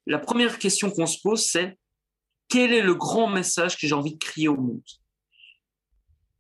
La 0.06 0.20
première 0.20 0.60
question 0.60 0.92
qu'on 0.92 1.08
se 1.08 1.18
pose, 1.24 1.44
c'est 1.44 1.80
quel 2.48 2.72
est 2.72 2.84
le 2.84 2.94
grand 2.94 3.28
message 3.28 3.76
que 3.76 3.88
j'ai 3.88 3.96
envie 3.96 4.14
de 4.14 4.20
crier 4.20 4.48
au 4.48 4.58
monde? 4.58 4.84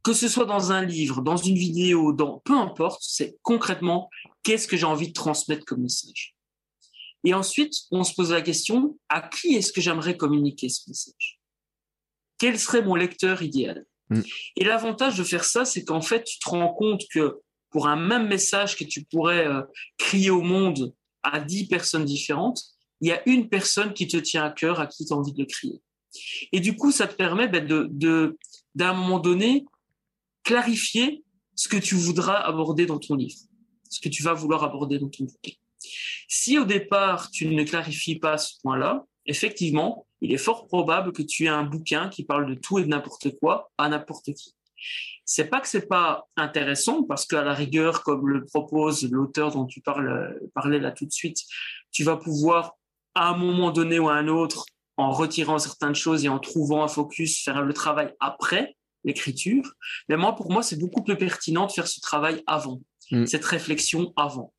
Que 0.03 0.13
ce 0.13 0.27
soit 0.27 0.45
dans 0.45 0.71
un 0.71 0.85
livre, 0.85 1.21
dans 1.21 1.37
une 1.37 1.55
vidéo, 1.55 2.13
dans 2.13 2.41
peu 2.45 2.55
importe, 2.55 3.01
c'est 3.01 3.37
concrètement 3.41 4.09
qu'est-ce 4.43 4.67
que 4.67 4.77
j'ai 4.77 4.85
envie 4.85 5.07
de 5.07 5.13
transmettre 5.13 5.65
comme 5.65 5.81
message? 5.81 6.34
Et 7.25 7.33
ensuite, 7.33 7.73
on 7.91 8.03
se 8.03 8.13
pose 8.13 8.31
la 8.31 8.41
question 8.41 8.97
à 9.09 9.21
qui 9.27 9.55
est-ce 9.55 9.73
que 9.73 9.81
j'aimerais 9.81 10.15
communiquer 10.15 10.69
ce 10.69 10.87
message? 10.87 11.39
Quel 12.37 12.59
serait 12.59 12.83
mon 12.83 12.95
lecteur 12.95 13.41
idéal? 13.41 13.85
Mm. 14.09 14.21
Et 14.57 14.63
l'avantage 14.63 15.17
de 15.17 15.23
faire 15.23 15.43
ça, 15.43 15.65
c'est 15.65 15.83
qu'en 15.83 16.01
fait, 16.01 16.23
tu 16.23 16.39
te 16.39 16.49
rends 16.49 16.73
compte 16.73 17.01
que 17.11 17.41
pour 17.71 17.87
un 17.87 17.95
même 17.95 18.27
message 18.27 18.77
que 18.77 18.83
tu 18.83 19.03
pourrais 19.03 19.47
euh, 19.47 19.61
crier 19.97 20.29
au 20.29 20.41
monde 20.41 20.93
à 21.23 21.39
dix 21.39 21.67
personnes 21.67 22.05
différentes, 22.05 22.61
il 23.01 23.09
y 23.09 23.11
a 23.11 23.27
une 23.27 23.49
personne 23.49 23.93
qui 23.93 24.07
te 24.07 24.17
tient 24.17 24.45
à 24.45 24.51
cœur, 24.51 24.79
à 24.79 24.87
qui 24.87 25.05
tu 25.05 25.11
as 25.11 25.15
envie 25.15 25.33
de 25.33 25.39
le 25.39 25.45
crier. 25.45 25.81
Et 26.51 26.59
du 26.59 26.77
coup, 26.77 26.91
ça 26.91 27.07
te 27.07 27.15
permet 27.15 27.47
ben, 27.47 27.65
de, 27.65 28.37
d'un 28.75 28.93
moment 28.93 29.19
donné, 29.19 29.65
clarifier 30.43 31.23
ce 31.55 31.67
que 31.67 31.77
tu 31.77 31.95
voudras 31.95 32.35
aborder 32.35 32.85
dans 32.85 32.99
ton 32.99 33.15
livre, 33.15 33.39
ce 33.89 33.99
que 33.99 34.09
tu 34.09 34.23
vas 34.23 34.33
vouloir 34.33 34.63
aborder 34.63 34.99
dans 34.99 35.09
ton 35.09 35.25
bouquin. 35.25 35.53
Si 36.27 36.57
au 36.57 36.65
départ, 36.65 37.29
tu 37.31 37.47
ne 37.47 37.63
clarifies 37.63 38.19
pas 38.19 38.37
ce 38.37 38.53
point-là, 38.61 39.05
effectivement, 39.25 40.05
il 40.21 40.33
est 40.33 40.37
fort 40.37 40.67
probable 40.67 41.11
que 41.11 41.21
tu 41.21 41.45
aies 41.45 41.49
un 41.49 41.63
bouquin 41.63 42.09
qui 42.09 42.23
parle 42.23 42.47
de 42.47 42.55
tout 42.55 42.79
et 42.79 42.83
de 42.83 42.87
n'importe 42.87 43.37
quoi 43.39 43.71
à 43.77 43.89
n'importe 43.89 44.33
qui. 44.33 44.55
C'est 45.25 45.45
pas 45.45 45.59
que 45.59 45.67
c'est 45.67 45.87
pas 45.87 46.27
intéressant 46.37 47.03
parce 47.03 47.25
qu'à 47.25 47.43
la 47.43 47.53
rigueur, 47.53 48.03
comme 48.03 48.27
le 48.27 48.45
propose 48.45 49.09
l'auteur 49.09 49.51
dont 49.51 49.65
tu 49.65 49.81
parles, 49.81 50.39
parlais 50.53 50.79
là 50.79 50.91
tout 50.91 51.05
de 51.05 51.11
suite, 51.11 51.39
tu 51.91 52.03
vas 52.03 52.17
pouvoir 52.17 52.73
à 53.15 53.29
un 53.29 53.37
moment 53.37 53.71
donné 53.71 53.99
ou 53.99 54.09
à 54.09 54.13
un 54.13 54.27
autre 54.27 54.65
en 54.97 55.11
retirant 55.11 55.59
certaines 55.59 55.95
choses 55.95 56.25
et 56.25 56.29
en 56.29 56.39
trouvant 56.39 56.83
un 56.83 56.87
focus, 56.87 57.43
faire 57.43 57.61
le 57.61 57.73
travail 57.73 58.13
après 58.19 58.75
l'écriture. 59.03 59.73
Mais 60.09 60.17
moi, 60.17 60.35
pour 60.35 60.51
moi, 60.51 60.63
c'est 60.63 60.79
beaucoup 60.79 61.03
plus 61.03 61.17
pertinent 61.17 61.67
de 61.67 61.71
faire 61.71 61.87
ce 61.87 61.99
travail 61.99 62.43
avant, 62.47 62.81
mm. 63.11 63.25
cette 63.25 63.45
réflexion 63.45 64.13
avant. 64.15 64.53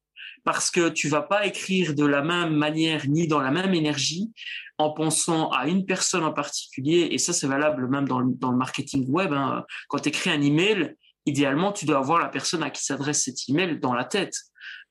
Parce 0.46 0.70
que 0.70 0.88
tu 0.88 1.08
vas 1.08 1.22
pas 1.22 1.44
écrire 1.44 1.92
de 1.94 2.06
la 2.06 2.22
même 2.22 2.54
manière 2.54 3.06
ni 3.08 3.26
dans 3.26 3.40
la 3.40 3.50
même 3.50 3.74
énergie 3.74 4.30
en 4.78 4.92
pensant 4.92 5.50
à 5.50 5.66
une 5.66 5.84
personne 5.84 6.22
en 6.22 6.32
particulier. 6.32 7.08
Et 7.10 7.18
ça, 7.18 7.32
c'est 7.32 7.48
valable 7.48 7.88
même 7.88 8.06
dans 8.06 8.20
le, 8.20 8.32
dans 8.32 8.52
le 8.52 8.56
marketing 8.56 9.10
web. 9.10 9.32
Hein. 9.32 9.64
Quand 9.88 9.98
tu 9.98 10.10
écris 10.10 10.30
un 10.30 10.40
email, 10.40 10.94
idéalement, 11.26 11.72
tu 11.72 11.84
dois 11.84 11.98
avoir 11.98 12.20
la 12.20 12.28
personne 12.28 12.62
à 12.62 12.70
qui 12.70 12.84
s'adresse 12.84 13.24
cet 13.24 13.48
email 13.48 13.80
dans 13.80 13.92
la 13.92 14.04
tête. 14.04 14.34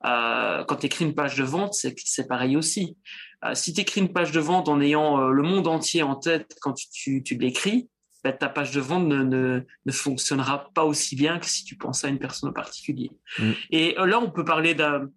Euh, 0.05 0.65
quand 0.65 0.75
tu 0.75 0.87
écris 0.87 1.05
une 1.05 1.15
page 1.15 1.37
de 1.37 1.43
vente, 1.43 1.73
c'est 1.73 2.27
pareil 2.27 2.57
aussi. 2.57 2.97
Euh, 3.45 3.55
si 3.55 3.73
tu 3.73 3.79
écris 3.79 4.01
une 4.01 4.11
page 4.11 4.33
de 4.33 4.41
vente 4.41 4.67
en 4.67 4.81
ayant 4.81 5.21
euh, 5.21 5.31
le 5.31 5.43
monde 5.43 5.67
entier 5.67 6.03
en 6.03 6.15
tête 6.15 6.53
quand 6.61 6.73
tu, 6.73 7.23
tu, 7.23 7.37
l'écris, 7.37 7.89
ben, 8.23 8.33
ta 8.33 8.49
page 8.49 8.71
de 8.71 8.81
vente 8.81 9.07
ne, 9.07 9.23
ne, 9.23 9.61
ne, 9.85 9.91
fonctionnera 9.91 10.69
pas 10.73 10.83
aussi 10.83 11.15
bien 11.15 11.39
que 11.39 11.45
si 11.45 11.63
tu 11.63 11.77
penses 11.77 12.03
à 12.03 12.09
une 12.09 12.19
personne 12.19 12.49
en 12.49 12.53
particulier. 12.53 13.11
Mm. 13.39 13.51
Et 13.71 13.95
là, 13.97 14.19
on 14.19 14.31
peut 14.31 14.45
parler 14.45 14.73
d'un 14.73 15.09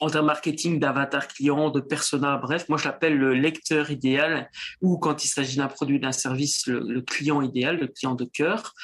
en 0.00 0.08
termes 0.08 0.26
marketing 0.26 0.80
d'avatar 0.80 1.28
client, 1.28 1.70
de 1.70 1.80
persona, 1.80 2.38
bref, 2.38 2.68
moi 2.68 2.78
je 2.78 2.84
l'appelle 2.84 3.16
le 3.16 3.34
lecteur 3.34 3.90
idéal 3.90 4.50
ou 4.80 4.98
quand 4.98 5.24
il 5.24 5.28
s'agit 5.28 5.58
d'un 5.58 5.68
produit, 5.68 6.00
d'un 6.00 6.12
service, 6.12 6.66
le, 6.66 7.00
client 7.02 7.42
idéal, 7.42 7.78
le 7.78 7.86
client 7.86 8.14
de 8.14 8.24
cœur. 8.24 8.74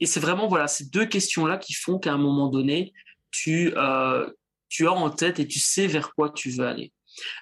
et 0.00 0.06
c'est 0.06 0.20
vraiment 0.20 0.48
voilà 0.48 0.68
ces 0.68 0.84
deux 0.86 1.06
questions 1.06 1.46
là 1.46 1.56
qui 1.58 1.72
font 1.72 1.98
qu'à 1.98 2.12
un 2.12 2.18
moment 2.18 2.48
donné, 2.48 2.92
tu 3.30 3.72
euh, 3.76 4.28
tu 4.68 4.86
as 4.86 4.92
en 4.92 5.10
tête 5.10 5.38
et 5.38 5.46
tu 5.46 5.58
sais 5.58 5.86
vers 5.86 6.14
quoi 6.14 6.30
tu 6.30 6.50
veux 6.50 6.66
aller. 6.66 6.92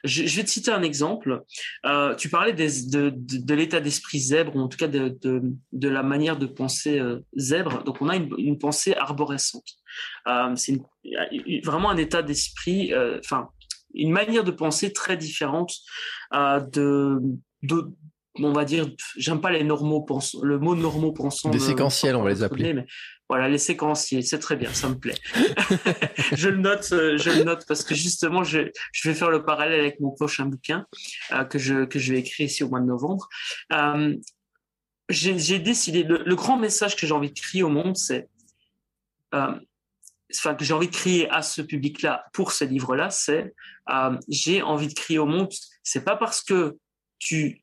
Je, 0.04 0.22
vais 0.36 0.44
te 0.44 0.50
citer 0.50 0.70
un 0.70 0.82
exemple. 0.82 1.42
Euh, 1.86 2.14
tu 2.14 2.28
parlais 2.28 2.52
de, 2.52 3.54
l'état 3.54 3.80
d'esprit 3.80 4.20
zèbre, 4.20 4.56
ou 4.56 4.60
en 4.60 4.68
tout 4.68 4.78
cas 4.78 4.88
de, 4.88 5.42
la 5.72 6.02
manière 6.02 6.38
de 6.38 6.46
penser 6.46 6.98
euh, 6.98 7.20
zèbre. 7.36 7.82
Donc, 7.84 8.00
on 8.00 8.08
a 8.08 8.16
une, 8.16 8.58
pensée 8.58 8.94
arborescente. 8.94 9.68
Euh, 10.28 10.54
c'est 10.56 10.78
vraiment 11.64 11.90
un 11.90 11.96
état 11.96 12.22
d'esprit, 12.22 12.92
enfin, 13.18 13.48
une 13.94 14.12
manière 14.12 14.44
de 14.44 14.50
penser 14.50 14.92
très 14.92 15.16
différente 15.16 15.72
de, 16.32 17.18
on 18.38 18.52
va 18.52 18.64
dire, 18.64 18.86
j'aime 19.16 19.40
pas 19.40 19.50
les 19.50 19.64
normaux 19.64 20.02
pensants, 20.02 20.38
le 20.42 20.58
mot 20.58 20.74
normaux 20.74 21.12
pensants. 21.12 21.50
Des 21.50 21.58
séquentiels, 21.58 22.16
on 22.16 22.22
va 22.22 22.30
les 22.30 22.42
appeler. 22.42 22.74
Mais 22.74 22.86
voilà, 23.30 23.48
les 23.48 23.58
séquenciers, 23.58 24.22
c'est 24.22 24.40
très 24.40 24.56
bien, 24.56 24.74
ça 24.74 24.88
me 24.88 24.98
plaît. 24.98 25.14
je 26.32 26.48
le 26.48 26.56
note, 26.56 26.88
euh, 26.90 27.16
je 27.16 27.30
le 27.30 27.44
note 27.44 27.64
parce 27.64 27.84
que 27.84 27.94
justement, 27.94 28.42
je, 28.42 28.72
vais 29.04 29.14
faire 29.14 29.30
le 29.30 29.44
parallèle 29.44 29.78
avec 29.78 30.00
mon 30.00 30.10
prochain 30.10 30.46
bouquin 30.46 30.84
euh, 31.30 31.44
que 31.44 31.56
je 31.56 32.12
vais 32.12 32.18
écrire 32.18 32.46
ici 32.46 32.64
au 32.64 32.68
mois 32.68 32.80
de 32.80 32.86
novembre. 32.86 33.28
Euh, 33.72 34.16
j'ai 35.10 35.60
décidé, 35.60 36.02
le, 36.02 36.34
grand 36.34 36.56
message 36.56 36.96
que 36.96 37.06
j'ai 37.06 37.14
envie 37.14 37.30
de 37.30 37.38
crier 37.38 37.62
au 37.62 37.68
monde, 37.68 37.96
c'est, 37.96 38.28
enfin 39.32 39.60
que 40.58 40.64
j'ai 40.64 40.74
envie 40.74 40.88
de 40.88 40.96
crier 40.96 41.30
à 41.30 41.42
ce 41.42 41.62
public-là 41.62 42.24
pour 42.32 42.50
ce 42.50 42.64
livre-là, 42.64 43.10
c'est, 43.10 43.54
j'ai 44.26 44.60
envie 44.60 44.88
de 44.88 44.94
crier 44.94 45.20
au 45.20 45.26
monde. 45.26 45.52
C'est 45.84 46.02
pas 46.02 46.16
parce 46.16 46.42
que 46.42 46.78
tu 47.20 47.62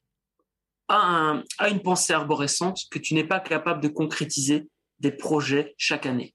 a, 0.87 1.41
une 1.69 1.81
pensée 1.81 2.13
arborescente 2.13 2.83
que 2.89 2.99
tu 2.99 3.15
n'es 3.15 3.25
pas 3.25 3.41
capable 3.41 3.81
de 3.81 3.89
concrétiser 3.89 4.69
des 4.99 5.11
projets 5.11 5.73
chaque 5.77 6.05
année. 6.05 6.33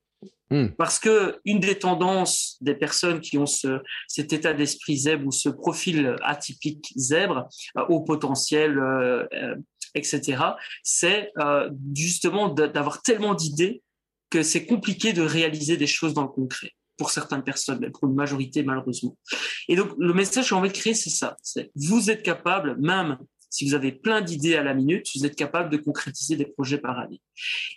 Hmm. 0.52 0.68
Parce 0.76 0.98
que 0.98 1.40
une 1.46 1.60
des 1.60 1.78
tendances 1.78 2.58
des 2.60 2.74
personnes 2.74 3.20
qui 3.20 3.38
ont 3.38 3.46
ce, 3.46 3.80
cet 4.06 4.34
état 4.34 4.52
d'esprit 4.52 4.98
zèbre 4.98 5.26
ou 5.26 5.32
ce 5.32 5.48
profil 5.48 6.14
atypique 6.22 6.92
zèbre, 6.94 7.48
euh, 7.78 7.86
au 7.88 8.02
potentiel, 8.02 8.78
euh, 8.78 9.24
euh, 9.32 9.56
etc., 9.94 10.42
c'est 10.82 11.32
justement 11.94 12.50
d'avoir 12.50 13.00
tellement 13.00 13.34
d'idées 13.34 13.82
que 14.28 14.42
c'est 14.42 14.66
compliqué 14.66 15.14
de 15.14 15.22
réaliser 15.22 15.78
des 15.78 15.86
choses 15.86 16.12
dans 16.12 16.22
le 16.22 16.28
concret 16.28 16.72
pour 16.98 17.10
certaines 17.10 17.44
personnes, 17.44 17.78
mais 17.80 17.90
pour 17.90 18.08
une 18.08 18.14
majorité 18.14 18.62
malheureusement. 18.62 19.16
Et 19.68 19.76
donc 19.76 19.88
le 19.98 20.12
message 20.12 20.44
que 20.44 20.48
j'ai 20.50 20.54
envie 20.54 20.68
de 20.68 20.76
créer, 20.76 20.94
c'est 20.94 21.10
ça. 21.10 21.36
Vous 21.74 22.10
êtes 22.10 22.22
capable, 22.22 22.76
même 22.78 23.16
si 23.52 23.66
vous 23.66 23.74
avez 23.74 23.92
plein 23.92 24.22
d'idées 24.22 24.56
à 24.56 24.62
la 24.62 24.72
minute, 24.72 25.06
vous 25.14 25.26
êtes 25.26 25.36
capable 25.36 25.68
de 25.68 25.76
concrétiser 25.76 26.36
des 26.36 26.46
projets 26.46 26.78
par 26.78 26.98
année. 26.98 27.20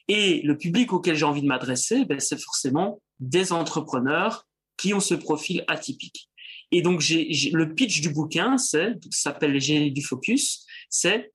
Et 0.07 0.41
le 0.43 0.57
public 0.57 0.93
auquel 0.93 1.17
j'ai 1.17 1.26
envie 1.26 1.41
de 1.41 1.47
m'adresser, 1.47 2.05
ben, 2.05 2.17
c'est 2.17 2.41
forcément 2.41 3.01
des 3.19 3.51
entrepreneurs 3.51 4.47
qui 4.78 4.93
ont 4.93 5.01
ce 5.01 5.15
profil 5.15 5.65
atypique. 5.67 6.30
Et 6.71 6.82
donc, 6.82 7.01
j'ai, 7.01 7.30
le 7.51 7.76
pitch 7.76 7.99
du 7.99 8.09
bouquin, 8.09 8.57
c'est, 8.57 8.93
ça 9.11 9.32
s'appelle 9.32 9.51
les 9.51 9.59
génies 9.59 9.91
du 9.91 10.01
focus, 10.01 10.65
c'est 10.89 11.34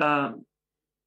euh, 0.00 0.30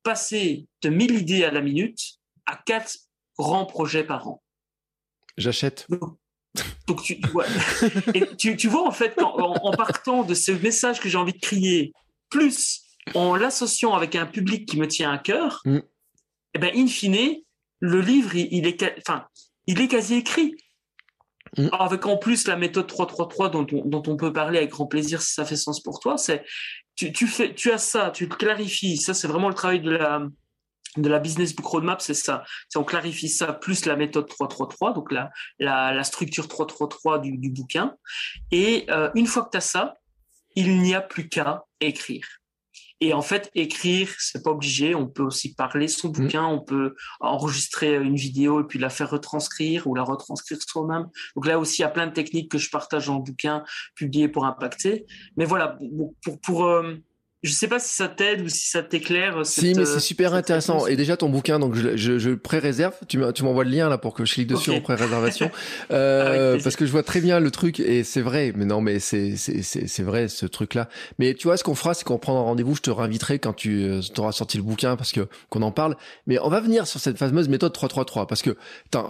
passer 0.04 0.68
de 0.82 0.90
1000 0.90 1.22
idées 1.22 1.46
à 1.46 1.52
la 1.52 1.62
minute 1.62 2.20
à 2.46 2.58
quatre 2.58 2.98
grands 3.38 3.66
projets 3.66 4.04
par 4.04 4.28
an. 4.28 4.44
J'achète. 5.38 5.88
Donc, 6.86 7.02
tu, 7.02 7.20
Et 8.14 8.36
tu, 8.36 8.58
tu, 8.58 8.68
vois, 8.68 8.86
en 8.86 8.92
fait, 8.92 9.20
en, 9.22 9.54
en, 9.54 9.72
partant 9.72 10.24
de 10.24 10.34
ce 10.34 10.52
message 10.52 11.00
que 11.00 11.08
j'ai 11.08 11.18
envie 11.18 11.34
de 11.34 11.40
crier, 11.40 11.94
plus 12.34 12.82
en 13.14 13.36
l'associant 13.36 13.94
avec 13.94 14.16
un 14.16 14.26
public 14.26 14.68
qui 14.68 14.80
me 14.80 14.88
tient 14.88 15.12
à 15.12 15.18
cœur, 15.18 15.62
mm. 15.66 15.80
eh 16.56 16.60
ben, 16.60 16.72
in 16.76 16.88
fine, 16.88 17.42
le 17.80 18.02
livre, 18.02 18.36
il, 18.36 18.66
est, 18.66 18.84
enfin, 18.98 19.26
il 19.68 19.80
est 19.82 19.88
quasi 19.88 20.16
écrit. 20.16 20.56
Mm. 21.58 21.68
Avec 21.74 22.06
en 22.08 22.18
plus 22.18 22.48
la 22.48 22.56
méthode 22.56 22.88
333 22.88 23.50
dont 23.50 23.68
on, 23.72 23.86
dont 23.86 24.04
on 24.08 24.18
peut 24.18 24.34
parler 24.34 24.58
avec 24.58 24.72
grand 24.72 24.88
plaisir 24.88 25.22
si 25.22 25.34
ça 25.34 25.46
fait 25.46 25.56
sens 25.56 25.82
pour 25.82 26.00
toi, 26.00 26.18
c'est 26.18 26.44
tu, 26.96 27.12
tu, 27.12 27.28
fais, 27.28 27.54
tu 27.54 27.72
as 27.72 27.78
ça, 27.78 28.10
tu 28.12 28.26
le 28.26 28.36
clarifies. 28.36 28.98
Ça, 28.98 29.14
c'est 29.14 29.28
vraiment 29.28 29.50
le 29.50 29.54
travail 29.54 29.82
de 29.82 29.92
la, 29.92 30.24
de 30.98 31.10
la 31.10 31.20
business 31.20 31.56
book 31.56 31.66
roadmap, 31.66 32.02
c'est 32.02 32.14
ça. 32.14 32.44
On 32.76 32.84
clarifie 32.84 33.30
ça 33.30 33.54
plus 33.54 33.86
la 33.86 33.96
méthode 33.96 34.28
333, 34.28 34.94
donc 34.94 35.12
la, 35.12 35.30
la, 35.60 35.94
la 35.94 36.04
structure 36.04 36.48
333 36.48 37.20
du, 37.20 37.38
du 37.38 37.50
bouquin. 37.50 37.96
Et 38.52 38.86
euh, 38.90 39.12
une 39.14 39.28
fois 39.28 39.44
que 39.44 39.52
tu 39.52 39.58
as 39.58 39.62
ça, 39.62 39.96
il 40.56 40.82
n'y 40.82 40.94
a 40.94 41.02
plus 41.02 41.30
qu'à 41.30 41.66
écrire. 41.88 42.26
Et 43.04 43.14
en 43.14 43.22
fait, 43.22 43.52
écrire, 43.54 44.10
c'est 44.18 44.44
pas 44.44 44.52
obligé. 44.52 44.96
On 44.96 45.08
peut 45.08 45.24
aussi 45.24 45.54
parler 45.56 45.90
son 45.90 46.08
mmh. 46.08 46.12
bouquin, 46.14 46.46
on 46.46 46.62
peut 46.62 46.96
enregistrer 47.20 47.96
une 47.96 48.16
vidéo 48.16 48.62
et 48.62 48.64
puis 48.64 48.80
la 48.80 48.90
faire 48.90 49.10
retranscrire 49.10 49.88
ou 49.88 49.96
la 49.96 50.04
retranscrire 50.04 50.58
soi-même. 50.62 51.08
Donc 51.36 51.46
là 51.46 51.60
aussi, 51.60 51.80
il 51.80 51.82
y 51.82 51.86
a 51.86 51.90
plein 51.90 52.08
de 52.08 52.14
techniques 52.14 52.50
que 52.50 52.58
je 52.58 52.70
partage 52.70 53.08
dans 53.08 53.18
le 53.18 53.24
bouquin 53.24 53.64
publié 53.96 54.30
pour 54.30 54.46
impacter. 54.46 55.06
Mais 55.36 55.44
voilà, 55.44 55.78
pour, 56.24 56.40
pour, 56.40 56.66
euh, 56.66 56.96
je 57.44 57.52
sais 57.52 57.68
pas 57.68 57.78
si 57.78 57.94
ça 57.94 58.08
t'aide 58.08 58.42
ou 58.42 58.48
si 58.48 58.70
ça 58.70 58.82
t'éclaire. 58.82 59.46
Si, 59.46 59.74
mais 59.76 59.84
c'est 59.84 60.00
super 60.00 60.34
intéressant. 60.34 60.88
Et 60.88 60.96
déjà 60.96 61.18
ton 61.18 61.28
bouquin, 61.28 61.60
donc 61.60 61.76
je, 61.76 61.98
je, 61.98 62.18
je 62.18 62.30
pré-réserve. 62.32 62.94
Tu 63.10 63.18
m'envoies 63.18 63.66
le 63.66 63.70
lien 63.70 63.90
là 63.90 63.98
pour 63.98 64.14
que 64.14 64.24
je 64.24 64.34
clique 64.34 64.48
dessus 64.48 64.72
en 64.72 64.80
pré-réservation, 64.80 65.52
euh, 65.92 66.58
parce 66.64 66.78
que 66.78 66.86
je 66.86 66.92
vois 66.92 67.04
très 67.04 67.20
bien 67.20 67.42
le 67.42 67.52
truc 67.52 67.82
et 67.82 68.06
c'est 68.06 68.22
vrai. 68.22 68.54
Mais 68.56 68.64
non, 68.64 68.80
mais 68.80 69.00
c'est 69.00 69.36
c'est 69.36 69.62
c'est 69.62 70.04
vrai 70.04 70.30
ce 70.30 70.46
truc-là. 70.46 70.88
Mais 71.20 71.34
tu 71.34 71.48
vois, 71.48 71.58
ce 71.58 71.66
qu'on 71.66 71.76
fera, 71.76 71.94
c'est 71.94 72.06
qu'on 72.06 72.18
prendra 72.18 72.44
rendez-vous. 72.44 72.76
Je 72.76 72.82
te 72.82 72.90
réinviterai 72.90 73.40
quand 73.40 73.54
tu 73.54 73.84
euh, 73.84 74.02
auras 74.18 74.32
sorti 74.32 74.56
le 74.56 74.64
bouquin 74.64 74.96
parce 74.96 75.12
que 75.12 75.28
qu'on 75.50 75.64
en 75.64 75.72
parle. 75.72 75.98
Mais 76.28 76.40
on 76.40 76.50
va 76.50 76.62
venir 76.62 76.88
sur 76.88 77.02
cette 77.02 77.18
fameuse 77.18 77.50
méthode 77.50 77.74
333 77.74 78.26
parce 78.26 78.42
que 78.42 78.56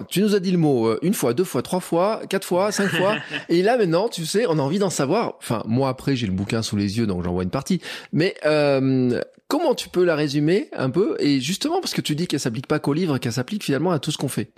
tu 0.10 0.22
nous 0.22 0.34
as 0.34 0.40
dit 0.40 0.52
le 0.52 0.58
mot 0.58 0.88
euh, 0.88 1.00
une 1.04 1.14
fois, 1.14 1.36
deux 1.36 1.44
fois, 1.44 1.62
trois 1.62 1.82
fois, 1.82 2.22
quatre 2.30 2.48
fois, 2.48 2.72
cinq 2.72 2.88
fois. 2.88 3.16
et 3.50 3.62
là 3.62 3.78
maintenant, 3.78 4.10
tu 4.10 4.26
sais, 4.26 4.46
on 4.48 4.58
a 4.58 4.62
envie 4.62 4.80
d'en 4.80 4.90
savoir. 4.90 5.34
Enfin, 5.38 5.62
moi 5.68 5.90
après, 5.90 6.16
j'ai 6.16 6.26
le 6.26 6.34
bouquin 6.34 6.64
sous 6.64 6.78
les 6.78 6.98
yeux, 6.98 7.06
donc 7.06 7.24
j'en 7.24 7.34
vois 7.34 7.44
une 7.44 7.52
partie. 7.52 7.80
Mais 8.12 8.23
euh, 8.46 9.22
comment 9.48 9.76
tu 9.76 9.90
peux 9.90 10.04
la 10.04 10.16
résumer 10.16 10.70
un 10.74 10.90
peu? 10.90 11.16
Et 11.20 11.40
justement, 11.40 11.82
parce 11.82 11.94
que 11.94 12.02
tu 12.02 12.16
dis 12.16 12.28
qu'elle 12.28 12.40
s'applique 12.40 12.68
pas 12.68 12.80
qu'au 12.80 12.94
livre, 12.94 13.18
qu'elle 13.18 13.34
s'applique 13.34 13.64
finalement 13.64 13.92
à 13.92 14.00
tout 14.00 14.12
ce 14.12 14.18
qu'on 14.18 14.28
fait. 14.28 14.52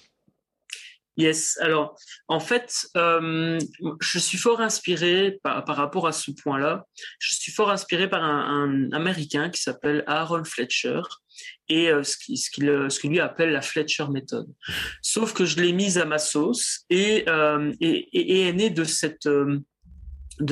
Yes. 1.17 1.57
Alors, 1.61 1.97
en 2.27 2.41
fait, 2.41 2.87
euh, 2.97 3.57
je 4.01 4.19
suis 4.19 4.37
fort 4.37 4.59
inspiré 4.59 5.39
par, 5.43 5.65
rapport 5.65 6.07
à 6.07 6.11
ce 6.11 6.31
point-là. 6.31 6.85
Je 7.19 7.35
suis 7.35 7.53
fort 7.53 7.71
inspiré 7.71 8.09
par 8.09 8.21
un, 8.21 8.91
Américain 8.91 9.49
qui 9.49 9.61
s'appelle 9.61 10.03
Aaron 10.07 10.43
Fletcher 10.43 10.99
et 11.69 11.89
euh, 11.89 12.03
ce 12.03 12.17
qu'il 12.17 12.91
ce 12.91 12.99
qui 12.99 13.07
lui 13.07 13.21
appelle 13.21 13.51
la 13.51 13.61
Fletcher 13.61 14.07
méthode. 14.11 14.47
Sauf 15.01 15.33
que 15.33 15.45
je 15.45 15.55
l'ai 15.61 15.71
mise 15.71 15.97
à 15.97 16.03
ma 16.03 16.17
sauce 16.17 16.81
et, 16.89 17.25
et, 17.79 17.85
et, 18.11 18.47
est 18.49 18.53
né 18.53 18.69
de 18.69 18.83
cette 18.83 19.29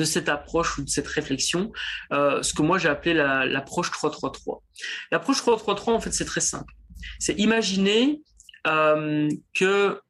cette 0.04 0.28
approche 0.28 0.78
ou 0.78 0.84
de 0.84 0.88
cette 0.88 1.06
réflexion, 1.06 1.72
euh, 2.12 2.42
ce 2.42 2.54
que 2.54 2.62
moi 2.62 2.78
j'ai 2.78 2.88
appelé 2.88 3.14
l'approche 3.14 3.90
333. 3.90 4.62
L'approche 5.10 5.38
333, 5.38 5.94
en 5.94 6.00
fait, 6.00 6.12
c'est 6.12 6.24
très 6.24 6.40
simple. 6.40 6.72
C'est 7.18 7.34
imaginer 7.34 8.22
euh, 8.66 9.28
que 9.54 10.00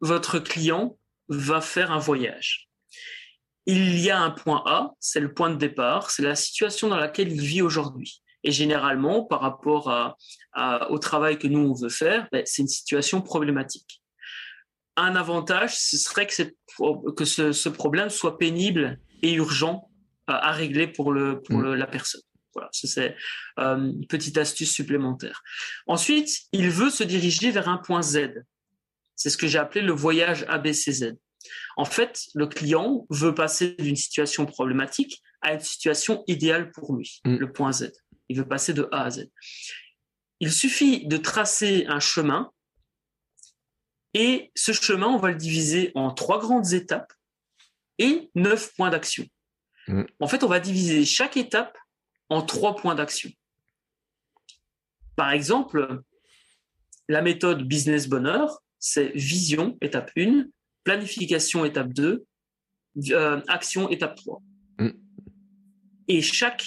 votre 0.00 0.38
client 0.38 0.98
va 1.28 1.60
faire 1.60 1.90
un 1.90 1.98
voyage. 1.98 2.68
Il 3.66 3.98
y 3.98 4.10
a 4.10 4.20
un 4.20 4.30
point 4.30 4.62
A, 4.66 4.90
c'est 5.00 5.20
le 5.20 5.32
point 5.32 5.48
de 5.50 5.56
départ, 5.56 6.10
c'est 6.10 6.22
la 6.22 6.34
situation 6.34 6.88
dans 6.88 6.98
laquelle 6.98 7.32
il 7.32 7.40
vit 7.40 7.62
aujourd'hui. 7.62 8.22
Et 8.42 8.50
généralement, 8.50 9.24
par 9.24 9.40
rapport 9.40 10.16
au 10.90 10.98
travail 10.98 11.38
que 11.38 11.48
nous, 11.48 11.60
on 11.60 11.72
veut 11.72 11.88
faire, 11.88 12.28
ben, 12.30 12.42
c'est 12.44 12.60
une 12.60 12.68
situation 12.68 13.22
problématique. 13.22 14.02
Un 14.96 15.16
avantage, 15.16 15.76
ce 15.76 15.96
serait 15.96 16.26
que, 16.26 17.24
ce 17.24 17.68
problème 17.70 18.10
soit 18.10 18.38
pénible 18.38 19.00
et 19.24 19.32
urgent 19.32 19.90
à, 20.26 20.52
régler 20.52 20.86
pour, 20.86 21.12
le, 21.12 21.40
pour 21.40 21.56
mm. 21.56 21.74
la 21.74 21.86
personne. 21.86 22.20
Voilà, 22.54 22.68
c'est 22.72 23.16
euh, 23.58 23.76
une 23.76 24.06
petite 24.06 24.38
astuce 24.38 24.70
supplémentaire. 24.70 25.42
Ensuite, 25.88 26.42
il 26.52 26.70
veut 26.70 26.90
se 26.90 27.02
diriger 27.02 27.50
vers 27.50 27.68
un 27.68 27.78
point 27.78 28.02
Z. 28.02 28.44
C'est 29.16 29.30
ce 29.30 29.36
que 29.36 29.48
j'ai 29.48 29.58
appelé 29.58 29.80
le 29.80 29.92
voyage 29.92 30.44
ABCZ. 30.48 31.14
En 31.76 31.84
fait, 31.84 32.22
le 32.34 32.46
client 32.46 33.06
veut 33.10 33.34
passer 33.34 33.74
d'une 33.78 33.96
situation 33.96 34.46
problématique 34.46 35.20
à 35.42 35.54
une 35.54 35.60
situation 35.60 36.22
idéale 36.26 36.70
pour 36.70 36.94
lui, 36.94 37.20
mm. 37.24 37.36
le 37.36 37.52
point 37.52 37.72
Z. 37.72 37.92
Il 38.28 38.38
veut 38.38 38.48
passer 38.48 38.72
de 38.72 38.88
A 38.92 39.04
à 39.04 39.10
Z. 39.10 39.28
Il 40.40 40.52
suffit 40.52 41.06
de 41.06 41.16
tracer 41.16 41.86
un 41.88 42.00
chemin 42.00 42.50
et 44.14 44.52
ce 44.54 44.72
chemin, 44.72 45.08
on 45.08 45.18
va 45.18 45.30
le 45.30 45.36
diviser 45.36 45.90
en 45.96 46.12
trois 46.12 46.38
grandes 46.38 46.72
étapes 46.72 47.12
et 47.98 48.30
neuf 48.34 48.74
points 48.74 48.90
d'action. 48.90 49.26
Mm. 49.88 50.02
En 50.20 50.28
fait, 50.28 50.42
on 50.44 50.48
va 50.48 50.60
diviser 50.60 51.04
chaque 51.04 51.36
étape 51.36 51.76
en 52.28 52.42
trois 52.42 52.76
points 52.76 52.94
d'action. 52.94 53.30
Par 55.16 55.30
exemple, 55.30 56.02
la 57.08 57.22
méthode 57.22 57.62
business 57.62 58.08
bonheur, 58.08 58.62
c'est 58.78 59.12
vision, 59.14 59.76
étape 59.80 60.10
1, 60.16 60.46
planification, 60.82 61.64
étape 61.64 61.92
2, 61.92 62.24
euh, 63.10 63.40
action, 63.48 63.88
étape 63.88 64.16
3. 64.16 64.42
Mm. 64.78 64.88
Et 66.08 66.22
chaque 66.22 66.66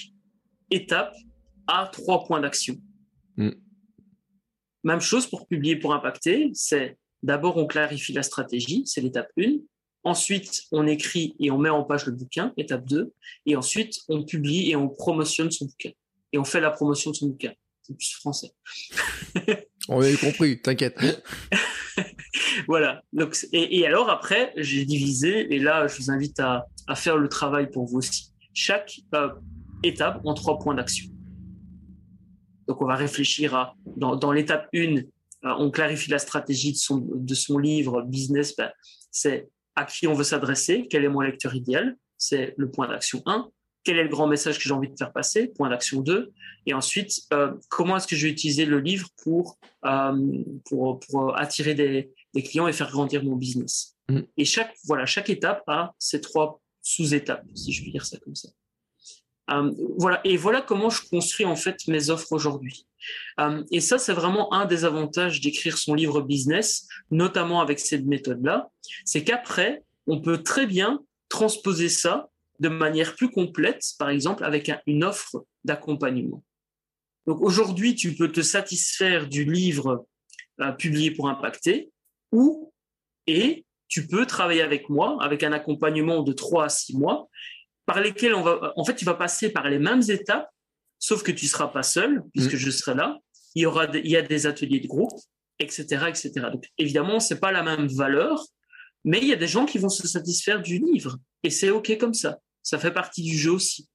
étape 0.71 1.13
a 1.67 1.87
trois 1.87 2.25
points 2.25 2.39
d'action. 2.39 2.75
Mm. 3.35 3.51
Même 4.83 5.01
chose 5.01 5.27
pour 5.27 5.47
publier 5.47 5.75
pour 5.75 5.93
impacter, 5.93 6.49
c'est 6.53 6.97
d'abord 7.23 7.57
on 7.57 7.67
clarifie 7.67 8.13
la 8.13 8.23
stratégie, 8.23 8.83
c'est 8.85 9.01
l'étape 9.01 9.29
1. 9.37 9.57
Ensuite, 10.03 10.63
on 10.71 10.87
écrit 10.87 11.35
et 11.39 11.51
on 11.51 11.57
met 11.57 11.69
en 11.69 11.83
page 11.83 12.05
le 12.05 12.13
bouquin, 12.13 12.53
étape 12.57 12.85
2. 12.85 13.13
Et 13.45 13.55
ensuite, 13.55 13.99
on 14.07 14.23
publie 14.23 14.69
et 14.71 14.75
on 14.75 14.87
promotionne 14.87 15.51
son 15.51 15.65
bouquin. 15.65 15.91
Et 16.31 16.37
on 16.37 16.43
fait 16.43 16.61
la 16.61 16.71
promotion 16.71 17.11
de 17.11 17.15
son 17.15 17.27
bouquin. 17.27 17.53
C'est 17.81 17.95
plus 17.95 18.13
français. 18.13 18.51
on 19.89 20.01
a 20.01 20.17
compris, 20.17 20.61
t'inquiète. 20.61 20.97
voilà. 22.67 23.01
Donc, 23.13 23.37
et, 23.51 23.85
alors 23.85 24.09
après, 24.09 24.53
j'ai 24.57 24.85
divisé, 24.85 25.53
et 25.53 25.59
là, 25.59 25.87
je 25.87 25.97
vous 25.97 26.11
invite 26.11 26.39
à, 26.39 26.65
faire 26.95 27.17
le 27.17 27.27
travail 27.27 27.69
pour 27.69 27.85
vous 27.85 27.97
aussi. 27.97 28.31
Chaque 28.53 28.99
euh, 29.13 29.29
étape 29.83 30.21
en 30.25 30.33
trois 30.33 30.59
points 30.59 30.75
d'action. 30.75 31.09
Donc, 32.67 32.81
on 32.81 32.85
va 32.85 32.95
réfléchir 32.95 33.55
à, 33.55 33.75
dans, 33.97 34.31
l'étape 34.31 34.67
1, 34.73 34.79
euh, 34.79 35.01
on 35.43 35.71
clarifie 35.71 36.09
la 36.09 36.19
stratégie 36.19 36.71
de 36.71 36.77
son, 36.77 36.97
de 36.97 37.33
son 37.33 37.57
livre 37.57 38.01
business. 38.01 38.55
Ben, 38.55 38.71
c'est 39.11 39.49
à 39.77 39.85
qui 39.85 40.07
on 40.07 40.13
veut 40.13 40.23
s'adresser, 40.23 40.87
quel 40.89 41.05
est 41.05 41.09
mon 41.09 41.21
lecteur 41.21 41.53
idéal, 41.55 41.95
c'est 42.17 42.55
le 42.57 42.69
point 42.69 42.87
d'action 42.87 43.21
1, 43.27 43.47
quel 43.83 43.99
est 43.99 44.03
le 44.03 44.09
grand 44.09 44.27
message 44.27 44.57
que 44.57 44.63
j'ai 44.63 44.73
envie 44.73 44.89
de 44.89 44.97
faire 44.97 45.13
passer, 45.13 45.47
point 45.47 45.69
d'action 45.69 46.01
2, 46.01 46.33
et 46.65 46.73
ensuite, 46.73 47.21
euh, 47.31 47.53
comment 47.69 47.95
est-ce 47.95 48.07
que 48.07 48.15
je 48.15 48.25
vais 48.25 48.31
utiliser 48.31 48.65
le 48.65 48.79
livre 48.79 49.07
pour, 49.23 49.59
euh, 49.85 50.43
pour, 50.65 50.99
pour, 50.99 51.37
attirer 51.37 51.75
des, 51.75 52.11
des, 52.33 52.41
clients 52.41 52.67
et 52.67 52.73
faire 52.73 52.89
grandir 52.89 53.23
mon 53.23 53.35
business. 53.35 53.95
Mm. 54.09 54.21
Et 54.35 54.45
chaque, 54.45 54.75
voilà, 54.85 55.05
chaque 55.05 55.29
étape 55.29 55.63
a 55.67 55.93
ces 55.99 56.21
trois 56.21 56.59
sous-étapes, 56.81 57.45
si 57.53 57.71
je 57.71 57.83
puis 57.83 57.91
dire 57.91 58.05
ça 58.05 58.17
comme 58.17 58.35
ça. 58.35 58.49
Euh, 59.49 59.71
voilà, 59.97 60.19
et 60.23 60.37
voilà 60.37 60.61
comment 60.61 60.89
je 60.89 61.01
construis 61.09 61.45
en 61.45 61.55
fait 61.55 61.87
mes 61.87 62.09
offres 62.09 62.31
aujourd'hui. 62.33 62.85
Euh, 63.39 63.63
et 63.71 63.79
ça, 63.79 63.97
c'est 63.97 64.13
vraiment 64.13 64.53
un 64.53 64.65
des 64.65 64.85
avantages 64.85 65.39
d'écrire 65.41 65.77
son 65.77 65.93
livre 65.93 66.21
business, 66.21 66.87
notamment 67.11 67.61
avec 67.61 67.79
cette 67.79 68.05
méthode-là, 68.05 68.69
c'est 69.05 69.23
qu'après, 69.23 69.83
on 70.07 70.21
peut 70.21 70.43
très 70.43 70.65
bien 70.65 71.01
transposer 71.29 71.89
ça 71.89 72.29
de 72.59 72.69
manière 72.69 73.15
plus 73.15 73.29
complète, 73.29 73.83
par 73.99 74.09
exemple 74.09 74.43
avec 74.43 74.71
une 74.87 75.03
offre 75.03 75.45
d'accompagnement. 75.63 76.43
Donc 77.25 77.41
aujourd'hui, 77.41 77.95
tu 77.95 78.15
peux 78.15 78.31
te 78.31 78.41
satisfaire 78.41 79.27
du 79.27 79.45
livre 79.45 80.07
euh, 80.61 80.71
publié 80.71 81.11
pour 81.11 81.29
impacter, 81.29 81.91
ou 82.31 82.73
et 83.27 83.65
tu 83.87 84.07
peux 84.07 84.25
travailler 84.25 84.61
avec 84.61 84.89
moi 84.89 85.17
avec 85.21 85.43
un 85.43 85.51
accompagnement 85.51 86.23
de 86.23 86.33
3 86.33 86.65
à 86.65 86.69
6 86.69 86.97
mois 86.97 87.29
par 87.87 88.01
lesquels 88.01 88.35
on 88.35 88.43
va, 88.43 88.73
en 88.75 88.83
fait, 88.83 88.95
tu 88.95 89.05
vas 89.05 89.15
passer 89.15 89.49
par 89.49 89.67
les 89.69 89.79
mêmes 89.79 90.03
étapes, 90.09 90.49
sauf 90.99 91.23
que 91.23 91.31
tu 91.31 91.47
seras 91.47 91.69
pas 91.69 91.83
seul, 91.83 92.21
puisque 92.33 92.53
mm. 92.53 92.57
je 92.57 92.69
serai 92.69 92.95
là. 92.95 93.17
Il 93.55 93.63
y 93.63 93.65
aura, 93.65 93.85
il 93.85 94.11
y 94.11 94.17
a 94.17 94.21
des 94.21 94.45
ateliers 94.45 94.81
de 94.81 94.87
groupe, 94.87 95.13
etc., 95.57 95.85
etc. 96.09 96.31
Donc, 96.51 96.65
évidemment, 96.77 97.19
c'est 97.19 97.39
pas 97.39 97.51
la 97.51 97.63
même 97.63 97.87
valeur, 97.87 98.45
mais 99.05 99.19
il 99.19 99.27
y 99.27 99.33
a 99.33 99.37
des 99.37 99.47
gens 99.47 99.65
qui 99.65 99.77
vont 99.77 99.89
se 99.89 100.05
satisfaire 100.05 100.61
du 100.61 100.79
livre. 100.79 101.17
Et 101.43 101.49
c'est 101.49 101.69
OK 101.69 101.97
comme 101.97 102.13
ça. 102.13 102.39
Ça 102.61 102.77
fait 102.77 102.91
partie 102.91 103.23
du 103.23 103.37
jeu 103.37 103.51
aussi. 103.51 103.87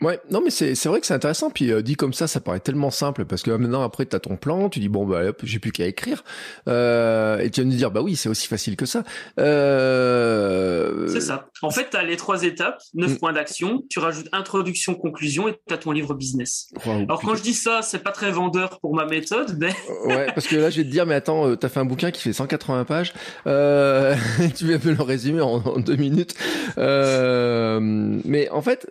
Ouais, 0.00 0.20
non 0.30 0.40
mais 0.44 0.50
c'est 0.50 0.76
c'est 0.76 0.88
vrai 0.88 1.00
que 1.00 1.06
c'est 1.06 1.14
intéressant 1.14 1.50
puis 1.50 1.72
euh, 1.72 1.82
dit 1.82 1.96
comme 1.96 2.12
ça 2.12 2.28
ça 2.28 2.38
paraît 2.38 2.60
tellement 2.60 2.92
simple 2.92 3.24
parce 3.24 3.42
que 3.42 3.50
maintenant 3.50 3.82
après 3.82 4.06
tu 4.06 4.14
as 4.14 4.20
ton 4.20 4.36
plan, 4.36 4.68
tu 4.68 4.78
dis 4.78 4.88
bon 4.88 5.04
bah 5.04 5.24
hop, 5.24 5.40
j'ai 5.42 5.58
plus 5.58 5.72
qu'à 5.72 5.86
écrire 5.86 6.22
euh, 6.68 7.38
et 7.40 7.50
tu 7.50 7.62
vas 7.62 7.66
me 7.66 7.72
dire 7.72 7.90
bah 7.90 8.00
oui, 8.00 8.14
c'est 8.14 8.28
aussi 8.28 8.46
facile 8.46 8.76
que 8.76 8.86
ça. 8.86 9.02
Euh... 9.40 11.08
C'est 11.08 11.20
ça. 11.20 11.48
En 11.62 11.70
fait, 11.70 11.90
tu 11.90 11.96
as 11.96 12.04
les 12.04 12.16
trois 12.16 12.44
étapes, 12.44 12.80
neuf 12.94 13.14
mm. 13.14 13.18
points 13.18 13.32
d'action, 13.32 13.82
tu 13.90 13.98
rajoutes 13.98 14.28
introduction, 14.30 14.94
conclusion 14.94 15.48
et 15.48 15.58
tu 15.66 15.74
as 15.74 15.78
ton 15.78 15.90
livre 15.90 16.14
business. 16.14 16.68
Alors 16.86 17.20
quand 17.20 17.34
je 17.34 17.42
dis 17.42 17.54
ça, 17.54 17.82
c'est 17.82 18.04
pas 18.04 18.12
très 18.12 18.30
vendeur 18.30 18.78
pour 18.78 18.94
ma 18.94 19.04
méthode, 19.04 19.56
mais 19.58 19.74
Ouais, 20.04 20.26
parce 20.32 20.46
que 20.46 20.54
là 20.54 20.70
je 20.70 20.76
vais 20.76 20.84
te 20.84 20.90
dire 20.90 21.06
mais 21.06 21.16
attends, 21.16 21.48
euh, 21.48 21.56
tu 21.56 21.66
as 21.66 21.68
fait 21.68 21.80
un 21.80 21.84
bouquin 21.84 22.12
qui 22.12 22.22
fait 22.22 22.32
180 22.32 22.84
pages. 22.84 23.12
Euh, 23.48 24.14
tu 24.56 24.64
viens 24.66 24.78
me 24.78 24.92
le 24.92 25.02
résumer 25.02 25.40
en, 25.40 25.56
en 25.56 25.80
deux 25.80 25.96
minutes. 25.96 26.36
mais 26.76 28.48
en 28.50 28.62
fait 28.62 28.86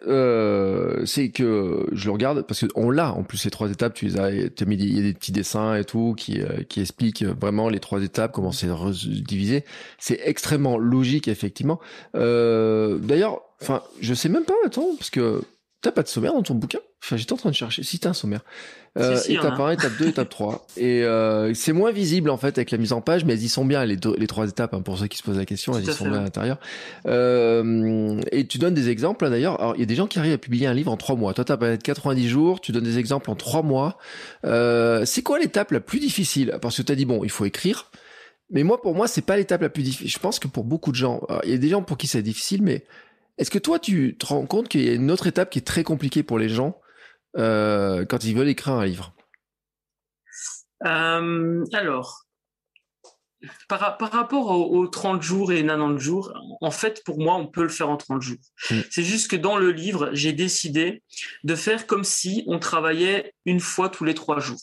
euh 1.01 1.05
c'est 1.05 1.29
que 1.29 1.87
je 1.91 2.05
le 2.05 2.11
regarde 2.11 2.41
parce 2.43 2.67
qu'on 2.67 2.89
l'a 2.89 3.13
en 3.13 3.23
plus 3.23 3.37
ces 3.37 3.49
trois 3.49 3.69
étapes. 3.69 3.93
Tu 3.93 4.05
les 4.05 4.17
as, 4.17 4.25
as 4.25 4.65
mis 4.65 4.75
il 4.75 4.95
y 4.95 4.99
a 4.99 5.03
des 5.03 5.13
petits 5.13 5.31
dessins 5.31 5.75
et 5.75 5.83
tout 5.83 6.13
qui 6.17 6.41
euh, 6.41 6.63
qui 6.67 6.81
expliquent 6.81 7.23
vraiment 7.23 7.69
les 7.69 7.79
trois 7.79 8.01
étapes, 8.01 8.31
comment 8.31 8.51
c'est 8.51 8.67
divisé. 9.23 9.63
C'est 9.99 10.19
extrêmement 10.23 10.77
logique 10.77 11.27
effectivement. 11.27 11.79
Euh, 12.15 12.97
D'ailleurs, 12.97 13.41
enfin, 13.61 13.81
je 14.01 14.13
sais 14.13 14.29
même 14.29 14.45
pas. 14.45 14.53
Attends, 14.65 14.95
parce 14.97 15.09
que 15.09 15.41
T'as 15.82 15.91
pas 15.91 16.01
de 16.01 16.07
sommaire 16.07 16.34
dans 16.34 16.41
ton 16.41 16.55
bouquin? 16.55 16.80
Enfin, 17.03 17.17
j'étais 17.17 17.34
en 17.34 17.38
train 17.38 17.51
de 17.51 17.55
chercher. 17.55 17.84
Si 17.84 17.99
t'as 17.99 18.09
un 18.09 18.13
sommaire. 18.13 18.41
Euh, 18.97 19.15
étape 19.28 19.59
1, 19.59 19.71
étape 19.71 19.91
2, 19.99 20.07
étape 20.07 20.30
3. 20.30 20.65
Et 20.78 21.03
euh, 21.03 21.53
c'est 21.53 21.71
moins 21.71 21.91
visible 21.91 22.32
en 22.32 22.38
fait 22.38 22.57
avec 22.57 22.71
la 22.71 22.80
mise 22.80 22.93
en 22.93 23.01
page, 23.01 23.25
mais 23.25 23.34
elles 23.34 23.43
y 23.43 23.49
sont 23.49 23.63
bien 23.63 23.86
les, 23.86 23.95
les 24.17 24.28
trois 24.28 24.47
étapes. 24.47 24.73
Hein, 24.73 24.82
pour 24.82 24.97
ceux 24.97 25.05
qui 25.05 25.19
se 25.19 25.23
posent 25.23 25.38
la 25.38 25.45
question, 25.45 25.78
elles 25.78 25.88
y 25.88 25.93
sont 25.93 26.09
bien 26.09 26.17
à 26.17 26.23
l'intérieur. 26.23 26.59
Euh, 27.05 28.19
et 28.32 28.47
tu 28.47 28.57
donnes 28.57 28.73
des 28.73 28.89
exemples 28.89 29.30
d'ailleurs. 29.30 29.61
Alors 29.61 29.75
il 29.75 29.80
y 29.80 29.84
a 29.84 29.86
des 29.86 29.95
gens 29.95 30.07
qui 30.07 30.17
arrivent 30.17 30.34
à 30.34 30.39
publier 30.39 30.65
un 30.65 30.73
livre 30.73 30.91
en 30.91 30.97
3 30.97 31.15
mois. 31.15 31.36
Toi 31.36 31.45
t'as 31.45 31.57
pas 31.57 31.78
90 31.78 32.28
jours. 32.28 32.59
Tu 32.59 32.71
donnes 32.71 32.84
des 32.84 32.97
exemples 32.97 33.30
en 33.30 33.36
3 33.36 33.61
mois. 33.61 33.99
Euh, 34.45 35.05
c'est 35.05 35.21
quoi 35.21 35.38
l'étape 35.38 35.69
la 35.69 35.80
plus 35.80 35.99
difficile? 35.99 36.57
Parce 36.59 36.78
que 36.78 36.82
tu 36.82 36.91
as 36.91 36.95
dit 36.95 37.05
bon, 37.05 37.23
il 37.23 37.30
faut 37.30 37.45
écrire. 37.45 37.91
Mais 38.49 38.63
moi, 38.63 38.82
pour 38.82 38.95
moi, 38.95 39.09
c'est 39.09 39.21
pas 39.21 39.36
l'étape 39.36 39.61
la 39.61 39.67
plus 39.67 39.84
difficile. 39.84 40.09
Je 40.09 40.19
pense 40.19 40.39
que 40.39 40.47
pour 40.47 40.63
beaucoup 40.63 40.91
de 40.91 40.95
gens, 40.95 41.21
il 41.43 41.51
y 41.51 41.53
a 41.53 41.57
des 41.57 41.67
gens 41.67 41.84
pour 41.84 41.97
qui 41.97 42.07
c'est 42.07 42.21
difficile, 42.21 42.63
mais 42.63 42.86
est-ce 43.38 43.51
que 43.51 43.59
toi, 43.59 43.79
tu 43.79 44.17
te 44.17 44.25
rends 44.25 44.45
compte 44.45 44.67
qu'il 44.67 44.83
y 44.83 44.89
a 44.89 44.93
une 44.93 45.11
autre 45.11 45.27
étape 45.27 45.49
qui 45.49 45.59
est 45.59 45.67
très 45.67 45.83
compliquée 45.83 46.23
pour 46.23 46.39
les 46.39 46.49
gens 46.49 46.79
euh, 47.38 48.05
quand 48.05 48.23
ils 48.23 48.35
veulent 48.35 48.47
écrire 48.47 48.73
un 48.73 48.85
livre? 48.85 49.13
Euh, 50.85 51.63
Alors, 51.73 52.25
par, 53.69 53.99
rapport 53.99 54.49
aux, 54.49 54.88
30 54.88 55.21
jours 55.21 55.51
et 55.51 55.63
90 55.63 56.03
jours, 56.03 56.33
en 56.61 56.71
fait, 56.71 57.03
pour 57.03 57.19
moi, 57.19 57.35
on 57.35 57.45
peut 57.47 57.61
le 57.61 57.69
faire 57.69 57.89
en 57.89 57.97
30 57.97 58.21
jours. 58.21 58.39
Mm. 58.71 58.79
C'est 58.89 59.03
juste 59.03 59.29
que 59.29 59.35
dans 59.35 59.57
le 59.57 59.71
livre, 59.71 60.09
j'ai 60.13 60.33
décidé 60.33 61.03
de 61.43 61.55
faire 61.55 61.85
comme 61.85 62.03
si 62.03 62.43
on 62.47 62.57
travaillait 62.57 63.33
une 63.45 63.59
fois 63.59 63.89
tous 63.89 64.03
les 64.03 64.15
trois 64.15 64.39
jours. 64.39 64.59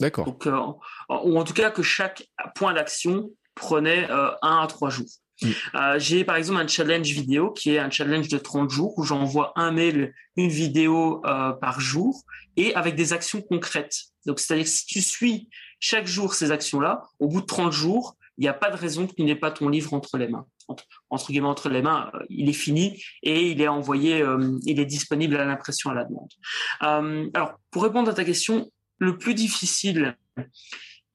D'accord. 0.00 0.38
Euh, 0.46 1.16
ou 1.24 1.38
en 1.38 1.44
tout 1.44 1.54
cas 1.54 1.70
que 1.70 1.82
chaque 1.82 2.28
point 2.56 2.72
d'action 2.72 3.30
prenait 3.54 4.08
un 4.10 4.58
à 4.60 4.66
trois 4.68 4.90
jours. 4.90 5.08
Mm. 5.42 5.48
Euh, 5.74 5.98
j'ai 5.98 6.24
par 6.24 6.36
exemple 6.36 6.60
un 6.60 6.66
challenge 6.66 7.08
vidéo 7.08 7.50
qui 7.50 7.74
est 7.74 7.78
un 7.78 7.90
challenge 7.90 8.28
de 8.28 8.38
30 8.38 8.70
jours 8.70 8.98
où 8.98 9.04
j'envoie 9.04 9.52
un 9.56 9.70
mail, 9.70 10.14
une 10.36 10.48
vidéo 10.48 11.22
euh, 11.26 11.52
par 11.52 11.80
jour 11.80 12.22
et 12.56 12.74
avec 12.74 12.94
des 12.94 13.12
actions 13.12 13.42
concrètes. 13.42 13.96
Donc, 14.26 14.40
c'est-à-dire 14.40 14.64
que 14.64 14.70
si 14.70 14.86
tu 14.86 15.00
suis 15.00 15.48
chaque 15.80 16.06
jour 16.06 16.34
ces 16.34 16.50
actions-là, 16.50 17.02
au 17.18 17.28
bout 17.28 17.40
de 17.40 17.46
30 17.46 17.72
jours, 17.72 18.16
il 18.36 18.42
n'y 18.42 18.48
a 18.48 18.54
pas 18.54 18.70
de 18.70 18.76
raison 18.76 19.06
que 19.06 19.14
tu 19.14 19.22
n'aies 19.22 19.36
pas 19.36 19.50
ton 19.50 19.68
livre 19.68 19.94
entre 19.94 20.16
les 20.16 20.28
mains. 20.28 20.46
Entre, 21.10 21.32
guillemets, 21.32 21.48
entre 21.48 21.70
les 21.70 21.82
mains, 21.82 22.10
euh, 22.14 22.24
il 22.28 22.48
est 22.48 22.52
fini 22.52 23.02
et 23.22 23.50
il 23.50 23.62
est 23.62 23.68
envoyé, 23.68 24.22
il 24.66 24.78
est 24.78 24.86
disponible 24.86 25.36
à 25.36 25.44
l'impression 25.44 25.90
à 25.90 25.94
la 25.94 26.04
demande. 26.04 27.30
alors, 27.34 27.54
pour 27.70 27.82
répondre 27.84 28.10
à 28.10 28.14
ta 28.14 28.24
question, 28.24 28.70
le 28.98 29.16
plus 29.16 29.34
difficile, 29.34 30.16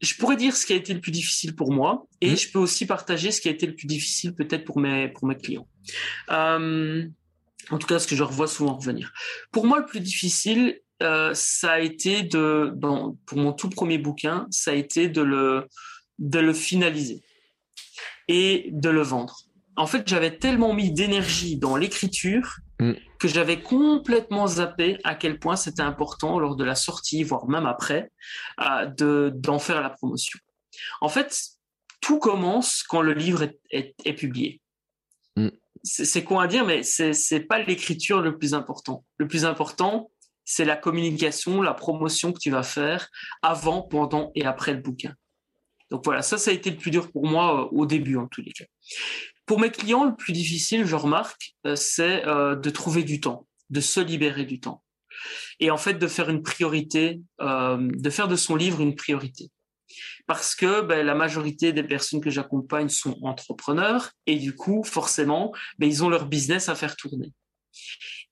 je 0.04 0.16
pourrais 0.16 0.36
dire 0.36 0.56
ce 0.56 0.66
qui 0.66 0.74
a 0.74 0.76
été 0.76 0.94
le 0.94 1.00
plus 1.00 1.12
difficile 1.12 1.56
pour 1.56 1.72
moi 1.72 2.06
et 2.22 2.32
mmh. 2.32 2.38
je 2.38 2.52
peux 2.52 2.60
aussi 2.60 2.86
partager 2.86 3.32
ce 3.32 3.42
qui 3.42 3.48
a 3.48 3.52
été 3.52 3.66
le 3.66 3.76
plus 3.76 3.88
difficile 3.88 4.36
peut-être 4.36 4.66
pour 4.66 4.80
mes, 4.80 5.08
pour 5.08 5.28
mes 5.28 5.36
clients. 5.36 5.68
Euh, 6.30 7.06
en 7.70 7.78
tout 7.78 7.88
cas, 7.88 8.00
ce 8.00 8.08
que 8.08 8.16
je 8.16 8.24
revois 8.24 8.48
souvent 8.48 8.76
revenir. 8.76 9.14
Pour 9.52 9.66
moi, 9.66 9.80
le 9.80 9.86
plus 9.86 10.02
difficile, 10.02 10.82
euh, 11.02 11.34
ça 11.34 11.74
a 11.74 11.80
été 11.80 12.24
de, 12.24 12.74
pour 13.26 13.38
mon 13.38 13.54
tout 13.54 13.70
premier 13.70 13.98
bouquin, 13.98 14.48
ça 14.52 14.72
a 14.72 14.74
été 14.74 15.08
de 15.08 15.22
le, 15.22 15.68
de 16.20 16.40
le 16.40 16.54
finaliser 16.54 17.24
et 18.28 18.70
de 18.72 18.90
le 18.90 19.02
vendre. 19.02 19.38
En 19.76 19.88
fait, 19.88 20.08
j'avais 20.08 20.38
tellement 20.38 20.74
mis 20.74 20.92
d'énergie 20.92 21.58
dans 21.58 21.78
l'écriture 21.78 22.60
Mm. 22.84 22.94
Que 23.24 23.30
j'avais 23.30 23.62
complètement 23.62 24.48
zappé 24.48 25.00
à 25.06 25.16
quel 25.16 25.40
point 25.40 25.56
c'était 25.56 25.82
important 25.82 26.40
lors 26.40 26.58
de 26.58 26.66
la 26.66 26.76
sortie, 26.76 27.24
voire 27.24 27.48
même 27.48 27.66
après, 27.66 28.12
euh, 28.60 28.86
de 28.86 29.32
d'en 29.34 29.60
faire 29.60 29.82
la 29.82 29.92
promotion. 29.92 30.38
En 31.00 31.08
fait, 31.08 31.40
tout 32.02 32.20
commence 32.20 32.84
quand 32.84 33.02
le 33.02 33.14
livre 33.14 33.44
est, 33.72 33.96
est, 34.04 34.14
publié. 34.14 34.60
Mm. 35.38 35.52
C'est 35.84 36.26
quoi 36.26 36.44
à 36.44 36.48
dire, 36.48 36.66
mais 36.66 36.84
c'est 36.84 37.40
pas 37.48 37.60
l'écriture 37.60 38.20
le 38.20 38.38
plus 38.38 38.54
important. 38.54 39.06
Le 39.16 39.26
plus 39.26 39.46
important, 39.46 40.12
c'est 40.44 40.66
la 40.66 40.76
communication, 40.76 41.62
la 41.62 41.74
promotion 41.74 42.34
que 42.34 42.40
tu 42.40 42.52
vas 42.52 42.64
faire 42.64 43.08
avant, 43.42 43.84
pendant 43.84 44.34
et 44.36 44.44
après 44.44 44.74
le 44.74 44.82
bouquin. 44.82 45.16
Donc 45.94 46.04
voilà, 46.06 46.24
ça, 46.24 46.40
ça 46.40 46.50
a 46.50 46.54
été 46.56 46.72
le 46.72 46.76
plus 46.76 46.90
dur 46.90 47.12
pour 47.12 47.28
moi 47.28 47.66
euh, 47.66 47.68
au 47.72 47.86
début 47.86 48.18
en 48.18 48.28
tous 48.28 48.42
les 48.42 48.52
cas. 48.52 48.66
Pour 49.46 49.60
mes 49.60 49.70
clients, 49.70 50.06
le 50.06 50.16
plus 50.16 50.34
difficile, 50.34 50.86
je 50.86 50.96
remarque, 50.96 51.54
euh, 51.68 51.76
c'est 51.76 52.26
euh, 52.26 52.56
de 52.56 52.70
trouver 52.72 53.04
du 53.04 53.22
temps, 53.22 53.48
de 53.70 53.80
se 53.80 54.00
libérer 54.00 54.44
du 54.46 54.60
temps. 54.60 54.84
Et 55.60 55.70
en 55.70 55.78
fait, 55.78 55.94
de 55.94 56.08
faire 56.08 56.32
une 56.32 56.42
priorité, 56.42 57.22
de 57.40 58.10
faire 58.10 58.28
de 58.28 58.36
son 58.36 58.56
livre 58.56 58.82
une 58.82 58.96
priorité. 58.96 59.52
Parce 60.26 60.56
que 60.56 60.82
ben, 60.82 61.06
la 61.06 61.14
majorité 61.14 61.72
des 61.72 61.84
personnes 61.84 62.20
que 62.20 62.32
j'accompagne 62.32 62.90
sont 62.90 63.16
entrepreneurs 63.22 64.12
et 64.26 64.38
du 64.38 64.56
coup, 64.56 64.84
forcément, 64.84 65.54
ben, 65.78 65.88
ils 65.88 66.04
ont 66.04 66.10
leur 66.10 66.26
business 66.26 66.68
à 66.68 66.76
faire 66.76 66.96
tourner. 66.96 67.32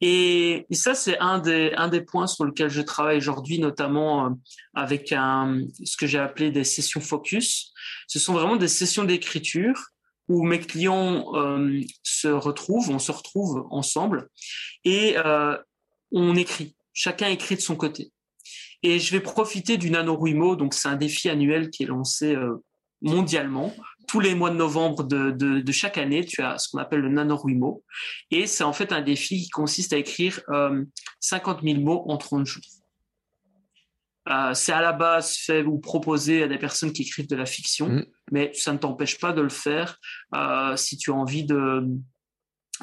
Et, 0.01 0.65
ça, 0.71 0.95
c'est 0.95 1.17
un 1.19 1.39
des, 1.39 2.01
points 2.01 2.27
sur 2.27 2.45
lesquels 2.45 2.69
je 2.69 2.81
travaille 2.81 3.17
aujourd'hui, 3.17 3.59
notamment 3.59 4.37
avec 4.73 5.11
un, 5.11 5.61
ce 5.83 5.97
que 5.97 6.07
j'ai 6.07 6.19
appelé 6.19 6.51
des 6.51 6.63
sessions 6.63 7.01
focus. 7.01 7.71
Ce 8.07 8.19
sont 8.19 8.33
vraiment 8.33 8.55
des 8.55 8.67
sessions 8.67 9.03
d'écriture 9.03 9.91
où 10.27 10.43
mes 10.43 10.59
clients 10.59 11.35
euh, 11.35 11.81
se 12.03 12.27
retrouvent, 12.27 12.89
on 12.89 12.99
se 12.99 13.11
retrouve 13.11 13.67
ensemble 13.69 14.29
et 14.83 15.17
euh, 15.17 15.57
on 16.11 16.35
écrit. 16.35 16.75
Chacun 16.93 17.27
écrit 17.27 17.55
de 17.55 17.61
son 17.61 17.75
côté. 17.75 18.11
Et 18.83 18.99
je 18.99 19.11
vais 19.11 19.19
profiter 19.19 19.77
du 19.77 19.91
NaNoWriMo, 19.91 20.55
donc 20.55 20.73
c'est 20.73 20.87
un 20.87 20.95
défi 20.95 21.29
annuel 21.29 21.69
qui 21.69 21.83
est 21.83 21.87
lancé 21.87 22.35
euh, 22.35 22.63
mondialement. 23.01 23.73
Tous 24.11 24.19
les 24.19 24.35
mois 24.35 24.49
de 24.49 24.57
novembre 24.57 25.05
de, 25.05 25.31
de, 25.31 25.61
de, 25.61 25.71
chaque 25.71 25.97
année, 25.97 26.25
tu 26.25 26.41
as 26.41 26.57
ce 26.57 26.67
qu'on 26.69 26.79
appelle 26.79 26.99
le 26.99 27.07
NaNoWriMo. 27.07 27.81
Et 28.29 28.45
c'est 28.45 28.65
en 28.65 28.73
fait 28.73 28.91
un 28.91 28.99
défi 29.01 29.43
qui 29.43 29.49
consiste 29.49 29.93
à 29.93 29.97
écrire 29.97 30.41
50 31.21 31.61
000 31.63 31.79
mots 31.79 32.03
en 32.09 32.17
30 32.17 32.45
jours. 32.45 32.61
Euh, 34.29 34.53
c'est 34.53 34.73
à 34.73 34.81
la 34.81 34.91
base 34.91 35.35
fait 35.37 35.63
ou 35.63 35.79
proposé 35.79 36.43
à 36.43 36.47
des 36.47 36.57
personnes 36.57 36.91
qui 36.93 37.03
écrivent 37.03 37.29
de 37.29 37.35
la 37.35 37.45
fiction, 37.45 37.87
mm. 37.87 38.05
mais 38.31 38.51
ça 38.53 38.73
ne 38.73 38.77
t'empêche 38.77 39.17
pas 39.17 39.31
de 39.31 39.41
le 39.41 39.49
faire 39.49 39.97
euh, 40.35 40.75
si 40.75 40.97
tu 40.97 41.11
as 41.11 41.15
envie 41.15 41.43
de, 41.43 41.87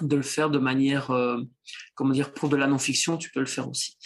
de 0.03 0.17
le 0.17 0.23
faire 0.23 0.51
de 0.51 0.59
manière, 0.59 1.11
euh, 1.11 1.41
comment 1.95 2.13
dire, 2.13 2.33
pour 2.33 2.49
de 2.49 2.57
la 2.57 2.67
non-fiction, 2.67 3.19
tu 3.19 3.31
peux 3.31 3.41
le 3.41 3.47
faire 3.47 3.69
aussi. 3.69 3.97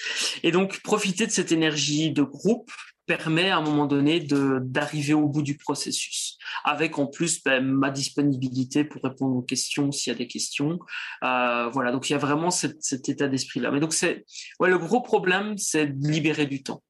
Et 0.43 0.51
donc, 0.51 0.81
profiter 0.83 1.27
de 1.27 1.33
cette 1.33 1.53
énergie 1.53 2.13
de 2.13 2.23
groupe 2.23 2.71
permet 3.07 3.51
à 3.51 3.59
un 3.59 3.63
moment 3.63 3.87
donné 3.87 4.21
d'arriver 4.21 5.15
au 5.15 5.29
bout 5.29 5.43
du 5.43 5.57
processus. 5.57 6.39
Avec 6.65 6.99
en 6.99 7.07
plus 7.07 7.43
ben, 7.43 7.65
ma 7.65 7.91
disponibilité 7.91 8.85
pour 8.85 9.03
répondre 9.03 9.37
aux 9.37 9.43
questions 9.43 9.93
s'il 9.93 10.13
y 10.13 10.17
a 10.17 10.19
des 10.19 10.29
questions. 10.29 10.79
Voilà 11.21 11.91
donc 11.93 12.09
il 12.09 12.13
y 12.13 12.17
a 12.17 12.19
vraiment 12.19 12.51
cet, 12.51 13.09
état 13.09 13.29
d'esprit 13.29 13.61
là 13.61 13.71
mais 13.71 13.81
donc 13.81 13.93
c'est 13.93 14.25
ouais 14.61 14.69
le 14.69 14.79
gros 14.79 15.01
problème 15.01 15.59
c'est 15.59 15.87
de 15.87 16.09
libérer 16.09 16.47
du 16.47 16.63
temps. 16.63 16.83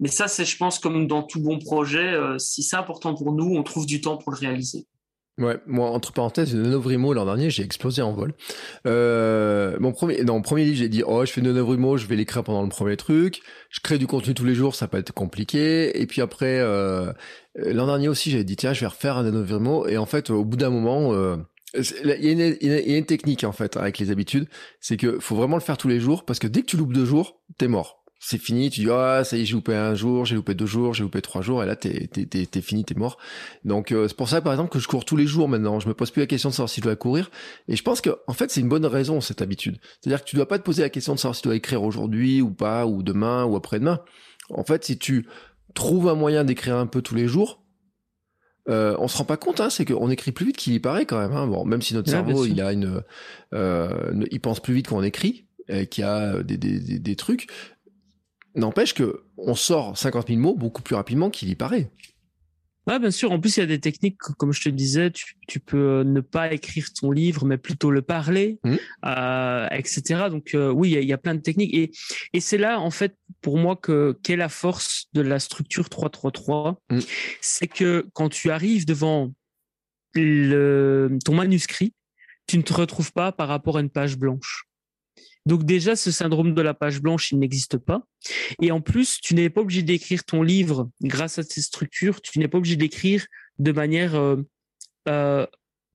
Mais 0.00 0.08
ça, 0.08 0.26
c'est, 0.26 0.44
je 0.44 0.56
pense, 0.56 0.80
comme 0.80 1.06
dans 1.06 1.22
tout 1.22 1.40
bon 1.40 1.60
projet, 1.60 2.12
euh, 2.12 2.36
si 2.36 2.64
c'est 2.64 2.74
important 2.74 3.14
pour 3.14 3.32
nous, 3.32 3.54
on 3.54 3.62
trouve 3.62 3.86
du 3.86 4.00
temps 4.00 4.16
pour 4.16 4.32
le 4.32 4.36
réaliser. 4.36 4.84
Ouais, 5.42 5.58
moi, 5.66 5.90
entre 5.90 6.12
parenthèses, 6.12 6.54
Nonovrimo 6.54 7.12
l'an 7.12 7.24
dernier, 7.24 7.50
j'ai 7.50 7.64
explosé 7.64 8.00
en 8.00 8.12
vol. 8.12 8.34
Euh, 8.86 9.76
mon 9.80 9.92
premier, 9.92 10.22
dans 10.22 10.34
mon 10.34 10.42
premier 10.42 10.64
livre, 10.64 10.76
j'ai 10.76 10.88
dit, 10.88 11.02
oh, 11.04 11.24
je 11.24 11.32
fais 11.32 11.40
Nonovrimo, 11.40 11.96
je 11.96 12.06
vais 12.06 12.16
l'écrire 12.16 12.44
pendant 12.44 12.62
le 12.62 12.68
premier 12.68 12.96
truc. 12.96 13.42
Je 13.70 13.80
crée 13.80 13.98
du 13.98 14.06
contenu 14.06 14.34
tous 14.34 14.44
les 14.44 14.54
jours, 14.54 14.74
ça 14.74 14.86
peut 14.86 14.98
être 14.98 15.12
compliqué. 15.12 16.00
Et 16.00 16.06
puis 16.06 16.20
après, 16.20 16.60
euh, 16.60 17.12
l'an 17.56 17.86
dernier 17.86 18.08
aussi, 18.08 18.30
j'avais 18.30 18.44
dit, 18.44 18.56
tiens, 18.56 18.72
je 18.72 18.80
vais 18.80 18.86
refaire 18.86 19.16
un 19.16 19.24
Nonovrimo. 19.24 19.86
Et 19.88 19.98
en 19.98 20.06
fait, 20.06 20.30
au 20.30 20.44
bout 20.44 20.56
d'un 20.56 20.70
moment, 20.70 21.12
euh, 21.12 21.36
il 21.74 21.82
y, 22.20 22.30
il 22.30 22.88
y, 22.90 22.94
a 22.94 22.98
une, 22.98 23.06
technique 23.06 23.44
en 23.44 23.52
fait 23.52 23.76
avec 23.76 23.98
les 23.98 24.10
habitudes, 24.10 24.46
c'est 24.80 24.96
que 24.96 25.18
faut 25.18 25.36
vraiment 25.36 25.56
le 25.56 25.62
faire 25.62 25.78
tous 25.78 25.88
les 25.88 26.00
jours 26.00 26.24
parce 26.24 26.38
que 26.38 26.46
dès 26.46 26.60
que 26.60 26.66
tu 26.66 26.76
loupes 26.76 26.92
deux 26.92 27.06
jours, 27.06 27.40
t'es 27.56 27.66
mort 27.66 28.01
c'est 28.24 28.38
fini, 28.38 28.70
tu 28.70 28.82
dis 28.82 28.86
ah 28.88 29.24
ça 29.24 29.36
y 29.36 29.42
est 29.42 29.44
j'ai 29.44 29.54
loupé 29.54 29.74
un 29.74 29.96
jour, 29.96 30.24
j'ai 30.24 30.36
loupé 30.36 30.54
deux 30.54 30.64
jours, 30.64 30.94
j'ai 30.94 31.02
loupé 31.02 31.20
trois 31.20 31.42
jours 31.42 31.60
et 31.64 31.66
là 31.66 31.74
t'es 31.74 32.06
t'es 32.06 32.24
t'es, 32.24 32.46
t'es 32.46 32.60
fini, 32.60 32.84
t'es 32.84 32.94
mort. 32.94 33.18
Donc 33.64 33.90
euh, 33.90 34.06
c'est 34.06 34.16
pour 34.16 34.28
ça 34.28 34.40
par 34.40 34.52
exemple 34.52 34.70
que 34.70 34.78
je 34.78 34.86
cours 34.86 35.04
tous 35.04 35.16
les 35.16 35.26
jours 35.26 35.48
maintenant. 35.48 35.80
Je 35.80 35.88
me 35.88 35.94
pose 35.94 36.12
plus 36.12 36.20
la 36.20 36.26
question 36.28 36.48
de 36.48 36.54
savoir 36.54 36.68
si 36.68 36.80
je 36.80 36.84
dois 36.84 36.94
courir 36.94 37.32
et 37.66 37.74
je 37.74 37.82
pense 37.82 38.00
que 38.00 38.10
en 38.28 38.32
fait 38.32 38.52
c'est 38.52 38.60
une 38.60 38.68
bonne 38.68 38.86
raison 38.86 39.20
cette 39.20 39.42
habitude. 39.42 39.78
C'est-à-dire 40.00 40.24
que 40.24 40.30
tu 40.30 40.36
dois 40.36 40.46
pas 40.46 40.60
te 40.60 40.62
poser 40.62 40.82
la 40.82 40.88
question 40.88 41.14
de 41.14 41.18
savoir 41.18 41.34
si 41.34 41.42
tu 41.42 41.48
dois 41.48 41.56
écrire 41.56 41.82
aujourd'hui 41.82 42.40
ou 42.40 42.52
pas 42.52 42.86
ou 42.86 43.02
demain 43.02 43.44
ou 43.44 43.56
après-demain. 43.56 44.00
En 44.50 44.62
fait 44.62 44.84
si 44.84 44.98
tu 44.98 45.26
trouves 45.74 46.08
un 46.08 46.14
moyen 46.14 46.44
d'écrire 46.44 46.76
un 46.76 46.86
peu 46.86 47.02
tous 47.02 47.16
les 47.16 47.26
jours, 47.26 47.64
euh, 48.68 48.94
on 49.00 49.08
se 49.08 49.18
rend 49.18 49.24
pas 49.24 49.36
compte, 49.36 49.60
hein, 49.60 49.68
c'est 49.68 49.84
qu'on 49.84 50.10
écrit 50.10 50.30
plus 50.30 50.46
vite 50.46 50.56
qu'il 50.56 50.74
y 50.74 50.78
paraît 50.78 51.06
quand 51.06 51.18
même. 51.18 51.32
Hein. 51.32 51.48
Bon, 51.48 51.64
même 51.64 51.82
si 51.82 51.94
notre 51.94 52.08
cerveau, 52.08 52.46
il 52.46 52.60
a 52.60 52.72
une, 52.72 53.02
euh, 53.52 54.24
il 54.30 54.40
pense 54.40 54.60
plus 54.60 54.74
vite 54.74 54.86
qu'on 54.86 55.02
écrit, 55.02 55.48
et 55.68 55.88
qu'il 55.88 56.02
y 56.02 56.06
a 56.06 56.44
des, 56.44 56.56
des, 56.56 56.78
des, 56.78 57.00
des 57.00 57.16
trucs. 57.16 57.48
N'empêche 58.54 58.94
que 58.94 59.24
on 59.36 59.54
sort 59.54 59.96
50 59.96 60.28
000 60.28 60.40
mots 60.40 60.54
beaucoup 60.54 60.82
plus 60.82 60.94
rapidement 60.94 61.30
qu'il 61.30 61.48
y 61.48 61.54
paraît. 61.54 61.90
Ouais, 62.88 62.98
bien 62.98 63.12
sûr. 63.12 63.30
En 63.30 63.38
plus, 63.38 63.56
il 63.56 63.60
y 63.60 63.62
a 63.62 63.66
des 63.66 63.78
techniques, 63.78 64.18
comme 64.18 64.52
je 64.52 64.62
te 64.62 64.68
disais, 64.68 65.12
tu, 65.12 65.36
tu 65.46 65.60
peux 65.60 66.00
euh, 66.00 66.04
ne 66.04 66.20
pas 66.20 66.52
écrire 66.52 66.92
ton 66.92 67.12
livre, 67.12 67.44
mais 67.44 67.56
plutôt 67.56 67.92
le 67.92 68.02
parler, 68.02 68.58
mmh. 68.64 68.74
euh, 69.04 69.68
etc. 69.70 70.24
Donc 70.30 70.54
euh, 70.54 70.70
oui, 70.70 70.90
il 70.90 70.94
y, 70.94 70.96
a, 70.96 71.00
il 71.00 71.06
y, 71.06 71.12
a, 71.12 71.18
plein 71.18 71.36
de 71.36 71.40
techniques. 71.40 71.72
Et, 71.74 71.92
et 72.32 72.40
c'est 72.40 72.58
là, 72.58 72.80
en 72.80 72.90
fait, 72.90 73.16
pour 73.40 73.56
moi, 73.56 73.76
que 73.76 74.18
qu'est 74.24 74.36
la 74.36 74.48
force 74.48 75.06
de 75.12 75.20
la 75.20 75.38
structure 75.38 75.88
333. 75.88 76.80
Mmh. 76.90 76.98
C'est 77.40 77.68
que 77.68 78.08
quand 78.14 78.28
tu 78.28 78.50
arrives 78.50 78.84
devant 78.84 79.32
le, 80.14 81.18
ton 81.24 81.34
manuscrit, 81.34 81.94
tu 82.48 82.58
ne 82.58 82.62
te 82.62 82.72
retrouves 82.72 83.12
pas 83.12 83.30
par 83.30 83.46
rapport 83.46 83.76
à 83.76 83.80
une 83.80 83.90
page 83.90 84.18
blanche. 84.18 84.66
Donc 85.46 85.64
déjà, 85.64 85.96
ce 85.96 86.10
syndrome 86.10 86.54
de 86.54 86.62
la 86.62 86.74
page 86.74 87.00
blanche, 87.00 87.32
il 87.32 87.38
n'existe 87.38 87.76
pas. 87.76 88.02
Et 88.60 88.70
en 88.70 88.80
plus, 88.80 89.20
tu 89.20 89.34
n'es 89.34 89.50
pas 89.50 89.60
obligé 89.60 89.82
d'écrire 89.82 90.24
ton 90.24 90.42
livre 90.42 90.88
grâce 91.02 91.38
à 91.38 91.42
ces 91.42 91.62
structures. 91.62 92.20
Tu 92.22 92.38
n'es 92.38 92.48
pas 92.48 92.58
obligé 92.58 92.76
d'écrire 92.76 93.26
de 93.58 93.72
manière 93.72 94.14
euh, 94.14 94.36
euh, 95.08 95.46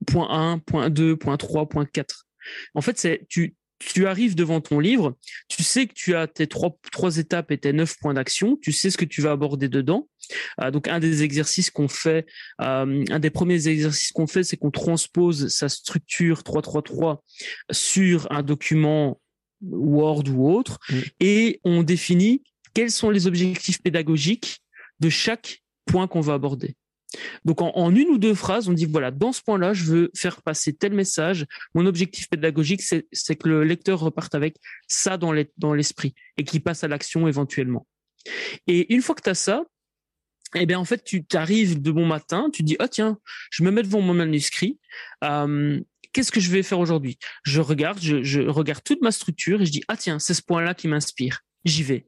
point 0.05 0.29
1, 0.29 0.59
point 0.59 0.89
2, 0.89 1.15
point 1.15 1.37
3, 1.37 1.69
point 1.69 1.85
4. 1.85 2.27
En 2.75 2.81
fait, 2.81 2.97
c'est 2.97 3.25
tu, 3.29 3.55
tu 3.79 4.07
arrives 4.07 4.35
devant 4.35 4.61
ton 4.61 4.79
livre, 4.79 5.15
tu 5.47 5.63
sais 5.63 5.87
que 5.87 5.93
tu 5.93 6.15
as 6.15 6.27
tes 6.27 6.47
trois, 6.47 6.77
trois 6.91 7.17
étapes 7.17 7.51
et 7.51 7.57
tes 7.57 7.73
neuf 7.73 7.97
points 7.99 8.13
d'action, 8.13 8.57
tu 8.61 8.71
sais 8.71 8.89
ce 8.89 8.97
que 8.97 9.05
tu 9.05 9.21
vas 9.21 9.31
aborder 9.31 9.69
dedans. 9.69 10.07
Euh, 10.61 10.71
donc 10.71 10.87
un 10.87 10.99
des 10.99 11.23
exercices 11.23 11.69
qu'on 11.69 11.87
fait, 11.87 12.25
euh, 12.61 13.03
un 13.09 13.19
des 13.19 13.29
premiers 13.29 13.67
exercices 13.67 14.11
qu'on 14.11 14.27
fait, 14.27 14.43
c'est 14.43 14.57
qu'on 14.57 14.71
transpose 14.71 15.47
sa 15.49 15.69
structure 15.69 16.43
333 16.43 17.23
sur 17.71 18.31
un 18.31 18.41
document 18.41 19.21
Word 19.61 20.23
ou 20.29 20.51
autre, 20.51 20.79
mmh. 20.89 20.95
et 21.19 21.59
on 21.63 21.83
définit 21.83 22.43
quels 22.73 22.91
sont 22.91 23.09
les 23.09 23.27
objectifs 23.27 23.81
pédagogiques 23.81 24.61
de 24.99 25.09
chaque 25.09 25.63
point 25.85 26.07
qu'on 26.07 26.21
va 26.21 26.33
aborder. 26.33 26.75
Donc 27.45 27.61
en, 27.61 27.95
une 27.95 28.09
ou 28.09 28.17
deux 28.17 28.33
phrases, 28.33 28.67
on 28.67 28.73
dit 28.73 28.85
voilà, 28.85 29.11
dans 29.11 29.31
ce 29.31 29.41
point-là, 29.41 29.73
je 29.73 29.83
veux 29.85 30.11
faire 30.13 30.41
passer 30.41 30.73
tel 30.73 30.93
message. 30.93 31.45
Mon 31.73 31.85
objectif 31.85 32.29
pédagogique, 32.29 32.81
c'est 32.81 33.35
que 33.35 33.47
le 33.47 33.63
lecteur 33.63 33.99
reparte 33.99 34.35
avec 34.35 34.57
ça 34.87 35.17
dans 35.17 35.73
l'esprit 35.73 36.13
et 36.37 36.43
qu'il 36.43 36.61
passe 36.61 36.83
à 36.83 36.87
l'action 36.87 37.27
éventuellement. 37.27 37.87
Et 38.67 38.93
une 38.93 39.01
fois 39.01 39.15
que 39.15 39.21
tu 39.21 39.29
as 39.29 39.35
ça, 39.35 39.63
eh 40.55 40.65
bien 40.65 40.79
en 40.79 40.85
fait, 40.85 41.03
tu 41.03 41.23
arrives 41.33 41.81
de 41.81 41.91
bon 41.91 42.05
matin, 42.05 42.49
tu 42.51 42.63
dis 42.63 42.75
ah 42.79 42.87
tiens, 42.87 43.17
je 43.51 43.63
me 43.63 43.71
mets 43.71 43.83
devant 43.83 44.01
mon 44.01 44.13
manuscrit. 44.13 44.79
Euh, 45.23 45.79
qu'est-ce 46.17 46.31
que 46.31 46.39
je 46.39 46.49
vais 46.49 46.63
faire 46.63 46.79
aujourd'hui? 46.79 47.19
Je 47.43 47.61
regarde, 47.61 47.99
je, 48.01 48.23
je 48.23 48.41
regarde 48.41 48.83
toute 48.83 49.03
ma 49.03 49.11
structure 49.11 49.61
et 49.61 49.67
je 49.67 49.71
dis 49.71 49.83
ah 49.87 49.95
tiens, 49.95 50.17
c'est 50.17 50.33
ce 50.33 50.41
point-là 50.41 50.73
qui 50.73 50.87
m'inspire. 50.87 51.41
J'y 51.63 51.83
vais. 51.83 52.07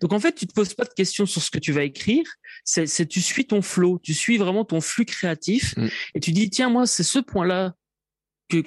Donc 0.00 0.12
en 0.12 0.20
fait, 0.20 0.36
tu 0.36 0.46
te 0.46 0.52
poses 0.52 0.72
pas 0.72 0.84
de 0.84 0.94
questions 0.94 1.26
sur 1.26 1.42
ce 1.42 1.50
que 1.50 1.58
tu 1.58 1.72
vas 1.72 1.82
écrire, 1.82 2.24
c'est 2.62 3.08
tu 3.08 3.20
suis 3.20 3.44
ton 3.44 3.60
flow, 3.60 3.98
tu 4.00 4.14
suis 4.14 4.36
vraiment 4.36 4.64
ton 4.64 4.80
flux 4.80 5.04
créatif 5.04 5.76
mm. 5.76 5.88
et 6.14 6.20
tu 6.20 6.30
dis 6.30 6.48
tiens 6.48 6.68
moi 6.70 6.86
c'est 6.86 7.02
ce 7.02 7.18
point-là 7.18 7.74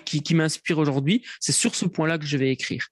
qui, 0.03 0.35
m'inspire 0.35 0.79
aujourd'hui, 0.79 1.23
c'est 1.39 1.53
sur 1.53 1.73
ce 1.73 1.85
point-là 1.85 2.17
que 2.17 2.25
je 2.25 2.35
vais 2.35 2.51
écrire. 2.51 2.87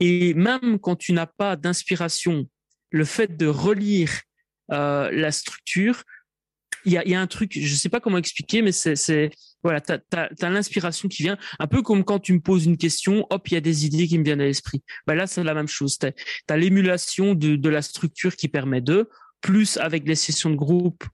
Et 0.00 0.34
même 0.34 0.78
quand 0.78 0.96
tu 0.96 1.14
n'as 1.14 1.26
pas 1.26 1.56
d'inspiration, 1.56 2.46
le 2.90 3.06
fait 3.06 3.34
de 3.38 3.46
relire 3.46 4.10
euh, 4.72 5.10
la 5.10 5.32
structure, 5.32 6.02
il 6.84 6.92
y 6.92 6.98
a, 6.98 7.08
y 7.08 7.14
a, 7.14 7.20
un 7.20 7.26
truc, 7.26 7.52
je 7.58 7.74
sais 7.74 7.88
pas 7.88 8.00
comment 8.00 8.18
expliquer, 8.18 8.60
mais 8.60 8.72
c'est 8.72 9.30
voilà, 9.64 9.80
tu 9.80 9.92
as, 9.92 10.50
l'inspiration 10.50 11.08
qui 11.08 11.22
vient, 11.22 11.38
un 11.58 11.66
peu 11.66 11.82
comme 11.82 12.04
quand 12.04 12.20
tu 12.20 12.34
me 12.34 12.40
poses 12.40 12.66
une 12.66 12.76
question, 12.76 13.26
hop, 13.30 13.48
il 13.48 13.54
y 13.54 13.56
a 13.56 13.60
des 13.60 13.86
idées 13.86 14.06
qui 14.06 14.18
me 14.18 14.24
viennent 14.24 14.40
à 14.40 14.44
l'esprit. 14.44 14.82
Ben 15.06 15.14
là, 15.14 15.26
c'est 15.26 15.42
la 15.42 15.54
même 15.54 15.68
chose. 15.68 15.98
Tu 15.98 16.06
as, 16.48 16.56
l'émulation 16.56 17.34
de, 17.34 17.56
de 17.56 17.68
la 17.68 17.82
structure 17.82 18.36
qui 18.36 18.48
permet 18.48 18.80
de, 18.80 19.08
plus 19.40 19.76
avec 19.76 20.06
les 20.06 20.14
sessions 20.14 20.50
de 20.50 20.56
groupe 20.56 21.04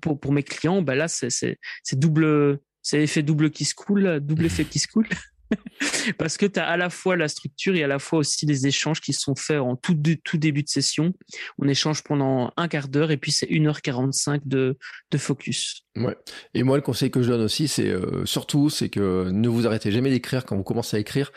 pour, 0.00 0.18
pour 0.18 0.32
mes 0.32 0.42
clients, 0.42 0.80
ben 0.80 0.94
là, 0.94 1.08
c'est 1.08 1.58
double, 1.92 2.58
c'est 2.80 3.02
effet 3.02 3.22
double 3.22 3.50
qui 3.50 3.64
se 3.64 3.74
coule, 3.74 4.20
double 4.20 4.46
effet 4.46 4.64
qui 4.64 4.78
se 4.78 4.88
coule. 4.88 5.08
Parce 6.18 6.36
que 6.36 6.46
tu 6.46 6.60
as 6.60 6.66
à 6.66 6.76
la 6.76 6.90
fois 6.90 7.16
la 7.16 7.28
structure 7.28 7.74
et 7.74 7.82
à 7.82 7.86
la 7.86 7.98
fois 7.98 8.20
aussi 8.20 8.46
des 8.46 8.66
échanges 8.66 9.00
qui 9.00 9.12
sont 9.12 9.34
faits 9.34 9.60
en 9.60 9.76
tout, 9.76 9.96
tout 10.24 10.38
début 10.38 10.62
de 10.62 10.68
session. 10.68 11.12
On 11.58 11.68
échange 11.68 12.02
pendant 12.02 12.52
un 12.56 12.68
quart 12.68 12.88
d'heure 12.88 13.10
et 13.10 13.16
puis 13.16 13.32
c'est 13.32 13.46
1h45 13.46 14.42
de, 14.44 14.78
de 15.10 15.18
focus. 15.18 15.84
Ouais. 15.96 16.16
Et 16.54 16.62
moi, 16.62 16.76
le 16.76 16.82
conseil 16.82 17.10
que 17.10 17.22
je 17.22 17.28
donne 17.28 17.42
aussi, 17.42 17.68
c'est 17.68 17.88
euh, 17.88 18.24
surtout, 18.26 18.70
c'est 18.70 18.88
que 18.88 19.30
ne 19.30 19.48
vous 19.48 19.66
arrêtez 19.66 19.92
jamais 19.92 20.10
d'écrire 20.10 20.44
quand 20.44 20.56
vous 20.56 20.64
commencez 20.64 20.96
à 20.96 21.00
écrire. 21.00 21.32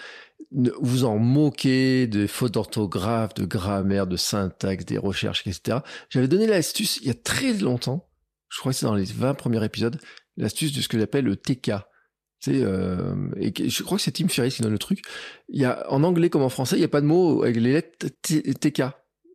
Ne 0.52 0.72
vous 0.82 1.04
en 1.04 1.18
moquez 1.18 2.08
des 2.08 2.28
fautes 2.28 2.54
d'orthographe, 2.54 3.34
de 3.34 3.46
grammaire, 3.46 4.08
de 4.08 4.18
syntaxe, 4.18 4.86
des 4.86 4.98
recherches, 4.98 5.46
etc. 5.46 5.80
J'avais 6.10 6.28
donné 6.28 6.48
l'astuce 6.48 6.98
il 7.02 7.08
y 7.08 7.12
a 7.12 7.16
très 7.16 7.54
longtemps. 7.54 8.08
Je 8.50 8.60
crois 8.60 8.72
que 8.72 8.78
c'est 8.78 8.86
dans 8.86 8.96
les 8.96 9.04
20 9.04 9.34
premiers 9.34 9.64
épisodes. 9.64 10.00
L'astuce 10.38 10.74
de 10.74 10.82
ce 10.82 10.88
que 10.88 10.98
j'appelle 10.98 11.26
le 11.26 11.36
TK 11.36 11.72
euh, 12.48 13.16
et 13.40 13.70
je 13.70 13.84
crois 13.84 13.98
que 13.98 14.04
c'est 14.04 14.12
Tim 14.12 14.28
Ferriss 14.28 14.56
qui 14.56 14.62
donne 14.62 14.72
le 14.72 14.78
truc. 14.78 15.02
Il 15.50 15.60
y 15.60 15.66
a 15.66 15.86
en 15.92 16.04
anglais 16.04 16.30
comme 16.30 16.44
en 16.44 16.50
français, 16.50 16.76
il 16.76 16.80
n'y 16.80 16.86
a 16.86 16.90
pas 16.90 17.02
de 17.02 17.06
mot 17.06 17.44
avec 17.44 17.56
les 17.56 17.74
lettres 17.74 18.08
TK 18.22 18.84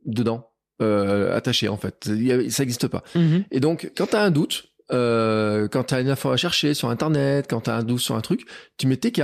dedans, 0.07 0.51
euh, 0.81 1.37
attachées 1.37 1.69
en 1.69 1.77
fait. 1.77 2.05
ça 2.05 2.63
n'existe 2.63 2.89
pas. 2.89 3.03
Mm-hmm. 3.15 3.45
Et 3.51 3.61
donc, 3.61 3.91
quand 3.97 4.07
tu 4.07 4.17
as 4.17 4.23
un 4.23 4.31
doute, 4.31 4.67
euh, 4.93 5.69
quand 5.69 5.85
tu 5.85 5.95
as 5.95 6.01
une 6.01 6.11
info 6.11 6.31
à 6.31 6.37
chercher 6.37 6.75
sur 6.75 6.91
Internet, 6.91 7.47
quand 7.49 7.63
tu 7.63 7.71
as 7.71 7.77
un 7.77 7.83
doute 7.83 8.01
sur 8.01 8.15
un 8.15 8.21
truc, 8.21 8.47
tu 8.79 8.87
mets 8.87 8.97
TK 8.97 9.23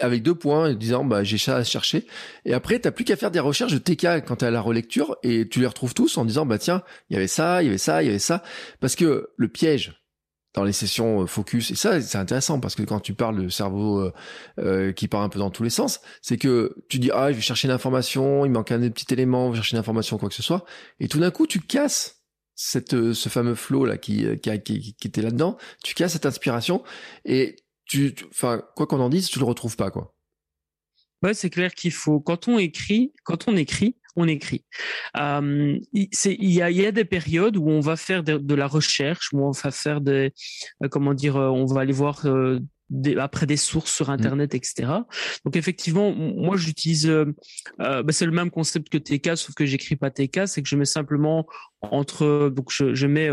avec 0.00 0.22
deux 0.24 0.34
points 0.34 0.74
disant 0.74 1.04
bah 1.04 1.22
j'ai 1.22 1.38
ça 1.38 1.56
à 1.56 1.62
chercher 1.62 2.04
et 2.44 2.52
après 2.52 2.80
t'as 2.80 2.90
plus 2.90 3.04
qu'à 3.04 3.14
faire 3.14 3.30
des 3.30 3.38
recherches 3.38 3.72
de 3.72 3.78
TK 3.78 4.26
quand 4.26 4.36
t'es 4.36 4.46
à 4.46 4.50
la 4.50 4.60
relecture 4.60 5.16
et 5.22 5.48
tu 5.48 5.60
les 5.60 5.68
retrouves 5.68 5.94
tous 5.94 6.18
en 6.18 6.24
disant 6.24 6.46
bah 6.46 6.58
tiens 6.58 6.82
il 7.10 7.14
y 7.14 7.16
avait 7.16 7.28
ça 7.28 7.62
il 7.62 7.66
y 7.66 7.68
avait 7.68 7.78
ça 7.78 8.02
il 8.02 8.06
y 8.06 8.08
avait 8.08 8.18
ça 8.18 8.42
parce 8.80 8.96
que 8.96 9.28
le 9.36 9.48
piège 9.48 10.03
dans 10.54 10.64
les 10.64 10.72
sessions 10.72 11.22
euh, 11.22 11.26
focus. 11.26 11.70
Et 11.72 11.74
ça, 11.74 12.00
c'est 12.00 12.18
intéressant 12.18 12.60
parce 12.60 12.74
que 12.74 12.82
quand 12.82 13.00
tu 13.00 13.14
parles 13.14 13.42
de 13.42 13.48
cerveau 13.48 13.98
euh, 13.98 14.12
euh, 14.58 14.92
qui 14.92 15.08
part 15.08 15.22
un 15.22 15.28
peu 15.28 15.38
dans 15.38 15.50
tous 15.50 15.64
les 15.64 15.70
sens, 15.70 16.00
c'est 16.22 16.38
que 16.38 16.74
tu 16.88 16.98
dis 16.98 17.10
ah 17.12 17.30
je 17.30 17.36
vais 17.36 17.42
chercher 17.42 17.68
une 17.68 17.74
information, 17.74 18.46
il 18.46 18.52
manque 18.52 18.72
un 18.72 18.88
petit 18.90 19.12
élément, 19.12 19.48
je 19.48 19.50
vais 19.52 19.56
chercher 19.56 19.76
une 19.76 19.80
information 19.80 20.16
quoi 20.16 20.28
que 20.28 20.34
ce 20.34 20.42
soit, 20.42 20.64
et 21.00 21.08
tout 21.08 21.18
d'un 21.18 21.30
coup 21.30 21.46
tu 21.46 21.60
casses 21.60 22.22
cette 22.54 23.12
ce 23.12 23.28
fameux 23.28 23.56
flow 23.56 23.84
là 23.84 23.98
qui 23.98 24.26
qui, 24.40 24.62
qui, 24.62 24.94
qui 24.94 25.08
était 25.08 25.22
là-dedans, 25.22 25.58
tu 25.82 25.94
casses 25.94 26.12
cette 26.12 26.26
inspiration 26.26 26.84
et 27.24 27.56
tu, 27.84 28.14
enfin 28.30 28.62
quoi 28.76 28.86
qu'on 28.86 29.00
en 29.00 29.08
dise, 29.08 29.28
tu 29.28 29.40
le 29.40 29.44
retrouves 29.44 29.76
pas 29.76 29.90
quoi. 29.90 30.14
Ouais, 31.22 31.34
c'est 31.34 31.50
clair 31.50 31.74
qu'il 31.74 31.92
faut 31.92 32.20
quand 32.20 32.48
on 32.48 32.58
écrit, 32.58 33.12
quand 33.24 33.48
on 33.48 33.56
écrit, 33.56 33.96
on 34.16 34.28
écrit. 34.28 34.64
Euh, 35.16 35.78
il 35.92 36.52
y 36.52 36.62
a, 36.62 36.70
y 36.70 36.86
a 36.86 36.92
des 36.92 37.04
périodes 37.04 37.56
où 37.56 37.68
on 37.68 37.80
va 37.80 37.96
faire 37.96 38.22
de, 38.22 38.54
la 38.54 38.66
recherche, 38.66 39.32
où 39.32 39.44
on 39.44 39.50
va 39.50 39.70
faire 39.70 40.00
des, 40.00 40.32
euh, 40.82 40.88
comment 40.88 41.14
dire, 41.14 41.36
euh, 41.36 41.48
on 41.48 41.66
va 41.66 41.80
aller 41.80 41.92
voir 41.92 42.26
euh, 42.26 42.60
après 43.18 43.46
des 43.46 43.56
sources 43.56 43.92
sur 43.92 44.08
mmh. 44.08 44.12
internet, 44.12 44.54
etc. 44.54 44.92
Donc 45.44 45.56
effectivement, 45.56 46.12
moi 46.12 46.56
j'utilise, 46.56 47.08
euh, 47.08 47.24
bah, 47.78 48.04
c'est 48.10 48.26
le 48.26 48.32
même 48.32 48.50
concept 48.50 48.88
que 48.88 48.98
TK, 48.98 49.36
sauf 49.36 49.54
que 49.54 49.66
j'écris 49.66 49.96
pas 49.96 50.10
TK, 50.10 50.46
c'est 50.46 50.62
que 50.62 50.68
je 50.68 50.76
mets 50.76 50.84
simplement 50.84 51.46
entre, 51.82 52.50
donc 52.50 52.70
je, 52.70 52.94
je 52.94 53.06
mets 53.06 53.30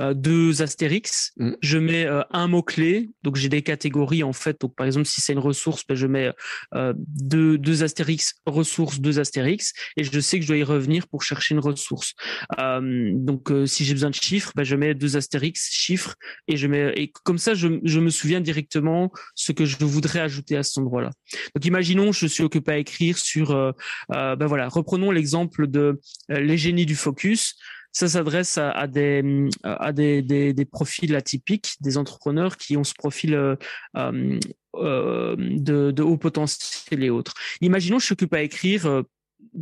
euh, 0.00 0.14
deux 0.14 0.62
astérix, 0.62 1.32
mm. 1.36 1.52
je 1.60 1.78
mets 1.78 2.06
euh, 2.06 2.22
un 2.30 2.46
mot 2.48 2.62
clé, 2.62 3.10
donc 3.22 3.36
j'ai 3.36 3.48
des 3.48 3.62
catégories 3.62 4.22
en 4.22 4.32
fait. 4.32 4.60
Donc 4.60 4.74
par 4.76 4.86
exemple, 4.86 5.06
si 5.06 5.20
c'est 5.20 5.32
une 5.32 5.38
ressource, 5.38 5.84
ben, 5.88 5.94
je 5.94 6.06
mets 6.06 6.32
euh, 6.74 6.92
deux, 6.96 7.58
deux 7.58 7.82
astérix 7.82 8.34
ressources, 8.46 9.00
deux 9.00 9.18
astérix, 9.18 9.72
et 9.96 10.04
je 10.04 10.20
sais 10.20 10.38
que 10.38 10.42
je 10.42 10.48
dois 10.48 10.56
y 10.56 10.62
revenir 10.62 11.08
pour 11.08 11.22
chercher 11.22 11.54
une 11.54 11.60
ressource. 11.60 12.14
donc 12.58 13.52
si 13.66 13.84
j'ai 13.84 13.94
besoin 13.94 14.10
de 14.10 14.14
chiffres, 14.14 14.52
ben, 14.54 14.64
je 14.64 14.76
mets 14.76 14.94
deux 14.94 15.16
astérix 15.16 15.68
chiffres, 15.70 16.14
et 16.46 16.56
je 16.56 16.66
mets 16.66 16.92
et 16.96 17.12
comme 17.24 17.38
ça, 17.38 17.54
je, 17.54 17.68
je 17.82 18.00
me 18.00 18.10
souviens 18.10 18.40
directement 18.40 19.10
ce 19.34 19.52
que 19.52 19.64
je 19.64 19.76
voudrais 19.84 20.20
ajouter 20.20 20.56
à 20.56 20.62
cet 20.62 20.78
endroit-là. 20.78 21.10
Donc 21.54 21.64
imaginons, 21.64 22.12
je 22.12 22.26
suis 22.26 22.42
occupé 22.42 22.72
à 22.72 22.78
écrire 22.78 23.18
sur, 23.18 23.74
ben 24.08 24.46
voilà, 24.46 24.68
reprenons 24.68 25.10
l'exemple 25.10 25.66
de 25.66 26.00
les 26.28 26.56
génies 26.56 26.86
du 26.86 26.96
focus 26.96 27.56
ça 27.98 28.06
s'adresse 28.06 28.58
à, 28.58 28.86
des, 28.86 29.48
à 29.64 29.92
des, 29.92 30.22
des, 30.22 30.64
profils 30.64 31.16
atypiques, 31.16 31.74
des 31.80 31.98
entrepreneurs 31.98 32.56
qui 32.56 32.76
ont 32.76 32.84
ce 32.84 32.94
profil 32.94 33.34
euh, 33.34 33.56
euh, 33.96 34.38
euh, 34.76 35.34
de, 35.36 35.90
de, 35.90 36.02
haut 36.04 36.16
potentiel 36.16 37.02
et 37.02 37.10
autres. 37.10 37.34
Imaginons, 37.60 37.98
je 37.98 38.04
suis 38.04 38.12
occupé 38.12 38.36
à 38.36 38.42
écrire, 38.42 39.02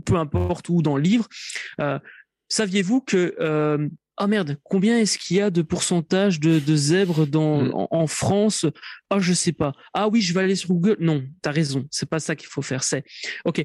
peu 0.05 0.17
importe 0.17 0.69
où 0.69 0.83
dans 0.83 0.99
le 0.99 1.03
livre. 1.03 1.29
Saviez-vous 2.51 3.01
que 3.01 3.35
ah 4.19 4.27
merde, 4.27 4.59
combien 4.65 4.99
est-ce 4.99 5.17
qu'il 5.17 5.39
y 5.39 5.41
a 5.41 5.49
de 5.49 5.63
pourcentage 5.63 6.39
de, 6.39 6.59
de 6.59 6.77
zèbres 6.77 7.27
dans, 7.27 7.63
mm. 7.63 7.87
en, 7.91 8.07
France? 8.07 8.67
Ah, 9.09 9.19
je 9.19 9.33
sais 9.33 9.53
pas. 9.53 9.73
Ah 9.95 10.09
oui, 10.09 10.21
je 10.21 10.35
vais 10.35 10.41
aller 10.41 10.57
sur 10.57 10.69
Google. 10.69 10.97
Non, 11.01 11.23
tu 11.43 11.49
as 11.49 11.53
raison. 11.53 11.87
C'est 11.91 12.09
pas 12.09 12.19
ça 12.19 12.37
qu'il 12.37 12.49
faut 12.49 12.63
faire. 12.63 12.85
C'est 12.85 13.03
ok. 13.47 13.65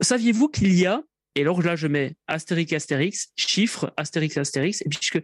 Saviez-vous 0.00 0.48
qu'il 0.48 0.74
y 0.74 0.86
a 0.86 1.02
et 1.34 1.42
alors 1.42 1.62
là, 1.62 1.76
je 1.76 1.86
mets 1.86 2.14
Astérix, 2.26 2.72
Astérix, 2.72 3.28
chiffre, 3.36 3.92
Astérix, 3.96 4.36
Astérix, 4.36 4.82
et 4.82 4.88
puisque 4.88 5.22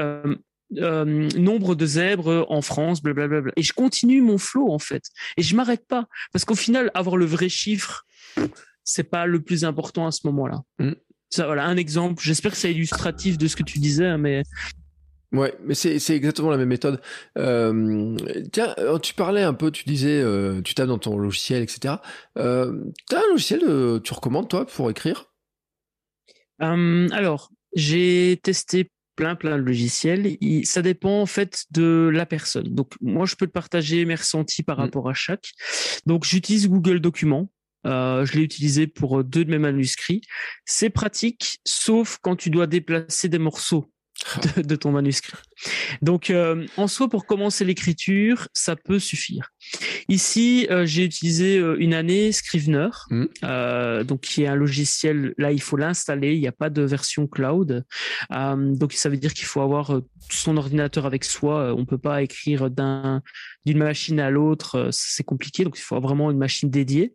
euh, 0.00 0.36
euh, 0.78 1.28
nombre 1.36 1.74
de 1.74 1.86
zèbres 1.86 2.46
en 2.48 2.62
France, 2.62 3.02
blablabla. 3.02 3.52
Et 3.56 3.62
je 3.62 3.72
continue 3.72 4.22
mon 4.22 4.38
flow 4.38 4.70
en 4.70 4.78
fait. 4.78 5.04
Et 5.36 5.42
je 5.42 5.54
m'arrête 5.56 5.86
pas. 5.86 6.06
Parce 6.32 6.44
qu'au 6.44 6.54
final, 6.54 6.90
avoir 6.94 7.16
le 7.16 7.26
vrai 7.26 7.48
chiffre, 7.48 8.06
c'est 8.84 9.04
pas 9.04 9.26
le 9.26 9.40
plus 9.40 9.64
important 9.64 10.06
à 10.06 10.12
ce 10.12 10.26
moment-là. 10.26 10.62
Mm. 10.78 10.92
Ça, 11.28 11.46
voilà, 11.46 11.64
un 11.66 11.76
exemple. 11.76 12.22
J'espère 12.22 12.52
que 12.52 12.56
c'est 12.56 12.72
illustratif 12.72 13.38
de 13.38 13.46
ce 13.46 13.54
que 13.54 13.62
tu 13.62 13.78
disais, 13.78 14.06
hein, 14.06 14.18
mais 14.18 14.42
Ouais, 15.32 15.54
mais 15.62 15.74
c'est 15.74 16.00
c'est 16.00 16.16
exactement 16.16 16.50
la 16.50 16.56
même 16.56 16.68
méthode. 16.68 17.00
Euh, 17.38 18.16
tiens, 18.52 18.74
euh, 18.78 18.98
tu 18.98 19.14
parlais 19.14 19.42
un 19.42 19.54
peu, 19.54 19.70
tu 19.70 19.84
disais, 19.84 20.20
euh, 20.20 20.60
tu 20.60 20.74
tapes 20.74 20.88
dans 20.88 20.98
ton 20.98 21.16
logiciel, 21.16 21.62
etc. 21.62 21.94
Euh, 22.36 22.84
T'as 23.08 23.18
un 23.18 23.30
logiciel, 23.30 23.62
euh, 23.62 24.00
tu 24.00 24.12
recommandes 24.12 24.48
toi 24.48 24.66
pour 24.66 24.90
écrire? 24.90 25.29
Euh, 26.62 27.08
alors, 27.12 27.50
j'ai 27.74 28.38
testé 28.42 28.90
plein 29.16 29.34
plein 29.34 29.58
de 29.58 29.62
logiciels. 29.62 30.38
ça 30.64 30.82
dépend 30.82 31.20
en 31.20 31.26
fait 31.26 31.64
de 31.70 32.10
la 32.12 32.26
personne. 32.26 32.74
Donc 32.74 32.94
moi, 33.00 33.26
je 33.26 33.36
peux 33.36 33.46
te 33.46 33.52
partager 33.52 34.04
mes 34.04 34.14
ressentis 34.14 34.62
par 34.62 34.78
mm. 34.78 34.80
rapport 34.80 35.08
à 35.08 35.14
chaque. 35.14 35.50
Donc 36.06 36.24
j'utilise 36.24 36.68
Google 36.68 37.00
Documents. 37.00 37.50
je 37.84 38.36
l'ai 38.36 38.42
utilisé 38.42 38.86
pour 38.86 39.22
deux 39.24 39.44
de 39.44 39.50
mes 39.50 39.58
manuscrits. 39.58 40.22
C'est 40.64 40.90
pratique, 40.90 41.60
sauf 41.66 42.18
quand 42.22 42.36
tu 42.36 42.50
dois 42.50 42.66
déplacer 42.66 43.28
des 43.28 43.38
morceaux 43.38 43.90
de, 44.56 44.76
ton 44.76 44.92
manuscrit. 44.92 45.38
Donc, 46.02 46.30
euh, 46.30 46.66
en 46.76 46.88
soi, 46.88 47.08
pour 47.08 47.26
commencer 47.26 47.64
l'écriture, 47.64 48.48
ça 48.52 48.76
peut 48.76 48.98
suffire. 48.98 49.50
Ici, 50.08 50.66
euh, 50.70 50.84
j'ai 50.86 51.04
utilisé 51.04 51.58
euh, 51.58 51.76
une 51.78 51.94
année 51.94 52.32
Scrivener, 52.32 52.88
mmh. 53.10 54.04
donc 54.04 54.20
qui 54.20 54.42
est 54.42 54.46
un 54.46 54.54
logiciel. 54.54 55.34
Là, 55.38 55.52
il 55.52 55.62
faut 55.62 55.76
l'installer. 55.76 56.34
Il 56.34 56.40
n'y 56.40 56.48
a 56.48 56.52
pas 56.52 56.70
de 56.70 56.82
version 56.82 57.26
cloud, 57.26 57.84
donc 58.30 58.92
ça 58.92 59.08
veut 59.08 59.16
dire 59.16 59.34
qu'il 59.34 59.46
faut 59.46 59.60
avoir 59.60 60.00
son 60.32 60.56
ordinateur 60.56 61.06
avec 61.06 61.24
soi. 61.24 61.74
On 61.76 61.84
peut 61.84 61.98
pas 61.98 62.22
écrire 62.22 62.70
d'un 62.70 63.22
d'une 63.66 63.78
machine 63.78 64.18
à 64.20 64.30
l'autre, 64.30 64.88
c'est 64.90 65.22
compliqué. 65.22 65.64
Donc, 65.64 65.78
il 65.78 65.82
faut 65.82 66.00
vraiment 66.00 66.30
une 66.30 66.38
machine 66.38 66.70
dédiée. 66.70 67.14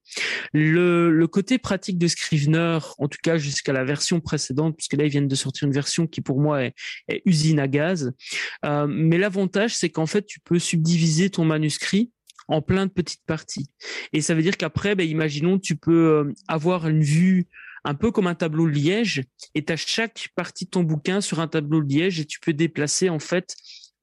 Le, 0.54 1.26
côté 1.26 1.58
pratique 1.58 1.98
de 1.98 2.08
Scrivener, 2.08 2.80
en 3.00 3.08
tout 3.08 3.18
cas 3.22 3.38
jusqu'à 3.38 3.74
la 3.74 3.84
version 3.84 4.22
précédente, 4.22 4.76
puisque 4.78 4.94
là, 4.94 5.06
ils 5.06 5.10
viennent 5.10 5.28
de 5.28 5.36
sortir 5.36 5.68
une 5.68 5.74
version 5.74 6.08
qui 6.08 6.22
pour 6.22 6.40
moi 6.40 6.64
est, 6.64 6.74
usine 7.26 7.60
à 7.60 7.68
gaz. 7.68 8.14
Euh, 8.64 8.86
mais 8.88 9.18
l'avantage, 9.18 9.76
c'est 9.76 9.90
qu'en 9.90 10.06
fait, 10.06 10.26
tu 10.26 10.40
peux 10.40 10.60
subdiviser 10.60 11.30
ton 11.30 11.46
manuscrit 11.46 12.12
en 12.48 12.62
plein 12.62 12.86
de 12.86 12.92
petites 12.92 13.26
parties. 13.26 13.72
Et 14.14 14.22
ça 14.22 14.36
veut 14.36 14.44
dire 14.44 14.56
qu'après, 14.56 14.96
ben, 14.96 15.10
imaginons, 15.10 15.58
tu 15.58 15.76
peux 15.76 16.10
euh, 16.10 16.34
avoir 16.48 16.88
une 16.88 17.02
vue 17.02 17.48
un 17.86 17.96
peu 17.96 18.12
comme 18.12 18.28
un 18.28 18.36
tableau 18.36 18.68
de 18.68 18.74
liège, 18.74 19.24
et 19.54 19.64
tu 19.64 19.72
as 19.72 19.78
chaque 19.78 20.30
partie 20.36 20.66
de 20.66 20.72
ton 20.72 20.84
bouquin 20.84 21.22
sur 21.22 21.40
un 21.40 21.48
tableau 21.48 21.82
de 21.82 21.88
liège, 21.88 22.20
et 22.20 22.26
tu 22.26 22.40
peux 22.40 22.54
déplacer 22.54 23.10
en 23.10 23.20
fait 23.20 23.56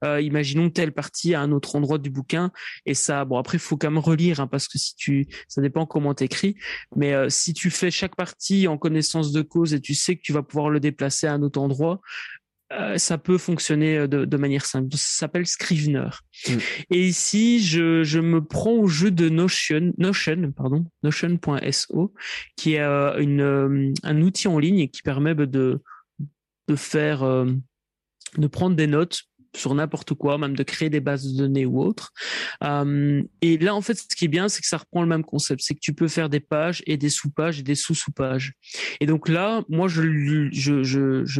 euh, 0.04 0.20
imaginons 0.20 0.68
telle 0.68 0.90
partie 0.90 1.32
à 1.34 1.40
un 1.40 1.52
autre 1.52 1.76
endroit 1.76 1.98
du 1.98 2.10
bouquin 2.10 2.50
et 2.86 2.94
ça 2.94 3.24
bon 3.24 3.38
après 3.38 3.58
faut 3.58 3.76
quand 3.76 3.88
même 3.88 4.02
relire 4.02 4.40
hein, 4.40 4.48
parce 4.48 4.66
que 4.66 4.76
si 4.76 4.96
tu 4.96 5.28
ça 5.46 5.62
dépend 5.62 5.86
comment 5.86 6.12
t'écris 6.12 6.56
mais 6.96 7.14
si 7.30 7.54
tu 7.54 7.70
fais 7.70 7.92
chaque 7.92 8.16
partie 8.16 8.66
en 8.66 8.78
connaissance 8.78 9.30
de 9.30 9.42
cause 9.42 9.74
et 9.74 9.80
tu 9.80 9.94
sais 9.94 10.16
que 10.16 10.22
tu 10.22 10.32
vas 10.32 10.42
pouvoir 10.42 10.70
le 10.70 10.80
déplacer 10.80 11.28
à 11.28 11.34
un 11.34 11.42
autre 11.42 11.60
endroit 11.60 12.00
euh, 12.72 12.96
ça 12.96 13.18
peut 13.18 13.38
fonctionner 13.38 13.98
euh, 13.98 14.06
de, 14.06 14.36
manière 14.36 14.64
simple. 14.64 14.88
Ça 14.92 15.18
s'appelle 15.20 15.46
Scrivener. 15.46 16.08
Mm. 16.48 16.52
Et 16.90 17.06
ici, 17.06 17.62
je, 17.62 18.02
je, 18.02 18.18
me 18.18 18.42
prends 18.42 18.72
au 18.72 18.86
jeu 18.86 19.10
de 19.10 19.28
Notion, 19.28 19.92
Notion, 19.98 20.52
pardon, 20.52 20.86
Notion.so, 21.02 22.14
qui 22.56 22.74
est 22.74 22.80
euh, 22.80 23.18
une, 23.18 23.92
un 24.02 24.22
outil 24.22 24.48
en 24.48 24.58
ligne 24.58 24.88
qui 24.88 25.02
permet 25.02 25.34
de, 25.34 25.82
de 26.68 26.76
faire, 26.76 27.24
de 27.24 28.46
prendre 28.46 28.76
des 28.76 28.86
notes 28.86 29.22
sur 29.54 29.74
n'importe 29.74 30.14
quoi, 30.14 30.38
même 30.38 30.56
de 30.56 30.62
créer 30.62 30.90
des 30.90 31.00
bases 31.00 31.30
de 31.32 31.38
données 31.38 31.66
ou 31.66 31.82
autres. 31.82 32.12
Euh, 32.64 33.22
et 33.40 33.58
là, 33.58 33.74
en 33.74 33.80
fait, 33.80 33.94
ce 33.94 34.16
qui 34.16 34.24
est 34.24 34.28
bien, 34.28 34.48
c'est 34.48 34.62
que 34.62 34.66
ça 34.66 34.78
reprend 34.78 35.02
le 35.02 35.08
même 35.08 35.24
concept, 35.24 35.62
c'est 35.62 35.74
que 35.74 35.80
tu 35.80 35.92
peux 35.92 36.08
faire 36.08 36.28
des 36.28 36.40
pages 36.40 36.82
et 36.86 36.96
des 36.96 37.10
sous-pages 37.10 37.60
et 37.60 37.62
des 37.62 37.74
sous-sous-pages. 37.74 38.54
Et 39.00 39.06
donc 39.06 39.28
là, 39.28 39.62
moi, 39.68 39.88
je, 39.88 40.02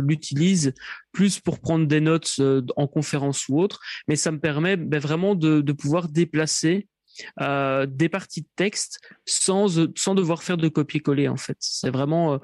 l'utilise 0.01 0.75
plus 1.13 1.41
pour 1.41 1.61
prendre 1.61 1.87
des 1.87 2.01
notes 2.01 2.35
euh, 2.39 2.63
en 2.77 2.87
conférence 2.87 3.49
ou 3.49 3.59
autre, 3.59 3.81
mais 4.09 4.17
ça 4.17 4.31
me 4.31 4.39
permet 4.39 4.77
ben, 4.77 5.01
vraiment 5.01 5.35
de, 5.35 5.73
pouvoir 5.73 6.09
déplacer 6.09 6.89
euh, 7.41 7.87
des 7.87 8.09
parties 8.09 8.43
de 8.43 8.49
texte 8.57 9.01
sans 9.27 9.87
sans 9.97 10.15
devoir 10.15 10.43
faire 10.43 10.57
de 10.57 10.69
copier-coller 10.69 11.29
en 11.29 11.37
fait. 11.37 11.57
C'est 11.61 11.91
vraiment 11.91 12.41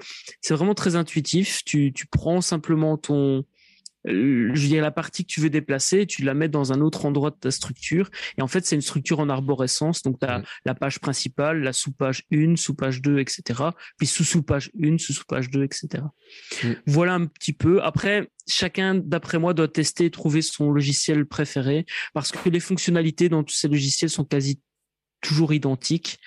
vraiment 0.48 0.74
très 0.74 0.96
intuitif. 0.96 1.62
Tu 1.64 1.92
tu 1.92 2.06
prends 2.06 2.40
simplement 2.40 2.96
ton 2.98 3.44
je 4.04 4.60
veux 4.60 4.68
dire, 4.68 4.82
la 4.82 4.90
partie 4.90 5.24
que 5.24 5.30
tu 5.30 5.40
veux 5.40 5.50
déplacer, 5.50 6.06
tu 6.06 6.22
la 6.22 6.34
mets 6.34 6.48
dans 6.48 6.72
un 6.72 6.80
autre 6.80 7.06
endroit 7.06 7.30
de 7.30 7.36
ta 7.36 7.50
structure. 7.50 8.10
Et 8.36 8.42
en 8.42 8.46
fait, 8.46 8.64
c'est 8.64 8.76
une 8.76 8.82
structure 8.82 9.20
en 9.20 9.28
arborescence. 9.28 10.02
Donc, 10.02 10.20
tu 10.20 10.26
as 10.26 10.42
la 10.64 10.74
page 10.74 11.00
principale, 11.00 11.62
la 11.62 11.72
sous-page 11.72 12.24
1, 12.32 12.56
sous-page 12.56 13.02
2, 13.02 13.18
etc. 13.18 13.42
Puis 13.98 14.06
sous-sous-page 14.06 14.70
1, 14.82 14.98
sous-sous-page 14.98 15.50
2, 15.50 15.64
etc. 15.64 16.04
Voilà 16.86 17.14
un 17.14 17.26
petit 17.26 17.52
peu. 17.52 17.82
Après, 17.82 18.30
chacun, 18.46 18.94
d'après 18.94 19.38
moi, 19.38 19.54
doit 19.54 19.68
tester 19.68 20.06
et 20.06 20.10
trouver 20.10 20.42
son 20.42 20.70
logiciel 20.70 21.26
préféré 21.26 21.86
parce 22.14 22.32
que 22.32 22.48
les 22.48 22.60
fonctionnalités 22.60 23.28
dans 23.28 23.42
tous 23.42 23.54
ces 23.54 23.68
logiciels 23.68 24.10
sont 24.10 24.24
quasi 24.24 24.60
toujours 25.20 25.52
identique. 25.52 26.20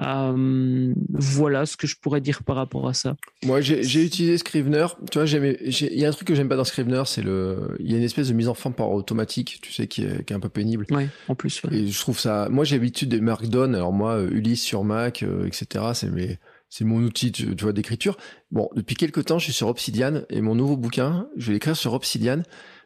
Euh, 0.00 0.92
voilà 1.10 1.66
ce 1.66 1.76
que 1.76 1.86
je 1.86 1.96
pourrais 1.96 2.20
dire 2.20 2.42
par 2.42 2.56
rapport 2.56 2.88
à 2.88 2.94
ça. 2.94 3.16
Moi, 3.44 3.60
j'ai 3.60 4.04
utilisé 4.04 4.38
Scrivener. 4.38 4.86
Tu 5.10 5.18
vois, 5.18 5.28
il 5.28 5.98
y 5.98 6.04
a 6.04 6.08
un 6.08 6.12
truc 6.12 6.28
que 6.28 6.34
j'aime 6.34 6.48
pas 6.48 6.56
dans 6.56 6.64
Scrivener, 6.64 7.02
c'est 7.06 7.22
le, 7.22 7.76
il 7.80 7.90
y 7.90 7.94
a 7.94 7.98
une 7.98 8.04
espèce 8.04 8.28
de 8.28 8.34
mise 8.34 8.48
en 8.48 8.54
forme 8.54 8.74
par 8.74 8.90
automatique, 8.90 9.58
tu 9.62 9.72
sais, 9.72 9.86
qui 9.86 10.02
est, 10.02 10.24
qui 10.24 10.32
est 10.32 10.36
un 10.36 10.40
peu 10.40 10.48
pénible. 10.48 10.86
Ouais, 10.90 11.08
en 11.28 11.34
plus. 11.34 11.60
Et 11.70 11.86
je 11.86 12.00
trouve 12.00 12.18
ça. 12.18 12.48
Moi, 12.50 12.64
j'ai 12.64 12.76
l'habitude 12.76 13.08
des 13.08 13.20
Markdown. 13.20 13.74
Alors 13.74 13.92
moi, 13.92 14.20
Ulysse 14.22 14.62
sur 14.62 14.84
Mac, 14.84 15.22
euh, 15.22 15.46
etc. 15.46 15.84
C'est 15.94 16.10
mes 16.10 16.38
c'est 16.68 16.84
mon 16.84 16.96
outil, 16.96 17.30
tu, 17.30 17.54
vois, 17.60 17.72
d'écriture. 17.72 18.16
Bon, 18.50 18.68
depuis 18.74 18.96
quelques 18.96 19.24
temps, 19.26 19.38
je 19.38 19.44
suis 19.44 19.52
sur 19.52 19.68
Obsidian 19.68 20.22
et 20.30 20.40
mon 20.40 20.54
nouveau 20.56 20.76
bouquin, 20.76 21.28
je 21.36 21.46
vais 21.46 21.52
l'écrire 21.54 21.76
sur 21.76 21.94
Obsidian 21.94 22.42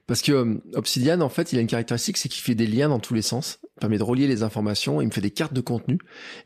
parce 0.07 0.23
que 0.23 0.33
euh, 0.33 0.55
Obsidian, 0.75 1.21
en 1.21 1.29
fait, 1.29 1.53
il 1.53 1.59
a 1.59 1.63
une 1.63 1.69
caractéristique, 1.69 2.17
c'est 2.17 2.29
qu'il 2.29 2.43
fait 2.43 2.55
des 2.55 2.67
liens 2.67 2.89
dans 2.89 2.99
tous 2.99 3.15
les 3.15 3.23
sens, 3.23 3.61
permet 3.81 3.99
de 3.99 4.03
relier 4.03 4.27
les 4.27 4.43
informations, 4.43 5.01
il 5.01 5.07
me 5.07 5.11
fait 5.11 5.21
des 5.21 5.31
cartes 5.31 5.53
de 5.53 5.61
contenu. 5.61 5.99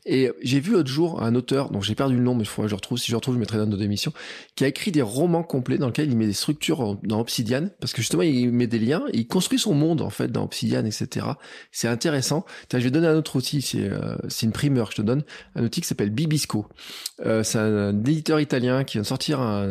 Et 0.05 0.31
j'ai 0.41 0.59
vu 0.59 0.71
l'autre 0.71 0.89
jour 0.89 1.21
un 1.21 1.35
auteur, 1.35 1.69
donc 1.69 1.83
j'ai 1.83 1.95
perdu 1.95 2.15
le 2.15 2.21
nom, 2.21 2.35
mais 2.35 2.43
que 2.43 2.67
je 2.67 2.75
retrouve, 2.75 2.97
si 2.97 3.11
je 3.11 3.15
retrouve, 3.15 3.35
je 3.35 3.39
mettrai 3.39 3.57
dans 3.57 3.65
notre 3.65 3.83
émission, 3.83 4.13
qui 4.55 4.63
a 4.63 4.67
écrit 4.67 4.91
des 4.91 5.01
romans 5.01 5.43
complets 5.43 5.77
dans 5.77 5.87
lesquels 5.87 6.09
il 6.09 6.17
met 6.17 6.25
des 6.25 6.33
structures 6.33 6.97
dans 7.03 7.19
Obsidian, 7.19 7.69
parce 7.79 7.93
que 7.93 8.01
justement, 8.01 8.23
il 8.23 8.51
met 8.51 8.67
des 8.67 8.79
liens, 8.79 9.03
il 9.13 9.27
construit 9.27 9.59
son 9.59 9.73
monde, 9.73 10.01
en 10.01 10.09
fait, 10.09 10.31
dans 10.31 10.43
Obsidian, 10.43 10.85
etc. 10.85 11.27
C'est 11.71 11.87
intéressant. 11.87 12.45
je 12.71 12.77
vais 12.77 12.91
donner 12.91 13.07
un 13.07 13.15
autre 13.15 13.35
outil, 13.35 13.61
c'est 13.61 13.89
euh, 13.89 14.15
une 14.41 14.51
primeur 14.51 14.89
que 14.89 14.95
je 14.95 15.01
te 15.01 15.05
donne, 15.05 15.23
un 15.55 15.63
outil 15.63 15.81
qui 15.81 15.87
s'appelle 15.87 16.09
Bibisco. 16.09 16.65
Euh, 17.25 17.43
c'est 17.43 17.59
un, 17.59 17.97
éditeur 18.05 18.39
italien 18.39 18.83
qui 18.83 18.93
vient 18.93 19.01
de 19.01 19.07
sortir 19.07 19.39
un 19.39 19.65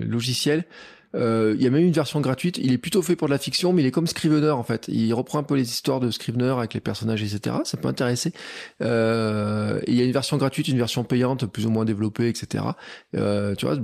logiciel 0.00 0.64
il 1.16 1.62
y 1.62 1.66
a 1.66 1.70
même 1.70 1.84
une 1.84 1.92
version 1.92 2.20
gratuite. 2.20 2.58
Il 2.58 2.72
est 2.72 2.78
plutôt 2.78 3.02
fait 3.02 3.16
pour 3.16 3.28
de 3.28 3.32
la 3.32 3.38
fiction, 3.38 3.72
mais 3.72 3.82
il 3.82 3.86
est 3.86 3.90
comme 3.90 4.06
Scrivener 4.06 4.50
en 4.50 4.62
fait. 4.62 4.86
Il 4.88 5.12
reprend 5.14 5.38
un 5.38 5.42
peu 5.42 5.54
les 5.54 5.68
histoires 5.68 6.00
de 6.00 6.10
Scrivener 6.10 6.54
avec 6.58 6.74
les 6.74 6.80
personnages, 6.80 7.22
etc. 7.22 7.56
Ça 7.64 7.76
peut 7.76 7.88
intéresser. 7.88 8.32
Euh, 8.82 9.80
il 9.86 9.94
y 9.94 10.02
a 10.02 10.04
une 10.04 10.12
version 10.12 10.36
gratuite, 10.36 10.68
une 10.68 10.78
version 10.78 11.04
payante, 11.04 11.46
plus 11.46 11.66
ou 11.66 11.70
moins 11.70 11.84
développée, 11.84 12.28
etc. 12.28 12.64
Euh, 13.16 13.54
tu 13.54 13.66
vois, 13.66 13.76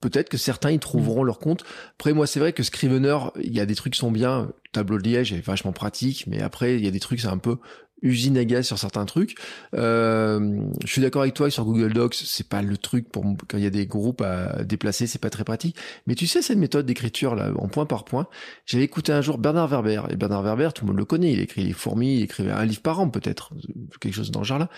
peut-être 0.00 0.28
que 0.28 0.36
certains 0.36 0.70
y 0.70 0.78
trouveront 0.78 1.22
leur 1.22 1.38
compte. 1.38 1.64
Après, 1.98 2.12
moi, 2.12 2.26
c'est 2.26 2.40
vrai 2.40 2.52
que 2.52 2.62
Scrivener, 2.62 3.18
il 3.42 3.52
y 3.52 3.60
a 3.60 3.66
des 3.66 3.74
trucs 3.74 3.94
qui 3.94 4.00
sont 4.00 4.12
bien. 4.12 4.50
Tableau 4.72 4.98
de 4.98 5.08
liège 5.08 5.32
est 5.32 5.40
vachement 5.40 5.72
pratique, 5.72 6.26
mais 6.26 6.42
après, 6.42 6.76
il 6.76 6.84
y 6.84 6.88
a 6.88 6.90
des 6.90 7.00
trucs, 7.00 7.20
c'est 7.20 7.28
un 7.28 7.38
peu 7.38 7.56
usine 8.02 8.36
à 8.38 8.44
gaz 8.44 8.66
sur 8.66 8.78
certains 8.78 9.04
trucs. 9.04 9.36
Euh, 9.74 10.60
je 10.84 10.92
suis 10.92 11.02
d'accord 11.02 11.22
avec 11.22 11.34
toi 11.34 11.50
sur 11.50 11.64
Google 11.64 11.92
Docs, 11.92 12.14
c'est 12.14 12.48
pas 12.48 12.62
le 12.62 12.76
truc 12.76 13.10
pour 13.10 13.24
quand 13.48 13.58
il 13.58 13.64
y 13.64 13.66
a 13.66 13.70
des 13.70 13.86
groupes 13.86 14.22
à 14.22 14.64
déplacer, 14.64 15.06
c'est 15.06 15.20
pas 15.20 15.30
très 15.30 15.44
pratique. 15.44 15.76
Mais 16.06 16.14
tu 16.14 16.26
sais 16.26 16.42
cette 16.42 16.58
méthode 16.58 16.86
d'écriture 16.86 17.34
là, 17.34 17.50
en 17.56 17.68
point 17.68 17.86
par 17.86 18.04
point. 18.04 18.26
J'avais 18.66 18.84
écouté 18.84 19.12
un 19.12 19.20
jour 19.20 19.38
Bernard 19.38 19.68
Werber 19.68 20.02
et 20.10 20.16
Bernard 20.16 20.42
Werber, 20.42 20.70
tout 20.74 20.84
le 20.84 20.88
monde 20.88 20.98
le 20.98 21.04
connaît, 21.04 21.32
il 21.32 21.40
écrit 21.40 21.64
les 21.64 21.72
fourmis, 21.72 22.18
il 22.18 22.22
écrivait 22.22 22.52
un 22.52 22.64
livre 22.64 22.82
par 22.82 23.00
an 23.00 23.08
peut-être, 23.08 23.52
quelque 24.00 24.14
chose 24.14 24.30
dans 24.30 24.42
ce 24.42 24.48
genre-là. 24.48 24.68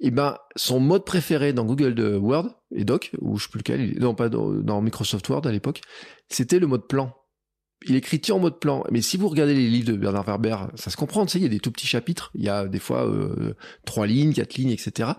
Et 0.00 0.10
ben 0.10 0.36
son 0.56 0.80
mode 0.80 1.04
préféré 1.04 1.52
dans 1.52 1.64
Google 1.64 1.94
de 1.94 2.16
Word 2.16 2.48
et 2.74 2.84
Doc, 2.84 3.12
ou 3.20 3.38
je 3.38 3.44
sais 3.44 3.50
plus 3.50 3.58
lequel, 3.58 3.98
non 4.00 4.14
pas 4.14 4.28
dans 4.28 4.82
Microsoft 4.82 5.28
Word 5.28 5.46
à 5.46 5.52
l'époque, 5.52 5.80
c'était 6.28 6.58
le 6.58 6.66
mode 6.66 6.86
plan 6.88 7.14
il 7.86 7.96
écrit 7.96 8.20
en 8.30 8.38
mode 8.38 8.58
plan. 8.58 8.84
Mais 8.90 9.02
si 9.02 9.16
vous 9.16 9.28
regardez 9.28 9.54
les 9.54 9.68
livres 9.68 9.92
de 9.92 9.96
Bernard 9.96 10.24
Werber, 10.24 10.56
ça 10.74 10.90
se 10.90 10.96
comprend, 10.96 11.26
tu 11.26 11.32
sais, 11.32 11.38
il 11.38 11.42
y 11.42 11.46
a 11.46 11.50
des 11.50 11.60
tout 11.60 11.70
petits 11.70 11.86
chapitres, 11.86 12.30
il 12.34 12.42
y 12.42 12.48
a 12.48 12.66
des 12.66 12.78
fois 12.78 13.06
euh, 13.06 13.54
trois 13.84 14.06
lignes, 14.06 14.32
quatre 14.32 14.54
lignes, 14.54 14.70
etc. 14.70 15.10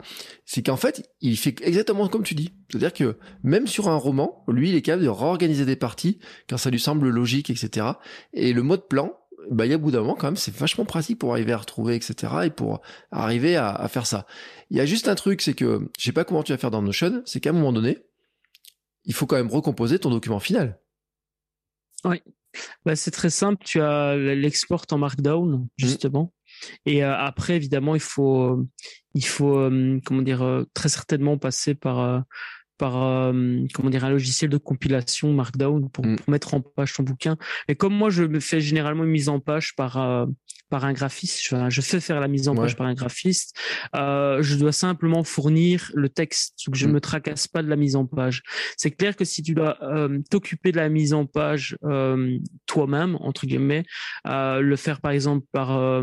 C'est 0.45 0.63
qu'en 0.63 0.77
fait, 0.77 1.09
il 1.21 1.37
fait 1.37 1.55
exactement 1.61 2.07
comme 2.07 2.23
tu 2.23 2.35
dis. 2.35 2.53
C'est-à-dire 2.69 2.93
que 2.93 3.17
même 3.43 3.67
sur 3.67 3.87
un 3.87 3.95
roman, 3.95 4.43
lui, 4.47 4.69
il 4.69 4.75
est 4.75 4.81
capable 4.81 5.03
de 5.03 5.09
réorganiser 5.09 5.65
des 5.65 5.75
parties 5.75 6.19
quand 6.49 6.57
ça 6.57 6.69
lui 6.69 6.79
semble 6.79 7.09
logique, 7.09 7.49
etc. 7.49 7.87
Et 8.33 8.53
le 8.53 8.63
mode 8.63 8.87
plan, 8.87 9.13
bah, 9.51 9.65
il 9.65 9.71
y 9.71 9.73
a 9.73 9.77
bout 9.77 9.91
d'un 9.91 9.99
moment, 9.99 10.15
quand 10.15 10.27
même, 10.27 10.35
c'est 10.35 10.55
vachement 10.55 10.85
pratique 10.85 11.19
pour 11.19 11.33
arriver 11.33 11.53
à 11.53 11.57
retrouver, 11.57 11.95
etc. 11.95 12.33
et 12.45 12.49
pour 12.49 12.81
arriver 13.11 13.55
à, 13.55 13.69
à 13.69 13.87
faire 13.87 14.07
ça. 14.07 14.25
Il 14.71 14.77
y 14.77 14.79
a 14.79 14.85
juste 14.85 15.07
un 15.07 15.15
truc, 15.15 15.41
c'est 15.41 15.53
que, 15.53 15.87
je 15.99 16.03
sais 16.03 16.11
pas 16.11 16.23
comment 16.23 16.41
tu 16.41 16.51
vas 16.51 16.57
faire 16.57 16.71
dans 16.71 16.81
Notion, 16.81 17.21
c'est 17.25 17.39
qu'à 17.39 17.51
un 17.51 17.53
moment 17.53 17.73
donné, 17.73 17.99
il 19.03 19.13
faut 19.13 19.27
quand 19.27 19.35
même 19.35 19.51
recomposer 19.51 19.99
ton 19.99 20.09
document 20.09 20.39
final. 20.39 20.79
Oui. 22.03 22.21
Bah, 22.85 22.95
c'est 22.95 23.11
très 23.11 23.29
simple. 23.29 23.63
Tu 23.65 23.81
as 23.81 24.15
l'export 24.15 24.85
en 24.91 24.97
Markdown, 24.97 25.55
mmh. 25.55 25.67
justement. 25.77 26.33
Et 26.85 27.03
euh, 27.03 27.15
après, 27.15 27.55
évidemment, 27.55 27.95
il 27.95 28.01
faut, 28.01 28.65
il 29.13 29.25
faut, 29.25 29.57
euh, 29.57 29.99
comment 30.05 30.21
dire, 30.21 30.41
euh, 30.41 30.63
très 30.73 30.89
certainement 30.89 31.37
passer 31.37 31.75
par 31.75 32.23
par 32.77 33.01
euh, 33.01 33.65
comment 33.73 33.89
dire 33.89 34.03
un 34.03 34.09
logiciel 34.09 34.49
de 34.49 34.57
compilation 34.57 35.31
Markdown 35.33 35.89
pour, 35.89 36.05
mm. 36.05 36.17
pour, 36.17 36.29
mettre 36.29 36.53
en 36.53 36.61
page 36.61 36.93
ton 36.93 37.03
bouquin. 37.03 37.37
Mais 37.67 37.75
comme 37.75 37.93
moi, 37.93 38.09
je 38.09 38.23
me 38.23 38.39
fais 38.39 38.61
généralement 38.61 39.03
une 39.03 39.11
mise 39.11 39.29
en 39.29 39.39
page 39.39 39.75
par 39.75 39.97
euh, 39.97 40.25
par 40.69 40.83
un 40.83 40.93
graphiste, 40.93 41.41
je, 41.43 41.69
je, 41.69 41.81
fais 41.81 41.99
faire 41.99 42.19
la 42.19 42.27
mise 42.27 42.47
en 42.49 42.55
page 42.55 42.75
par 42.75 42.87
un 42.87 42.95
graphiste. 42.95 43.55
Euh, 43.95 44.41
je 44.41 44.55
dois 44.55 44.71
simplement 44.71 45.23
fournir 45.23 45.91
le 45.93 46.09
texte, 46.09 46.55
donc 46.65 46.75
je 46.75 46.85
ne 46.85 46.91
mm. 46.91 46.93
me 46.95 46.99
tracasse 47.01 47.47
pas 47.47 47.61
de 47.61 47.69
la 47.69 47.75
mise 47.75 47.95
en 47.95 48.05
page. 48.05 48.41
C'est 48.75 48.89
clair 48.89 49.15
que 49.15 49.25
si 49.25 49.43
tu 49.43 49.53
dois 49.53 49.77
t'occuper 50.29 50.71
de 50.71 50.77
la 50.77 50.89
mise 50.89 51.13
en 51.13 51.25
page 51.25 51.77
toi-même 52.65 53.15
entre 53.21 53.45
guillemets, 53.45 53.85
le 54.25 54.75
faire 54.75 55.01
par 55.01 55.11
exemple 55.11 55.45
par 55.51 56.01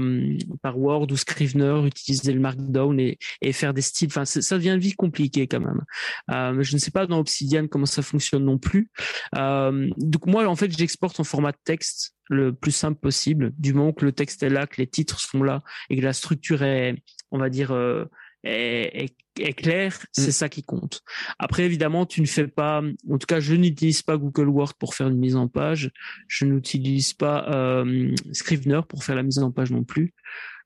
par 0.62 0.78
Word 0.78 1.10
ou 1.10 1.16
Scrivener, 1.16 1.84
utiliser 1.86 2.32
le 2.32 2.40
Markdown 2.40 2.98
et, 3.00 3.18
et 3.40 3.52
faire 3.52 3.74
des 3.74 3.82
styles. 3.82 4.08
Enfin, 4.08 4.24
ça 4.24 4.56
devient 4.56 4.78
vite 4.78 4.96
compliqué 4.96 5.48
quand 5.48 5.60
même 5.60 6.61
je 6.62 6.74
ne 6.74 6.78
sais 6.78 6.90
pas 6.90 7.06
dans 7.06 7.18
Obsidian 7.18 7.66
comment 7.66 7.86
ça 7.86 8.02
fonctionne 8.02 8.44
non 8.44 8.58
plus. 8.58 8.90
Euh, 9.36 9.88
donc 9.96 10.26
moi, 10.26 10.46
en 10.46 10.56
fait, 10.56 10.76
j'exporte 10.76 11.18
en 11.20 11.24
format 11.24 11.52
texte 11.52 12.14
le 12.28 12.52
plus 12.52 12.72
simple 12.72 12.98
possible, 12.98 13.52
du 13.58 13.74
moment 13.74 13.92
que 13.92 14.04
le 14.04 14.12
texte 14.12 14.42
est 14.42 14.48
là, 14.48 14.66
que 14.66 14.80
les 14.80 14.86
titres 14.86 15.20
sont 15.20 15.42
là 15.42 15.62
et 15.90 15.96
que 15.96 16.02
la 16.02 16.12
structure 16.12 16.62
est, 16.62 16.96
on 17.30 17.38
va 17.38 17.50
dire, 17.50 17.72
euh, 17.72 18.06
est, 18.44 19.14
claire, 19.56 19.98
c'est 20.12 20.28
mm. 20.28 20.32
ça 20.32 20.48
qui 20.48 20.62
compte. 20.62 21.02
Après, 21.38 21.64
évidemment, 21.64 22.06
tu 22.06 22.20
ne 22.20 22.26
fais 22.26 22.48
pas, 22.48 22.82
en 23.10 23.18
tout 23.18 23.26
cas, 23.26 23.40
je 23.40 23.54
n'utilise 23.54 24.02
pas 24.02 24.16
Google 24.16 24.48
Word 24.48 24.74
pour 24.78 24.94
faire 24.94 25.08
une 25.08 25.18
mise 25.18 25.36
en 25.36 25.48
page, 25.48 25.90
je 26.28 26.44
n'utilise 26.44 27.14
pas 27.14 27.48
euh, 27.50 28.14
Scrivener 28.32 28.80
pour 28.88 29.04
faire 29.04 29.16
la 29.16 29.22
mise 29.22 29.38
en 29.38 29.50
page 29.50 29.70
non 29.70 29.84
plus. 29.84 30.14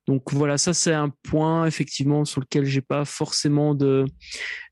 Donc 0.06 0.32
voilà, 0.32 0.56
ça 0.56 0.72
c'est 0.72 0.92
un 0.92 1.10
point 1.24 1.66
effectivement 1.66 2.24
sur 2.24 2.40
lequel 2.40 2.64
j'ai 2.64 2.80
pas 2.80 3.04
forcément 3.04 3.74
de, 3.74 4.04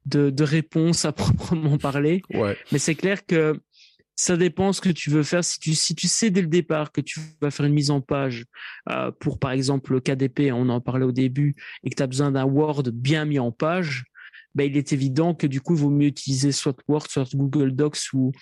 de, 0.06 0.30
de 0.30 0.44
réponse 0.44 1.04
à 1.04 1.12
proprement 1.12 1.78
parler. 1.78 2.22
Ouais. 2.32 2.56
Mais 2.72 2.78
c'est 2.78 2.94
clair 2.94 3.26
que 3.26 3.60
ça 4.16 4.36
dépend 4.36 4.72
ce 4.72 4.80
que 4.80 4.90
tu 4.90 5.10
veux 5.10 5.22
faire. 5.22 5.44
Si 5.44 5.58
tu, 5.58 5.74
si 5.74 5.94
tu 5.94 6.06
sais 6.06 6.30
dès 6.30 6.40
le 6.40 6.46
départ 6.46 6.92
que 6.92 7.00
tu 7.00 7.20
vas 7.40 7.50
faire 7.50 7.66
une 7.66 7.72
mise 7.72 7.90
en 7.90 8.00
page 8.00 8.44
euh, 8.90 9.10
pour, 9.10 9.38
par 9.38 9.50
exemple, 9.50 9.92
le 9.92 10.00
KDP, 10.00 10.52
on 10.52 10.68
en 10.68 10.80
parlait 10.80 11.04
au 11.04 11.12
début, 11.12 11.54
et 11.82 11.90
que 11.90 11.96
tu 11.96 12.02
as 12.02 12.06
besoin 12.06 12.30
d'un 12.30 12.44
Word 12.44 12.84
bien 12.92 13.24
mis 13.24 13.38
en 13.38 13.50
page, 13.50 14.04
ben, 14.54 14.70
il 14.70 14.76
est 14.76 14.92
évident 14.92 15.34
que 15.34 15.46
du 15.46 15.60
coup, 15.60 15.74
il 15.74 15.80
vaut 15.80 15.90
mieux 15.90 16.06
utiliser 16.06 16.52
soit 16.52 16.76
Word, 16.88 17.06
soit 17.08 17.34
Google 17.34 17.72
Docs, 17.72 18.12
ou 18.12 18.32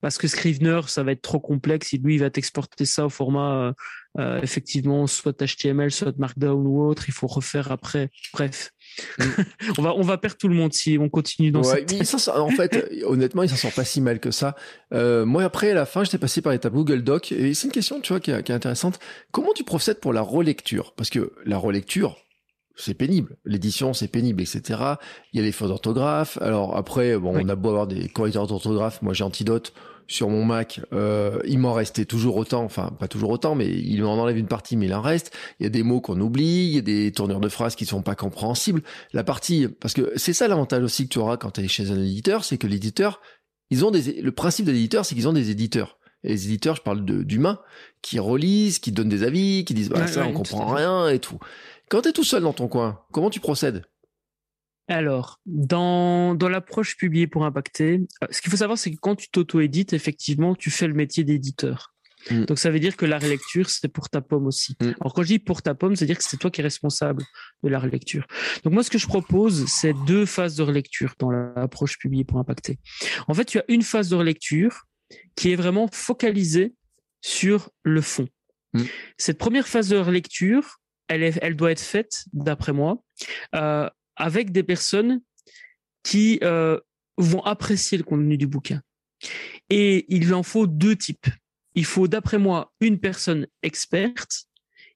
parce 0.00 0.18
que 0.18 0.26
Scrivener, 0.28 0.80
ça 0.86 1.02
va 1.02 1.12
être 1.12 1.22
trop 1.22 1.40
complexe. 1.40 1.94
Et 1.94 1.98
lui, 1.98 2.14
il 2.14 2.20
va 2.20 2.30
t'exporter 2.30 2.84
ça 2.84 3.06
au 3.06 3.10
format 3.10 3.68
euh, 3.68 3.72
euh, 4.18 4.40
effectivement 4.42 5.06
soit 5.06 5.40
HTML, 5.42 5.90
soit 5.90 6.16
Markdown 6.18 6.66
ou 6.66 6.82
autre. 6.82 7.04
Il 7.08 7.14
faut 7.14 7.26
refaire 7.26 7.72
après. 7.72 8.10
Bref. 8.32 8.72
Mm. 9.18 9.22
on 9.78 9.82
va 9.82 9.94
on 9.94 10.02
va 10.02 10.18
perdre 10.18 10.36
tout 10.36 10.48
le 10.48 10.54
monde 10.54 10.74
si 10.74 10.98
on 11.00 11.08
continue 11.08 11.50
dans 11.50 11.62
ouais, 11.62 11.86
cette... 11.88 12.04
ça, 12.04 12.38
en 12.38 12.50
fait 12.50 12.92
honnêtement 13.06 13.42
il 13.42 13.48
s'en 13.48 13.56
sort 13.56 13.72
pas 13.72 13.84
si 13.84 14.02
mal 14.02 14.20
que 14.20 14.30
ça 14.30 14.54
euh, 14.92 15.24
moi 15.24 15.44
après 15.44 15.70
à 15.70 15.74
la 15.74 15.86
fin 15.86 16.04
j'étais 16.04 16.18
passé 16.18 16.42
par 16.42 16.52
l'étape 16.52 16.74
Google 16.74 17.02
Doc 17.02 17.32
et 17.32 17.54
c'est 17.54 17.68
une 17.68 17.72
question 17.72 18.02
tu 18.02 18.12
vois 18.12 18.20
qui 18.20 18.32
est, 18.32 18.42
qui 18.42 18.52
est 18.52 18.54
intéressante 18.54 18.98
comment 19.30 19.54
tu 19.54 19.64
procèdes 19.64 19.98
pour 19.98 20.12
la 20.12 20.20
relecture? 20.20 20.92
Parce 20.94 21.10
que 21.10 21.32
la 21.44 21.58
relecture 21.58 22.16
c'est 22.76 22.94
pénible. 22.94 23.36
L'édition, 23.44 23.92
c'est 23.92 24.08
pénible, 24.08 24.40
etc. 24.40 24.80
Il 25.32 25.38
y 25.38 25.42
a 25.42 25.44
les 25.44 25.52
fautes 25.52 25.68
d'orthographe. 25.68 26.38
Alors 26.40 26.76
après, 26.76 27.18
bon, 27.18 27.34
on 27.34 27.48
a 27.48 27.54
beau 27.54 27.70
avoir 27.70 27.86
des 27.86 28.08
correcteurs 28.08 28.46
d'orthographe. 28.46 29.02
Moi, 29.02 29.14
j'ai 29.14 29.24
Antidote 29.24 29.72
sur 30.08 30.28
mon 30.28 30.44
Mac. 30.44 30.80
Euh, 30.92 31.40
il 31.46 31.58
m'en 31.58 31.72
restait 31.72 32.04
toujours 32.04 32.36
autant. 32.36 32.64
Enfin, 32.64 32.90
pas 32.98 33.08
toujours 33.08 33.30
autant, 33.30 33.54
mais 33.54 33.68
il 33.68 34.02
m'en 34.02 34.14
enlève 34.14 34.38
une 34.38 34.46
partie, 34.46 34.76
mais 34.76 34.86
il 34.86 34.94
en 34.94 35.00
reste. 35.00 35.32
Il 35.60 35.64
y 35.64 35.66
a 35.66 35.70
des 35.70 35.82
mots 35.82 36.00
qu'on 36.00 36.20
oublie. 36.20 36.66
Il 36.66 36.74
y 36.74 36.78
a 36.78 36.82
des 36.82 37.12
tournures 37.12 37.40
de 37.40 37.48
phrases 37.48 37.76
qui 37.76 37.86
sont 37.86 38.02
pas 38.02 38.14
compréhensibles. 38.14 38.82
La 39.12 39.24
partie, 39.24 39.68
parce 39.68 39.94
que 39.94 40.12
c'est 40.16 40.32
ça 40.32 40.48
l'avantage 40.48 40.82
aussi 40.82 41.04
que 41.04 41.12
tu 41.12 41.18
auras 41.18 41.36
quand 41.36 41.52
tu 41.52 41.62
es 41.62 41.68
chez 41.68 41.90
un 41.90 42.00
éditeur, 42.00 42.44
c'est 42.44 42.58
que 42.58 42.66
l'éditeur, 42.66 43.20
ils 43.70 43.84
ont 43.84 43.90
des, 43.90 44.20
le 44.20 44.32
principe 44.32 44.66
de 44.66 44.72
l'éditeur, 44.72 45.04
c'est 45.04 45.14
qu'ils 45.14 45.28
ont 45.28 45.32
des 45.32 45.50
éditeurs. 45.50 45.98
Et 46.24 46.28
les 46.28 46.46
éditeurs, 46.46 46.76
je 46.76 46.82
parle 46.82 47.04
d'humains, 47.04 47.58
qui 48.00 48.18
relisent, 48.20 48.78
qui 48.78 48.92
donnent 48.92 49.08
des 49.08 49.24
avis, 49.24 49.64
qui 49.64 49.74
disent, 49.74 49.88
bah, 49.88 50.06
ça, 50.06 50.24
on 50.24 50.32
comprend 50.32 50.66
rien 50.66 51.08
et 51.08 51.18
tout. 51.18 51.38
Quand 51.92 52.00
tu 52.00 52.08
es 52.08 52.12
tout 52.12 52.24
seul 52.24 52.42
dans 52.42 52.54
ton 52.54 52.68
coin, 52.68 53.04
comment 53.12 53.28
tu 53.28 53.38
procèdes? 53.38 53.84
Alors, 54.88 55.40
dans, 55.44 56.34
dans 56.34 56.48
l'approche 56.48 56.96
publiée 56.96 57.26
pour 57.26 57.44
impacter, 57.44 58.00
euh, 58.22 58.26
ce 58.30 58.40
qu'il 58.40 58.50
faut 58.50 58.56
savoir, 58.56 58.78
c'est 58.78 58.90
que 58.92 58.96
quand 58.98 59.14
tu 59.14 59.28
t'auto-édites, 59.28 59.92
effectivement, 59.92 60.54
tu 60.54 60.70
fais 60.70 60.88
le 60.88 60.94
métier 60.94 61.22
d'éditeur. 61.22 61.92
Mm. 62.30 62.46
Donc, 62.46 62.58
ça 62.58 62.70
veut 62.70 62.80
dire 62.80 62.96
que 62.96 63.04
la 63.04 63.18
relecture, 63.18 63.68
c'est 63.68 63.88
pour 63.88 64.08
ta 64.08 64.22
pomme 64.22 64.46
aussi. 64.46 64.74
Mm. 64.80 64.92
Alors, 65.02 65.12
quand 65.12 65.22
je 65.22 65.28
dis 65.28 65.38
pour 65.38 65.60
ta 65.60 65.74
pomme, 65.74 65.94
c'est-à-dire 65.94 66.16
que 66.16 66.24
c'est 66.24 66.38
toi 66.38 66.50
qui 66.50 66.62
es 66.62 66.64
responsable 66.64 67.22
de 67.62 67.68
la 67.68 67.78
relecture. 67.78 68.26
Donc, 68.64 68.72
moi, 68.72 68.82
ce 68.82 68.88
que 68.88 68.96
je 68.96 69.06
propose, 69.06 69.66
c'est 69.66 69.92
deux 70.06 70.24
phases 70.24 70.56
de 70.56 70.62
relecture 70.62 71.12
dans 71.18 71.30
l'approche 71.30 71.98
publiée 71.98 72.24
pour 72.24 72.38
impacter. 72.38 72.78
En 73.28 73.34
fait, 73.34 73.44
tu 73.44 73.58
as 73.58 73.64
une 73.68 73.82
phase 73.82 74.08
de 74.08 74.16
relecture 74.16 74.84
qui 75.36 75.52
est 75.52 75.56
vraiment 75.56 75.90
focalisée 75.92 76.72
sur 77.20 77.68
le 77.82 78.00
fond. 78.00 78.28
Mm. 78.72 78.84
Cette 79.18 79.36
première 79.36 79.68
phase 79.68 79.90
de 79.90 79.98
relecture, 79.98 80.78
elle, 81.08 81.56
doit 81.56 81.72
être 81.72 81.80
faite, 81.80 82.24
d'après 82.32 82.72
moi, 82.72 83.02
euh, 83.54 83.88
avec 84.16 84.52
des 84.52 84.62
personnes 84.62 85.20
qui 86.02 86.38
euh, 86.42 86.78
vont 87.16 87.42
apprécier 87.42 87.98
le 87.98 88.04
contenu 88.04 88.36
du 88.36 88.46
bouquin. 88.46 88.82
Et 89.70 90.06
il 90.14 90.34
en 90.34 90.42
faut 90.42 90.66
deux 90.66 90.96
types. 90.96 91.26
Il 91.74 91.84
faut, 91.84 92.08
d'après 92.08 92.38
moi, 92.38 92.72
une 92.80 92.98
personne 92.98 93.46
experte 93.62 94.44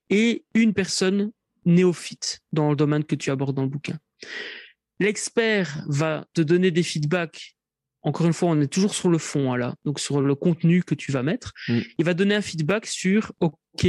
et 0.09 0.45
une 0.53 0.73
personne 0.73 1.31
néophyte 1.65 2.41
dans 2.51 2.69
le 2.69 2.75
domaine 2.75 3.03
que 3.03 3.15
tu 3.15 3.31
abordes 3.31 3.55
dans 3.55 3.63
le 3.63 3.69
bouquin. 3.69 3.97
L'expert 4.99 5.83
va 5.87 6.25
te 6.33 6.41
donner 6.41 6.71
des 6.71 6.83
feedbacks. 6.83 7.55
Encore 8.01 8.25
une 8.25 8.33
fois, 8.33 8.49
on 8.49 8.61
est 8.61 8.71
toujours 8.71 8.95
sur 8.95 9.09
le 9.09 9.17
fond, 9.17 9.53
là, 9.55 9.75
donc 9.83 9.99
sur 9.99 10.21
le 10.21 10.35
contenu 10.35 10.83
que 10.83 10.95
tu 10.95 11.11
vas 11.11 11.23
mettre. 11.23 11.53
Mm. 11.67 11.79
Il 11.97 12.05
va 12.05 12.13
donner 12.13 12.35
un 12.35 12.41
feedback 12.41 12.85
sur, 12.85 13.33
OK, 13.39 13.85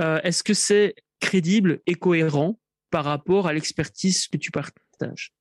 euh, 0.00 0.20
est-ce 0.22 0.42
que 0.42 0.54
c'est 0.54 0.94
crédible 1.24 1.80
et 1.86 1.94
cohérent 1.94 2.60
par 2.90 3.04
rapport 3.04 3.48
à 3.48 3.52
l'expertise 3.52 4.28
que 4.28 4.36
tu 4.36 4.50
partages. 4.50 5.32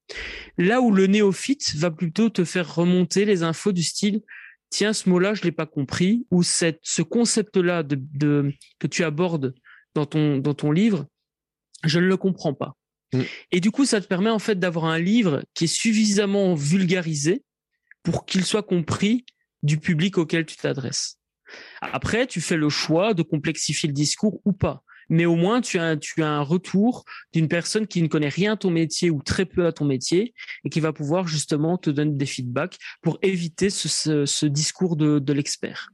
Là 0.57 0.81
où 0.81 0.91
le 0.91 1.07
néophyte 1.07 1.75
va 1.75 1.91
plutôt 1.91 2.29
te 2.29 2.45
faire 2.45 2.73
remonter 2.73 3.25
les 3.25 3.43
infos 3.43 3.73
du 3.73 3.83
style 3.83 4.21
tiens 4.69 4.93
ce 4.93 5.07
mot-là 5.09 5.35
je 5.35 5.43
l'ai 5.43 5.51
pas 5.51 5.67
compris 5.67 6.25
ou 6.31 6.41
cette 6.41 6.79
ce 6.81 7.03
concept-là 7.03 7.83
de, 7.83 8.51
que 8.79 8.87
tu 8.87 9.03
abordes 9.03 9.53
dans 9.93 10.07
ton 10.07 10.37
dans 10.37 10.55
ton 10.55 10.71
livre 10.71 11.05
je 11.83 11.99
ne 11.99 12.07
le 12.07 12.17
comprends 12.17 12.53
pas. 12.53 12.75
Mm. 13.11 13.21
Et 13.51 13.59
du 13.59 13.71
coup 13.71 13.85
ça 13.85 14.01
te 14.01 14.07
permet 14.07 14.31
en 14.31 14.39
fait 14.39 14.57
d'avoir 14.57 14.85
un 14.85 14.99
livre 14.99 15.43
qui 15.53 15.65
est 15.65 15.75
suffisamment 15.75 16.55
vulgarisé 16.55 17.43
pour 18.03 18.25
qu'il 18.25 18.45
soit 18.45 18.63
compris 18.63 19.25
du 19.61 19.77
public 19.77 20.17
auquel 20.17 20.45
tu 20.45 20.55
t'adresses. 20.57 21.19
Après, 21.81 22.25
tu 22.25 22.41
fais 22.41 22.57
le 22.57 22.69
choix 22.69 23.13
de 23.13 23.21
complexifier 23.21 23.87
le 23.87 23.93
discours 23.93 24.41
ou 24.43 24.53
pas 24.53 24.83
mais 25.13 25.27
au 25.27 25.35
moins 25.35 25.61
tu 25.61 25.77
as, 25.77 25.95
un 26.17 26.41
retour 26.41 27.05
d'une 27.33 27.47
personne 27.47 27.85
qui 27.85 28.01
ne 28.01 28.07
connaît 28.07 28.29
rien 28.29 28.53
à 28.53 28.57
ton 28.57 28.71
métier 28.71 29.11
ou 29.11 29.21
très 29.21 29.45
peu 29.45 29.67
à 29.67 29.71
ton 29.71 29.85
métier 29.85 30.33
et 30.65 30.69
qui 30.69 30.79
va 30.79 30.91
pouvoir 30.91 31.27
justement 31.27 31.77
te 31.77 31.91
donner 31.91 32.13
des 32.13 32.25
feedbacks 32.25 32.79
pour 33.03 33.19
éviter 33.21 33.69
ce, 33.69 34.45
discours 34.47 34.95
de, 34.95 35.33
l'expert. 35.33 35.89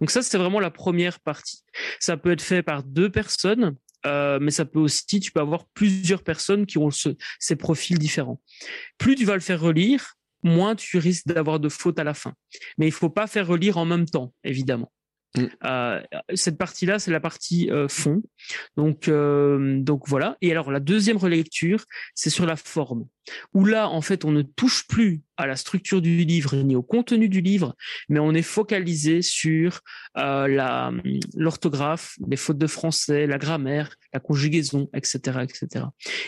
Donc 0.00 0.12
ça, 0.12 0.22
c'est 0.22 0.38
vraiment 0.38 0.60
la 0.60 0.70
première 0.70 1.18
partie. 1.18 1.64
Ça 1.98 2.16
peut 2.16 2.30
être 2.30 2.40
fait 2.40 2.62
par 2.62 2.84
deux 2.84 3.10
personnes, 3.10 3.74
euh, 4.06 4.38
mais 4.40 4.52
ça 4.52 4.64
peut 4.64 4.78
aussi, 4.78 5.18
tu 5.18 5.32
peux 5.32 5.40
avoir 5.40 5.66
plusieurs 5.74 6.22
personnes 6.22 6.64
qui 6.64 6.78
ont 6.78 6.92
ce, 6.92 7.08
ces 7.40 7.56
profils 7.56 7.98
différents. 7.98 8.40
Plus 8.96 9.16
tu 9.16 9.24
vas 9.24 9.34
le 9.34 9.40
faire 9.40 9.60
relire, 9.60 10.14
moins 10.44 10.76
tu 10.76 10.98
risques 10.98 11.26
d'avoir 11.26 11.58
de 11.58 11.68
fautes 11.68 11.98
à 11.98 12.04
la 12.04 12.14
fin. 12.14 12.34
Mais 12.78 12.86
il 12.86 12.92
faut 12.92 13.10
pas 13.10 13.26
faire 13.26 13.48
relire 13.48 13.76
en 13.76 13.86
même 13.86 14.06
temps, 14.06 14.32
évidemment. 14.44 14.92
Mm. 15.36 15.44
Euh, 15.64 16.02
cette 16.34 16.58
partie-là, 16.58 16.98
c'est 16.98 17.10
la 17.10 17.20
partie 17.20 17.70
euh, 17.70 17.88
fond. 17.88 18.22
Donc, 18.76 19.08
euh, 19.08 19.78
donc 19.80 20.08
voilà. 20.08 20.36
Et 20.40 20.50
alors 20.50 20.70
la 20.70 20.80
deuxième 20.80 21.16
relecture, 21.16 21.84
c'est 22.14 22.30
sur 22.30 22.46
la 22.46 22.56
forme, 22.56 23.06
où 23.54 23.64
là, 23.64 23.88
en 23.88 24.02
fait, 24.02 24.24
on 24.24 24.32
ne 24.32 24.42
touche 24.42 24.86
plus 24.86 25.22
à 25.42 25.46
la 25.46 25.56
structure 25.56 26.00
du 26.00 26.24
livre 26.24 26.56
ni 26.56 26.76
au 26.76 26.82
contenu 26.82 27.28
du 27.28 27.40
livre, 27.40 27.74
mais 28.08 28.20
on 28.20 28.32
est 28.32 28.42
focalisé 28.42 29.22
sur 29.22 29.80
euh, 30.16 30.92
l'orthographe, 31.34 32.16
les 32.28 32.36
fautes 32.36 32.58
de 32.58 32.66
français, 32.68 33.26
la 33.26 33.38
grammaire, 33.38 33.96
la 34.12 34.20
conjugaison, 34.20 34.88
etc., 34.94 35.40
etc. 35.42 35.86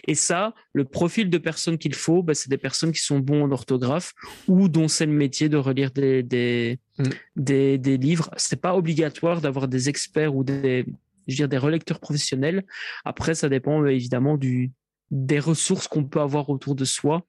Et 0.09 0.17
ça, 0.17 0.53
le 0.73 0.85
profil 0.85 1.31
de 1.31 1.39
personnes 1.39 1.79
qu'il 1.79 1.95
faut, 1.95 2.23
bah, 2.23 2.35
c'est 2.35 2.51
des 2.51 2.59
personnes 2.59 2.93
qui 2.93 3.03
sont 3.03 3.21
bons 3.21 3.45
en 3.45 3.53
orthographe 3.53 4.13
ou 4.49 4.69
dont 4.69 4.89
c'est 4.89 5.07
le 5.07 5.13
métier 5.13 5.49
de 5.49 5.57
relire 5.57 5.93
des 5.93 6.23
des 6.23 6.79
mm. 6.99 7.05
des, 7.37 7.79
des 7.79 7.97
livres. 7.97 8.31
C'est 8.37 8.61
pas 8.61 8.75
obligatoire 8.75 9.41
d'avoir 9.41 9.69
des 9.69 9.89
experts 9.89 10.35
ou 10.35 10.43
des 10.43 10.87
je 11.27 11.33
veux 11.33 11.37
dire 11.37 11.49
des 11.49 11.59
relecteurs 11.59 12.01
professionnels. 12.01 12.65
Après, 13.05 13.35
ça 13.35 13.49
dépend 13.49 13.85
évidemment 13.87 14.37
du 14.37 14.73
des 15.11 15.39
ressources 15.39 15.89
qu'on 15.89 16.05
peut 16.05 16.21
avoir 16.21 16.51
autour 16.51 16.75
de 16.75 16.85
soi. 16.85 17.25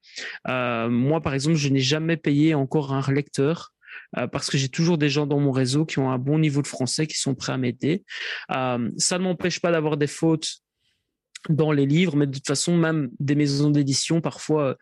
Euh, 0.48 0.88
moi, 0.88 1.20
par 1.20 1.34
exemple, 1.34 1.56
je 1.56 1.68
n'ai 1.68 1.80
jamais 1.80 2.16
payé 2.16 2.54
encore 2.54 2.92
un 2.92 3.02
lecteur 3.12 3.72
euh, 4.16 4.26
parce 4.26 4.50
que 4.50 4.58
j'ai 4.58 4.68
toujours 4.68 4.98
des 4.98 5.08
gens 5.08 5.26
dans 5.26 5.40
mon 5.40 5.52
réseau 5.52 5.84
qui 5.84 5.98
ont 5.98 6.10
un 6.10 6.18
bon 6.18 6.38
niveau 6.38 6.62
de 6.62 6.66
français, 6.66 7.06
qui 7.06 7.18
sont 7.18 7.34
prêts 7.34 7.52
à 7.52 7.58
m'aider. 7.58 8.04
Euh, 8.54 8.90
ça 8.96 9.18
ne 9.18 9.24
m'empêche 9.24 9.60
pas 9.60 9.70
d'avoir 9.70 9.96
des 9.96 10.06
fautes 10.06 10.48
dans 11.48 11.70
les 11.70 11.86
livres, 11.86 12.16
mais 12.16 12.26
de 12.26 12.32
toute 12.32 12.46
façon, 12.46 12.76
même 12.76 13.08
des 13.20 13.36
maisons 13.36 13.70
d'édition, 13.70 14.20
parfois, 14.20 14.76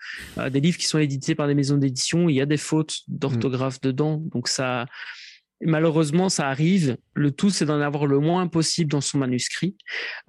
des 0.51 0.61
livres 0.61 0.79
qui 0.79 0.87
sont 0.87 0.99
édités 0.99 1.35
par 1.35 1.47
des 1.47 1.55
maisons 1.55 1.77
d'édition, 1.77 2.31
il 2.31 2.37
y 2.37 2.41
a 2.41 2.47
des 2.47 2.57
fautes 2.57 3.01
d'orthographe 3.07 3.83
dedans. 3.83 4.23
Donc 4.33 4.49
ça, 4.49 4.87
malheureusement, 5.65 6.29
ça 6.29 6.49
arrive. 6.49 6.97
Le 7.15 7.31
tout, 7.31 7.51
c'est 7.51 7.65
d'en 7.65 7.81
avoir 7.81 8.07
le 8.07 8.19
moins 8.21 8.47
possible 8.47 8.91
dans 8.91 9.01
son 9.01 9.19
manuscrit. 9.19 9.77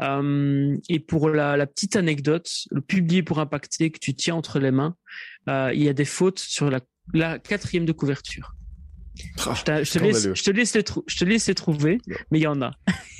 Euh, 0.02 0.76
et 0.90 1.00
pour 1.00 1.30
la, 1.30 1.66
petite 1.68 1.96
anecdote, 1.96 2.50
le 2.72 2.82
publié 2.82 3.24
pour 3.24 3.40
impacter 3.40 3.92
que 3.92 4.00
tu 4.00 4.14
tiens 4.14 4.36
entre 4.36 4.60
les 4.60 4.72
mains, 4.72 4.96
euh, 5.50 5.72
il 5.74 5.84
y 5.84 5.90
a 5.90 5.94
des 5.94 6.06
fautes 6.06 6.40
sur 6.40 6.70
la, 6.70 6.80
la 7.14 7.40
quatrième 7.40 7.86
de 7.86 7.92
couverture. 7.92 8.55
Ah, 9.46 9.54
je, 9.54 9.64
te 9.64 10.00
laisse, 10.00 10.34
je, 10.34 10.44
te 10.44 10.52
laisse, 10.52 10.76
les 10.76 10.84
je 11.08 11.18
te 11.18 11.26
laisse 11.26 11.48
les 11.48 11.56
trouver, 11.56 12.00
mais 12.32 12.40
il 12.40 12.44
y 12.44 12.48
en 12.48 12.62
a. 12.62 12.72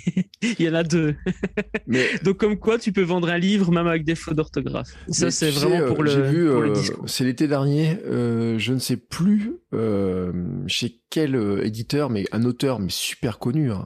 il 0.42 0.62
y 0.62 0.70
en 0.70 0.74
a 0.74 0.84
deux. 0.84 1.16
Mais... 1.88 2.18
Donc 2.24 2.38
comme 2.38 2.58
quoi 2.58 2.78
tu 2.78 2.92
peux 2.92 3.02
vendre 3.02 3.30
un 3.30 3.38
livre 3.38 3.72
même 3.72 3.88
avec 3.88 4.04
des 4.04 4.16
fautes 4.16 4.36
d'orthographe. 4.36 4.90
Ça 5.10 5.32
c'est 5.32 5.52
vraiment 5.52 5.86
pour 5.88 6.04
le, 6.04 6.12
vu, 6.30 6.50
pour 6.50 6.62
le 6.62 6.72
euh, 6.72 7.08
C'est 7.08 7.24
l'été 7.24 7.48
dernier, 7.48 7.98
euh, 8.06 8.58
je 8.58 8.74
ne 8.74 8.80
sais 8.80 8.98
plus 8.98 9.54
euh, 9.74 10.32
chez 10.68 11.02
quel 11.10 11.36
éditeur, 11.64 12.10
mais 12.10 12.26
un 12.32 12.44
auteur 12.44 12.80
mais 12.80 12.90
super 12.90 13.40
connu, 13.40 13.72
hein, 13.72 13.86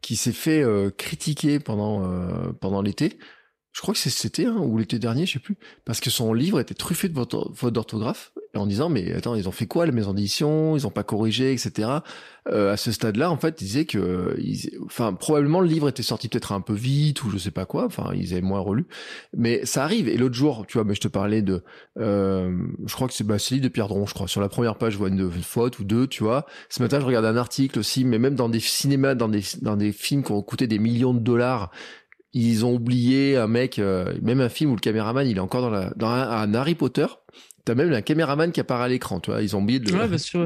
qui 0.00 0.16
s'est 0.16 0.32
fait 0.32 0.64
critiquer 0.96 1.58
pendant 1.58 2.52
pendant 2.60 2.82
l'été. 2.82 3.18
Je 3.78 3.82
crois 3.82 3.94
que 3.94 4.00
c'était 4.00 4.44
hein, 4.44 4.56
ou 4.58 4.76
l'été 4.76 4.98
dernier, 4.98 5.24
je 5.24 5.34
sais 5.34 5.38
plus, 5.38 5.54
parce 5.84 6.00
que 6.00 6.10
son 6.10 6.34
livre 6.34 6.58
était 6.58 6.74
truffé 6.74 7.08
de 7.08 7.14
fautes 7.14 7.72
d'orthographe 7.72 8.32
en 8.56 8.66
disant 8.66 8.88
mais 8.88 9.12
attends 9.12 9.36
ils 9.36 9.48
ont 9.48 9.52
fait 9.52 9.68
quoi 9.68 9.86
la 9.86 9.92
maison 9.92 10.12
d'édition? 10.12 10.76
Ils 10.76 10.84
ont 10.84 10.90
pas 10.90 11.04
corrigé 11.04 11.52
etc 11.52 11.88
euh, 12.48 12.72
à 12.72 12.76
ce 12.76 12.90
stade-là 12.90 13.30
en 13.30 13.36
fait 13.36 13.60
ils 13.60 13.64
disaient 13.64 13.84
que 13.84 14.34
ils, 14.38 14.70
enfin 14.84 15.12
probablement 15.12 15.60
le 15.60 15.68
livre 15.68 15.88
était 15.88 16.02
sorti 16.02 16.28
peut-être 16.28 16.50
un 16.50 16.60
peu 16.60 16.72
vite 16.72 17.22
ou 17.22 17.30
je 17.30 17.38
sais 17.38 17.52
pas 17.52 17.66
quoi 17.66 17.84
enfin 17.84 18.10
ils 18.16 18.32
avaient 18.32 18.40
moins 18.40 18.58
relu. 18.58 18.86
Mais 19.36 19.64
ça 19.64 19.84
arrive 19.84 20.08
et 20.08 20.16
l'autre 20.16 20.34
jour 20.34 20.66
tu 20.66 20.78
vois 20.78 20.84
mais 20.84 20.96
je 20.96 21.00
te 21.00 21.08
parlais 21.08 21.42
de 21.42 21.62
euh, 22.00 22.50
je 22.84 22.94
crois 22.94 23.06
que 23.06 23.14
c'est 23.14 23.22
bah, 23.22 23.36
livre 23.48 23.62
de 23.62 23.68
Pierre 23.68 23.86
Dron 23.86 24.06
je 24.06 24.14
crois 24.14 24.26
sur 24.26 24.40
la 24.40 24.48
première 24.48 24.74
page 24.74 24.94
je 24.94 24.98
vois 24.98 25.08
une, 25.08 25.30
faute 25.30 25.78
ou 25.78 25.84
deux 25.84 26.08
tu 26.08 26.24
vois. 26.24 26.46
Ce 26.68 26.82
matin 26.82 26.98
je 26.98 27.04
regarde 27.06 27.26
un 27.26 27.36
article 27.36 27.78
aussi 27.78 28.04
mais 28.04 28.18
même 28.18 28.34
dans 28.34 28.48
des 28.48 28.60
cinémas 28.60 29.14
dans 29.14 29.28
des 29.28 29.44
dans 29.62 29.76
des 29.76 29.92
films 29.92 30.24
qui 30.24 30.32
ont 30.32 30.42
coûté 30.42 30.66
des 30.66 30.80
millions 30.80 31.14
de 31.14 31.20
dollars 31.20 31.70
ils 32.32 32.64
ont 32.64 32.74
oublié 32.74 33.36
un 33.36 33.46
mec, 33.46 33.78
euh, 33.78 34.12
même 34.22 34.40
un 34.40 34.48
film 34.48 34.72
où 34.72 34.74
le 34.74 34.80
caméraman 34.80 35.26
il 35.26 35.36
est 35.36 35.40
encore 35.40 35.62
dans 35.62 35.70
la 35.70 35.92
dans 35.96 36.08
un 36.08 36.54
Harry 36.54 36.74
Potter, 36.74 37.06
T'as 37.68 37.74
même 37.74 37.92
un 37.92 38.00
caméraman 38.00 38.50
qui 38.50 38.60
apparaît 38.60 38.84
à 38.84 38.88
l'écran, 38.88 39.20
tu 39.20 39.30
vois. 39.30 39.42
Ils 39.42 39.54
ont 39.54 39.60
oublié 39.60 39.78
de, 39.78 39.90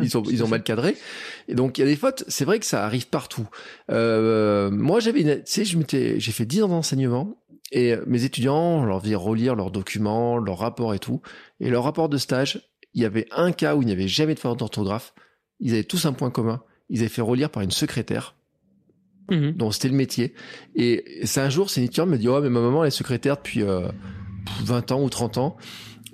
ils 0.03 0.17
ont, 0.17 0.25
ils 0.25 0.43
ont 0.43 0.49
mal 0.49 0.65
cadré. 0.65 0.97
Et 1.47 1.55
donc, 1.55 1.79
il 1.79 1.83
y 1.83 1.85
a 1.85 1.87
des 1.87 1.95
fautes. 1.95 2.25
C'est 2.27 2.45
vrai 2.45 2.59
que 2.59 2.67
ça 2.67 2.85
arrive 2.85 3.07
partout. 3.07 3.49
Euh, 3.93 4.73
moi, 4.73 4.99
j'avais, 4.99 5.23
tu 5.23 5.43
sais, 5.45 5.65
je 5.65 5.79
m'étais, 5.79 6.19
j'ai 6.19 6.33
fait 6.33 6.47
10 6.47 6.65
ans 6.65 6.69
d'enseignement 6.69 7.37
et 7.71 7.95
mes 8.09 8.25
étudiants, 8.25 8.81
on 8.81 8.85
leur 8.85 9.01
faisait 9.03 9.15
relire 9.15 9.55
leurs 9.55 9.71
documents, 9.71 10.37
leurs 10.37 10.59
rapports 10.59 10.95
et 10.95 10.99
tout. 10.99 11.23
Et 11.61 11.71
leur 11.71 11.85
rapport 11.85 12.09
de 12.09 12.19
stage, 12.19 12.69
il 12.93 13.03
y 13.03 13.05
avait 13.05 13.29
un 13.31 13.53
cas 13.53 13.77
où 13.77 13.83
il 13.83 13.87
n'y 13.87 13.93
avait 13.93 14.09
jamais 14.09 14.35
de 14.35 14.41
faute 14.41 14.59
d'orthographe. 14.59 15.15
Ils 15.61 15.75
avaient 15.75 15.85
tous 15.85 16.05
un 16.07 16.13
point 16.13 16.33
commun. 16.33 16.65
Ils 16.91 17.01
avaient 17.03 17.09
fait 17.09 17.23
relire 17.23 17.51
par 17.51 17.63
une 17.63 17.71
secrétaire. 17.71 18.35
Mmh. 19.33 19.53
Donc 19.53 19.75
c'était 19.75 19.89
le 19.89 19.95
métier. 19.95 20.35
Et 20.75 21.21
c'est 21.25 21.41
un 21.41 21.51
jour, 21.51 21.71
c'est 21.71 21.85
une 21.85 22.07
me 22.07 22.19
dit, 22.19 22.29
oh, 22.29 22.41
mais 22.41 22.51
ma 22.51 22.61
maman, 22.61 22.85
elle 22.85 22.89
est 22.89 22.91
secrétaire 22.91 23.37
depuis 23.37 23.63
euh, 23.63 23.89
20 24.65 24.93
ans 24.93 25.03
ou 25.03 25.09
30 25.09 25.39
ans. 25.39 25.57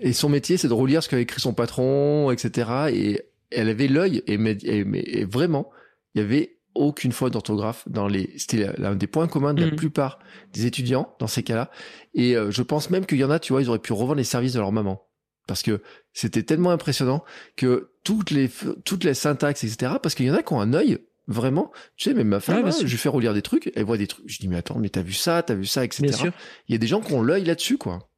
Et 0.00 0.12
son 0.12 0.28
métier, 0.28 0.56
c'est 0.56 0.68
de 0.68 0.72
relire 0.72 1.02
ce 1.02 1.08
qu'avait 1.08 1.22
écrit 1.22 1.40
son 1.40 1.52
patron, 1.52 2.30
etc. 2.30 2.70
Et 2.92 3.20
elle 3.50 3.68
avait 3.68 3.88
l'œil, 3.88 4.22
et, 4.26 5.24
vraiment, 5.24 5.70
il 6.14 6.20
y 6.20 6.24
avait 6.24 6.58
aucune 6.74 7.10
faute 7.10 7.32
d'orthographe 7.32 7.88
dans 7.88 8.06
les. 8.06 8.30
C'était 8.36 8.70
l'un 8.78 8.94
des 8.94 9.08
points 9.08 9.26
communs 9.26 9.54
de 9.54 9.64
la 9.64 9.72
mm. 9.72 9.76
plupart 9.76 10.20
des 10.52 10.66
étudiants 10.66 11.12
dans 11.18 11.26
ces 11.26 11.42
cas-là. 11.42 11.70
Et 12.14 12.36
euh, 12.36 12.52
je 12.52 12.62
pense 12.62 12.90
même 12.90 13.06
qu'il 13.06 13.18
y 13.18 13.24
en 13.24 13.30
a, 13.30 13.40
tu 13.40 13.52
vois, 13.52 13.62
ils 13.62 13.68
auraient 13.68 13.80
pu 13.80 13.92
revendre 13.92 14.16
les 14.16 14.24
services 14.24 14.52
de 14.52 14.60
leur 14.60 14.70
maman 14.70 15.02
parce 15.48 15.62
que 15.62 15.80
c'était 16.12 16.42
tellement 16.44 16.70
impressionnant 16.70 17.24
que 17.56 17.90
toutes 18.04 18.30
les 18.30 18.48
toutes 18.84 19.02
les 19.02 19.14
syntaxes, 19.14 19.64
etc. 19.64 19.94
Parce 20.00 20.14
qu'il 20.14 20.26
y 20.26 20.30
en 20.30 20.34
a 20.34 20.42
qui 20.42 20.52
ont 20.52 20.60
un 20.60 20.74
œil 20.74 20.98
vraiment. 21.28 21.70
Tu 21.96 22.08
sais, 22.08 22.14
même 22.14 22.28
ma 22.28 22.40
femme, 22.40 22.72
je 22.72 22.84
lui 22.84 22.96
fais 22.96 23.08
relire 23.08 23.34
des 23.34 23.42
trucs, 23.42 23.70
elle 23.76 23.84
voit 23.84 23.98
des 23.98 24.08
trucs. 24.08 24.28
Je 24.28 24.38
dis 24.38 24.48
mais 24.48 24.56
attends, 24.56 24.78
mais 24.78 24.88
t'as 24.88 25.02
vu 25.02 25.12
ça, 25.12 25.42
t'as 25.42 25.54
vu 25.54 25.66
ça, 25.66 25.84
etc. 25.84 26.30
Il 26.68 26.72
y 26.72 26.74
a 26.74 26.78
des 26.78 26.86
gens 26.86 27.00
qui 27.00 27.12
ont 27.12 27.22
l'œil 27.22 27.44
là-dessus, 27.44 27.78
quoi. 27.78 28.10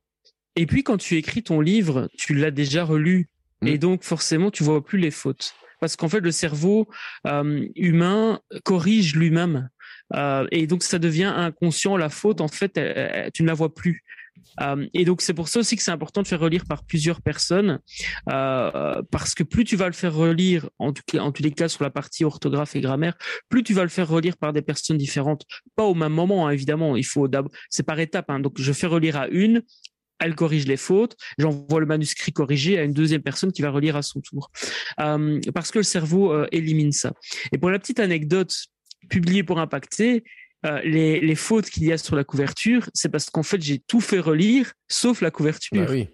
Et 0.56 0.66
puis 0.66 0.82
quand 0.82 0.96
tu 0.96 1.16
écris 1.16 1.42
ton 1.42 1.60
livre, 1.60 2.08
tu 2.16 2.34
l'as 2.34 2.50
déjà 2.50 2.84
relu. 2.84 3.28
Mm. 3.60 3.66
Et 3.66 3.78
donc 3.78 4.04
forcément, 4.04 4.50
tu 4.50 4.64
vois 4.64 4.82
plus 4.84 4.98
les 4.98 5.10
fautes. 5.10 5.54
Parce 5.80 5.96
qu'en 5.96 6.08
fait, 6.08 6.20
le 6.20 6.30
cerveau 6.30 6.88
euh, 7.26 7.66
humain 7.74 8.40
corrige 8.64 9.16
lui-même. 9.16 9.70
Euh, 10.14 10.46
et 10.50 10.66
donc 10.66 10.82
ça 10.82 10.98
devient 10.98 11.32
inconscient. 11.34 11.96
La 11.96 12.10
faute, 12.10 12.40
en 12.40 12.48
fait, 12.48 12.74
tu 13.32 13.42
ne 13.42 13.46
la 13.46 13.54
vois 13.54 13.74
plus. 13.74 14.04
Euh, 14.60 14.86
et 14.94 15.04
donc 15.04 15.22
c'est 15.22 15.34
pour 15.34 15.48
ça 15.48 15.60
aussi 15.60 15.76
que 15.76 15.82
c'est 15.82 15.90
important 15.90 16.22
de 16.22 16.26
faire 16.26 16.40
relire 16.40 16.64
par 16.64 16.84
plusieurs 16.84 17.20
personnes, 17.22 17.80
euh, 18.28 19.02
parce 19.10 19.34
que 19.34 19.42
plus 19.42 19.64
tu 19.64 19.76
vas 19.76 19.86
le 19.86 19.92
faire 19.92 20.14
relire, 20.14 20.68
en, 20.78 20.92
tous 20.92 21.42
les 21.42 21.52
cas 21.52 21.68
sur 21.68 21.84
la 21.84 21.90
partie 21.90 22.24
orthographe 22.24 22.76
et 22.76 22.80
grammaire, 22.80 23.16
plus 23.48 23.62
tu 23.62 23.74
vas 23.74 23.82
le 23.82 23.88
faire 23.88 24.08
relire 24.08 24.36
par 24.36 24.52
des 24.52 24.62
personnes 24.62 24.98
différentes, 24.98 25.44
pas 25.76 25.84
au 25.84 25.94
même 25.94 26.12
moment 26.12 26.46
hein, 26.46 26.50
évidemment. 26.50 26.96
Il 26.96 27.04
faut 27.04 27.28
c'est 27.68 27.82
par 27.82 27.98
étapes. 27.98 28.30
Hein. 28.30 28.40
donc 28.40 28.60
je 28.60 28.72
fais 28.72 28.86
relire 28.86 29.16
à 29.16 29.28
une, 29.28 29.62
elle 30.18 30.34
corrige 30.34 30.66
les 30.66 30.76
fautes, 30.76 31.16
j'envoie 31.38 31.80
le 31.80 31.86
manuscrit 31.86 32.32
corrigé 32.32 32.78
à 32.78 32.82
une 32.82 32.92
deuxième 32.92 33.22
personne 33.22 33.52
qui 33.52 33.62
va 33.62 33.70
relire 33.70 33.96
à 33.96 34.02
son 34.02 34.20
tour. 34.20 34.50
Euh, 35.00 35.40
parce 35.54 35.70
que 35.70 35.78
le 35.78 35.84
cerveau 35.84 36.44
élimine 36.52 36.92
ça. 36.92 37.12
Et 37.52 37.58
pour 37.58 37.70
la 37.70 37.78
petite 37.78 38.00
anecdote 38.00 38.54
publiée 39.08 39.42
pour 39.42 39.58
impacter, 39.58 40.24
euh, 40.66 40.80
les, 40.82 41.20
les, 41.20 41.34
fautes 41.34 41.70
qu'il 41.70 41.84
y 41.84 41.92
a 41.92 41.98
sur 41.98 42.16
la 42.16 42.24
couverture, 42.24 42.88
c'est 42.94 43.08
parce 43.08 43.30
qu'en 43.30 43.42
fait 43.42 43.62
j'ai 43.62 43.78
tout 43.78 44.00
fait 44.00 44.18
relire 44.18 44.72
sauf 44.88 45.20
la 45.20 45.30
couverture. 45.30 45.84
Bah 45.84 45.90
oui. 45.90 46.08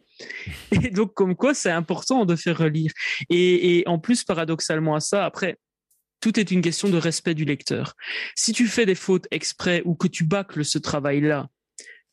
Et 0.73 0.91
donc 0.91 1.15
comme 1.15 1.35
quoi 1.35 1.55
c'est 1.55 1.71
important 1.71 2.25
de 2.25 2.37
faire 2.37 2.57
relire. 2.57 2.93
Et, 3.29 3.79
et 3.79 3.89
en 3.89 3.99
plus 3.99 4.25
paradoxalement 4.25 4.95
à 4.95 5.01
ça, 5.01 5.25
après 5.25 5.59
tout 6.21 6.41
est 6.41 6.51
une 6.51 6.63
question 6.63 6.89
de 6.89 6.97
respect 6.97 7.35
du 7.35 7.45
lecteur. 7.45 7.95
Si 8.35 8.53
tu 8.53 8.67
fais 8.67 8.87
des 8.87 8.95
fautes 8.95 9.27
exprès 9.31 9.83
ou 9.85 9.95
que 9.95 10.09
tu 10.09 10.25
bâcles 10.25 10.65
ce 10.65 10.79
travail-là 10.79 11.49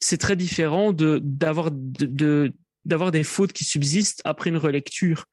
c'est 0.04 0.18
très 0.18 0.36
différent 0.36 0.92
de 0.92 1.20
d'avoir 1.24 1.72
de, 1.72 2.54
d'avoir 2.86 3.12
des 3.12 3.24
fautes 3.24 3.54
qui 3.54 3.64
subsistent 3.64 4.22
après 4.26 4.50
une 4.50 4.58
relecture. 4.58 5.26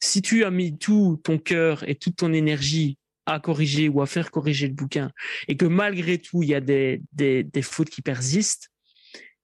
Si 0.00 0.20
tu 0.20 0.44
as 0.44 0.50
mis 0.50 0.78
tout 0.78 1.20
ton 1.24 1.38
cœur 1.38 1.88
et 1.88 1.94
toute 1.94 2.16
ton 2.16 2.32
énergie 2.32 2.98
à 3.28 3.40
corriger 3.40 3.88
ou 3.88 4.00
à 4.00 4.06
faire 4.06 4.30
corriger 4.30 4.68
le 4.68 4.74
bouquin 4.74 5.12
et 5.48 5.56
que 5.56 5.66
malgré 5.66 6.18
tout 6.18 6.42
il 6.42 6.48
y 6.48 6.54
a 6.54 6.60
des, 6.60 7.02
des, 7.12 7.62
fautes 7.62 7.90
qui 7.90 8.00
persistent, 8.00 8.70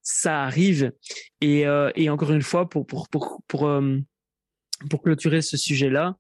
ça 0.03 0.43
arrive. 0.43 0.93
Et, 1.41 1.67
euh, 1.67 1.91
et 1.95 2.09
encore 2.09 2.33
une 2.33 2.43
fois, 2.43 2.69
pour, 2.69 2.87
pour, 2.87 3.09
pour, 3.09 3.43
pour, 3.47 3.67
euh, 3.67 3.99
pour 4.89 5.03
clôturer 5.03 5.43
ce 5.43 5.57
sujet-là, 5.57 6.17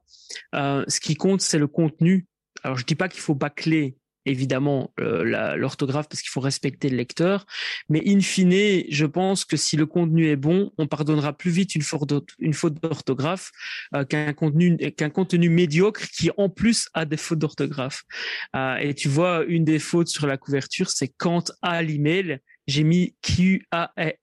euh, 0.55 0.85
ce 0.89 1.01
qui 1.01 1.15
compte, 1.15 1.41
c'est 1.41 1.59
le 1.59 1.67
contenu. 1.67 2.27
Alors, 2.63 2.77
je 2.77 2.85
dis 2.85 2.95
pas 2.95 3.09
qu'il 3.09 3.21
faut 3.21 3.35
bâcler 3.35 3.97
évidemment 4.27 4.93
euh, 5.01 5.57
l'orthographe 5.57 6.09
parce 6.09 6.23
qu'il 6.23 6.31
faut 6.31 6.41
respecter 6.41 6.89
le 6.89 6.97
lecteur. 6.97 7.47
Mais 7.89 8.03
in 8.07 8.21
fine, 8.21 8.85
je 8.89 9.07
pense 9.07 9.45
que 9.45 9.57
si 9.57 9.77
le 9.77 9.87
contenu 9.87 10.29
est 10.29 10.37
bon, 10.37 10.73
on 10.79 10.87
pardonnera 10.87 11.33
plus 11.33 11.51
vite 11.51 11.75
une 11.75 11.83
faute 11.83 12.83
d'orthographe 12.83 13.53
euh, 13.95 14.05
qu'un 14.05 14.33
contenu 14.33 14.77
qu'un 14.77 15.11
contenu 15.11 15.49
médiocre 15.49 16.09
qui 16.11 16.31
en 16.37 16.49
plus 16.49 16.89
a 16.95 17.05
des 17.05 17.17
fautes 17.17 17.39
d'orthographe. 17.39 18.05
Euh, 18.57 18.77
et 18.77 18.95
tu 18.95 19.09
vois, 19.09 19.45
une 19.47 19.65
des 19.65 19.79
fautes 19.79 20.09
sur 20.09 20.27
la 20.27 20.37
couverture, 20.37 20.91
c'est 20.91 21.09
quand 21.09 21.53
à 21.63 21.83
l'email 21.83 22.41
j'ai 22.67 22.83
mis 22.83 23.15
Q-U-A-N-D 23.23 24.19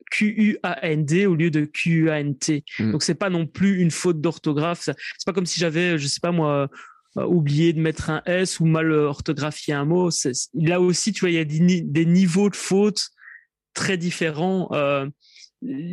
au 1.27 1.35
lieu 1.35 1.51
de 1.51 1.65
Q-U-A-N-T. 1.65 2.63
Mm. 2.79 2.91
Donc 2.91 3.03
c'est 3.03 3.13
pas 3.15 3.29
non 3.29 3.45
plus 3.45 3.79
une 3.79 3.91
faute 3.91 4.19
d'orthographe. 4.19 4.81
C'est 4.81 5.25
pas 5.25 5.33
comme 5.33 5.45
si 5.45 5.59
j'avais, 5.59 5.99
je 5.99 6.07
sais 6.07 6.19
pas 6.19 6.31
moi, 6.31 6.67
oublier 7.15 7.73
de 7.73 7.79
mettre 7.79 8.09
un 8.09 8.21
S 8.25 8.59
ou 8.59 8.65
mal 8.65 8.91
orthographier 8.91 9.73
un 9.73 9.85
mot. 9.85 10.09
Là 10.53 10.79
aussi, 10.79 11.11
tu 11.11 11.21
vois, 11.21 11.29
il 11.29 11.35
y 11.35 11.39
a 11.39 11.45
des, 11.45 12.05
niveaux 12.05 12.49
de 12.49 12.55
fautes 12.55 13.09
très 13.73 13.97
différents. 13.97 14.69
Euh, 14.71 15.07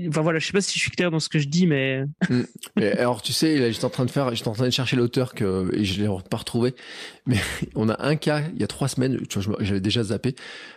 Enfin 0.08 0.22
voilà, 0.22 0.38
je 0.38 0.46
sais 0.46 0.52
pas 0.52 0.60
si 0.60 0.78
je 0.78 0.84
suis 0.84 0.90
clair 0.90 1.10
dans 1.10 1.20
ce 1.20 1.28
que 1.28 1.38
je 1.38 1.48
dis, 1.48 1.66
mais. 1.66 2.04
Mm. 2.30 2.42
alors 2.98 3.20
tu 3.20 3.32
sais, 3.32 3.58
là 3.58 3.70
j'étais 3.70 3.84
en 3.84 3.90
train 3.90 4.06
de 4.06 4.10
faire, 4.10 4.34
j'étais 4.34 4.48
en 4.48 4.52
train 4.52 4.66
de 4.66 4.72
chercher 4.72 4.96
l'auteur 4.96 5.34
que 5.34 5.68
et 5.74 5.84
je 5.84 6.02
l'ai 6.02 6.08
pas 6.30 6.38
retrouvé. 6.38 6.74
Mais 7.26 7.38
on 7.74 7.88
a 7.88 8.02
un 8.02 8.16
cas 8.16 8.42
il 8.54 8.60
y 8.60 8.64
a 8.64 8.66
trois 8.66 8.88
semaines, 8.88 9.20
tu 9.28 9.38
vois, 9.40 9.56
j'avais 9.60 9.80
déjà 9.80 10.02
zappé. 10.04 10.34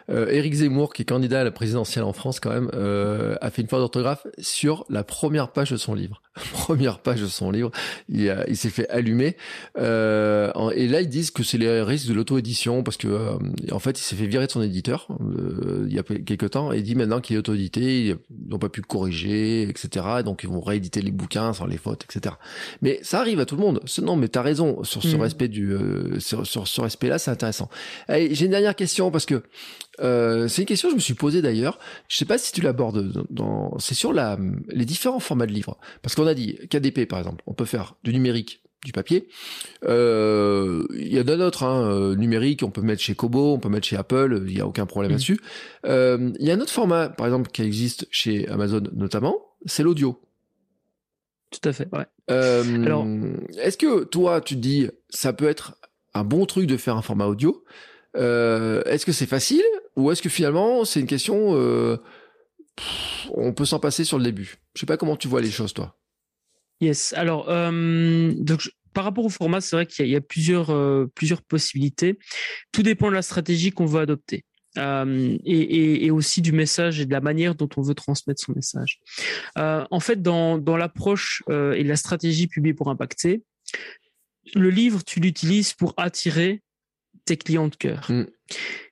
Euh, 0.09 0.29
Éric 0.29 0.55
Zemmour, 0.55 0.93
qui 0.93 1.03
est 1.03 1.05
candidat 1.05 1.41
à 1.41 1.43
la 1.43 1.51
présidentielle 1.51 2.03
en 2.03 2.13
France 2.13 2.39
quand 2.39 2.51
même, 2.51 2.69
euh, 2.73 3.35
a 3.41 3.49
fait 3.49 3.61
une 3.61 3.69
faute 3.69 3.79
d'orthographe 3.79 4.27
sur 4.39 4.85
la 4.89 5.03
première 5.03 5.51
page 5.51 5.71
de 5.71 5.77
son 5.77 5.93
livre. 5.93 6.21
première 6.53 6.99
page 6.99 7.21
de 7.21 7.27
son 7.27 7.51
livre, 7.51 7.71
il, 8.07 8.55
s'est 8.55 8.69
fait 8.69 8.87
allumer. 8.89 9.35
Euh, 9.77 10.51
et 10.71 10.87
là 10.87 11.01
ils 11.01 11.09
disent 11.09 11.31
que 11.31 11.43
c'est 11.43 11.57
les 11.57 11.81
risques 11.81 12.07
de 12.07 12.13
l'auto-édition 12.13 12.83
parce 12.83 12.97
que 12.97 13.07
euh, 13.07 13.37
en 13.71 13.79
fait 13.79 13.99
il 13.99 14.03
s'est 14.03 14.15
fait 14.15 14.27
virer 14.27 14.47
de 14.47 14.51
son 14.51 14.61
éditeur 14.61 15.07
euh, 15.19 15.85
il 15.87 15.93
y 15.93 15.99
a 15.99 16.03
quelques 16.03 16.51
temps 16.51 16.71
et 16.71 16.77
il 16.77 16.83
dit 16.83 16.95
maintenant 16.95 17.19
qu'il 17.19 17.35
est 17.35 17.39
auto-édité, 17.39 18.15
n'ont 18.51 18.59
pas 18.59 18.69
pu 18.69 18.81
corriger, 18.81 19.63
etc. 19.63 20.05
Donc 20.23 20.43
ils 20.43 20.49
vont 20.49 20.61
rééditer 20.61 21.01
les 21.01 21.11
bouquins 21.11 21.53
sans 21.53 21.65
les 21.65 21.77
fautes, 21.77 22.03
etc. 22.03 22.35
Mais 22.81 22.99
ça 23.01 23.19
arrive 23.19 23.39
à 23.39 23.45
tout 23.45 23.55
le 23.55 23.61
monde. 23.61 23.81
Non, 24.01 24.15
mais 24.15 24.27
t'as 24.27 24.41
raison 24.41 24.83
sur 24.83 25.01
ce 25.03 25.15
mm. 25.15 25.21
respect 25.21 25.47
du, 25.47 25.71
euh, 25.73 26.19
sur, 26.19 26.45
sur 26.45 26.67
ce 26.67 26.81
respect-là, 26.81 27.19
c'est 27.19 27.31
intéressant. 27.31 27.69
J'ai 28.09 28.45
une 28.45 28.51
dernière 28.51 28.75
question 28.75 29.11
parce 29.11 29.25
que 29.25 29.43
Euh, 29.99 30.47
c'est 30.47 30.61
une 30.61 30.67
question 30.67 30.87
que 30.87 30.93
je 30.93 30.95
me 30.95 31.01
suis 31.01 31.13
posée 31.13 31.41
d'ailleurs. 31.41 31.77
Je 32.07 32.17
sais 32.17 32.25
pas 32.25 32.37
si 32.37 32.51
tu 32.51 32.61
l'abordes 32.61 33.25
dans, 33.29 33.77
c'est 33.79 33.93
sur 33.93 34.13
la, 34.13 34.37
les 34.69 34.85
différents 34.85 35.19
formats 35.19 35.45
de 35.45 35.51
livres. 35.51 35.77
Parce 36.01 36.15
qu'on 36.15 36.27
a 36.27 36.33
dit 36.33 36.57
KDP 36.69 37.07
par 37.07 37.19
exemple, 37.19 37.43
on 37.45 37.53
peut 37.53 37.65
faire 37.65 37.95
du 38.03 38.13
numérique, 38.13 38.63
du 38.83 38.91
papier. 38.91 39.27
Euh, 39.85 40.85
il 40.93 41.13
y 41.13 41.19
a 41.19 41.23
d'autres 41.23 41.63
hein, 41.63 41.83
euh, 41.91 42.15
numériques, 42.15 42.63
on 42.63 42.71
peut 42.71 42.81
mettre 42.81 43.01
chez 43.01 43.15
Kobo, 43.15 43.53
on 43.53 43.59
peut 43.59 43.69
mettre 43.69 43.87
chez 43.87 43.97
Apple, 43.97 44.43
il 44.47 44.57
y 44.57 44.61
a 44.61 44.67
aucun 44.67 44.85
problème 44.85 45.11
mmh. 45.11 45.13
là-dessus. 45.13 45.39
Euh, 45.85 46.31
il 46.39 46.45
y 46.45 46.51
a 46.51 46.55
un 46.55 46.59
autre 46.59 46.71
format, 46.71 47.09
par 47.09 47.27
exemple, 47.27 47.51
qui 47.51 47.61
existe 47.61 48.07
chez 48.11 48.47
Amazon 48.47 48.83
notamment, 48.93 49.37
c'est 49.65 49.83
l'audio. 49.83 50.19
Tout 51.51 51.69
à 51.69 51.73
fait, 51.73 51.87
ouais. 51.93 52.05
Euh, 52.31 52.85
Alors, 52.85 53.05
est-ce 53.59 53.77
que 53.77 54.03
toi, 54.05 54.41
tu 54.41 54.55
te 54.55 54.61
dis, 54.61 54.89
ça 55.09 55.33
peut 55.33 55.47
être 55.47 55.75
un 56.13 56.23
bon 56.23 56.45
truc 56.45 56.65
de 56.65 56.77
faire 56.77 56.95
un 56.95 57.01
format 57.01 57.27
audio? 57.27 57.63
Est-ce 58.15 59.05
que 59.05 59.11
c'est 59.11 59.25
facile? 59.25 59.63
Ou 59.97 60.11
est-ce 60.11 60.21
que 60.21 60.29
finalement 60.29 60.85
c'est 60.85 61.01
une 61.01 61.07
question, 61.07 61.51
on 63.31 63.53
peut 63.53 63.65
s'en 63.65 63.79
passer 63.79 64.05
sur 64.05 64.17
le 64.17 64.23
début? 64.23 64.57
Je 64.73 64.79
sais 64.79 64.85
pas 64.85 64.97
comment 64.97 65.17
tu 65.17 65.27
vois 65.27 65.41
les 65.41 65.51
choses, 65.51 65.73
toi. 65.73 66.00
Yes. 66.81 67.13
Alors, 67.13 67.45
donc 67.45 68.69
par 68.93 69.05
rapport 69.05 69.23
au 69.23 69.29
format, 69.29 69.61
c'est 69.61 69.75
vrai 69.75 69.85
qu'il 69.85 70.07
y, 70.07 70.15
a 70.15 70.21
plusieurs 70.21 70.75
plusieurs 71.13 71.43
possibilités. 71.43 72.17
Tout 72.71 72.83
dépend 72.83 73.09
de 73.09 73.13
la 73.13 73.21
stratégie 73.21 73.71
qu'on 73.71 73.85
veut 73.85 74.01
adopter. 74.01 74.43
Euh, 74.77 75.37
et, 75.43 76.05
et, 76.05 76.11
aussi 76.11 76.41
du 76.41 76.53
message 76.53 77.01
et 77.01 77.05
de 77.05 77.11
la 77.11 77.19
manière 77.19 77.55
dont 77.55 77.67
on 77.75 77.81
veut 77.81 77.93
transmettre 77.93 78.41
son 78.41 78.53
message. 78.53 78.99
Euh, 79.57 79.85
en 79.91 79.99
fait, 79.99 80.21
dans, 80.21 80.57
dans 80.57 80.77
l'approche 80.77 81.43
euh, 81.49 81.73
et 81.73 81.83
la 81.83 81.97
stratégie 81.97 82.47
publiée 82.47 82.73
pour 82.73 82.89
impacter, 82.89 83.43
le 84.55 84.69
livre, 84.69 85.03
tu 85.03 85.19
l'utilises 85.19 85.73
pour 85.73 85.93
attirer 85.97 86.61
tes 87.25 87.35
clients 87.35 87.67
de 87.67 87.75
cœur. 87.75 88.09
Mm. 88.09 88.27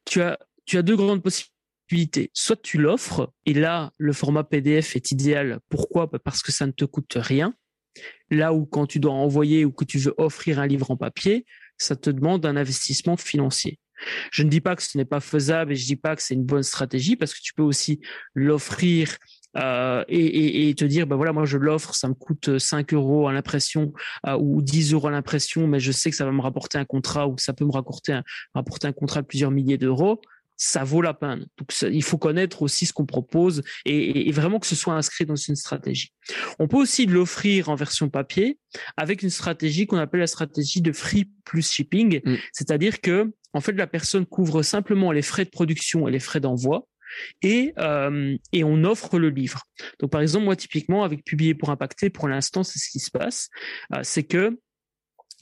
Tu, 0.05 0.21
as, 0.21 0.37
tu 0.65 0.77
as 0.77 0.81
deux 0.81 0.97
grandes 0.97 1.23
possibilités. 1.23 2.29
Soit 2.33 2.61
tu 2.61 2.77
l'offres, 2.77 3.33
et 3.45 3.53
là, 3.53 3.93
le 3.97 4.11
format 4.11 4.43
PDF 4.43 4.97
est 4.97 5.11
idéal. 5.11 5.59
Pourquoi? 5.69 6.11
Parce 6.11 6.43
que 6.43 6.51
ça 6.51 6.67
ne 6.67 6.71
te 6.71 6.85
coûte 6.85 7.13
rien. 7.15 7.55
Là 8.31 8.53
où 8.53 8.65
quand 8.65 8.85
tu 8.85 8.99
dois 8.99 9.13
envoyer 9.13 9.65
ou 9.65 9.71
que 9.71 9.85
tu 9.85 9.97
veux 9.97 10.13
offrir 10.17 10.59
un 10.59 10.67
livre 10.67 10.91
en 10.91 10.97
papier, 10.97 11.45
ça 11.77 11.95
te 11.95 12.09
demande 12.09 12.45
un 12.45 12.55
investissement 12.55 13.17
financier. 13.17 13.79
Je 14.31 14.43
ne 14.43 14.49
dis 14.49 14.61
pas 14.61 14.75
que 14.75 14.83
ce 14.83 14.97
n'est 14.97 15.05
pas 15.05 15.19
faisable 15.19 15.73
et 15.73 15.75
je 15.75 15.85
dis 15.85 15.95
pas 15.95 16.15
que 16.15 16.21
c'est 16.21 16.33
une 16.33 16.45
bonne 16.45 16.63
stratégie 16.63 17.15
parce 17.15 17.33
que 17.33 17.41
tu 17.41 17.53
peux 17.53 17.63
aussi 17.63 17.99
l'offrir 18.33 19.17
euh, 19.57 20.03
et, 20.07 20.73
te 20.75 20.85
dire, 20.85 21.07
ben 21.07 21.15
voilà, 21.15 21.33
moi 21.33 21.45
je 21.45 21.57
l'offre, 21.57 21.95
ça 21.95 22.07
me 22.07 22.13
coûte 22.13 22.59
5 22.59 22.93
euros 22.93 23.27
à 23.27 23.33
l'impression 23.33 23.93
euh, 24.27 24.37
ou 24.37 24.61
10 24.61 24.93
euros 24.93 25.07
à 25.07 25.11
l'impression, 25.11 25.67
mais 25.67 25.79
je 25.79 25.91
sais 25.91 26.11
que 26.11 26.15
ça 26.15 26.25
va 26.25 26.31
me 26.31 26.41
rapporter 26.41 26.77
un 26.77 26.85
contrat 26.85 27.27
ou 27.27 27.35
que 27.35 27.41
ça 27.41 27.53
peut 27.53 27.65
me 27.65 27.71
rapporter 27.71 28.13
un, 28.13 28.23
rapporter 28.53 28.87
un 28.87 28.93
contrat 28.93 29.21
de 29.21 29.27
plusieurs 29.27 29.51
milliers 29.51 29.77
d'euros 29.77 30.21
ça 30.59 30.83
vaut 30.83 31.01
la 31.01 31.13
peine. 31.13 31.47
Donc, 31.57 31.73
il 31.89 32.03
faut 32.03 32.17
connaître 32.17 32.61
aussi 32.61 32.85
ce 32.85 32.91
qu'on 32.91 33.05
propose 33.05 33.63
et, 33.85 34.29
vraiment 34.31 34.59
que 34.59 34.67
ce 34.67 34.75
soit 34.75 34.93
inscrit 34.93 35.25
dans 35.25 35.37
une 35.37 35.55
stratégie. 35.55 36.13
On 36.59 36.67
peut 36.67 36.77
aussi 36.77 37.05
l'offrir 37.05 37.69
en 37.69 37.75
version 37.75 38.09
papier 38.09 38.59
avec 38.97 39.23
une 39.23 39.29
stratégie 39.29 39.87
qu'on 39.87 39.97
appelle 39.97 40.19
la 40.19 40.27
stratégie 40.27 40.81
de 40.81 40.91
free 40.91 41.31
plus 41.45 41.71
shipping, 41.71 42.19
mm. 42.23 42.35
c'est-à-dire 42.51 42.99
que 42.99 43.31
en 43.53 43.61
fait 43.61 43.71
la 43.71 43.87
personne 43.87 44.25
couvre 44.25 44.61
simplement 44.61 45.13
les 45.13 45.21
frais 45.21 45.45
de 45.45 45.49
production 45.49 46.07
et 46.07 46.11
les 46.11 46.19
frais 46.19 46.41
d'envoi. 46.41 46.85
Et, 47.41 47.73
euh, 47.79 48.37
et 48.53 48.63
on 48.63 48.83
offre 48.83 49.17
le 49.17 49.29
livre. 49.29 49.63
Donc 49.99 50.11
par 50.11 50.21
exemple, 50.21 50.45
moi 50.45 50.55
typiquement 50.55 51.03
avec 51.03 51.23
Publier 51.23 51.55
pour 51.55 51.71
impacter, 51.71 52.11
pour 52.11 52.27
l'instant 52.27 52.63
c'est 52.63 52.77
ce 52.77 52.87
qui 52.87 52.99
se 52.99 53.09
passe, 53.09 53.49
euh, 53.95 54.01
c'est 54.03 54.21
que 54.21 54.59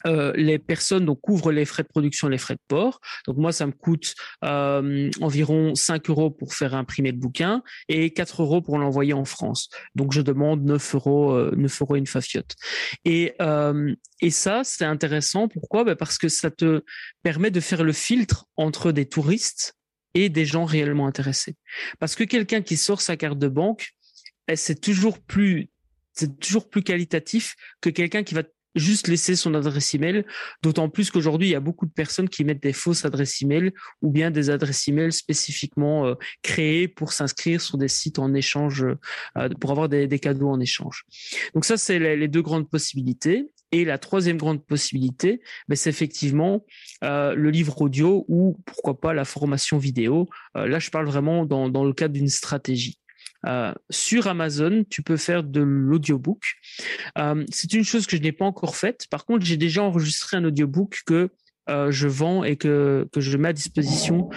euh, 0.06 0.32
les 0.36 0.60
personnes 0.60 1.06
donc 1.06 1.22
couvrent 1.22 1.52
les 1.52 1.66
frais 1.66 1.84
de 1.84 1.88
production, 1.88 2.28
les 2.28 2.38
frais 2.38 2.56
de 2.56 2.62
port. 2.68 3.00
Donc 3.26 3.38
moi, 3.38 3.52
ça 3.52 3.66
me 3.66 3.72
coûte 3.72 4.14
euh, 4.44 5.10
environ 5.22 5.76
5 5.76 6.10
euros 6.10 6.30
pour 6.30 6.54
faire 6.54 6.76
imprimer 6.76 7.12
le 7.12 7.18
bouquin 7.18 7.64
et 7.88 8.12
4 8.12 8.44
euros 8.44 8.62
pour 8.62 8.78
l'envoyer 8.78 9.14
en 9.14 9.26
France. 9.26 9.70
Donc 9.96 10.14
je 10.14 10.22
demande 10.22 10.64
9 10.64 10.96
euros, 10.96 11.32
euh, 11.32 11.54
9 11.56 11.82
euros 11.82 11.96
une 11.96 12.08
fafiote. 12.08 12.56
Et 13.06 13.34
euh, 13.42 13.94
et 14.22 14.32
ça, 14.32 14.64
c'est 14.64 14.86
intéressant. 14.86 15.48
Pourquoi? 15.48 15.84
Ben 15.84 15.96
Parce 15.96 16.18
que 16.18 16.28
ça 16.28 16.50
te 16.50 16.84
permet 17.24 17.52
de 17.52 17.60
faire 17.60 17.84
le 17.84 17.94
filtre 17.94 18.46
entre 18.56 18.92
des 18.92 19.08
touristes 19.08 19.76
et 20.14 20.30
des 20.30 20.46
gens 20.46 20.66
réellement 20.66 21.08
intéressés. 21.08 21.56
Parce 22.00 22.16
que 22.16 22.24
quelqu'un 22.24 22.62
qui 22.62 22.78
sort 22.78 23.02
sa 23.02 23.18
carte 23.18 23.38
de 23.38 23.48
banque, 23.48 23.92
c'est 24.56 24.80
toujours 24.80 25.20
plus 25.20 25.70
c'est 26.14 26.40
toujours 26.40 26.68
plus 26.68 26.82
qualitatif 26.82 27.56
que 27.80 27.92
quelqu'un 27.92 28.24
qui 28.24 28.34
va 28.34 28.42
juste 28.78 29.08
laisser 29.08 29.36
son 29.36 29.54
adresse 29.54 29.94
email. 29.94 30.26
D'autant 30.62 30.90
plus 30.90 31.12
qu'aujourd'hui, 31.12 31.50
il 31.50 31.52
y 31.52 31.56
a 31.56 31.60
beaucoup 31.60 31.86
de 31.86 31.92
personnes 31.92 32.30
qui 32.30 32.44
mettent 32.44 32.62
des 32.62 32.74
fausses 32.74 33.06
adresses 33.06 33.42
email 33.42 33.72
ou 34.02 34.12
bien 34.12 34.32
des 34.32 34.50
adresses 34.50 34.88
email 34.88 35.12
spécifiquement 35.12 36.06
euh, 36.06 36.16
créées 36.42 36.88
pour 36.88 37.14
s'inscrire 37.14 37.62
sur 37.62 37.78
des 37.78 37.88
sites 37.88 38.20
en 38.20 38.34
échange, 38.34 38.86
euh, 39.38 39.50
pour 39.60 39.72
avoir 39.72 39.90
des, 39.90 40.08
cadeaux 40.20 40.50
en 40.50 40.60
échange. 40.60 41.06
Donc 41.54 41.66
ça, 41.66 41.78
c'est 41.78 42.00
les, 42.00 42.28
deux 42.28 42.42
grandes 42.42 42.70
possibilités. 42.70 43.50
Et 43.74 43.84
la 43.84 43.98
troisième 43.98 44.38
grande 44.38 44.66
possibilité, 44.66 45.42
ben, 45.68 45.76
c'est 45.76 45.90
effectivement 45.90 46.66
euh, 47.04 47.36
le 47.36 47.50
livre 47.50 47.82
audio 47.82 48.24
ou 48.30 48.58
pourquoi 48.66 48.98
pas 49.00 49.14
la 49.14 49.26
formation 49.26 49.78
vidéo. 49.78 50.30
là, 50.56 50.80
je 50.80 50.90
parle 50.90 51.06
vraiment 51.06 51.46
dans, 51.46 51.68
dans 51.70 51.84
le 51.84 51.92
cadre 51.92 52.14
d'une 52.14 52.30
stratégie. 52.30 52.98
Euh, 53.46 53.74
sur 53.90 54.28
Amazon, 54.28 54.84
tu 54.90 55.02
peux 55.02 55.18
faire 55.18 55.44
de 55.44 55.62
l'audiobook. 55.62 56.44
Euh, 57.18 57.46
c'est 57.52 57.74
une 57.74 57.84
chose 57.84 58.08
que 58.08 58.18
je 58.18 58.22
n'ai 58.22 58.32
pas 58.32 58.46
encore 58.46 58.76
faite. 58.76 59.06
Par 59.10 59.26
contre, 59.26 59.46
j'ai 59.46 59.58
déjà 59.58 59.84
enregistré 59.84 60.38
un 60.38 60.46
audiobook 60.46 61.02
que 61.06 61.30
euh, 61.70 61.92
je 61.92 62.08
vends 62.08 62.46
et 62.46 62.56
que, 62.56 63.10
que 63.12 63.20
je 63.20 63.36
mets 63.36 63.50
à 63.50 63.54
disposition 63.54 64.30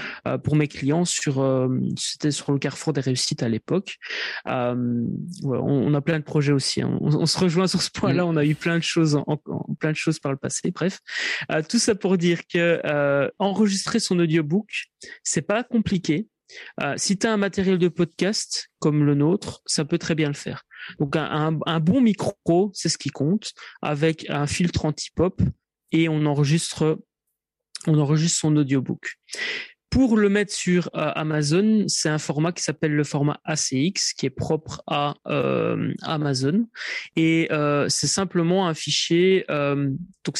pour 0.42 0.56
mes 0.56 0.66
clients 0.66 1.04
sur 1.04 1.68
c'était 1.96 2.32
sur 2.32 2.50
le 2.50 2.58
Carrefour 2.58 2.92
des 2.92 3.00
réussites 3.00 3.44
à 3.44 3.48
l'époque. 3.48 3.98
on, 4.46 5.94
a 5.94 6.00
plein 6.00 6.18
de 6.18 6.24
projets 6.24 6.52
aussi. 6.52 6.82
Hein. 6.82 6.98
On, 7.00 7.26
se 7.26 7.38
rejoint 7.38 7.68
sur 7.68 7.82
ce 7.82 7.90
point-là. 7.90 8.26
On 8.26 8.36
a 8.36 8.44
eu 8.44 8.56
plein 8.56 8.78
de 8.78 8.82
choses 8.82 9.14
en, 9.14 9.40
plein 9.78 9.92
de 9.92 9.96
choses 9.96 10.18
par 10.18 10.32
le 10.32 10.38
passé. 10.38 10.72
Bref, 10.72 10.98
tout 11.68 11.78
ça 11.78 11.94
pour 11.94 12.18
dire 12.18 12.40
que 12.52 13.30
enregistrer 13.38 14.00
son 14.00 14.18
audiobook, 14.18 14.86
c'est 15.22 15.42
pas 15.42 15.62
compliqué. 15.62 16.26
Euh, 16.80 16.94
si 16.96 17.18
tu 17.18 17.26
as 17.26 17.32
un 17.32 17.36
matériel 17.36 17.78
de 17.78 17.88
podcast 17.88 18.70
comme 18.78 19.04
le 19.04 19.14
nôtre, 19.14 19.62
ça 19.66 19.84
peut 19.84 19.98
très 19.98 20.14
bien 20.14 20.28
le 20.28 20.34
faire. 20.34 20.64
Donc 20.98 21.16
un, 21.16 21.52
bon 21.80 22.00
micro, 22.00 22.70
c'est 22.74 22.88
ce 22.88 22.98
qui 22.98 23.10
compte, 23.10 23.52
avec 23.82 24.28
un 24.30 24.46
filtre 24.46 24.84
anti-pop 24.84 25.40
et 25.92 26.08
on 26.08 26.26
enregistre, 26.26 26.98
on 27.86 27.98
enregistre 27.98 28.40
son 28.40 28.56
audiobook. 28.56 29.16
Pour 29.90 30.16
le 30.16 30.28
mettre 30.28 30.52
sur 30.52 30.88
euh, 30.94 31.10
Amazon, 31.16 31.84
c'est 31.88 32.08
un 32.08 32.18
format 32.18 32.52
qui 32.52 32.62
s'appelle 32.62 32.94
le 32.94 33.02
format 33.02 33.40
ACX, 33.44 34.14
qui 34.16 34.26
est 34.26 34.30
propre 34.30 34.82
à 34.86 35.14
euh, 35.26 35.92
Amazon, 36.02 36.68
et 37.16 37.48
euh, 37.50 37.88
c'est 37.88 38.06
simplement 38.06 38.68
un 38.68 38.74
fichier. 38.74 39.44
donc 39.48 40.38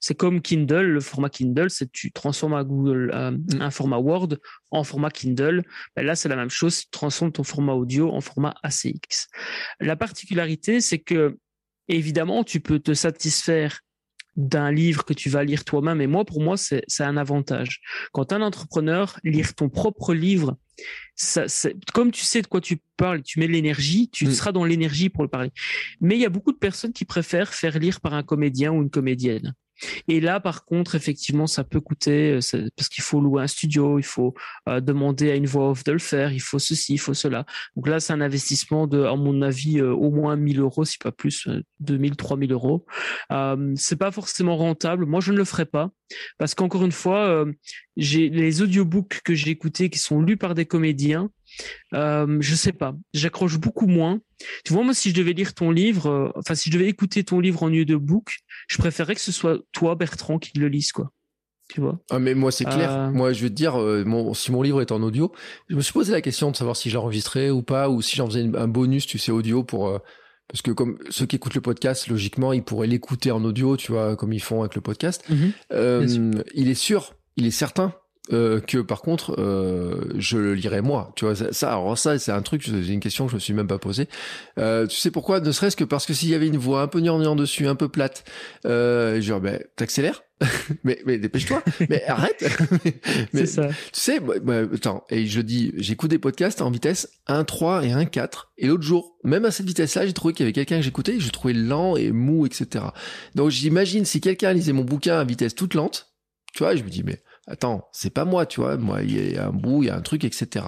c'est 0.00 0.14
comme 0.16 0.40
Kindle, 0.40 0.86
le 0.86 1.00
format 1.00 1.28
Kindle, 1.28 1.70
c'est 1.70 1.90
tu 1.90 2.12
transformes 2.12 2.54
à 2.54 2.62
Google 2.62 3.10
un 3.12 3.70
format 3.70 3.98
Word 3.98 4.36
en 4.70 4.84
format 4.84 5.10
Kindle. 5.10 5.62
Ben 5.96 6.06
là, 6.06 6.14
c'est 6.14 6.28
la 6.28 6.36
même 6.36 6.50
chose, 6.50 6.82
tu 6.84 6.90
transformes 6.90 7.32
ton 7.32 7.42
format 7.42 7.74
audio 7.74 8.10
en 8.10 8.20
format 8.20 8.54
ACX. 8.62 9.28
La 9.80 9.96
particularité, 9.96 10.80
c'est 10.80 11.00
que 11.00 11.36
évidemment, 11.88 12.44
tu 12.44 12.60
peux 12.60 12.78
te 12.78 12.94
satisfaire 12.94 13.80
d'un 14.36 14.70
livre 14.70 15.04
que 15.04 15.12
tu 15.12 15.28
vas 15.28 15.44
lire 15.44 15.64
toi-même. 15.64 16.00
Et 16.00 16.06
moi, 16.06 16.24
pour 16.24 16.42
moi, 16.42 16.56
c'est 16.56 16.84
un 17.00 17.16
avantage. 17.16 17.80
Quand 18.12 18.32
un 18.32 18.42
entrepreneur, 18.42 19.18
lire 19.24 19.54
ton 19.54 19.68
propre 19.68 20.14
livre, 20.14 20.56
ça, 21.14 21.44
comme 21.92 22.10
tu 22.10 22.24
sais 22.24 22.42
de 22.42 22.46
quoi 22.46 22.60
tu 22.60 22.78
parles, 22.96 23.22
tu 23.22 23.38
mets 23.38 23.46
l'énergie, 23.46 24.08
tu 24.10 24.26
mm. 24.26 24.32
seras 24.32 24.52
dans 24.52 24.64
l'énergie 24.64 25.10
pour 25.10 25.22
le 25.22 25.28
parler. 25.28 25.50
Mais 26.00 26.16
il 26.16 26.20
y 26.20 26.26
a 26.26 26.30
beaucoup 26.30 26.52
de 26.52 26.58
personnes 26.58 26.92
qui 26.92 27.04
préfèrent 27.04 27.52
faire 27.52 27.78
lire 27.78 28.00
par 28.00 28.14
un 28.14 28.22
comédien 28.22 28.72
ou 28.72 28.82
une 28.82 28.90
comédienne. 28.90 29.54
Et 30.08 30.20
là, 30.20 30.40
par 30.40 30.64
contre, 30.64 30.94
effectivement, 30.94 31.46
ça 31.46 31.64
peut 31.64 31.80
coûter 31.80 32.32
euh, 32.32 32.68
parce 32.76 32.88
qu'il 32.88 33.02
faut 33.02 33.20
louer 33.20 33.42
un 33.42 33.46
studio, 33.46 33.98
il 33.98 34.04
faut 34.04 34.34
euh, 34.68 34.80
demander 34.80 35.30
à 35.30 35.34
une 35.34 35.46
voix 35.46 35.70
off 35.70 35.84
de 35.84 35.92
le 35.92 35.98
faire, 35.98 36.32
il 36.32 36.40
faut 36.40 36.58
ceci, 36.58 36.94
il 36.94 36.98
faut 36.98 37.14
cela. 37.14 37.44
Donc 37.76 37.88
là, 37.88 38.00
c'est 38.00 38.12
un 38.12 38.20
investissement 38.20 38.86
de, 38.86 39.02
à 39.02 39.16
mon 39.16 39.42
avis, 39.42 39.80
euh, 39.80 39.92
au 39.92 40.10
moins 40.10 40.36
1000 40.36 40.60
euros, 40.60 40.84
si 40.84 40.98
pas 40.98 41.12
plus, 41.12 41.48
2000, 41.80 42.16
3000 42.16 42.52
euros. 42.52 42.86
Euh, 43.30 43.72
c'est 43.76 43.96
pas 43.96 44.10
forcément 44.10 44.56
rentable. 44.56 45.06
Moi, 45.06 45.20
je 45.20 45.32
ne 45.32 45.38
le 45.38 45.44
ferai 45.44 45.66
pas 45.66 45.90
parce 46.38 46.54
qu'encore 46.54 46.84
une 46.84 46.92
fois, 46.92 47.46
j'ai 47.96 48.28
les 48.28 48.60
audiobooks 48.60 49.22
que 49.24 49.34
j'ai 49.34 49.50
écoutés 49.50 49.88
qui 49.88 49.98
sont 49.98 50.20
lus 50.20 50.36
par 50.36 50.54
des 50.54 50.66
comédiens. 50.66 51.30
Euh, 51.94 52.38
je 52.40 52.54
sais 52.54 52.72
pas, 52.72 52.94
j'accroche 53.12 53.58
beaucoup 53.58 53.86
moins. 53.86 54.20
Tu 54.64 54.72
vois, 54.72 54.82
moi, 54.82 54.94
si 54.94 55.10
je 55.10 55.14
devais 55.14 55.32
lire 55.32 55.54
ton 55.54 55.70
livre, 55.70 56.06
euh, 56.06 56.30
enfin, 56.36 56.54
si 56.54 56.70
je 56.70 56.76
devais 56.76 56.88
écouter 56.88 57.24
ton 57.24 57.40
livre 57.40 57.62
en 57.62 57.68
lieu 57.68 57.84
de 57.84 57.96
book, 57.96 58.36
je 58.68 58.78
préférerais 58.78 59.14
que 59.14 59.20
ce 59.20 59.32
soit 59.32 59.58
toi, 59.72 59.94
Bertrand, 59.94 60.38
qui 60.38 60.58
le 60.58 60.68
lise, 60.68 60.92
quoi. 60.92 61.10
Tu 61.68 61.80
vois? 61.80 62.00
Ah, 62.10 62.18
mais 62.18 62.34
moi, 62.34 62.50
c'est 62.50 62.64
clair. 62.64 62.92
Euh. 62.92 63.10
Moi, 63.10 63.32
je 63.32 63.42
veux 63.42 63.48
te 63.48 63.54
dire, 63.54 63.76
mon, 63.76 64.34
si 64.34 64.52
mon 64.52 64.62
livre 64.62 64.80
est 64.80 64.92
en 64.92 65.02
audio, 65.02 65.32
je 65.68 65.76
me 65.76 65.80
suis 65.80 65.92
posé 65.92 66.12
la 66.12 66.20
question 66.20 66.50
de 66.50 66.56
savoir 66.56 66.76
si 66.76 66.90
j'enregistrais 66.90 67.50
ou 67.50 67.62
pas, 67.62 67.88
ou 67.88 68.02
si 68.02 68.16
j'en 68.16 68.26
faisais 68.26 68.44
un 68.54 68.68
bonus, 68.68 69.06
tu 69.06 69.18
sais, 69.18 69.32
audio 69.32 69.62
pour. 69.62 69.98
parce 70.48 70.60
que 70.60 70.70
comme 70.70 70.98
ceux 71.08 71.24
qui 71.24 71.36
écoutent 71.36 71.54
le 71.54 71.60
podcast, 71.60 72.08
logiquement, 72.08 72.52
ils 72.52 72.64
pourraient 72.64 72.88
l'écouter 72.88 73.30
en 73.30 73.42
audio, 73.44 73.76
tu 73.76 73.92
vois, 73.92 74.16
comme 74.16 74.32
ils 74.32 74.42
font 74.42 74.60
avec 74.60 74.74
le 74.74 74.80
podcast. 74.80 75.24
Mhm. 75.30 76.42
il 76.54 76.68
est 76.68 76.74
sûr, 76.74 77.14
il 77.36 77.46
est 77.46 77.52
certain 77.52 77.94
euh, 78.30 78.60
que 78.60 78.78
par 78.78 79.02
contre 79.02 79.34
euh, 79.38 80.12
je 80.16 80.38
le 80.38 80.54
lirai 80.54 80.80
moi. 80.80 81.12
Tu 81.16 81.24
vois 81.24 81.34
ça, 81.34 81.72
alors 81.72 81.98
ça 81.98 82.18
c'est 82.18 82.30
un 82.30 82.42
truc 82.42 82.62
c'est 82.64 82.86
une 82.86 83.00
question 83.00 83.24
que 83.26 83.32
je 83.32 83.36
me 83.36 83.40
suis 83.40 83.52
même 83.52 83.66
pas 83.66 83.78
posée. 83.78 84.08
Euh, 84.58 84.86
tu 84.86 84.96
sais 84.96 85.10
pourquoi? 85.10 85.40
Ne 85.40 85.50
serait-ce 85.50 85.76
que 85.76 85.84
parce 85.84 86.06
que 86.06 86.14
s'il 86.14 86.28
y 86.28 86.34
avait 86.34 86.46
une 86.46 86.56
voix 86.56 86.82
un 86.82 86.86
peu 86.86 87.00
gnangnan 87.00 87.34
dessus 87.34 87.66
un 87.66 87.74
peu 87.74 87.88
plate 87.88 88.24
euh, 88.64 89.20
genre 89.20 89.40
ben 89.40 89.60
t'accélères? 89.76 90.22
Mais, 90.82 90.98
mais 91.06 91.18
dépêche-toi. 91.18 91.62
Mais 91.88 92.02
arrête. 92.04 92.44
Mais, 93.32 93.46
ça. 93.46 93.68
tu 93.68 93.74
sais 93.92 94.20
attends 94.74 95.04
et 95.08 95.26
je 95.26 95.40
dis 95.40 95.72
j'écoute 95.76 96.10
des 96.10 96.18
podcasts 96.18 96.62
en 96.62 96.70
vitesse 96.70 97.08
1 97.28 97.44
3 97.44 97.84
et 97.84 97.92
1 97.92 98.06
4 98.06 98.52
et 98.58 98.66
l'autre 98.66 98.82
jour 98.82 99.16
même 99.22 99.44
à 99.44 99.52
cette 99.52 99.66
vitesse 99.66 99.94
là 99.94 100.04
j'ai 100.04 100.12
trouvé 100.12 100.34
qu'il 100.34 100.44
y 100.44 100.46
avait 100.46 100.52
quelqu'un 100.52 100.78
que 100.78 100.82
j'écoutais 100.82 101.20
je 101.20 101.30
trouvais 101.30 101.54
lent 101.54 101.96
et 101.96 102.10
mou 102.10 102.44
etc 102.44 102.86
donc 103.36 103.50
j'imagine 103.50 104.04
si 104.04 104.20
quelqu'un 104.20 104.52
lisait 104.52 104.72
mon 104.72 104.82
bouquin 104.82 105.20
à 105.20 105.24
vitesse 105.24 105.54
toute 105.54 105.74
lente 105.74 106.12
tu 106.54 106.64
vois 106.64 106.74
je 106.74 106.82
me 106.82 106.88
dis 106.88 107.04
mais 107.04 107.22
attends, 107.46 107.88
c'est 107.92 108.10
pas 108.10 108.24
moi, 108.24 108.46
tu 108.46 108.60
vois, 108.60 108.76
moi, 108.76 109.02
il 109.02 109.32
y 109.32 109.36
a 109.36 109.46
un 109.46 109.52
bout, 109.52 109.82
il 109.82 109.86
y 109.86 109.90
a 109.90 109.96
un 109.96 110.00
truc, 110.00 110.24
etc. 110.24 110.66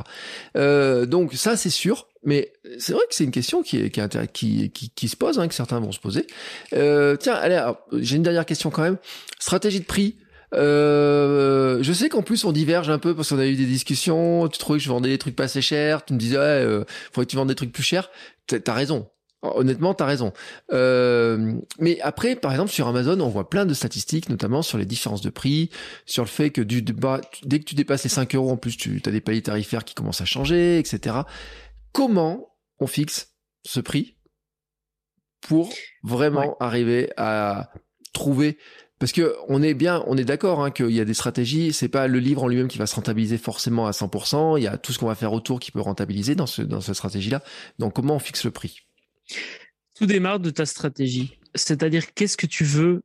Euh, 0.57 1.07
donc 1.07 1.35
ça, 1.35 1.57
c'est 1.57 1.71
sûr, 1.71 2.09
mais 2.25 2.53
c'est 2.79 2.93
vrai 2.93 3.03
que 3.09 3.15
c'est 3.15 3.25
une 3.25 3.31
question 3.31 3.63
qui, 3.63 3.79
est, 3.79 3.91
qui, 4.33 4.71
qui, 4.71 4.91
qui, 4.91 5.09
se 5.09 5.17
pose, 5.17 5.39
hein, 5.39 5.49
que 5.49 5.55
certains 5.55 5.81
vont 5.81 5.93
se 5.93 6.01
poser. 6.01 6.27
Euh, 6.73 7.17
tiens, 7.17 7.35
allez, 7.35 7.63
j'ai 7.93 8.17
une 8.17 8.23
dernière 8.23 8.47
question 8.47 8.71
quand 8.71 8.83
même. 8.83 8.99
Stratégie 9.39 9.81
de 9.81 9.85
prix. 9.85 10.17
Euh, 10.55 11.83
je 11.83 11.93
sais 11.93 12.09
qu'en 12.09 12.23
plus 12.23 12.45
on 12.45 12.53
diverge 12.53 12.89
un 12.89 13.01
peu 13.01 13.15
parce 13.15 13.31
qu'on 13.31 13.39
a 13.39 13.47
eu 13.47 13.57
des 13.57 13.67
discussions. 13.67 14.49
Tu 14.49 14.59
trouvais 14.59 14.79
que 14.79 14.85
je 14.85 14.89
vendais 14.89 15.09
des 15.09 15.19
trucs 15.19 15.37
pas 15.37 15.45
assez 15.45 15.63
chers. 15.63 16.05
Tu 16.05 16.15
me 16.15 16.19
disais 16.19 16.37
ouais, 16.37 16.43
euh, 16.43 16.85
faudrait 17.13 17.27
que 17.27 17.31
tu 17.31 17.37
vendes 17.37 17.49
des 17.49 17.55
trucs 17.55 17.73
plus 17.73 17.83
chers. 17.83 18.11
T'as 18.47 18.73
raison. 18.73 19.09
Honnêtement, 19.45 19.93
t'as 19.93 20.07
raison. 20.07 20.33
Euh, 20.73 21.55
mais 21.79 22.01
après, 22.01 22.35
par 22.35 22.51
exemple, 22.53 22.71
sur 22.71 22.89
Amazon, 22.89 23.21
on 23.21 23.29
voit 23.29 23.51
plein 23.51 23.67
de 23.67 23.75
statistiques, 23.75 24.31
notamment 24.31 24.63
sur 24.63 24.79
les 24.79 24.87
différences 24.87 25.21
de 25.21 25.29
prix, 25.29 25.71
sur 26.07 26.23
le 26.23 26.29
fait 26.29 26.51
que 26.51 26.63
du, 26.63 26.83
dès 26.83 27.59
que 27.59 27.65
tu 27.65 27.75
dépasses 27.75 28.05
les 28.05 28.11
5 28.11 28.35
euros, 28.35 28.51
en 28.51 28.57
plus, 28.57 28.77
tu 28.77 29.03
as 29.05 29.11
des 29.11 29.21
paliers 29.21 29.43
tarifaires 29.43 29.85
qui 29.85 29.95
commencent 29.95 30.23
à 30.23 30.25
changer, 30.25 30.79
etc. 30.79 31.17
Comment 31.93 32.57
on 32.79 32.87
fixe 32.87 33.35
ce 33.65 33.81
prix 33.81 34.17
pour 35.43 35.71
vraiment 36.03 36.57
arriver 36.59 37.11
à 37.19 37.71
trouver? 38.15 38.57
Parce 38.99 39.13
que 39.13 39.37
on 39.49 39.63
est 39.63 39.75
bien, 39.75 40.03
on 40.07 40.17
est 40.17 40.25
d'accord 40.25 40.65
hein, 40.65 40.71
qu'il 40.71 40.93
y 40.93 41.01
a 41.01 41.05
des 41.05 41.13
stratégies. 41.13 41.75
C'est 41.75 41.89
pas 41.89 42.07
le 42.07 42.19
livre 42.19 42.45
en 42.45 42.49
lui-même 42.49 42.69
qui 42.69 42.79
va 42.79 42.87
se 42.87 42.95
rentabiliser 42.95 43.37
forcément 43.37 43.87
à 43.87 43.91
100%. 43.91 44.59
Il 44.59 44.63
y 44.63 44.67
a 44.67 44.79
tout 44.79 44.93
ce 44.93 44.99
qu'on 44.99 45.09
va 45.09 45.15
faire 45.15 45.33
autour 45.35 45.61
qui 45.61 45.73
peut 45.73 45.81
rentabiliser 45.81 46.35
dans 46.35 46.47
ce 46.47 46.63
dans 46.63 46.81
cette 46.81 46.95
stratégie-là. 46.95 47.43
Donc 47.79 47.95
comment 47.95 48.15
on 48.15 48.19
fixe 48.19 48.45
le 48.45 48.51
prix? 48.51 48.84
Tout 49.95 50.07
démarre 50.07 50.41
de 50.41 50.51
ta 50.51 50.67
stratégie. 50.67 51.39
C'est-à-dire, 51.55 52.13
qu'est-ce 52.15 52.37
que 52.37 52.47
tu 52.47 52.65
veux 52.65 53.03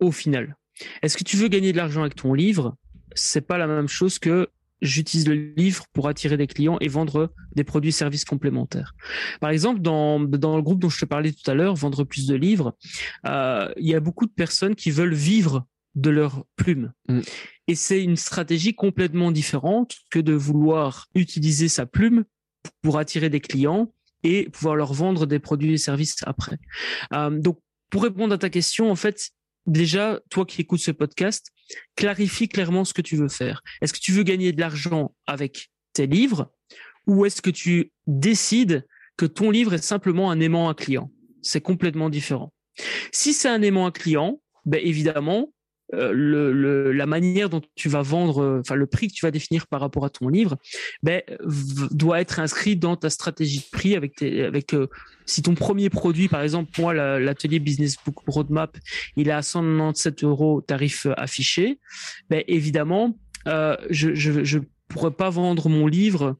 au 0.00 0.12
final? 0.12 0.56
Est-ce 1.02 1.16
que 1.16 1.24
tu 1.24 1.36
veux 1.36 1.48
gagner 1.48 1.72
de 1.72 1.76
l'argent 1.76 2.00
avec 2.00 2.14
ton 2.14 2.34
livre? 2.34 2.76
C'est 3.14 3.46
pas 3.46 3.58
la 3.58 3.66
même 3.66 3.88
chose 3.88 4.18
que 4.18 4.48
j'utilise 4.80 5.28
le 5.28 5.34
livre 5.56 5.84
pour 5.92 6.08
attirer 6.08 6.36
des 6.36 6.46
clients 6.46 6.76
et 6.80 6.88
vendre 6.88 7.32
des 7.54 7.64
produits 7.64 7.90
et 7.90 7.92
services 7.92 8.24
complémentaires. 8.24 8.94
Par 9.40 9.50
exemple, 9.50 9.80
dans, 9.80 10.18
dans 10.18 10.56
le 10.56 10.62
groupe 10.62 10.80
dont 10.80 10.88
je 10.88 10.98
te 10.98 11.04
parlais 11.04 11.32
tout 11.32 11.48
à 11.48 11.54
l'heure, 11.54 11.76
Vendre 11.76 12.04
plus 12.04 12.26
de 12.26 12.34
livres, 12.34 12.76
euh, 13.26 13.72
il 13.76 13.86
y 13.86 13.94
a 13.94 14.00
beaucoup 14.00 14.26
de 14.26 14.32
personnes 14.32 14.74
qui 14.74 14.90
veulent 14.90 15.14
vivre 15.14 15.66
de 15.94 16.10
leur 16.10 16.44
plume. 16.56 16.92
Mm. 17.08 17.20
Et 17.68 17.74
c'est 17.74 18.02
une 18.02 18.16
stratégie 18.16 18.74
complètement 18.74 19.30
différente 19.30 19.96
que 20.10 20.18
de 20.18 20.32
vouloir 20.32 21.08
utiliser 21.14 21.68
sa 21.68 21.86
plume 21.86 22.24
pour 22.82 22.98
attirer 22.98 23.30
des 23.30 23.40
clients 23.40 23.92
et 24.22 24.48
pouvoir 24.50 24.76
leur 24.76 24.92
vendre 24.92 25.26
des 25.26 25.38
produits 25.38 25.74
et 25.74 25.78
services 25.78 26.16
après. 26.24 26.58
Euh, 27.12 27.30
donc, 27.30 27.58
pour 27.90 28.02
répondre 28.02 28.34
à 28.34 28.38
ta 28.38 28.50
question, 28.50 28.90
en 28.90 28.96
fait, 28.96 29.30
déjà, 29.66 30.20
toi 30.30 30.46
qui 30.46 30.60
écoutes 30.60 30.80
ce 30.80 30.90
podcast, 30.90 31.48
clarifie 31.96 32.48
clairement 32.48 32.84
ce 32.84 32.94
que 32.94 33.02
tu 33.02 33.16
veux 33.16 33.28
faire. 33.28 33.62
Est-ce 33.80 33.92
que 33.92 33.98
tu 34.00 34.12
veux 34.12 34.22
gagner 34.22 34.52
de 34.52 34.60
l'argent 34.60 35.14
avec 35.26 35.70
tes 35.92 36.06
livres 36.06 36.50
ou 37.06 37.26
est-ce 37.26 37.42
que 37.42 37.50
tu 37.50 37.92
décides 38.06 38.86
que 39.16 39.26
ton 39.26 39.50
livre 39.50 39.74
est 39.74 39.82
simplement 39.82 40.30
un 40.30 40.40
aimant 40.40 40.68
à 40.68 40.74
client? 40.74 41.10
C'est 41.42 41.60
complètement 41.60 42.10
différent. 42.10 42.52
Si 43.10 43.32
c'est 43.32 43.48
un 43.48 43.62
aimant 43.62 43.86
à 43.86 43.92
client, 43.92 44.40
ben 44.64 44.80
évidemment, 44.82 45.52
euh, 45.94 46.92
la 46.92 47.06
manière 47.06 47.50
dont 47.50 47.60
tu 47.74 47.88
vas 47.88 48.02
vendre, 48.02 48.42
euh, 48.42 48.60
enfin 48.60 48.74
le 48.74 48.86
prix 48.86 49.08
que 49.08 49.12
tu 49.12 49.26
vas 49.26 49.30
définir 49.30 49.66
par 49.66 49.80
rapport 49.80 50.04
à 50.04 50.10
ton 50.10 50.28
livre, 50.28 50.56
ben, 51.02 51.20
doit 51.90 52.20
être 52.20 52.40
inscrit 52.40 52.76
dans 52.76 52.96
ta 52.96 53.10
stratégie 53.10 53.60
de 53.60 53.70
prix 53.70 53.94
avec 53.94 54.22
euh, 54.22 54.86
si 55.26 55.42
ton 55.42 55.54
premier 55.54 55.90
produit, 55.90 56.28
par 56.28 56.42
exemple, 56.42 56.70
moi 56.78 56.94
l'atelier 56.94 57.58
Business 57.58 57.96
Book 58.04 58.16
Roadmap, 58.26 58.76
il 59.16 59.28
est 59.28 59.32
à 59.32 59.42
197 59.42 60.24
euros 60.24 60.62
tarif 60.62 61.06
affiché, 61.16 61.78
ben 62.30 62.42
évidemment, 62.48 63.16
je, 63.46 64.14
je 64.14 64.44
je 64.44 64.58
pourrais 64.88 65.10
pas 65.10 65.30
vendre 65.30 65.68
mon 65.68 65.86
livre 65.86 66.36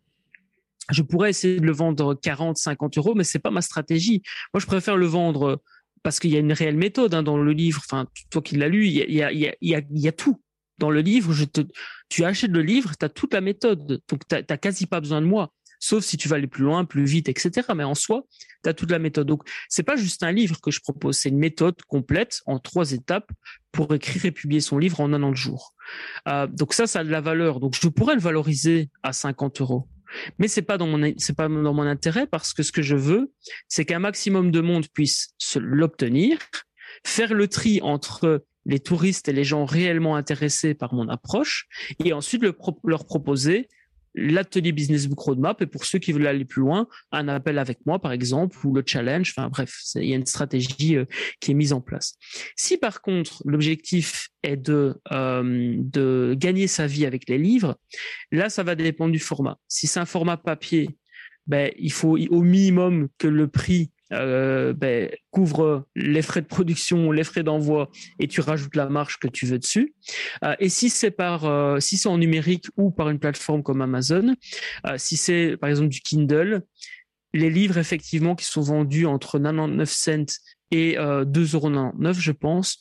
je 0.91 1.03
pourrais 1.03 1.31
essayer 1.31 1.61
de 1.61 1.67
le 1.67 1.73
vendre 1.73 2.15
40, 2.15 2.57
50 2.57 2.99
euros, 2.99 3.15
mais 3.15 3.25
c'est 3.25 3.39
pas 3.39 3.51
ma 3.51 3.63
stratégie. 3.63 4.23
Moi, 4.53 4.61
je 4.61 4.67
préfère 4.67 4.97
le 4.97 5.07
vendre 5.07 5.63
parce 6.03 6.19
qu'il 6.19 6.31
y 6.31 6.37
a 6.37 6.41
une 6.41 6.53
réelle 6.53 6.77
méthode 6.77 7.15
hein, 7.15 7.23
dans 7.23 7.37
le 7.37 7.53
livre. 7.53 7.83
Enfin, 7.85 8.07
toi 8.31 8.43
qui 8.43 8.57
l'as 8.57 8.69
lu, 8.69 8.87
il 8.87 8.93
y 8.93 9.03
a, 9.03 9.07
y, 9.09 9.23
a, 9.23 9.55
y, 9.61 9.75
a, 9.75 9.83
y 9.91 10.09
a, 10.09 10.13
tout. 10.13 10.41
Dans 10.79 10.91
le 10.91 11.01
livre, 11.01 11.33
je 11.33 11.45
te, 11.45 11.61
tu 12.09 12.25
achètes 12.25 12.51
le 12.51 12.63
livre, 12.63 12.93
tu 12.99 13.05
as 13.05 13.09
toute 13.09 13.35
la 13.35 13.41
méthode. 13.41 14.01
Donc, 14.09 14.27
tu 14.29 14.35
n'as 14.35 14.57
quasi 14.57 14.87
pas 14.87 15.01
besoin 15.01 15.21
de 15.21 15.27
moi. 15.27 15.53
Sauf 15.79 16.05
si 16.05 16.17
tu 16.17 16.29
vas 16.29 16.37
aller 16.37 16.47
plus 16.47 16.63
loin, 16.63 16.85
plus 16.85 17.05
vite, 17.05 17.29
etc. 17.29 17.67
Mais 17.75 17.83
en 17.83 17.97
soi, 17.97 18.25
tu 18.63 18.71
as 18.71 18.75
toute 18.75 18.91
la 18.91 19.01
méthode. 19.01 19.27
Donc, 19.27 19.43
c'est 19.69 19.83
pas 19.83 19.97
juste 19.97 20.23
un 20.23 20.31
livre 20.31 20.61
que 20.61 20.71
je 20.71 20.81
propose, 20.81 21.19
c'est 21.19 21.29
une 21.29 21.39
méthode 21.39 21.83
complète 21.89 22.41
en 22.47 22.61
trois 22.61 22.93
étapes 22.93 23.31
pour 23.73 23.93
écrire 23.93 24.25
et 24.27 24.31
publier 24.31 24.61
son 24.61 24.79
livre 24.79 25.01
en 25.01 25.13
un 25.13 25.23
an 25.25 25.31
de 25.31 25.37
jour. 25.37 25.75
Euh, 26.29 26.47
donc 26.47 26.73
ça, 26.73 26.87
ça 26.87 27.01
a 27.01 27.05
de 27.05 27.11
la 27.11 27.21
valeur. 27.21 27.59
Donc, 27.59 27.77
je 27.81 27.89
pourrais 27.89 28.15
le 28.15 28.21
valoriser 28.21 28.91
à 29.03 29.13
50 29.13 29.61
euros. 29.61 29.89
Mais 30.39 30.49
c'est 30.49 30.63
pas 30.63 30.79
dans 30.79 30.87
mon 30.87 31.13
c'est 31.19 31.37
pas 31.37 31.49
dans 31.49 31.75
mon 31.75 31.83
intérêt 31.83 32.27
parce 32.27 32.53
que 32.53 32.63
ce 32.63 32.73
que 32.73 32.83
je 32.83 32.97
veux, 32.97 33.33
c'est 33.69 33.85
qu'un 33.85 33.99
maximum 33.99 34.51
de 34.51 34.61
monde 34.61 34.87
puisse 34.89 35.35
l'obtenir, 35.57 36.39
faire 37.05 37.35
le 37.35 37.49
tri 37.49 37.81
entre 37.83 38.45
les 38.65 38.81
touristes 38.81 39.29
et 39.29 39.33
les 39.33 39.45
gens 39.45 39.65
réellement 39.65 40.17
intéressés 40.17 40.75
par 40.75 40.95
mon 40.95 41.09
approche, 41.09 41.67
et 42.05 42.13
ensuite 42.13 42.43
leur 42.85 43.05
proposer 43.05 43.69
l'atelier 44.15 44.73
Business 44.73 45.07
Book 45.07 45.19
Roadmap 45.21 45.63
et 45.63 45.67
pour 45.67 45.85
ceux 45.85 45.99
qui 45.99 46.13
veulent 46.13 46.27
aller 46.27 46.45
plus 46.45 46.61
loin, 46.61 46.87
un 47.13 47.29
appel 47.29 47.59
avec 47.59 47.85
moi 47.87 47.99
par 47.99 48.13
exemple 48.13 48.57
ou 48.67 48.75
le 48.75 48.83
challenge. 48.85 49.35
Enfin 49.37 49.49
bref, 49.49 49.81
il 49.95 50.05
y 50.05 50.13
a 50.13 50.17
une 50.17 50.27
stratégie 50.27 50.97
euh, 50.97 51.05
qui 51.41 51.53
est 51.53 51.55
mise 51.55 51.73
en 51.73 51.81
place. 51.81 52.15
Si 52.57 52.77
par 52.77 53.01
contre 53.01 53.43
l'objectif 53.45 54.29
est 54.43 54.57
de 54.57 55.01
euh, 55.13 55.75
de 55.79 56.35
gagner 56.39 56.67
sa 56.67 56.87
vie 56.87 57.07
avec 57.07 57.29
les 57.29 57.39
livres, 57.39 57.79
là 58.31 58.51
ça 58.51 58.63
va 58.63 58.75
dépendre 58.75 59.13
du 59.13 59.19
format. 59.19 59.59
Si 59.69 59.87
c'est 59.87 60.01
un 60.01 60.07
format 60.07 60.37
papier, 60.37 60.91
ben 61.47 61.73
il 61.79 61.93
faut 61.93 62.17
au 62.19 62.43
minimum 62.43 63.09
que 63.19 63.29
le 63.29 63.49
prix 63.49 63.91
euh, 64.13 64.73
ben, 64.73 65.11
couvre 65.31 65.87
les 65.95 66.23
frais 66.23 66.43
de 66.43 66.47
production, 66.47 67.13
les 67.13 67.25
frais 67.25 67.43
d'envoi, 67.43 67.91
et 68.19 68.29
tu 68.29 68.41
rajoutes 68.41 68.77
la 68.77 68.89
marge 68.89 69.19
que 69.19 69.29
tu 69.29 69.47
veux 69.47 69.59
dessus. 69.59 69.95
Euh, 70.45 70.55
et 70.59 70.69
si 70.69 70.91
c'est 70.91 71.11
par, 71.11 71.45
euh, 71.45 71.81
si 71.81 71.97
c'est 71.97 72.09
en 72.09 72.19
numérique 72.19 72.67
ou 72.77 72.91
par 72.91 73.09
une 73.09 73.19
plateforme 73.19 73.63
comme 73.63 73.81
Amazon, 73.81 74.35
si 74.97 75.17
c'est 75.17 75.57
par 75.57 75.71
exemple 75.71 75.89
du 75.89 76.01
Kindle, 76.01 76.63
les 77.35 77.51
livres 77.51 77.79
effectivement 77.79 78.35
qui 78.35 78.45
sont 78.45 78.61
vendus 78.61 79.07
entre 79.07 79.39
99 79.39 79.89
cents 79.89 80.39
et 80.71 80.97
2,99 80.97 82.15
je 82.15 82.33
pense, 82.33 82.79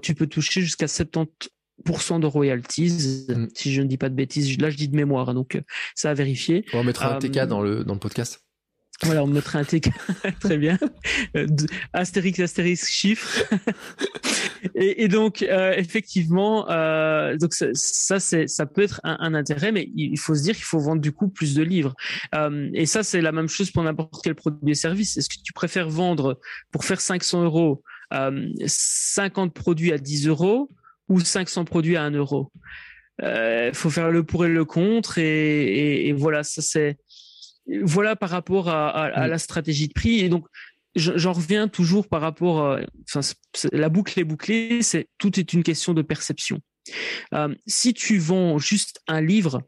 tu 0.00 0.14
peux 0.14 0.26
toucher 0.26 0.60
jusqu'à 0.60 0.86
70% 0.86 2.20
de 2.20 2.26
royalties, 2.26 3.26
mm. 3.28 3.48
si 3.54 3.72
je 3.72 3.82
ne 3.82 3.86
dis 3.86 3.98
pas 3.98 4.08
de 4.08 4.14
bêtises. 4.14 4.58
Là, 4.58 4.70
je 4.70 4.76
dis 4.76 4.88
de 4.88 4.96
mémoire, 4.96 5.28
hein, 5.28 5.34
donc 5.34 5.60
ça 5.94 6.10
à 6.10 6.14
vérifier. 6.14 6.64
On 6.72 6.82
mettra 6.82 7.14
un 7.14 7.18
TK 7.18 7.46
dans 7.46 7.60
le, 7.60 7.84
dans 7.84 7.94
le 7.94 8.00
podcast. 8.00 8.42
Voilà, 9.04 9.24
on 9.24 9.26
mettrait 9.26 9.58
un 9.58 9.64
TK. 9.64 9.90
Très 10.40 10.58
bien. 10.58 10.78
Euh, 11.36 11.46
Astérix, 11.92 12.38
Astérix, 12.38 12.88
chiffre. 12.88 13.44
et, 14.74 15.08
donc, 15.08 15.42
euh, 15.42 15.72
effectivement, 15.76 16.70
euh, 16.70 17.36
donc 17.36 17.52
ça, 17.52 18.20
ça 18.20 18.46
ça 18.46 18.66
peut 18.66 18.82
être 18.82 19.00
un, 19.02 19.34
intérêt, 19.34 19.72
mais 19.72 19.90
il 19.96 20.18
faut 20.18 20.34
se 20.34 20.42
dire 20.42 20.54
qu'il 20.54 20.64
faut 20.64 20.78
vendre 20.78 21.00
du 21.00 21.12
coup 21.12 21.28
plus 21.28 21.54
de 21.54 21.62
livres. 21.62 21.94
Euh, 22.34 22.70
et 22.74 22.86
ça, 22.86 23.02
c'est 23.02 23.20
la 23.20 23.32
même 23.32 23.48
chose 23.48 23.70
pour 23.70 23.82
n'importe 23.82 24.22
quel 24.22 24.36
produit 24.36 24.70
et 24.70 24.74
service. 24.74 25.16
Est-ce 25.16 25.28
que 25.28 25.42
tu 25.42 25.52
préfères 25.52 25.88
vendre 25.88 26.38
pour 26.70 26.84
faire 26.84 27.00
500 27.00 27.44
euros 27.44 27.82
50 28.66 29.54
produits 29.54 29.90
à 29.90 29.96
10 29.96 30.28
euros 30.28 30.68
ou 31.08 31.20
500 31.20 31.64
produits 31.64 31.96
à 31.96 32.02
1 32.02 32.10
euro? 32.12 32.52
Il 33.20 33.74
faut 33.74 33.90
faire 33.90 34.10
le 34.10 34.22
pour 34.22 34.44
et 34.44 34.48
le 34.48 34.64
contre, 34.64 35.18
et, 35.18 36.08
et 36.08 36.12
voilà, 36.12 36.42
ça 36.42 36.60
c'est 36.60 36.98
voilà 37.82 38.16
par 38.16 38.30
rapport 38.30 38.68
à, 38.68 39.08
mm. 39.08 39.30
la 39.30 39.38
stratégie 39.38 39.88
de 39.88 39.92
prix. 39.92 40.20
Et 40.20 40.28
donc, 40.28 40.46
j'en 40.94 41.32
reviens 41.32 41.68
toujours 41.68 42.08
par 42.08 42.20
rapport, 42.20 42.66
à, 42.66 42.80
enfin, 43.08 43.20
la 43.72 43.88
boucle 43.88 44.18
est 44.18 44.24
bouclée, 44.24 44.82
c'est 44.82 45.08
tout 45.18 45.38
est 45.38 45.52
une 45.52 45.62
question 45.62 45.94
de 45.94 46.02
perception. 46.02 46.60
Euh, 47.34 47.54
si 47.66 47.94
tu 47.94 48.18
vends 48.18 48.58
juste 48.58 49.00
un 49.06 49.20
livre, 49.20 49.62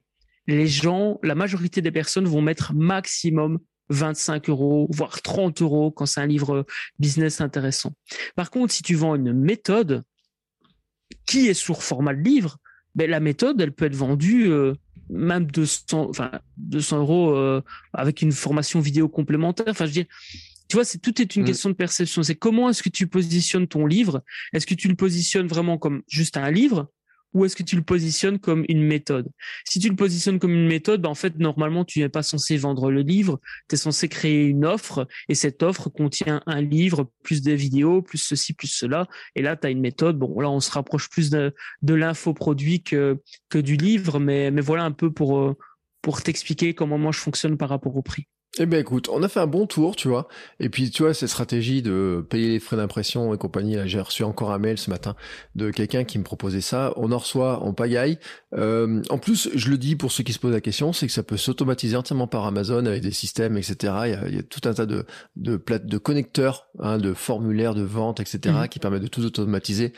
les 0.47 0.67
gens, 0.67 1.19
la 1.23 1.35
majorité 1.35 1.81
des 1.81 1.93
personnes 1.93 2.27
vont 2.27 2.43
mettre 2.43 2.75
maximum 2.75 3.59
25 3.91 4.49
euros, 4.49 4.89
voire 4.91 5.23
30 5.23 5.63
euros 5.63 5.91
quand 5.91 6.07
c'est 6.07 6.21
un 6.21 6.27
livre 6.27 6.67
business 6.99 7.41
intéressant. 7.41 7.93
Par 8.35 8.51
contre, 8.51 8.73
si 8.73 8.83
tu 8.83 8.95
vends 8.95 9.15
une 9.15 9.33
méthode 9.33 10.03
qui 11.27 11.49
est 11.49 11.55
sous 11.55 11.75
format 11.75 12.15
de 12.15 12.21
livre, 12.21 12.59
ben, 12.95 13.11
la 13.11 13.21
méthode, 13.21 13.61
elle 13.61 13.73
peut 13.73 13.87
être 13.87 13.95
vendue 13.95 14.51
euh, 14.51 14.75
même 15.11 15.47
200, 15.47 16.09
enfin 16.09 16.31
200 16.57 16.99
euros 16.99 17.35
euh, 17.35 17.63
avec 17.93 18.23
une 18.23 18.33
formation 18.33 18.81
vidéo 18.81 19.09
complémentaire. 19.09 19.69
Enfin, 19.69 19.85
je 19.85 19.91
veux 19.91 19.95
dire, 19.95 20.07
tu 20.69 20.77
vois, 20.77 20.85
c'est 20.85 20.99
tout 20.99 21.21
est 21.21 21.37
une 21.37 21.43
mm. 21.43 21.47
question 21.47 21.69
de 21.71 21.75
perception. 21.75 22.23
C'est 22.23 22.35
comment 22.35 22.71
est-ce 22.71 22.83
que 22.83 22.89
tu 22.89 23.07
positionnes 23.07 23.67
ton 23.67 23.87
livre? 23.87 24.23
Est-ce 24.53 24.67
que 24.67 24.75
tu 24.75 24.89
le 24.89 24.95
positionnes 24.95 25.47
vraiment 25.47 25.79
comme 25.79 26.03
juste 26.09 26.37
un 26.37 26.51
livre? 26.51 26.89
Ou 27.35 27.45
est-ce 27.45 27.57
que 27.57 27.63
tu 27.63 27.77
le 27.77 27.83
positionnes 27.83 28.39
comme 28.39 28.65
une 28.69 28.83
méthode? 28.83 29.29
Si 29.65 29.79
tu 29.81 29.89
le 29.89 29.97
positionnes 29.97 30.39
comme 30.39 30.53
une 30.53 30.69
méthode, 30.69 31.03
ben 31.03 31.11
en 31.11 31.15
fait, 31.15 31.39
normalement, 31.39 31.85
tu 31.85 32.01
n'es 32.01 32.09
pas 32.09 32.23
censé 32.23 32.57
vendre 32.57 32.91
le 32.91 33.03
livre, 33.03 33.41
tu 33.69 33.75
es 33.75 33.79
censé 33.79 34.09
créer 34.09 34.45
une 34.45 34.65
offre, 34.65 35.07
et 35.29 35.35
cette 35.35 35.63
offre 35.63 35.91
contient 35.91 36.43
un 36.47 36.63
livre, 36.63 37.11
plus 37.23 37.43
des 37.43 37.57
vidéos, 37.57 38.03
plus 38.03 38.19
ceci, 38.19 38.55
plus 38.55 38.69
cela, 38.69 39.07
et 39.35 39.43
là, 39.43 39.57
tu 39.57 39.67
as 39.67 39.71
une 39.71 39.81
méthode. 39.81 40.19
Bon, 40.19 40.41
là, 40.41 40.51
on 40.51 40.61
se 40.61 40.71
rapproche 40.71 41.11
plus 41.11 41.31
de, 41.31 41.53
l'infoproduit 41.83 42.83
que, 42.83 43.19
du 43.53 43.77
livre, 43.77 44.19
mais, 44.19 44.51
mais 44.51 44.61
voilà 44.63 44.85
un 44.85 44.93
peu 44.93 45.13
pour, 45.13 45.39
euh, 45.39 45.57
pour 46.03 46.23
t'expliquer 46.23 46.75
comment 46.75 46.99
moi 46.99 47.13
je 47.13 47.19
fonctionne 47.19 47.57
par 47.57 47.69
rapport 47.69 47.97
au 47.97 48.03
prix. 48.03 48.27
Eh 48.61 48.67
bien 48.67 48.79
écoute, 48.79 49.09
on 49.09 49.21
a 49.25 49.29
fait 49.29 49.41
un 49.41 49.49
bon 49.49 49.67
tour, 49.67 49.97
tu 49.97 50.07
vois. 50.07 50.29
Et 50.61 50.69
puis 50.69 50.91
tu 50.91 51.03
vois, 51.03 51.13
cette 51.13 51.29
stratégie 51.29 51.83
de 51.83 52.25
payer 52.29 52.51
les 52.51 52.61
frais 52.61 52.77
d'impression 52.77 53.35
et 53.35 53.39
compagnie, 53.39 53.75
là 53.75 53.87
j'ai 53.89 54.01
reçu 54.01 54.23
encore 54.23 54.53
un 54.53 54.59
mail 54.59 54.79
ce 54.79 54.91
matin 54.91 55.17
de 55.57 55.73
quelqu'un 55.73 56.05
qui 56.05 56.19
me 56.19 56.25
proposait 56.25 56.61
ça. 56.61 56.93
On 56.97 57.11
en 57.11 57.19
reçoit 57.19 57.65
en 57.65 57.73
pagaille. 57.73 58.19
Euh, 58.55 59.03
en 59.11 59.19
plus, 59.19 59.51
je 59.55 59.71
le 59.71 59.77
dis 59.77 59.97
pour 59.97 60.13
ceux 60.13 60.23
qui 60.23 60.33
se 60.33 60.39
posent 60.39 60.53
la 60.53 60.61
question, 60.61 60.93
c'est 60.93 61.09
que 61.09 61.13
ça 61.13 61.25
peut 61.25 61.37
s'automatiser 61.37 61.97
entièrement 61.97 62.29
par 62.29 62.47
Amazon 62.47 62.87
avec 62.87 63.03
des 63.03 63.11
systèmes, 63.11 63.57
etc. 63.57 63.75
Il 64.05 64.11
y 64.11 64.15
a, 64.15 64.29
il 64.29 64.37
y 64.37 64.39
a 64.39 64.43
tout 64.45 64.61
un 64.69 64.75
tas 64.75 64.87
de 64.87 65.05
de 65.35 65.61
de 65.83 65.99
connecteurs, 65.99 66.69
hein, 66.79 66.99
de 66.99 67.13
formulaires 67.13 67.75
de 67.75 67.83
vente, 67.83 68.21
etc. 68.21 68.55
Mmh. 68.55 68.69
qui 68.69 68.79
permettent 68.79 69.03
de 69.03 69.09
tout 69.09 69.25
automatiser 69.25 69.93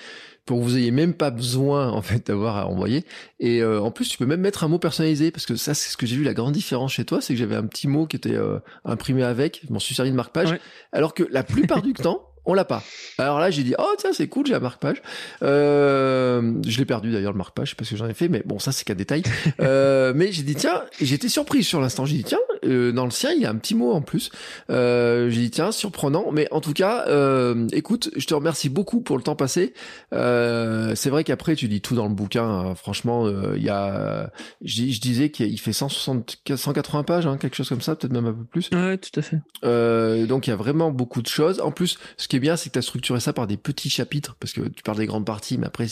pour 0.46 0.60
que 0.60 0.62
vous 0.62 0.78
ayez 0.78 0.92
même 0.92 1.12
pas 1.12 1.30
besoin 1.30 1.90
en 1.90 2.02
fait 2.02 2.28
d'avoir 2.28 2.56
à 2.56 2.68
envoyer. 2.68 3.04
Et 3.40 3.60
euh, 3.60 3.80
en 3.80 3.90
plus, 3.90 4.08
tu 4.08 4.16
peux 4.16 4.26
même 4.26 4.40
mettre 4.40 4.64
un 4.64 4.68
mot 4.68 4.78
personnalisé 4.78 5.30
parce 5.32 5.44
que 5.44 5.56
ça, 5.56 5.74
c'est 5.74 5.90
ce 5.90 5.96
que 5.96 6.06
j'ai 6.06 6.16
vu 6.16 6.22
la 6.22 6.34
grande 6.34 6.54
différence 6.54 6.92
chez 6.92 7.04
toi, 7.04 7.20
c'est 7.20 7.34
que 7.34 7.38
j'avais 7.38 7.56
un 7.56 7.66
petit 7.66 7.88
mot 7.88 8.06
qui 8.06 8.16
était 8.16 8.36
euh, 8.36 8.60
imprimé 8.84 9.24
avec. 9.24 9.62
Je 9.66 9.72
m'en 9.72 9.80
suis 9.80 9.94
servi 9.94 10.12
de 10.12 10.16
marque-page, 10.16 10.56
alors 10.92 11.14
que 11.14 11.24
la 11.30 11.42
plupart 11.42 11.82
du 11.82 11.92
temps, 11.94 12.22
on 12.46 12.54
l'a 12.54 12.64
pas. 12.64 12.82
Alors 13.18 13.40
là, 13.40 13.50
j'ai 13.50 13.64
dit, 13.64 13.74
oh 13.78 13.94
tiens, 13.98 14.12
c'est 14.12 14.28
cool, 14.28 14.46
j'ai 14.46 14.54
un 14.54 14.60
marque-page. 14.60 15.02
Euh, 15.42 16.52
je 16.66 16.78
l'ai 16.78 16.84
perdu 16.84 17.10
d'ailleurs 17.10 17.32
le 17.32 17.38
marque-page 17.38 17.76
parce 17.76 17.90
que 17.90 17.96
j'en 17.96 18.06
ai 18.06 18.14
fait, 18.14 18.28
mais 18.28 18.42
bon, 18.46 18.58
ça 18.58 18.72
c'est 18.72 18.84
qu'un 18.84 18.94
détail. 18.94 19.22
Euh, 19.60 20.12
mais 20.14 20.32
j'ai 20.32 20.42
dit, 20.42 20.54
tiens, 20.54 20.84
j'étais 21.00 21.28
surpris 21.28 21.64
sur 21.64 21.80
l'instant. 21.80 22.04
J'ai 22.04 22.16
dit, 22.16 22.24
tiens, 22.24 22.38
euh, 22.66 22.92
dans 22.92 23.04
le 23.04 23.10
sien, 23.10 23.32
il 23.32 23.40
y 23.40 23.46
a 23.46 23.50
un 23.50 23.56
petit 23.56 23.74
mot 23.74 23.92
en 23.92 24.02
plus. 24.02 24.30
Euh, 24.70 25.30
j'ai 25.30 25.42
dit, 25.42 25.50
tiens, 25.50 25.72
surprenant. 25.72 26.30
Mais 26.32 26.48
en 26.50 26.60
tout 26.60 26.72
cas, 26.72 27.04
euh, 27.08 27.66
écoute, 27.72 28.10
je 28.16 28.26
te 28.26 28.34
remercie 28.34 28.68
beaucoup 28.68 29.00
pour 29.00 29.16
le 29.16 29.22
temps 29.22 29.36
passé. 29.36 29.74
Euh, 30.12 30.94
c'est 30.94 31.10
vrai 31.10 31.24
qu'après, 31.24 31.56
tu 31.56 31.68
dis 31.68 31.80
tout 31.80 31.94
dans 31.94 32.08
le 32.08 32.14
bouquin. 32.14 32.44
Hein. 32.44 32.74
franchement, 32.74 33.28
il 33.54 33.62
y 33.62 33.68
a, 33.68 34.30
je, 34.62 34.84
je 34.90 35.00
disais 35.00 35.30
qu'il 35.30 35.58
fait 35.60 35.72
160, 35.72 36.42
180 36.54 37.02
pages, 37.02 37.26
hein, 37.26 37.36
quelque 37.36 37.56
chose 37.56 37.68
comme 37.68 37.80
ça, 37.80 37.96
peut-être 37.96 38.12
même 38.12 38.26
un 38.26 38.32
peu 38.32 38.44
plus. 38.44 38.70
Ouais, 38.72 38.98
tout 38.98 39.18
à 39.18 39.22
fait. 39.22 40.26
donc 40.26 40.46
il 40.46 40.50
y 40.50 40.52
a 40.52 40.56
vraiment 40.56 40.90
beaucoup 40.90 41.22
de 41.22 41.28
choses. 41.28 41.60
En 41.60 41.70
plus, 41.70 41.98
ce 42.16 42.28
qui 42.28 42.38
bien, 42.38 42.56
c'est 42.56 42.68
que 42.68 42.74
tu 42.74 42.78
as 42.78 42.82
structuré 42.82 43.20
ça 43.20 43.32
par 43.32 43.46
des 43.46 43.56
petits 43.56 43.90
chapitres, 43.90 44.36
parce 44.38 44.52
que 44.52 44.62
tu 44.68 44.82
parles 44.82 44.98
des 44.98 45.06
grandes 45.06 45.26
parties, 45.26 45.58
mais 45.58 45.66
après, 45.66 45.86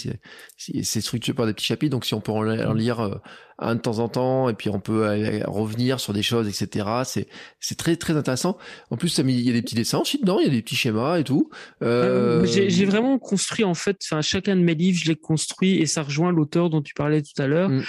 c'est 0.57 1.01
structuré 1.01 1.35
par 1.35 1.47
des 1.47 1.55
petits 1.55 1.67
chapitres. 1.67 1.91
Donc, 1.91 2.05
si 2.05 2.15
on 2.15 2.21
peut 2.21 2.33
en 2.33 2.43
lire 2.75 3.21
un 3.59 3.75
de 3.75 3.81
temps 3.81 3.99
en 3.99 4.09
temps, 4.09 4.49
et 4.49 4.55
puis 4.55 4.69
on 4.69 4.81
peut 4.81 5.07
revenir 5.47 6.01
sur 6.01 6.13
des 6.13 6.23
choses, 6.23 6.49
etc. 6.49 6.87
C'est 7.05 7.29
c'est 7.61 7.77
très 7.77 7.97
très 7.97 8.17
intéressant. 8.17 8.59
En 8.91 8.97
plus, 8.97 9.19
il 9.19 9.41
y 9.41 9.51
a 9.51 9.53
des 9.53 9.63
petits 9.63 9.75
dessins 9.75 9.99
aussi 9.99 10.19
dedans, 10.19 10.39
il 10.39 10.47
y 10.47 10.49
a 10.49 10.53
des 10.53 10.63
petits 10.63 10.77
schémas 10.77 11.19
et 11.19 11.25
tout. 11.25 11.51
Euh... 11.83 12.45
J'ai 12.47 12.85
vraiment 12.85 13.19
construit 13.19 13.65
en 13.65 13.75
fait, 13.75 13.99
enfin 14.05 14.23
chacun 14.23 14.57
de 14.57 14.63
mes 14.63 14.75
livres, 14.75 15.01
je 15.03 15.11
l'ai 15.11 15.17
construit 15.17 15.79
et 15.79 15.87
ça 15.87 16.03
rejoint 16.03 16.33
l'auteur 16.33 16.71
dont 16.71 16.83
tu 16.83 16.95
parlais 16.95 17.23
tout 17.23 17.41
à 17.41 17.47
l'heure. 17.47 17.69
Mm 17.69 17.83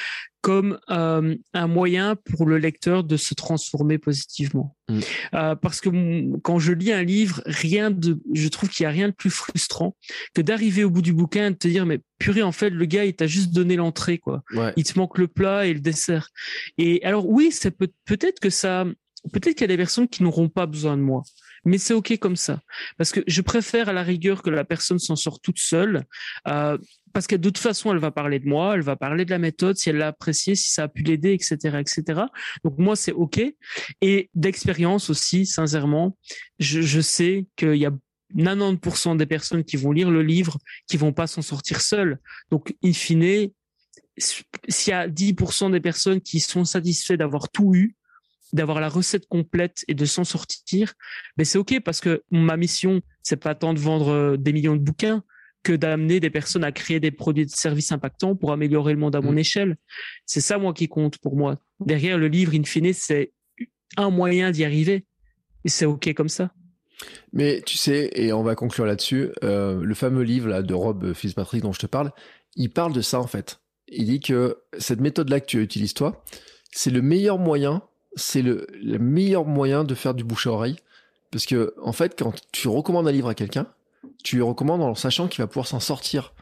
comme 0.45 0.77
euh, 0.91 1.35
un 1.55 1.65
moyen 1.67 2.15
pour 2.15 2.45
le 2.45 2.59
lecteur 2.59 3.03
de 3.03 3.17
se 3.17 3.33
transformer 3.33 3.97
positivement. 3.97 4.77
Mm. 4.89 4.99
Euh, 5.33 5.55
parce 5.55 5.81
que 5.81 5.89
quand 6.41 6.59
je 6.59 6.71
lis 6.71 6.91
un 6.91 7.01
livre, 7.01 7.41
rien 7.47 7.89
de, 7.89 8.21
je 8.31 8.47
trouve 8.49 8.69
qu'il 8.69 8.83
y 8.83 8.85
a 8.85 8.91
rien 8.91 9.07
de 9.07 9.13
plus 9.15 9.31
frustrant 9.31 9.97
que 10.35 10.43
d'arriver 10.43 10.83
au 10.83 10.91
bout 10.91 11.01
du 11.01 11.13
bouquin 11.13 11.47
et 11.47 11.49
de 11.49 11.55
te 11.55 11.67
dire 11.67 11.87
mais 11.87 11.99
purée 12.19 12.43
en 12.43 12.51
fait 12.51 12.69
le 12.69 12.85
gars 12.85 13.05
il 13.05 13.15
t'a 13.15 13.25
juste 13.25 13.53
donné 13.55 13.75
l'entrée 13.75 14.19
quoi. 14.19 14.43
Il 14.77 14.83
te 14.83 14.99
manque 14.99 15.17
le 15.17 15.27
plat 15.27 15.65
et 15.65 15.73
le 15.73 15.79
dessert. 15.79 16.29
Et 16.77 17.03
alors 17.03 17.27
oui, 17.27 17.49
c'est 17.51 17.71
peut 17.71 17.89
peut-être 18.05 18.39
que 18.39 18.51
ça, 18.51 18.85
peut-être 19.33 19.55
qu'il 19.55 19.61
y 19.61 19.63
a 19.63 19.75
des 19.75 19.77
personnes 19.77 20.07
qui 20.07 20.21
n'auront 20.21 20.49
pas 20.49 20.67
besoin 20.67 20.95
de 20.95 21.01
moi 21.01 21.23
mais 21.65 21.77
c'est 21.77 21.93
ok 21.93 22.17
comme 22.17 22.35
ça 22.35 22.61
parce 22.97 23.11
que 23.11 23.21
je 23.27 23.41
préfère 23.41 23.89
à 23.89 23.93
la 23.93 24.03
rigueur 24.03 24.41
que 24.41 24.49
la 24.49 24.63
personne 24.63 24.99
s'en 24.99 25.15
sorte 25.15 25.43
toute 25.43 25.59
seule 25.59 26.03
euh, 26.47 26.77
parce 27.15 27.27
que 27.27 27.37
de 27.37 27.43
toute 27.43 27.59
façon, 27.59 27.93
elle 27.93 27.99
va 27.99 28.11
parler 28.11 28.39
de 28.39 28.45
moi, 28.45 28.75
elle 28.75 28.81
va 28.81 28.97
parler 28.97 29.23
de 29.23 29.31
la 29.31 29.37
méthode, 29.37 29.77
si 29.77 29.89
elle 29.89 29.95
l'a 29.95 30.09
appréciée, 30.09 30.53
si 30.55 30.73
ça 30.73 30.83
a 30.83 30.87
pu 30.89 31.01
l'aider, 31.01 31.31
etc., 31.31 31.77
etc. 31.79 32.23
Donc 32.65 32.77
moi, 32.77 32.97
c'est 32.97 33.13
ok. 33.13 33.39
Et 34.01 34.29
d'expérience 34.35 35.09
aussi, 35.09 35.45
sincèrement, 35.45 36.17
je, 36.59 36.81
je 36.81 36.99
sais 36.99 37.47
qu'il 37.55 37.77
y 37.77 37.85
a 37.85 37.93
90% 38.35 39.15
des 39.15 39.25
personnes 39.25 39.63
qui 39.63 39.77
vont 39.77 39.93
lire 39.93 40.11
le 40.11 40.23
livre, 40.23 40.57
qui 40.87 40.97
vont 40.97 41.13
pas 41.13 41.25
s'en 41.25 41.41
sortir 41.41 41.79
seules. 41.79 42.19
Donc, 42.51 42.75
in 42.83 42.91
fine, 42.91 43.49
s'il 44.17 44.91
y 44.91 44.93
a 44.93 45.07
10% 45.07 45.71
des 45.71 45.79
personnes 45.79 46.19
qui 46.19 46.41
sont 46.41 46.65
satisfaits 46.65 47.15
d'avoir 47.15 47.49
tout 47.49 47.73
eu, 47.73 47.95
d'avoir 48.53 48.79
la 48.79 48.89
recette 48.89 49.27
complète 49.27 49.83
et 49.87 49.93
de 49.93 50.05
s'en 50.05 50.23
sortir, 50.23 50.93
ben 51.37 51.45
c'est 51.45 51.57
ok 51.57 51.79
parce 51.83 51.99
que 51.99 52.23
ma 52.31 52.57
mission, 52.57 53.01
c'est 53.23 53.37
pas 53.37 53.55
tant 53.55 53.73
de 53.73 53.79
vendre 53.79 54.09
euh, 54.09 54.37
des 54.37 54.53
millions 54.53 54.75
de 54.75 54.81
bouquins, 54.81 55.23
que 55.65 55.73
d'amener 55.73 56.19
des 56.19 56.29
personnes 56.29 56.63
à 56.63 56.71
créer 56.71 56.99
des 56.99 57.11
produits 57.11 57.43
et 57.43 57.47
services 57.47 57.91
impactants 57.91 58.35
pour 58.35 58.51
améliorer 58.53 58.93
le 58.93 58.99
monde 58.99 59.15
à 59.15 59.21
mon 59.21 59.33
mm. 59.33 59.39
échelle. 59.39 59.77
C'est 60.25 60.39
ça, 60.39 60.57
moi, 60.59 60.73
qui 60.73 60.87
compte 60.87 61.17
pour 61.17 61.35
moi. 61.35 61.59
Derrière 61.79 62.17
le 62.19 62.27
livre, 62.27 62.53
in 62.53 62.63
fine, 62.63 62.93
c'est 62.93 63.33
un 63.97 64.11
moyen 64.11 64.51
d'y 64.51 64.63
arriver. 64.63 65.05
Et 65.65 65.69
c'est 65.69 65.85
OK 65.85 66.13
comme 66.13 66.29
ça. 66.29 66.51
Mais 67.33 67.61
tu 67.65 67.77
sais, 67.77 68.11
et 68.13 68.31
on 68.31 68.43
va 68.43 68.55
conclure 68.55 68.85
là-dessus, 68.85 69.31
euh, 69.43 69.81
le 69.83 69.95
fameux 69.95 70.21
livre 70.21 70.47
là, 70.47 70.61
de 70.61 70.73
Rob 70.73 71.13
Fitzpatrick 71.13 71.63
dont 71.63 71.73
je 71.73 71.79
te 71.79 71.87
parle, 71.87 72.11
il 72.55 72.69
parle 72.69 72.93
de 72.93 73.01
ça 73.01 73.19
en 73.19 73.27
fait. 73.27 73.59
Il 73.87 74.05
dit 74.05 74.19
que 74.19 74.59
cette 74.77 75.01
méthode-là 75.01 75.39
que 75.39 75.47
tu 75.47 75.61
utilises 75.61 75.93
toi, 75.93 76.23
c'est 76.71 76.91
le 76.91 77.01
meilleur 77.01 77.37
moyen, 77.37 77.81
c'est 78.15 78.41
le, 78.41 78.67
le 78.81 78.97
meilleur 78.97 79.45
moyen 79.45 79.83
de 79.83 79.95
faire 79.95 80.13
du 80.13 80.23
bouche 80.23 80.47
à 80.47 80.51
oreille. 80.51 80.77
Parce 81.31 81.45
que, 81.45 81.73
en 81.81 81.91
fait, 81.91 82.17
quand 82.17 82.33
tu 82.51 82.67
recommandes 82.67 83.07
un 83.07 83.11
livre 83.11 83.27
à 83.27 83.35
quelqu'un, 83.35 83.67
tu 84.23 84.37
lui 84.37 84.43
recommandes 84.43 84.81
en 84.81 84.95
sachant 84.95 85.27
qu'il 85.27 85.41
va 85.41 85.47
pouvoir 85.47 85.67
s'en 85.67 85.79
sortir. 85.79 86.33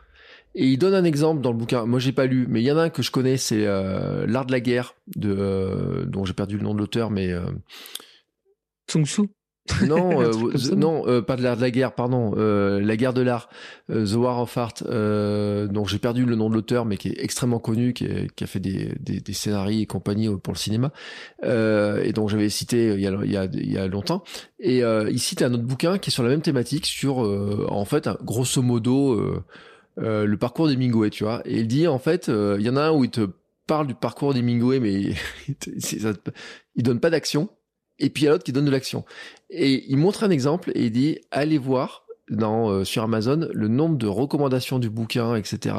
Et 0.56 0.68
il 0.68 0.78
donne 0.78 0.94
un 0.94 1.04
exemple 1.04 1.42
dans 1.42 1.52
le 1.52 1.58
bouquin. 1.58 1.86
Moi, 1.86 2.00
j'ai 2.00 2.12
pas 2.12 2.26
lu, 2.26 2.46
mais 2.48 2.62
il 2.62 2.66
y 2.66 2.72
en 2.72 2.78
a 2.78 2.84
un 2.84 2.90
que 2.90 3.02
je 3.02 3.10
connais, 3.10 3.38
c'est 3.38 3.66
euh, 3.66 4.28
L'art 4.28 4.46
de 4.46 4.52
la 4.52 4.60
guerre, 4.60 4.94
de, 5.16 5.36
euh, 5.36 6.06
dont 6.06 6.26
j'ai 6.26 6.34
perdu 6.34 6.58
le 6.58 6.64
nom 6.64 6.74
de 6.74 6.80
l'auteur, 6.80 7.10
mais. 7.10 7.32
Euh... 7.32 7.46
Sun 8.90 9.06
Tzu 9.06 9.24
non, 9.88 10.22
euh, 10.22 10.76
non, 10.76 11.08
euh, 11.08 11.22
pas 11.22 11.36
de 11.36 11.44
l'art 11.44 11.56
de 11.56 11.62
la 11.62 11.72
guerre, 11.72 11.94
pardon, 11.94 12.34
euh, 12.38 12.82
la 12.82 12.98
guerre 12.98 13.14
de 13.14 13.22
l'art, 13.22 13.50
The 13.90 14.16
War 14.16 14.40
of 14.42 14.58
Art, 14.58 14.74
dont 14.84 15.86
j'ai 15.86 16.00
perdu 16.00 16.26
le 16.26 16.36
nom 16.36 16.50
de 16.50 16.56
l'auteur, 16.56 16.86
mais 16.86 16.98
qui 16.98 17.10
est 17.10 17.24
extrêmement 17.24 17.60
connu, 17.60 17.94
qui, 17.94 18.06
a 18.06 18.48
fait 18.48 18.60
des, 18.60 18.94
des, 19.00 19.34
scénarios 19.34 19.82
et 19.82 19.86
compagnie 19.86 20.30
pour 20.38 20.54
le 20.54 20.58
cinéma, 20.58 20.92
et 21.44 22.12
dont 22.14 22.28
j'avais 22.28 22.50
cité 22.50 22.94
il 22.94 23.00
y, 23.00 23.08
a, 23.08 23.18
il, 23.24 23.32
y 23.32 23.38
a, 23.38 23.46
il 23.46 23.72
y 23.72 23.78
a 23.78 23.88
longtemps. 23.88 24.24
Et 24.60 24.80
il 24.80 25.20
cite 25.20 25.42
un 25.42 25.54
autre 25.54 25.64
bouquin 25.64 25.98
qui 25.98 26.10
est 26.10 26.14
sur 26.14 26.24
la 26.24 26.30
même 26.30 26.42
thématique, 26.42 26.86
sur 26.86 27.18
en 27.18 27.86
fait, 27.86 28.10
grosso 28.24 28.62
modo, 28.62 29.42
le 29.98 30.36
parcours 30.36 30.68
des 30.68 30.78
Mingoué, 30.78 31.10
tu 31.10 31.24
vois. 31.24 31.42
Et 31.46 31.60
il 31.60 31.68
dit 31.68 31.88
en 31.88 32.00
fait, 32.00 32.28
il 32.28 32.62
y 32.62 32.70
en 32.70 32.76
a 32.76 32.84
un 32.84 32.92
où 32.92 33.04
il 33.04 33.12
te 33.12 33.30
parle 33.68 33.88
du 33.88 33.96
parcours 33.96 34.34
des 34.34 34.42
Mingoué, 34.42 34.80
mais 34.80 35.14
il 36.76 36.84
donne 36.84 37.00
pas 37.00 37.10
d'action 37.10 37.50
et 38.04 38.10
puis 38.10 38.24
il 38.24 38.26
y 38.26 38.28
a 38.28 38.32
l'autre 38.32 38.44
qui 38.44 38.52
donne 38.52 38.66
de 38.66 38.72
l'action. 38.72 39.06
Et 39.50 39.86
il 39.88 39.98
montre 39.98 40.24
un 40.24 40.30
exemple 40.30 40.72
et 40.76 40.86
il 40.86 40.92
dit 40.92 41.20
allez 41.32 41.58
voir 41.58 42.06
euh, 42.32 42.84
sur 42.84 43.04
Amazon 43.04 43.48
le 43.54 43.68
nombre 43.68 43.98
de 43.98 44.08
recommandations 44.08 44.80
du 44.80 44.90
bouquin, 44.90 45.36
etc. 45.36 45.76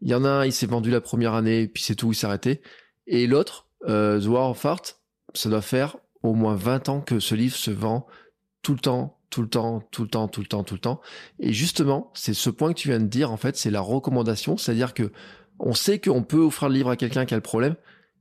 Il 0.00 0.08
y 0.08 0.14
en 0.14 0.24
a 0.24 0.28
un, 0.28 0.44
il 0.44 0.52
s'est 0.52 0.66
vendu 0.66 0.90
la 0.90 1.00
première 1.00 1.34
année, 1.34 1.66
puis 1.66 1.82
c'est 1.82 1.94
tout, 1.94 2.12
il 2.12 2.14
s'est 2.14 2.26
arrêté. 2.26 2.60
Et 3.06 3.26
l'autre, 3.26 3.66
euh, 3.88 4.20
The 4.20 4.26
War 4.26 4.50
of 4.50 4.64
Art, 4.64 4.82
ça 5.34 5.48
doit 5.48 5.62
faire 5.62 5.96
au 6.22 6.34
moins 6.34 6.54
20 6.54 6.88
ans 6.88 7.00
que 7.00 7.18
ce 7.18 7.34
livre 7.34 7.56
se 7.56 7.70
vend 7.70 8.06
tout 8.62 8.72
le 8.72 8.80
temps, 8.80 9.18
tout 9.30 9.42
le 9.42 9.48
temps, 9.48 9.82
tout 9.90 10.02
le 10.02 10.08
temps, 10.08 10.28
tout 10.28 10.40
le 10.40 10.46
temps, 10.46 10.64
tout 10.64 10.74
le 10.74 10.80
temps. 10.80 11.00
Et 11.40 11.52
justement, 11.52 12.10
c'est 12.14 12.34
ce 12.34 12.50
point 12.50 12.72
que 12.72 12.78
tu 12.78 12.88
viens 12.88 13.00
de 13.00 13.06
dire, 13.06 13.32
en 13.32 13.36
fait, 13.36 13.56
c'est 13.56 13.70
la 13.70 13.80
recommandation, 13.80 14.56
c'est-à-dire 14.56 14.94
que 14.94 15.10
on 15.58 15.74
sait 15.74 16.00
qu'on 16.00 16.22
peut 16.22 16.38
offrir 16.38 16.68
le 16.68 16.74
livre 16.76 16.90
à 16.90 16.96
quelqu'un 16.96 17.24
qui 17.24 17.34
a 17.34 17.36
le 17.36 17.42
problème, 17.42 17.76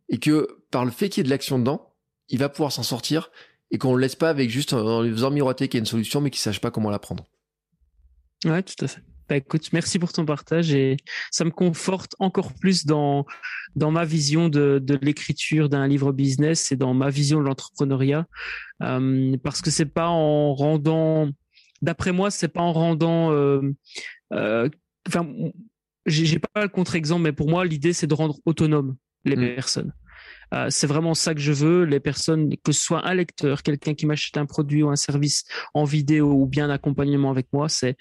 et 0.09 0.19
que 0.19 0.47
par 0.71 0.85
le 0.85 0.91
fait 0.91 1.09
qu'il 1.09 1.21
y 1.21 1.23
ait 1.23 1.25
de 1.25 1.29
l'action 1.29 1.59
dedans, 1.59 1.92
il 2.33 2.39
va 2.39 2.49
pouvoir 2.49 2.71
s'en 2.71 2.83
sortir 2.83 3.29
et 3.71 3.77
qu'on 3.77 3.93
le 3.93 4.01
laisse 4.01 4.15
pas 4.15 4.29
avec 4.29 4.49
juste 4.49 4.73
en 4.73 5.03
lui 5.03 5.11
faisant 5.11 5.29
miroiter 5.31 5.67
qu'il 5.67 5.77
y 5.77 5.79
a 5.79 5.83
une 5.83 5.85
solution 5.85 6.19
mais 6.19 6.31
qu'il 6.31 6.41
sache 6.41 6.59
pas 6.59 6.71
comment 6.71 6.89
la 6.89 6.99
prendre. 6.99 7.25
Ouais, 8.43 8.61
tout 8.63 8.83
à 8.83 8.87
fait. 8.87 9.01
Bah, 9.29 9.37
écoute, 9.37 9.71
merci 9.71 9.99
pour 9.99 10.11
ton 10.11 10.25
partage 10.25 10.73
et 10.73 10.97
ça 11.31 11.45
me 11.45 11.51
conforte 11.51 12.13
encore 12.19 12.51
plus 12.53 12.85
dans 12.85 13.25
dans 13.75 13.91
ma 13.91 14.03
vision 14.03 14.49
de, 14.49 14.79
de 14.83 14.99
l'écriture 15.01 15.69
d'un 15.69 15.87
livre 15.87 16.11
business 16.11 16.71
et 16.71 16.75
dans 16.75 16.93
ma 16.93 17.09
vision 17.09 17.39
de 17.39 17.45
l'entrepreneuriat 17.45 18.25
euh, 18.81 19.37
parce 19.43 19.61
que 19.61 19.71
c'est 19.71 19.85
pas 19.85 20.07
en 20.09 20.53
rendant, 20.53 21.29
d'après 21.81 22.11
moi, 22.11 22.31
c'est 22.31 22.49
pas 22.49 22.61
en 22.61 22.73
rendant, 22.73 23.31
euh, 23.31 23.61
euh, 24.33 24.69
enfin 25.07 25.25
j'ai 26.05 26.39
pas 26.39 26.63
le 26.63 26.67
contre-exemple, 26.67 27.21
mais 27.21 27.31
pour 27.31 27.49
moi, 27.49 27.63
l'idée, 27.63 27.93
c'est 27.93 28.07
de 28.07 28.13
rendre 28.13 28.39
autonome 28.45 28.97
les 29.23 29.37
Mm. 29.37 29.55
personnes. 29.55 29.93
Euh, 30.53 30.67
c'est 30.69 30.87
vraiment 30.87 31.13
ça 31.13 31.33
que 31.33 31.41
je 31.41 31.53
veux. 31.53 31.83
Les 31.83 31.99
personnes, 31.99 32.55
que 32.63 32.71
ce 32.71 32.81
soit 32.81 33.05
un 33.07 33.13
lecteur, 33.13 33.63
quelqu'un 33.63 33.93
qui 33.93 34.05
m'achète 34.05 34.37
un 34.37 34.45
produit 34.45 34.83
ou 34.83 34.89
un 34.89 34.95
service 34.95 35.43
en 35.73 35.83
vidéo 35.83 36.31
ou 36.33 36.45
bien 36.47 36.65
un 36.65 36.69
accompagnement 36.69 37.31
avec 37.31 37.47
moi, 37.53 37.69
c'est 37.69 37.97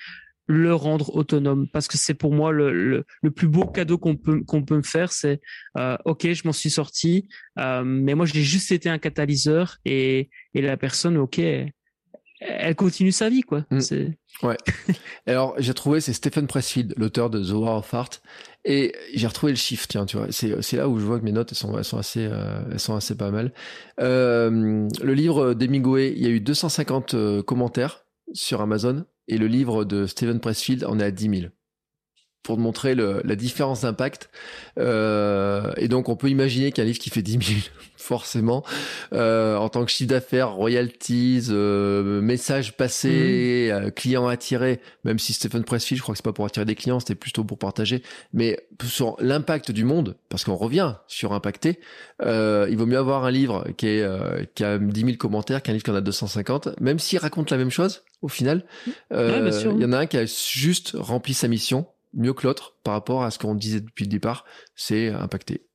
le 0.46 0.74
rendre 0.74 1.14
autonome 1.14 1.68
parce 1.68 1.88
que 1.88 1.96
c'est 1.96 2.14
pour 2.14 2.32
moi 2.32 2.52
le, 2.52 3.04
le, 3.22 3.30
plus 3.30 3.48
beau 3.48 3.64
cadeau 3.64 3.96
qu'on 3.96 4.16
peut 4.16 4.42
qu'on 4.42 4.64
peut 4.64 4.76
me 4.76 4.82
faire 4.82 5.12
c'est 5.12 5.40
euh, 5.78 5.96
ok 6.04 6.32
je 6.32 6.42
m'en 6.44 6.52
suis 6.52 6.68
sorti 6.70 7.28
euh, 7.58 7.82
mais 7.84 8.14
moi 8.14 8.26
j'ai 8.26 8.42
juste 8.42 8.72
été 8.72 8.88
un 8.88 8.98
catalyseur 8.98 9.78
et 9.84 10.30
et 10.52 10.60
la 10.60 10.76
personne 10.76 11.16
ok 11.16 11.40
elle 12.44 12.74
continue 12.76 13.12
sa 13.12 13.28
vie 13.28 13.42
quoi 13.42 13.64
Mm. 13.70 13.80
c'est 13.80 14.18
Ouais. 14.42 14.56
Alors, 15.26 15.54
j'ai 15.58 15.74
trouvé, 15.74 16.00
c'est 16.00 16.12
Stephen 16.12 16.46
Pressfield, 16.46 16.94
l'auteur 16.96 17.30
de 17.30 17.42
The 17.42 17.52
War 17.52 17.78
of 17.78 17.94
Art. 17.94 18.10
Et 18.64 18.94
j'ai 19.14 19.26
retrouvé 19.26 19.52
le 19.52 19.56
chiffre, 19.56 19.86
tiens, 19.88 20.06
tu 20.06 20.16
vois. 20.16 20.26
C'est, 20.30 20.60
c'est 20.62 20.76
là 20.76 20.88
où 20.88 20.98
je 20.98 21.04
vois 21.04 21.18
que 21.18 21.24
mes 21.24 21.32
notes, 21.32 21.52
elles 21.52 21.58
sont, 21.58 21.76
elles 21.76 21.84
sont 21.84 21.98
assez, 21.98 22.26
euh, 22.26 22.62
elles 22.70 22.80
sont 22.80 22.94
assez 22.94 23.16
pas 23.16 23.30
mal. 23.30 23.52
Euh, 24.00 24.88
le 25.02 25.14
livre 25.14 25.54
d'Hemingway, 25.54 26.12
il 26.16 26.22
y 26.22 26.26
a 26.26 26.30
eu 26.30 26.40
250 26.40 27.14
euh, 27.14 27.42
commentaires 27.42 28.04
sur 28.32 28.60
Amazon. 28.60 29.04
Et 29.28 29.38
le 29.38 29.46
livre 29.46 29.84
de 29.84 30.06
Stephen 30.06 30.40
Pressfield 30.40 30.84
en 30.84 30.98
est 30.98 31.04
à 31.04 31.10
10 31.10 31.40
000. 31.40 31.52
Pour 32.42 32.56
te 32.56 32.60
montrer 32.60 32.94
le, 32.94 33.20
la 33.24 33.36
différence 33.36 33.82
d'impact. 33.82 34.28
Euh, 34.78 35.72
et 35.76 35.88
donc, 35.88 36.08
on 36.08 36.16
peut 36.16 36.28
imaginer 36.28 36.72
qu'un 36.72 36.84
livre 36.84 36.98
qui 36.98 37.10
fait 37.10 37.22
10 37.22 37.32
000, 37.32 37.60
forcément, 37.96 38.64
euh, 39.12 39.56
en 39.56 39.68
tant 39.68 39.84
que 39.84 39.90
chiffre 39.90 40.10
d'affaires, 40.10 40.50
royalties, 40.50 41.46
euh, 41.50 42.20
messages 42.20 42.76
passés, 42.76 43.68
euh, 43.70 43.90
clients 43.90 44.26
attirés, 44.26 44.80
même 45.04 45.18
si 45.18 45.32
Stephen 45.32 45.62
Pressfield, 45.62 45.98
je 45.98 46.02
crois 46.02 46.14
que 46.14 46.18
c'est 46.18 46.24
pas 46.24 46.32
pour 46.32 46.44
attirer 46.44 46.64
des 46.64 46.74
clients, 46.74 46.98
c'était 46.98 47.14
plutôt 47.14 47.44
pour 47.44 47.58
partager, 47.58 48.02
mais 48.32 48.58
sur 48.82 49.16
l'impact 49.20 49.70
du 49.70 49.84
monde, 49.84 50.16
parce 50.28 50.44
qu'on 50.44 50.56
revient 50.56 50.94
sur 51.06 51.32
impacter, 51.32 51.78
euh, 52.22 52.66
il 52.70 52.76
vaut 52.76 52.86
mieux 52.86 52.98
avoir 52.98 53.24
un 53.24 53.30
livre 53.30 53.66
qui, 53.76 53.86
est, 53.86 54.02
euh, 54.02 54.44
qui 54.54 54.64
a 54.64 54.78
10 54.78 55.00
000 55.00 55.16
commentaires 55.16 55.62
qu'un 55.62 55.72
livre 55.72 55.84
qui 55.84 55.90
en 55.90 55.94
a 55.94 56.00
250, 56.00 56.80
même 56.80 56.98
s'il 56.98 57.18
raconte 57.18 57.50
la 57.50 57.56
même 57.56 57.70
chose, 57.70 58.02
au 58.20 58.28
final, 58.28 58.64
euh, 59.12 59.50
Ouais, 59.50 59.72
il 59.76 59.80
y 59.80 59.84
en 59.84 59.92
a 59.92 59.98
un 59.98 60.06
qui 60.06 60.16
a 60.16 60.24
juste 60.26 60.92
rempli 60.98 61.34
sa 61.34 61.48
mission 61.48 61.86
mieux 62.14 62.34
que 62.34 62.46
l'autre 62.46 62.76
par 62.84 62.94
rapport 62.94 63.22
à 63.22 63.30
ce 63.30 63.38
qu'on 63.38 63.54
disait 63.54 63.80
depuis 63.80 64.04
le 64.04 64.10
départ, 64.10 64.44
c'est 64.74 65.08
impacter. 65.08 65.66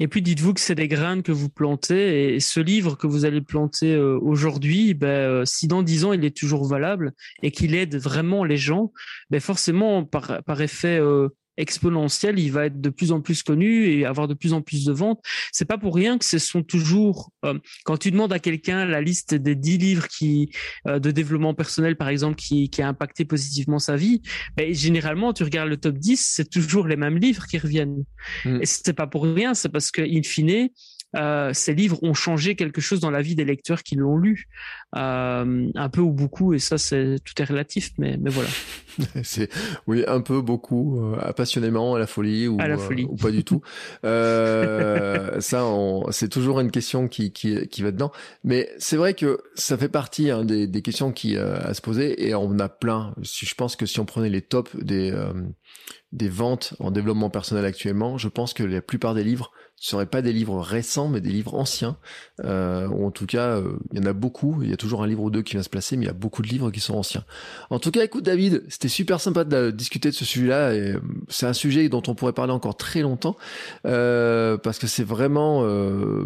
Et 0.00 0.08
puis 0.08 0.22
dites-vous 0.22 0.54
que 0.54 0.60
c'est 0.60 0.74
des 0.74 0.88
graines 0.88 1.22
que 1.22 1.30
vous 1.30 1.48
plantez 1.48 2.34
et 2.34 2.40
ce 2.40 2.58
livre 2.58 2.96
que 2.96 3.06
vous 3.06 3.24
allez 3.24 3.40
planter 3.40 3.94
euh, 3.94 4.18
aujourd'hui, 4.20 4.92
ben, 4.92 5.06
euh, 5.06 5.44
si 5.44 5.68
dans 5.68 5.84
dix 5.84 6.04
ans 6.04 6.12
il 6.12 6.24
est 6.24 6.36
toujours 6.36 6.66
valable 6.66 7.12
et 7.42 7.52
qu'il 7.52 7.76
aide 7.76 7.96
vraiment 7.96 8.44
les 8.44 8.56
gens, 8.56 8.92
ben 9.30 9.40
forcément 9.40 10.04
par, 10.04 10.42
par 10.42 10.60
effet 10.60 10.98
euh, 10.98 11.28
exponentiel, 11.56 12.38
il 12.38 12.50
va 12.50 12.66
être 12.66 12.80
de 12.80 12.90
plus 12.90 13.12
en 13.12 13.20
plus 13.20 13.42
connu 13.42 13.86
et 13.86 14.04
avoir 14.04 14.28
de 14.28 14.34
plus 14.34 14.52
en 14.52 14.62
plus 14.62 14.84
de 14.84 14.92
ventes. 14.92 15.20
C'est 15.52 15.64
pas 15.64 15.78
pour 15.78 15.94
rien 15.94 16.18
que 16.18 16.24
ce 16.24 16.38
sont 16.38 16.62
toujours 16.62 17.30
euh, 17.44 17.58
quand 17.84 17.96
tu 17.96 18.10
demandes 18.10 18.32
à 18.32 18.38
quelqu'un 18.38 18.84
la 18.84 19.00
liste 19.00 19.34
des 19.34 19.54
dix 19.54 19.78
livres 19.78 20.08
qui 20.08 20.50
euh, 20.86 20.98
de 20.98 21.10
développement 21.10 21.54
personnel 21.54 21.96
par 21.96 22.08
exemple 22.08 22.36
qui, 22.36 22.70
qui 22.70 22.82
a 22.82 22.88
impacté 22.88 23.24
positivement 23.24 23.78
sa 23.78 23.96
vie, 23.96 24.22
ben, 24.56 24.72
généralement 24.74 25.32
tu 25.32 25.42
regardes 25.42 25.68
le 25.68 25.76
top 25.76 25.96
10, 25.96 26.16
c'est 26.34 26.50
toujours 26.50 26.86
les 26.86 26.96
mêmes 26.96 27.18
livres 27.18 27.46
qui 27.46 27.58
reviennent. 27.58 28.04
Mm. 28.44 28.62
Et 28.62 28.66
c'est 28.66 28.92
pas 28.92 29.06
pour 29.06 29.24
rien, 29.24 29.54
c'est 29.54 29.68
parce 29.68 29.90
que 29.90 30.02
in 30.02 30.22
fine, 30.22 30.68
euh, 31.14 31.52
ces 31.52 31.74
livres 31.74 32.02
ont 32.02 32.14
changé 32.14 32.56
quelque 32.56 32.80
chose 32.80 33.00
dans 33.00 33.10
la 33.10 33.22
vie 33.22 33.34
des 33.34 33.44
lecteurs 33.44 33.82
qui 33.82 33.96
l'ont 33.96 34.16
lu, 34.16 34.48
euh, 34.96 35.68
un 35.74 35.88
peu 35.88 36.00
ou 36.00 36.12
beaucoup, 36.12 36.54
et 36.54 36.58
ça 36.58 36.78
c'est 36.78 37.16
tout 37.24 37.40
est 37.40 37.44
relatif, 37.44 37.90
mais 37.98 38.16
mais 38.16 38.30
voilà. 38.30 38.48
C'est 39.24 39.50
oui 39.88 40.04
un 40.06 40.20
peu 40.20 40.40
beaucoup 40.40 41.00
euh, 41.00 41.32
passionnément 41.32 41.96
à 41.96 41.98
la 41.98 42.06
folie 42.06 42.46
ou 42.46 42.60
À 42.60 42.68
la 42.68 42.76
euh, 42.76 42.78
folie. 42.78 43.04
ou 43.04 43.16
pas 43.16 43.32
du 43.32 43.42
tout. 43.42 43.60
Ça 45.40 45.64
c'est 46.10 46.28
toujours 46.28 46.60
une 46.60 46.70
question 46.70 47.08
qui 47.08 47.32
qui 47.32 47.66
qui 47.68 47.82
va 47.82 47.90
dedans. 47.90 48.12
Mais 48.44 48.70
c'est 48.78 48.96
vrai 48.96 49.14
que 49.14 49.40
ça 49.54 49.76
fait 49.76 49.88
partie 49.88 50.30
hein, 50.30 50.44
des 50.44 50.68
des 50.68 50.82
questions 50.82 51.10
qui 51.10 51.36
à 51.36 51.74
se 51.74 51.80
poser 51.80 52.28
et 52.28 52.34
on 52.34 52.58
a 52.60 52.68
plein. 52.68 53.14
Si 53.22 53.46
je 53.46 53.54
pense 53.54 53.74
que 53.74 53.86
si 53.86 53.98
on 53.98 54.04
prenait 54.04 54.30
les 54.30 54.42
tops 54.42 54.76
des 54.76 55.12
des 56.12 56.28
ventes 56.28 56.74
en 56.78 56.90
développement 56.92 57.30
personnel 57.30 57.64
actuellement, 57.64 58.16
je 58.18 58.28
pense 58.28 58.54
que 58.54 58.62
la 58.62 58.80
plupart 58.80 59.14
des 59.14 59.24
livres 59.24 59.50
ne 59.80 59.86
seraient 59.86 60.06
pas 60.06 60.22
des 60.22 60.32
livres 60.32 60.60
récents, 60.60 61.08
mais 61.08 61.20
des 61.20 61.30
livres 61.30 61.54
anciens. 61.54 61.98
Euh, 62.42 62.88
ou 62.88 63.06
en 63.06 63.10
tout 63.10 63.26
cas, 63.26 63.58
euh, 63.58 63.76
il 63.92 63.98
y 63.98 64.02
en 64.02 64.06
a 64.06 64.12
beaucoup. 64.12 64.62
Il 64.62 64.70
y 64.70 64.72
a 64.72 64.76
toujours 64.76 65.02
un 65.02 65.06
livre 65.06 65.22
ou 65.22 65.30
deux 65.30 65.42
qui 65.42 65.52
vient 65.52 65.62
se 65.62 65.68
placer, 65.68 65.96
mais 65.96 66.04
il 66.04 66.08
y 66.08 66.10
a 66.10 66.14
beaucoup 66.14 66.40
de 66.42 66.48
livres 66.48 66.70
qui 66.70 66.80
sont 66.80 66.94
anciens. 66.94 67.24
En 67.70 67.78
tout 67.78 67.90
cas, 67.90 68.02
écoute 68.02 68.24
David, 68.24 68.62
c'était 68.68 68.88
super 68.88 69.20
sympa 69.20 69.44
de 69.44 69.56
euh, 69.56 69.72
discuter 69.72 70.08
de 70.10 70.14
ce 70.14 70.24
sujet-là. 70.24 70.74
Et 70.74 70.94
c'est 71.28 71.46
un 71.46 71.52
sujet 71.52 71.88
dont 71.88 72.02
on 72.08 72.14
pourrait 72.14 72.32
parler 72.32 72.52
encore 72.52 72.76
très 72.76 73.00
longtemps 73.02 73.36
parce 73.82 74.78
que 74.78 74.86
c'est 74.86 75.04
vraiment 75.04 75.62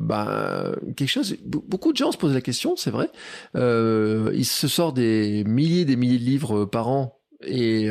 bah, 0.01 0.73
quelque 0.97 1.09
chose. 1.09 1.33
be- 1.45 1.63
Beaucoup 1.69 1.93
de 1.93 1.97
gens 1.97 2.13
se 2.13 2.19
posent 2.19 2.35
la 2.35 2.41
question, 2.41 2.77
c'est 2.77 2.91
vrai. 2.91 3.11
Il 3.55 4.45
se 4.45 4.69
sort 4.69 4.93
des 4.93 5.45
milliers, 5.45 5.85
des 5.85 5.97
milliers 5.97 6.19
de 6.19 6.25
livres 6.25 6.65
par 6.65 6.89
an 6.89 7.19
et 7.43 7.91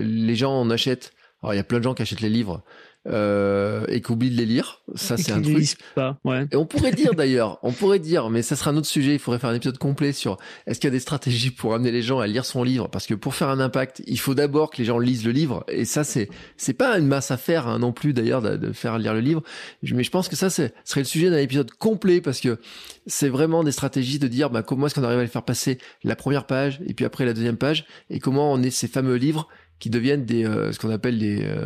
les 0.00 0.34
gens 0.36 0.52
en 0.52 0.70
achètent. 0.70 1.12
Alors 1.42 1.54
il 1.54 1.56
y 1.56 1.60
a 1.60 1.64
plein 1.64 1.78
de 1.78 1.84
gens 1.84 1.94
qui 1.94 2.02
achètent 2.02 2.20
les 2.20 2.28
livres 2.30 2.62
euh, 3.08 3.84
et 3.88 4.00
qui 4.00 4.12
oublient 4.12 4.30
de 4.30 4.36
les 4.36 4.46
lire. 4.46 4.82
Ça 4.94 5.16
c'est 5.16 5.32
un 5.32 5.40
truc. 5.40 5.56
lisent 5.56 5.76
pas, 5.94 6.18
ouais. 6.24 6.46
Et 6.52 6.56
on 6.56 6.66
pourrait 6.66 6.92
dire 6.92 7.14
d'ailleurs, 7.14 7.58
on 7.62 7.72
pourrait 7.72 7.98
dire, 7.98 8.30
mais 8.30 8.42
ça 8.42 8.56
sera 8.56 8.70
un 8.70 8.76
autre 8.76 8.86
sujet, 8.86 9.14
il 9.14 9.18
faudrait 9.18 9.38
faire 9.38 9.50
un 9.50 9.54
épisode 9.54 9.78
complet 9.78 10.12
sur 10.12 10.36
est-ce 10.66 10.78
qu'il 10.80 10.88
y 10.88 10.92
a 10.92 10.92
des 10.92 11.00
stratégies 11.00 11.50
pour 11.50 11.74
amener 11.74 11.90
les 11.90 12.02
gens 12.02 12.20
à 12.20 12.26
lire 12.26 12.44
son 12.44 12.62
livre? 12.62 12.88
Parce 12.88 13.06
que 13.06 13.14
pour 13.14 13.34
faire 13.34 13.48
un 13.48 13.60
impact, 13.60 14.02
il 14.06 14.18
faut 14.18 14.34
d'abord 14.34 14.70
que 14.70 14.78
les 14.78 14.84
gens 14.84 14.98
lisent 14.98 15.24
le 15.24 15.32
livre, 15.32 15.64
et 15.68 15.84
ça 15.84 16.04
c'est 16.04 16.28
c'est 16.56 16.74
pas 16.74 16.98
une 16.98 17.06
masse 17.06 17.30
à 17.30 17.36
faire 17.36 17.66
hein, 17.68 17.78
non 17.78 17.92
plus 17.92 18.12
d'ailleurs 18.12 18.42
de, 18.42 18.56
de 18.56 18.72
faire 18.72 18.98
lire 18.98 19.14
le 19.14 19.20
livre, 19.20 19.42
mais 19.82 20.04
je 20.04 20.10
pense 20.10 20.28
que 20.28 20.36
ça 20.36 20.50
c'est 20.50 20.74
serait 20.84 21.00
le 21.00 21.06
sujet 21.06 21.30
d'un 21.30 21.38
épisode 21.38 21.70
complet 21.72 22.20
parce 22.20 22.40
que 22.40 22.58
c'est 23.06 23.28
vraiment 23.28 23.64
des 23.64 23.72
stratégies 23.72 24.18
de 24.18 24.28
dire 24.28 24.50
bah, 24.50 24.62
comment 24.62 24.86
est-ce 24.86 24.94
qu'on 24.94 25.04
arrive 25.04 25.18
à 25.18 25.22
les 25.22 25.28
faire 25.28 25.44
passer 25.44 25.78
la 26.04 26.16
première 26.16 26.46
page 26.46 26.80
et 26.86 26.94
puis 26.94 27.04
après 27.04 27.24
la 27.24 27.32
deuxième 27.32 27.56
page 27.56 27.86
et 28.10 28.18
comment 28.18 28.52
on 28.52 28.62
est 28.62 28.70
ces 28.70 28.88
fameux 28.88 29.16
livres 29.16 29.48
qui 29.78 29.90
deviennent 29.90 30.24
des 30.24 30.44
euh, 30.44 30.72
ce 30.72 30.78
qu'on 30.78 30.90
appelle 30.90 31.18
des 31.18 31.42
euh, 31.42 31.64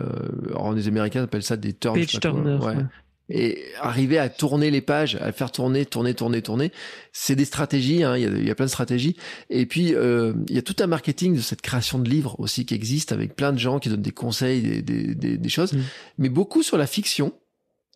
alors 0.51 0.73
les 0.73 0.89
Américains 0.89 1.23
appellent 1.23 1.43
ça 1.43 1.57
des 1.57 1.73
turns, 1.73 1.95
Page 1.95 2.13
pas 2.21 2.31
quoi. 2.31 2.43
turner. 2.43 2.57
Ouais 2.65 2.77
ouais. 2.77 2.85
et 3.31 3.63
arriver 3.81 4.19
à 4.19 4.29
tourner 4.29 4.71
les 4.71 4.83
pages, 4.83 5.17
à 5.23 5.33
faire 5.33 5.51
tourner, 5.53 5.87
tourner, 5.87 6.13
tourner, 6.13 6.43
tourner, 6.43 6.71
c'est 7.13 7.37
des 7.37 7.45
stratégies. 7.47 8.03
Hein, 8.03 8.17
il, 8.19 8.23
y 8.23 8.27
a, 8.27 8.29
il 8.31 8.47
y 8.47 8.51
a 8.51 8.55
plein 8.55 8.67
de 8.67 8.71
stratégies. 8.71 9.17
Et 9.49 9.65
puis 9.65 9.95
euh, 9.95 10.35
il 10.49 10.55
y 10.55 10.59
a 10.59 10.63
tout 10.63 10.77
un 10.81 10.87
marketing 10.87 11.37
de 11.37 11.41
cette 11.41 11.63
création 11.63 11.99
de 11.99 12.11
livres 12.11 12.39
aussi 12.39 12.67
qui 12.67 12.75
existe 12.75 13.13
avec 13.13 13.35
plein 13.37 13.53
de 13.53 13.59
gens 13.59 13.79
qui 13.79 13.89
donnent 13.89 14.03
des 14.03 14.11
conseils, 14.11 14.61
des, 14.61 14.83
des, 14.83 15.15
des, 15.15 15.39
des 15.39 15.49
choses, 15.49 15.73
Mm. 15.73 15.81
mais 16.19 16.29
beaucoup 16.29 16.63
sur 16.63 16.77
la 16.77 16.87
fiction 16.87 17.33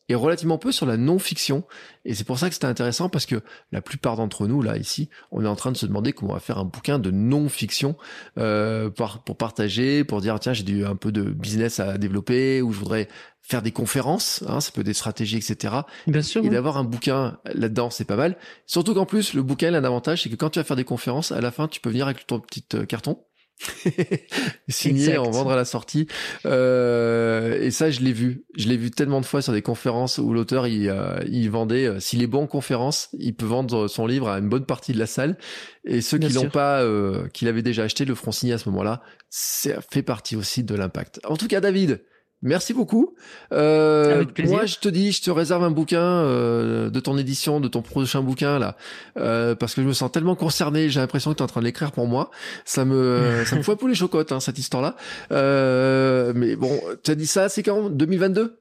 et 0.08 0.14
relativement 0.14 0.58
peu 0.58 0.72
sur 0.72 0.86
la 0.86 0.96
non-fiction. 0.96 1.64
Et 2.04 2.14
c'est 2.14 2.24
pour 2.24 2.38
ça 2.38 2.48
que 2.48 2.54
c'était 2.54 2.66
intéressant 2.66 3.08
parce 3.08 3.26
que 3.26 3.42
la 3.72 3.80
plupart 3.80 4.16
d'entre 4.16 4.46
nous 4.46 4.62
là 4.62 4.76
ici, 4.76 5.08
on 5.30 5.44
est 5.44 5.48
en 5.48 5.56
train 5.56 5.72
de 5.72 5.76
se 5.76 5.86
demander 5.86 6.12
comment 6.12 6.32
on 6.32 6.34
va 6.34 6.40
faire 6.40 6.58
un 6.58 6.64
bouquin 6.64 6.98
de 6.98 7.10
non-fiction 7.10 7.96
euh, 8.38 8.90
pour, 8.90 9.18
pour 9.24 9.36
partager, 9.36 10.04
pour 10.04 10.20
dire 10.20 10.38
tiens 10.38 10.52
j'ai 10.52 10.62
du 10.62 10.84
un 10.84 10.96
peu 10.96 11.12
de 11.12 11.22
business 11.22 11.80
à 11.80 11.98
développer 11.98 12.62
ou 12.62 12.72
je 12.72 12.78
voudrais 12.78 13.08
faire 13.46 13.62
des 13.62 13.70
conférences, 13.70 14.42
hein, 14.48 14.60
ça 14.60 14.72
peut 14.72 14.80
être 14.80 14.86
des 14.86 14.92
stratégies, 14.92 15.36
etc. 15.36 15.74
Bien 16.08 16.22
sûr. 16.22 16.44
Et 16.44 16.48
d'avoir 16.48 16.78
un 16.78 16.84
bouquin 16.84 17.38
là-dedans, 17.54 17.90
c'est 17.90 18.04
pas 18.04 18.16
mal. 18.16 18.36
Surtout 18.66 18.92
qu'en 18.92 19.06
plus, 19.06 19.34
le 19.34 19.42
bouquin, 19.44 19.68
il 19.68 19.76
a 19.76 19.78
un 19.78 19.84
avantage, 19.84 20.24
c'est 20.24 20.28
que 20.28 20.34
quand 20.34 20.50
tu 20.50 20.58
vas 20.58 20.64
faire 20.64 20.76
des 20.76 20.82
conférences, 20.82 21.30
à 21.30 21.40
la 21.40 21.52
fin, 21.52 21.68
tu 21.68 21.80
peux 21.80 21.90
venir 21.90 22.06
avec 22.06 22.26
ton 22.26 22.40
petit 22.40 22.64
euh, 22.74 22.84
carton. 22.86 23.20
signé 24.68 25.16
en 25.16 25.30
vendre 25.30 25.50
à 25.50 25.56
la 25.56 25.64
sortie. 25.64 26.06
Euh, 26.44 27.58
et 27.60 27.70
ça 27.70 27.90
je 27.90 28.00
l'ai 28.00 28.12
vu. 28.12 28.44
Je 28.56 28.68
l'ai 28.68 28.76
vu 28.76 28.90
tellement 28.90 29.20
de 29.20 29.26
fois 29.26 29.42
sur 29.42 29.52
des 29.52 29.62
conférences 29.62 30.18
où 30.18 30.32
l'auteur 30.32 30.66
il, 30.66 30.88
euh, 30.88 31.18
il 31.26 31.50
vendait 31.50 31.86
euh, 31.86 32.00
s'il 32.00 32.22
est 32.22 32.26
bon 32.26 32.44
en 32.44 32.46
conférence 32.46 33.08
il 33.18 33.34
peut 33.34 33.46
vendre 33.46 33.88
son 33.88 34.06
livre 34.06 34.28
à 34.28 34.38
une 34.38 34.48
bonne 34.48 34.66
partie 34.66 34.92
de 34.92 34.98
la 34.98 35.06
salle. 35.06 35.38
Et 35.84 36.00
ceux 36.00 36.18
Bien 36.18 36.28
qui 36.28 36.34
l'ont 36.34 36.50
pas 36.50 36.82
euh, 36.82 37.28
qui 37.32 37.44
l'avaient 37.44 37.62
déjà 37.62 37.84
acheté 37.84 38.04
le 38.04 38.14
feront 38.14 38.32
signer 38.32 38.52
à 38.54 38.58
ce 38.58 38.68
moment-là. 38.68 39.02
Ça 39.30 39.80
fait 39.90 40.02
partie 40.02 40.36
aussi 40.36 40.62
de 40.62 40.74
l'impact. 40.74 41.20
En 41.24 41.36
tout 41.36 41.48
cas 41.48 41.60
David 41.60 42.02
Merci 42.42 42.74
beaucoup. 42.74 43.14
Euh, 43.52 44.16
Avec 44.16 44.34
plaisir. 44.34 44.56
moi, 44.56 44.66
je 44.66 44.76
te 44.76 44.88
dis, 44.88 45.12
je 45.12 45.22
te 45.22 45.30
réserve 45.30 45.64
un 45.64 45.70
bouquin 45.70 46.00
euh, 46.00 46.90
de 46.90 47.00
ton 47.00 47.16
édition, 47.16 47.60
de 47.60 47.68
ton 47.68 47.82
prochain 47.82 48.20
bouquin 48.22 48.58
là, 48.58 48.76
euh, 49.16 49.54
parce 49.54 49.74
que 49.74 49.82
je 49.82 49.86
me 49.86 49.92
sens 49.92 50.12
tellement 50.12 50.36
concerné. 50.36 50.90
J'ai 50.90 51.00
l'impression 51.00 51.32
que 51.32 51.38
tu 51.38 51.42
es 51.42 51.44
en 51.44 51.48
train 51.48 51.60
de 51.60 51.66
l'écrire 51.66 51.92
pour 51.92 52.06
moi. 52.06 52.30
Ça 52.64 52.84
me, 52.84 53.42
ça 53.46 53.56
me 53.56 53.62
fout 53.64 53.74
un 53.74 53.76
peu 53.76 53.88
les 53.88 53.94
chocottes 53.94 54.32
hein, 54.32 54.40
cette 54.40 54.58
histoire-là. 54.58 54.96
Euh, 55.32 56.32
mais 56.36 56.56
bon, 56.56 56.78
tu 57.02 57.10
as 57.10 57.14
dit 57.14 57.26
ça, 57.26 57.48
c'est 57.48 57.62
quand? 57.62 57.90
2022 57.90 58.60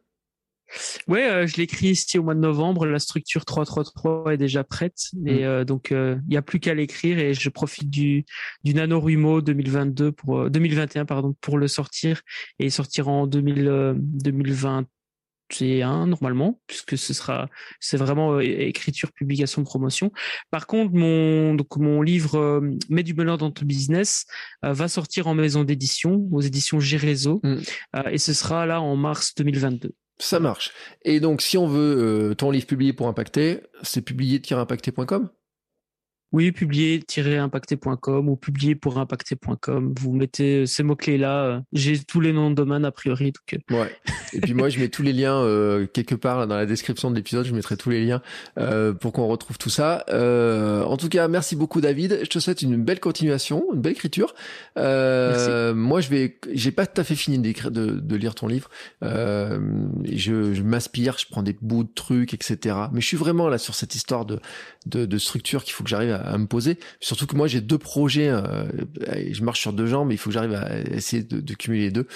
Ouais, 1.08 1.30
euh, 1.30 1.48
je 1.48 1.58
l'écris 1.58 1.88
ici 1.88 2.18
au 2.18 2.24
mois 2.24 2.36
de 2.36 2.40
novembre. 2.40 2.86
La 2.86 3.00
structure 3.00 3.46
333 3.46 4.34
est 4.34 4.38
déjà 4.38 4.64
prête. 4.64 5.10
Et 5.26 5.42
Mm. 5.42 5.44
euh, 5.44 5.66
donc, 5.66 5.92
il 5.92 6.22
n'y 6.30 6.38
a 6.38 6.42
plus 6.42 6.60
qu'à 6.60 6.74
l'écrire 6.74 7.20
et 7.20 7.34
je 7.34 7.50
profite 7.50 7.90
du, 7.90 8.26
du 8.64 8.74
NaNoWriMo 8.74 9.42
2022 9.42 10.12
pour, 10.12 10.40
euh, 10.40 10.50
2021 10.50 11.06
pardon, 11.06 11.36
pour 11.42 11.58
le 11.58 11.68
sortir 11.68 12.22
et 12.60 12.66
il 12.66 12.72
sortira 12.72 13.12
en 13.12 13.28
2000, 13.28 13.68
euh, 13.68 13.94
2023 13.98 14.90
un 15.84 16.08
normalement, 16.08 16.60
puisque 16.66 16.98
ce 16.98 17.14
sera, 17.14 17.48
c'est 17.80 17.98
vraiment 17.98 18.40
écriture, 18.40 19.12
publication, 19.14 19.64
promotion. 19.64 20.12
Par 20.50 20.66
contre, 20.66 20.96
mon 20.96 21.54
donc 21.54 21.78
mon 21.78 22.02
livre 22.02 22.64
Mets 22.90 23.04
du 23.04 23.14
bonheur 23.14 23.38
dans 23.38 23.52
ton 23.52 23.64
business 23.64 24.26
va 24.64 24.88
sortir 24.88 25.28
en 25.28 25.36
maison 25.36 25.64
d'édition, 25.64 26.28
aux 26.32 26.42
éditions 26.42 26.80
G 26.80 26.98
Réseau, 26.98 27.42
mmh. 27.44 27.58
et 28.10 28.18
ce 28.18 28.34
sera 28.34 28.66
là 28.66 28.82
en 28.82 28.96
mars 28.96 29.36
2022. 29.36 29.94
Ça 30.18 30.40
marche. 30.40 30.72
Et 31.04 31.20
donc, 31.20 31.42
si 31.42 31.58
on 31.58 31.68
veut 31.68 32.34
ton 32.38 32.52
livre 32.52 32.68
publié 32.68 32.94
pour 32.94 33.08
impacter, 33.08 33.62
c'est 33.84 34.02
publié-impacter.com 34.02 35.30
oui, 36.32 36.52
publier-impacter.com 36.52 38.30
ou 38.30 38.36
publier 38.36 38.76
pour 38.76 38.98
impacter.com. 38.98 39.94
Vous 39.98 40.12
mettez 40.14 40.66
ces 40.66 40.84
mots-clés 40.84 41.18
là. 41.18 41.46
Euh, 41.46 41.60
j'ai 41.72 42.00
tous 42.00 42.20
les 42.20 42.34
noms 42.34 42.50
de 42.50 42.56
domaine 42.56 42.84
a 42.86 42.92
priori. 42.92 43.32
Donc... 43.32 43.62
Euh. 43.72 43.80
Ouais. 43.80 43.92
Et 44.34 44.42
puis 44.42 44.54
moi, 44.54 44.70
je 44.70 44.80
mets 44.80 44.90
tous 44.90 45.02
les 45.02 45.14
liens 45.14 45.38
euh, 45.38 45.88
quelque 45.88 46.16
part 46.16 46.46
dans 46.48 46.56
la 46.56 46.66
description 46.66 47.10
de 47.10 47.16
l'épisode. 47.16 47.46
Je 47.46 47.54
mettrai 47.54 47.78
tous 47.78 47.90
les 47.90 48.04
liens 48.04 48.22
euh, 48.58 48.94
pour 48.94 49.14
qu'on 49.14 49.28
retrouve 49.28 49.58
tout 49.58 49.70
ça. 49.70 50.04
Euh, 50.10 50.84
en 50.84 50.98
tout 50.98 51.10
cas, 51.10 51.28
merci 51.28 51.56
beaucoup 51.56 51.80
David. 51.80 52.20
Je 52.24 52.30
te 52.30 52.40
souhaite 52.40 52.62
une 52.62 52.84
belle 52.84 53.00
continuation, 53.00 53.66
une 53.74 53.82
belle 53.82 53.94
écriture. 53.94 54.36
Euh, 54.78 55.74
moi, 55.74 56.02
je 56.02 56.10
vais, 56.10 56.38
j'ai 56.52 56.72
pas 56.72 56.86
tout 56.86 57.00
à 57.00 57.04
fait 57.04 57.16
fini 57.16 57.40
de, 57.40 57.70
de 57.70 58.16
lire 58.16 58.36
ton 58.36 58.48
livre. 58.48 58.70
je, 59.02 60.54
je 60.54 60.64
m'inspire, 60.64 61.18
je 61.18 61.28
prends 61.30 61.44
des 61.44 61.56
bouts 61.62 61.84
de 61.84 61.94
trucs, 61.94 62.34
etc. 62.34 62.76
Mais 62.92 63.00
je 63.00 63.08
suis 63.08 63.18
vraiment 63.18 63.48
là 63.48 63.58
sur 63.58 63.76
cette 63.76 63.96
histoire 63.96 64.26
de 64.26 64.40
de, 64.86 65.06
de 65.06 65.18
structure 65.18 65.64
qu'il 65.64 65.74
faut 65.74 65.84
que 65.84 65.90
j'arrive 65.90 66.12
à, 66.12 66.15
à, 66.24 66.38
me 66.38 66.48
poser. 66.48 66.78
Surtout 67.00 67.28
que 67.28 67.36
moi 67.36 67.48
j'ai 67.48 67.62
deux 67.62 67.78
projets, 67.78 68.30
euh, 68.30 68.66
je 69.32 69.44
marche 69.44 69.62
sur 69.62 69.74
deux 69.74 69.88
jambes, 69.88 70.12
il 70.12 70.18
faut 70.18 70.30
que 70.30 70.34
j'arrive 70.34 70.54
à 70.54 70.80
essayer 70.80 71.24
de, 71.24 71.40
de, 71.40 71.54
cumuler 71.54 71.84
les 71.84 71.92
deux. 71.92 72.08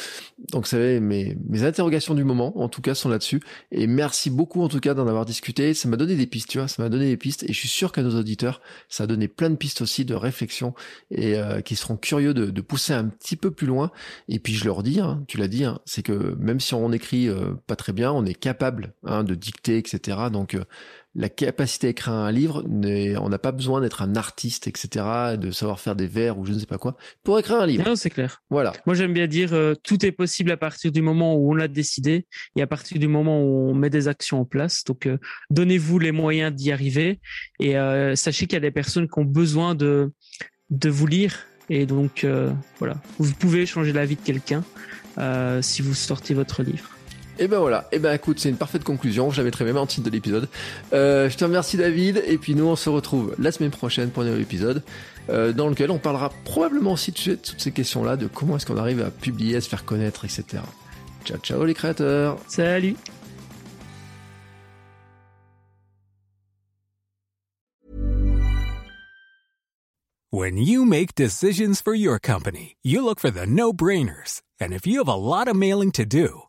Donc 0.52 0.68
savez, 0.68 1.00
mes, 1.00 1.38
mes 1.48 1.64
interrogations 1.64 2.14
du 2.14 2.24
moment, 2.24 2.60
en 2.60 2.70
tout 2.70 2.82
cas, 2.82 2.96
sont 2.96 3.10
là-dessus. 3.10 3.42
Et 3.72 3.88
merci 3.88 4.30
beaucoup 4.30 4.62
en 4.62 4.68
tout 4.68 4.80
cas 4.80 4.94
d'en 4.94 5.08
avoir 5.08 5.26
discuté. 5.26 5.74
Ça 5.74 5.88
m'a 5.90 5.98
donné 5.98 6.16
des 6.16 6.28
pistes, 6.28 6.50
tu 6.50 6.58
vois, 6.58 6.68
ça 6.68 6.82
m'a 6.82 6.90
donné 6.90 7.08
des 7.08 7.18
pistes. 7.18 7.44
Et 7.44 7.54
je 7.54 7.60
suis 7.60 7.68
sûr 7.68 7.92
qu'à 7.92 8.02
nos 8.02 8.18
auditeurs, 8.18 8.62
ça 8.88 9.04
a 9.04 9.08
donné 9.08 9.28
plein 9.28 9.50
de 9.50 9.56
pistes 9.56 9.82
aussi 9.82 10.06
de 10.06 10.14
réflexion 10.14 10.74
et 11.12 11.36
euh, 11.36 11.62
qui 11.62 11.76
seront 11.76 11.98
curieux 11.98 12.34
de, 12.34 12.46
de, 12.48 12.62
pousser 12.62 12.94
un 12.94 13.06
petit 13.06 13.36
peu 13.36 13.52
plus 13.52 13.68
loin. 13.68 13.92
Et 14.28 14.40
puis 14.40 14.54
je 14.54 14.66
leur 14.66 14.84
dis, 14.84 15.00
hein, 15.00 15.24
tu 15.28 15.38
l'as 15.38 15.48
dit, 15.48 15.66
hein, 15.66 15.80
c'est 15.86 16.04
que 16.04 16.36
même 16.40 16.60
si 16.60 16.74
on 16.74 16.92
écrit 16.92 17.28
euh, 17.28 17.54
pas 17.68 17.76
très 17.76 17.94
bien, 17.94 18.12
on 18.12 18.26
est 18.26 18.34
capable 18.34 18.94
hein, 19.06 19.24
de 19.24 19.36
dicter, 19.36 19.78
etc. 19.78 20.18
Donc 20.32 20.56
euh, 20.56 20.64
la 21.16 21.30
capacité 21.30 21.88
à 21.88 21.90
écrire 21.90 22.14
un 22.14 22.32
livre, 22.32 22.64
on 22.68 23.30
n'a 23.30 23.40
pas 23.40 23.52
besoin 23.52 23.82
d'être 23.82 24.02
un 24.02 24.16
artiste, 24.16 24.68
etc., 24.68 25.38
de 25.38 25.52
savoir 25.52 25.80
faire 25.80 25.96
des 25.96 26.08
vers 26.08 26.38
ou 26.38 26.46
je 26.46 26.54
ne 26.54 26.60
sais 26.60 26.68
pas 26.68 26.78
quoi, 26.78 26.98
pour 27.24 27.40
écrire 27.40 27.62
un 27.62 27.66
livre. 27.66 27.84
Non, 27.86 27.96
c'est 27.96 28.12
clair. 28.12 28.44
Voilà. 28.50 28.74
Moi, 28.86 28.96
j'aime 28.96 29.14
bien 29.14 29.28
dire, 29.28 29.54
euh, 29.54 29.74
tout 29.84 30.06
est 30.06 30.12
possible 30.12 30.52
à 30.52 30.58
partir 30.58 30.92
du 30.92 31.02
moment 31.02 31.36
où 31.36 31.52
on 31.52 31.56
l'a 31.56 31.68
décidé 31.68 32.28
et 32.56 32.62
à 32.62 32.68
partir 32.68 33.00
du 33.00 33.08
moment 33.08 33.42
où 33.42 33.70
on 33.70 33.74
met 33.74 33.90
des 33.90 34.08
actions 34.08 34.42
en 34.42 34.46
place. 34.46 34.84
Donc, 34.84 35.08
euh, 35.08 35.18
donnez-vous 35.50 35.98
les 35.98 36.12
moyens 36.12 36.54
d'y 36.54 36.72
arriver 36.72 37.20
et 37.60 37.78
euh, 37.78 38.16
sachez 38.16 38.46
qu'il 38.46 38.54
y 38.56 38.58
a 38.58 38.62
des 38.62 38.72
personnes 38.72 39.08
qui 39.08 39.20
ont 39.20 39.26
besoin 39.26 39.74
de, 39.74 40.12
de 40.70 40.90
vous 40.90 41.08
lire. 41.08 41.48
Et 41.72 41.86
donc, 41.86 42.26
voilà, 42.80 43.00
vous 43.20 43.32
pouvez 43.36 43.68
changer 43.68 43.94
la 43.94 44.04
vie 44.04 44.16
de 44.16 44.22
quelqu'un 44.22 44.64
si 45.62 45.84
vous 45.84 45.94
sortez 45.94 46.34
votre 46.34 46.64
livre. 46.64 46.90
Et 47.42 47.48
ben 47.48 47.60
voilà, 47.60 47.88
et 47.94 48.00
ben 48.00 48.14
écoute, 48.14 48.38
c'est 48.38 48.50
une 48.50 48.58
parfaite 48.58 48.84
conclusion, 48.84 49.32
je 49.32 49.38
la 49.38 49.46
mettrai 49.46 49.64
même 49.64 49.78
en 49.78 49.86
titre 49.86 50.06
de 50.06 50.12
l'épisode. 50.12 50.50
Euh, 50.92 51.30
je 51.30 51.38
te 51.38 51.46
remercie 51.46 51.78
David, 51.78 52.22
et 52.28 52.38
puis 52.38 52.54
nous 52.54 52.66
on 52.66 52.76
se 52.76 52.90
retrouve 52.90 53.34
la 53.40 53.54
semaine 53.54 53.72
prochaine 53.72 54.10
pour 54.10 54.24
un 54.24 54.26
nouvel 54.26 54.42
épisode, 54.42 54.84
euh, 55.30 55.54
dans 55.54 55.70
lequel 55.70 55.90
on 55.90 56.00
parlera 56.00 56.34
probablement 56.44 56.92
aussi 56.92 57.14
de 57.14 57.36
toutes 57.36 57.62
ces 57.62 57.72
questions-là, 57.72 58.18
de 58.18 58.28
comment 58.28 58.58
est-ce 58.58 58.66
qu'on 58.66 58.76
arrive 58.76 59.02
à 59.02 59.10
publier, 59.10 59.56
à 59.56 59.62
se 59.62 59.70
faire 59.70 59.86
connaître, 59.86 60.26
etc. 60.26 60.62
Ciao 61.24 61.38
ciao 61.38 61.64
les 61.64 61.74
créateurs 61.74 62.38
Salut 62.50 62.98
When 70.32 70.58
you 70.58 70.86
make 70.86 71.16
decisions 71.16 71.82
for 71.82 71.96
your 71.96 72.20
company, 72.20 72.76
you 72.84 73.02
look 73.02 73.20
for 73.20 73.32
the 73.32 73.48
no-brainers. 73.48 74.42
And 74.62 74.74
if 74.74 74.86
you 74.86 75.00
have 75.00 75.08
a 75.08 75.16
lot 75.16 75.48
of 75.48 75.56
mailing 75.56 75.92
to 75.94 76.06
do, 76.06 76.49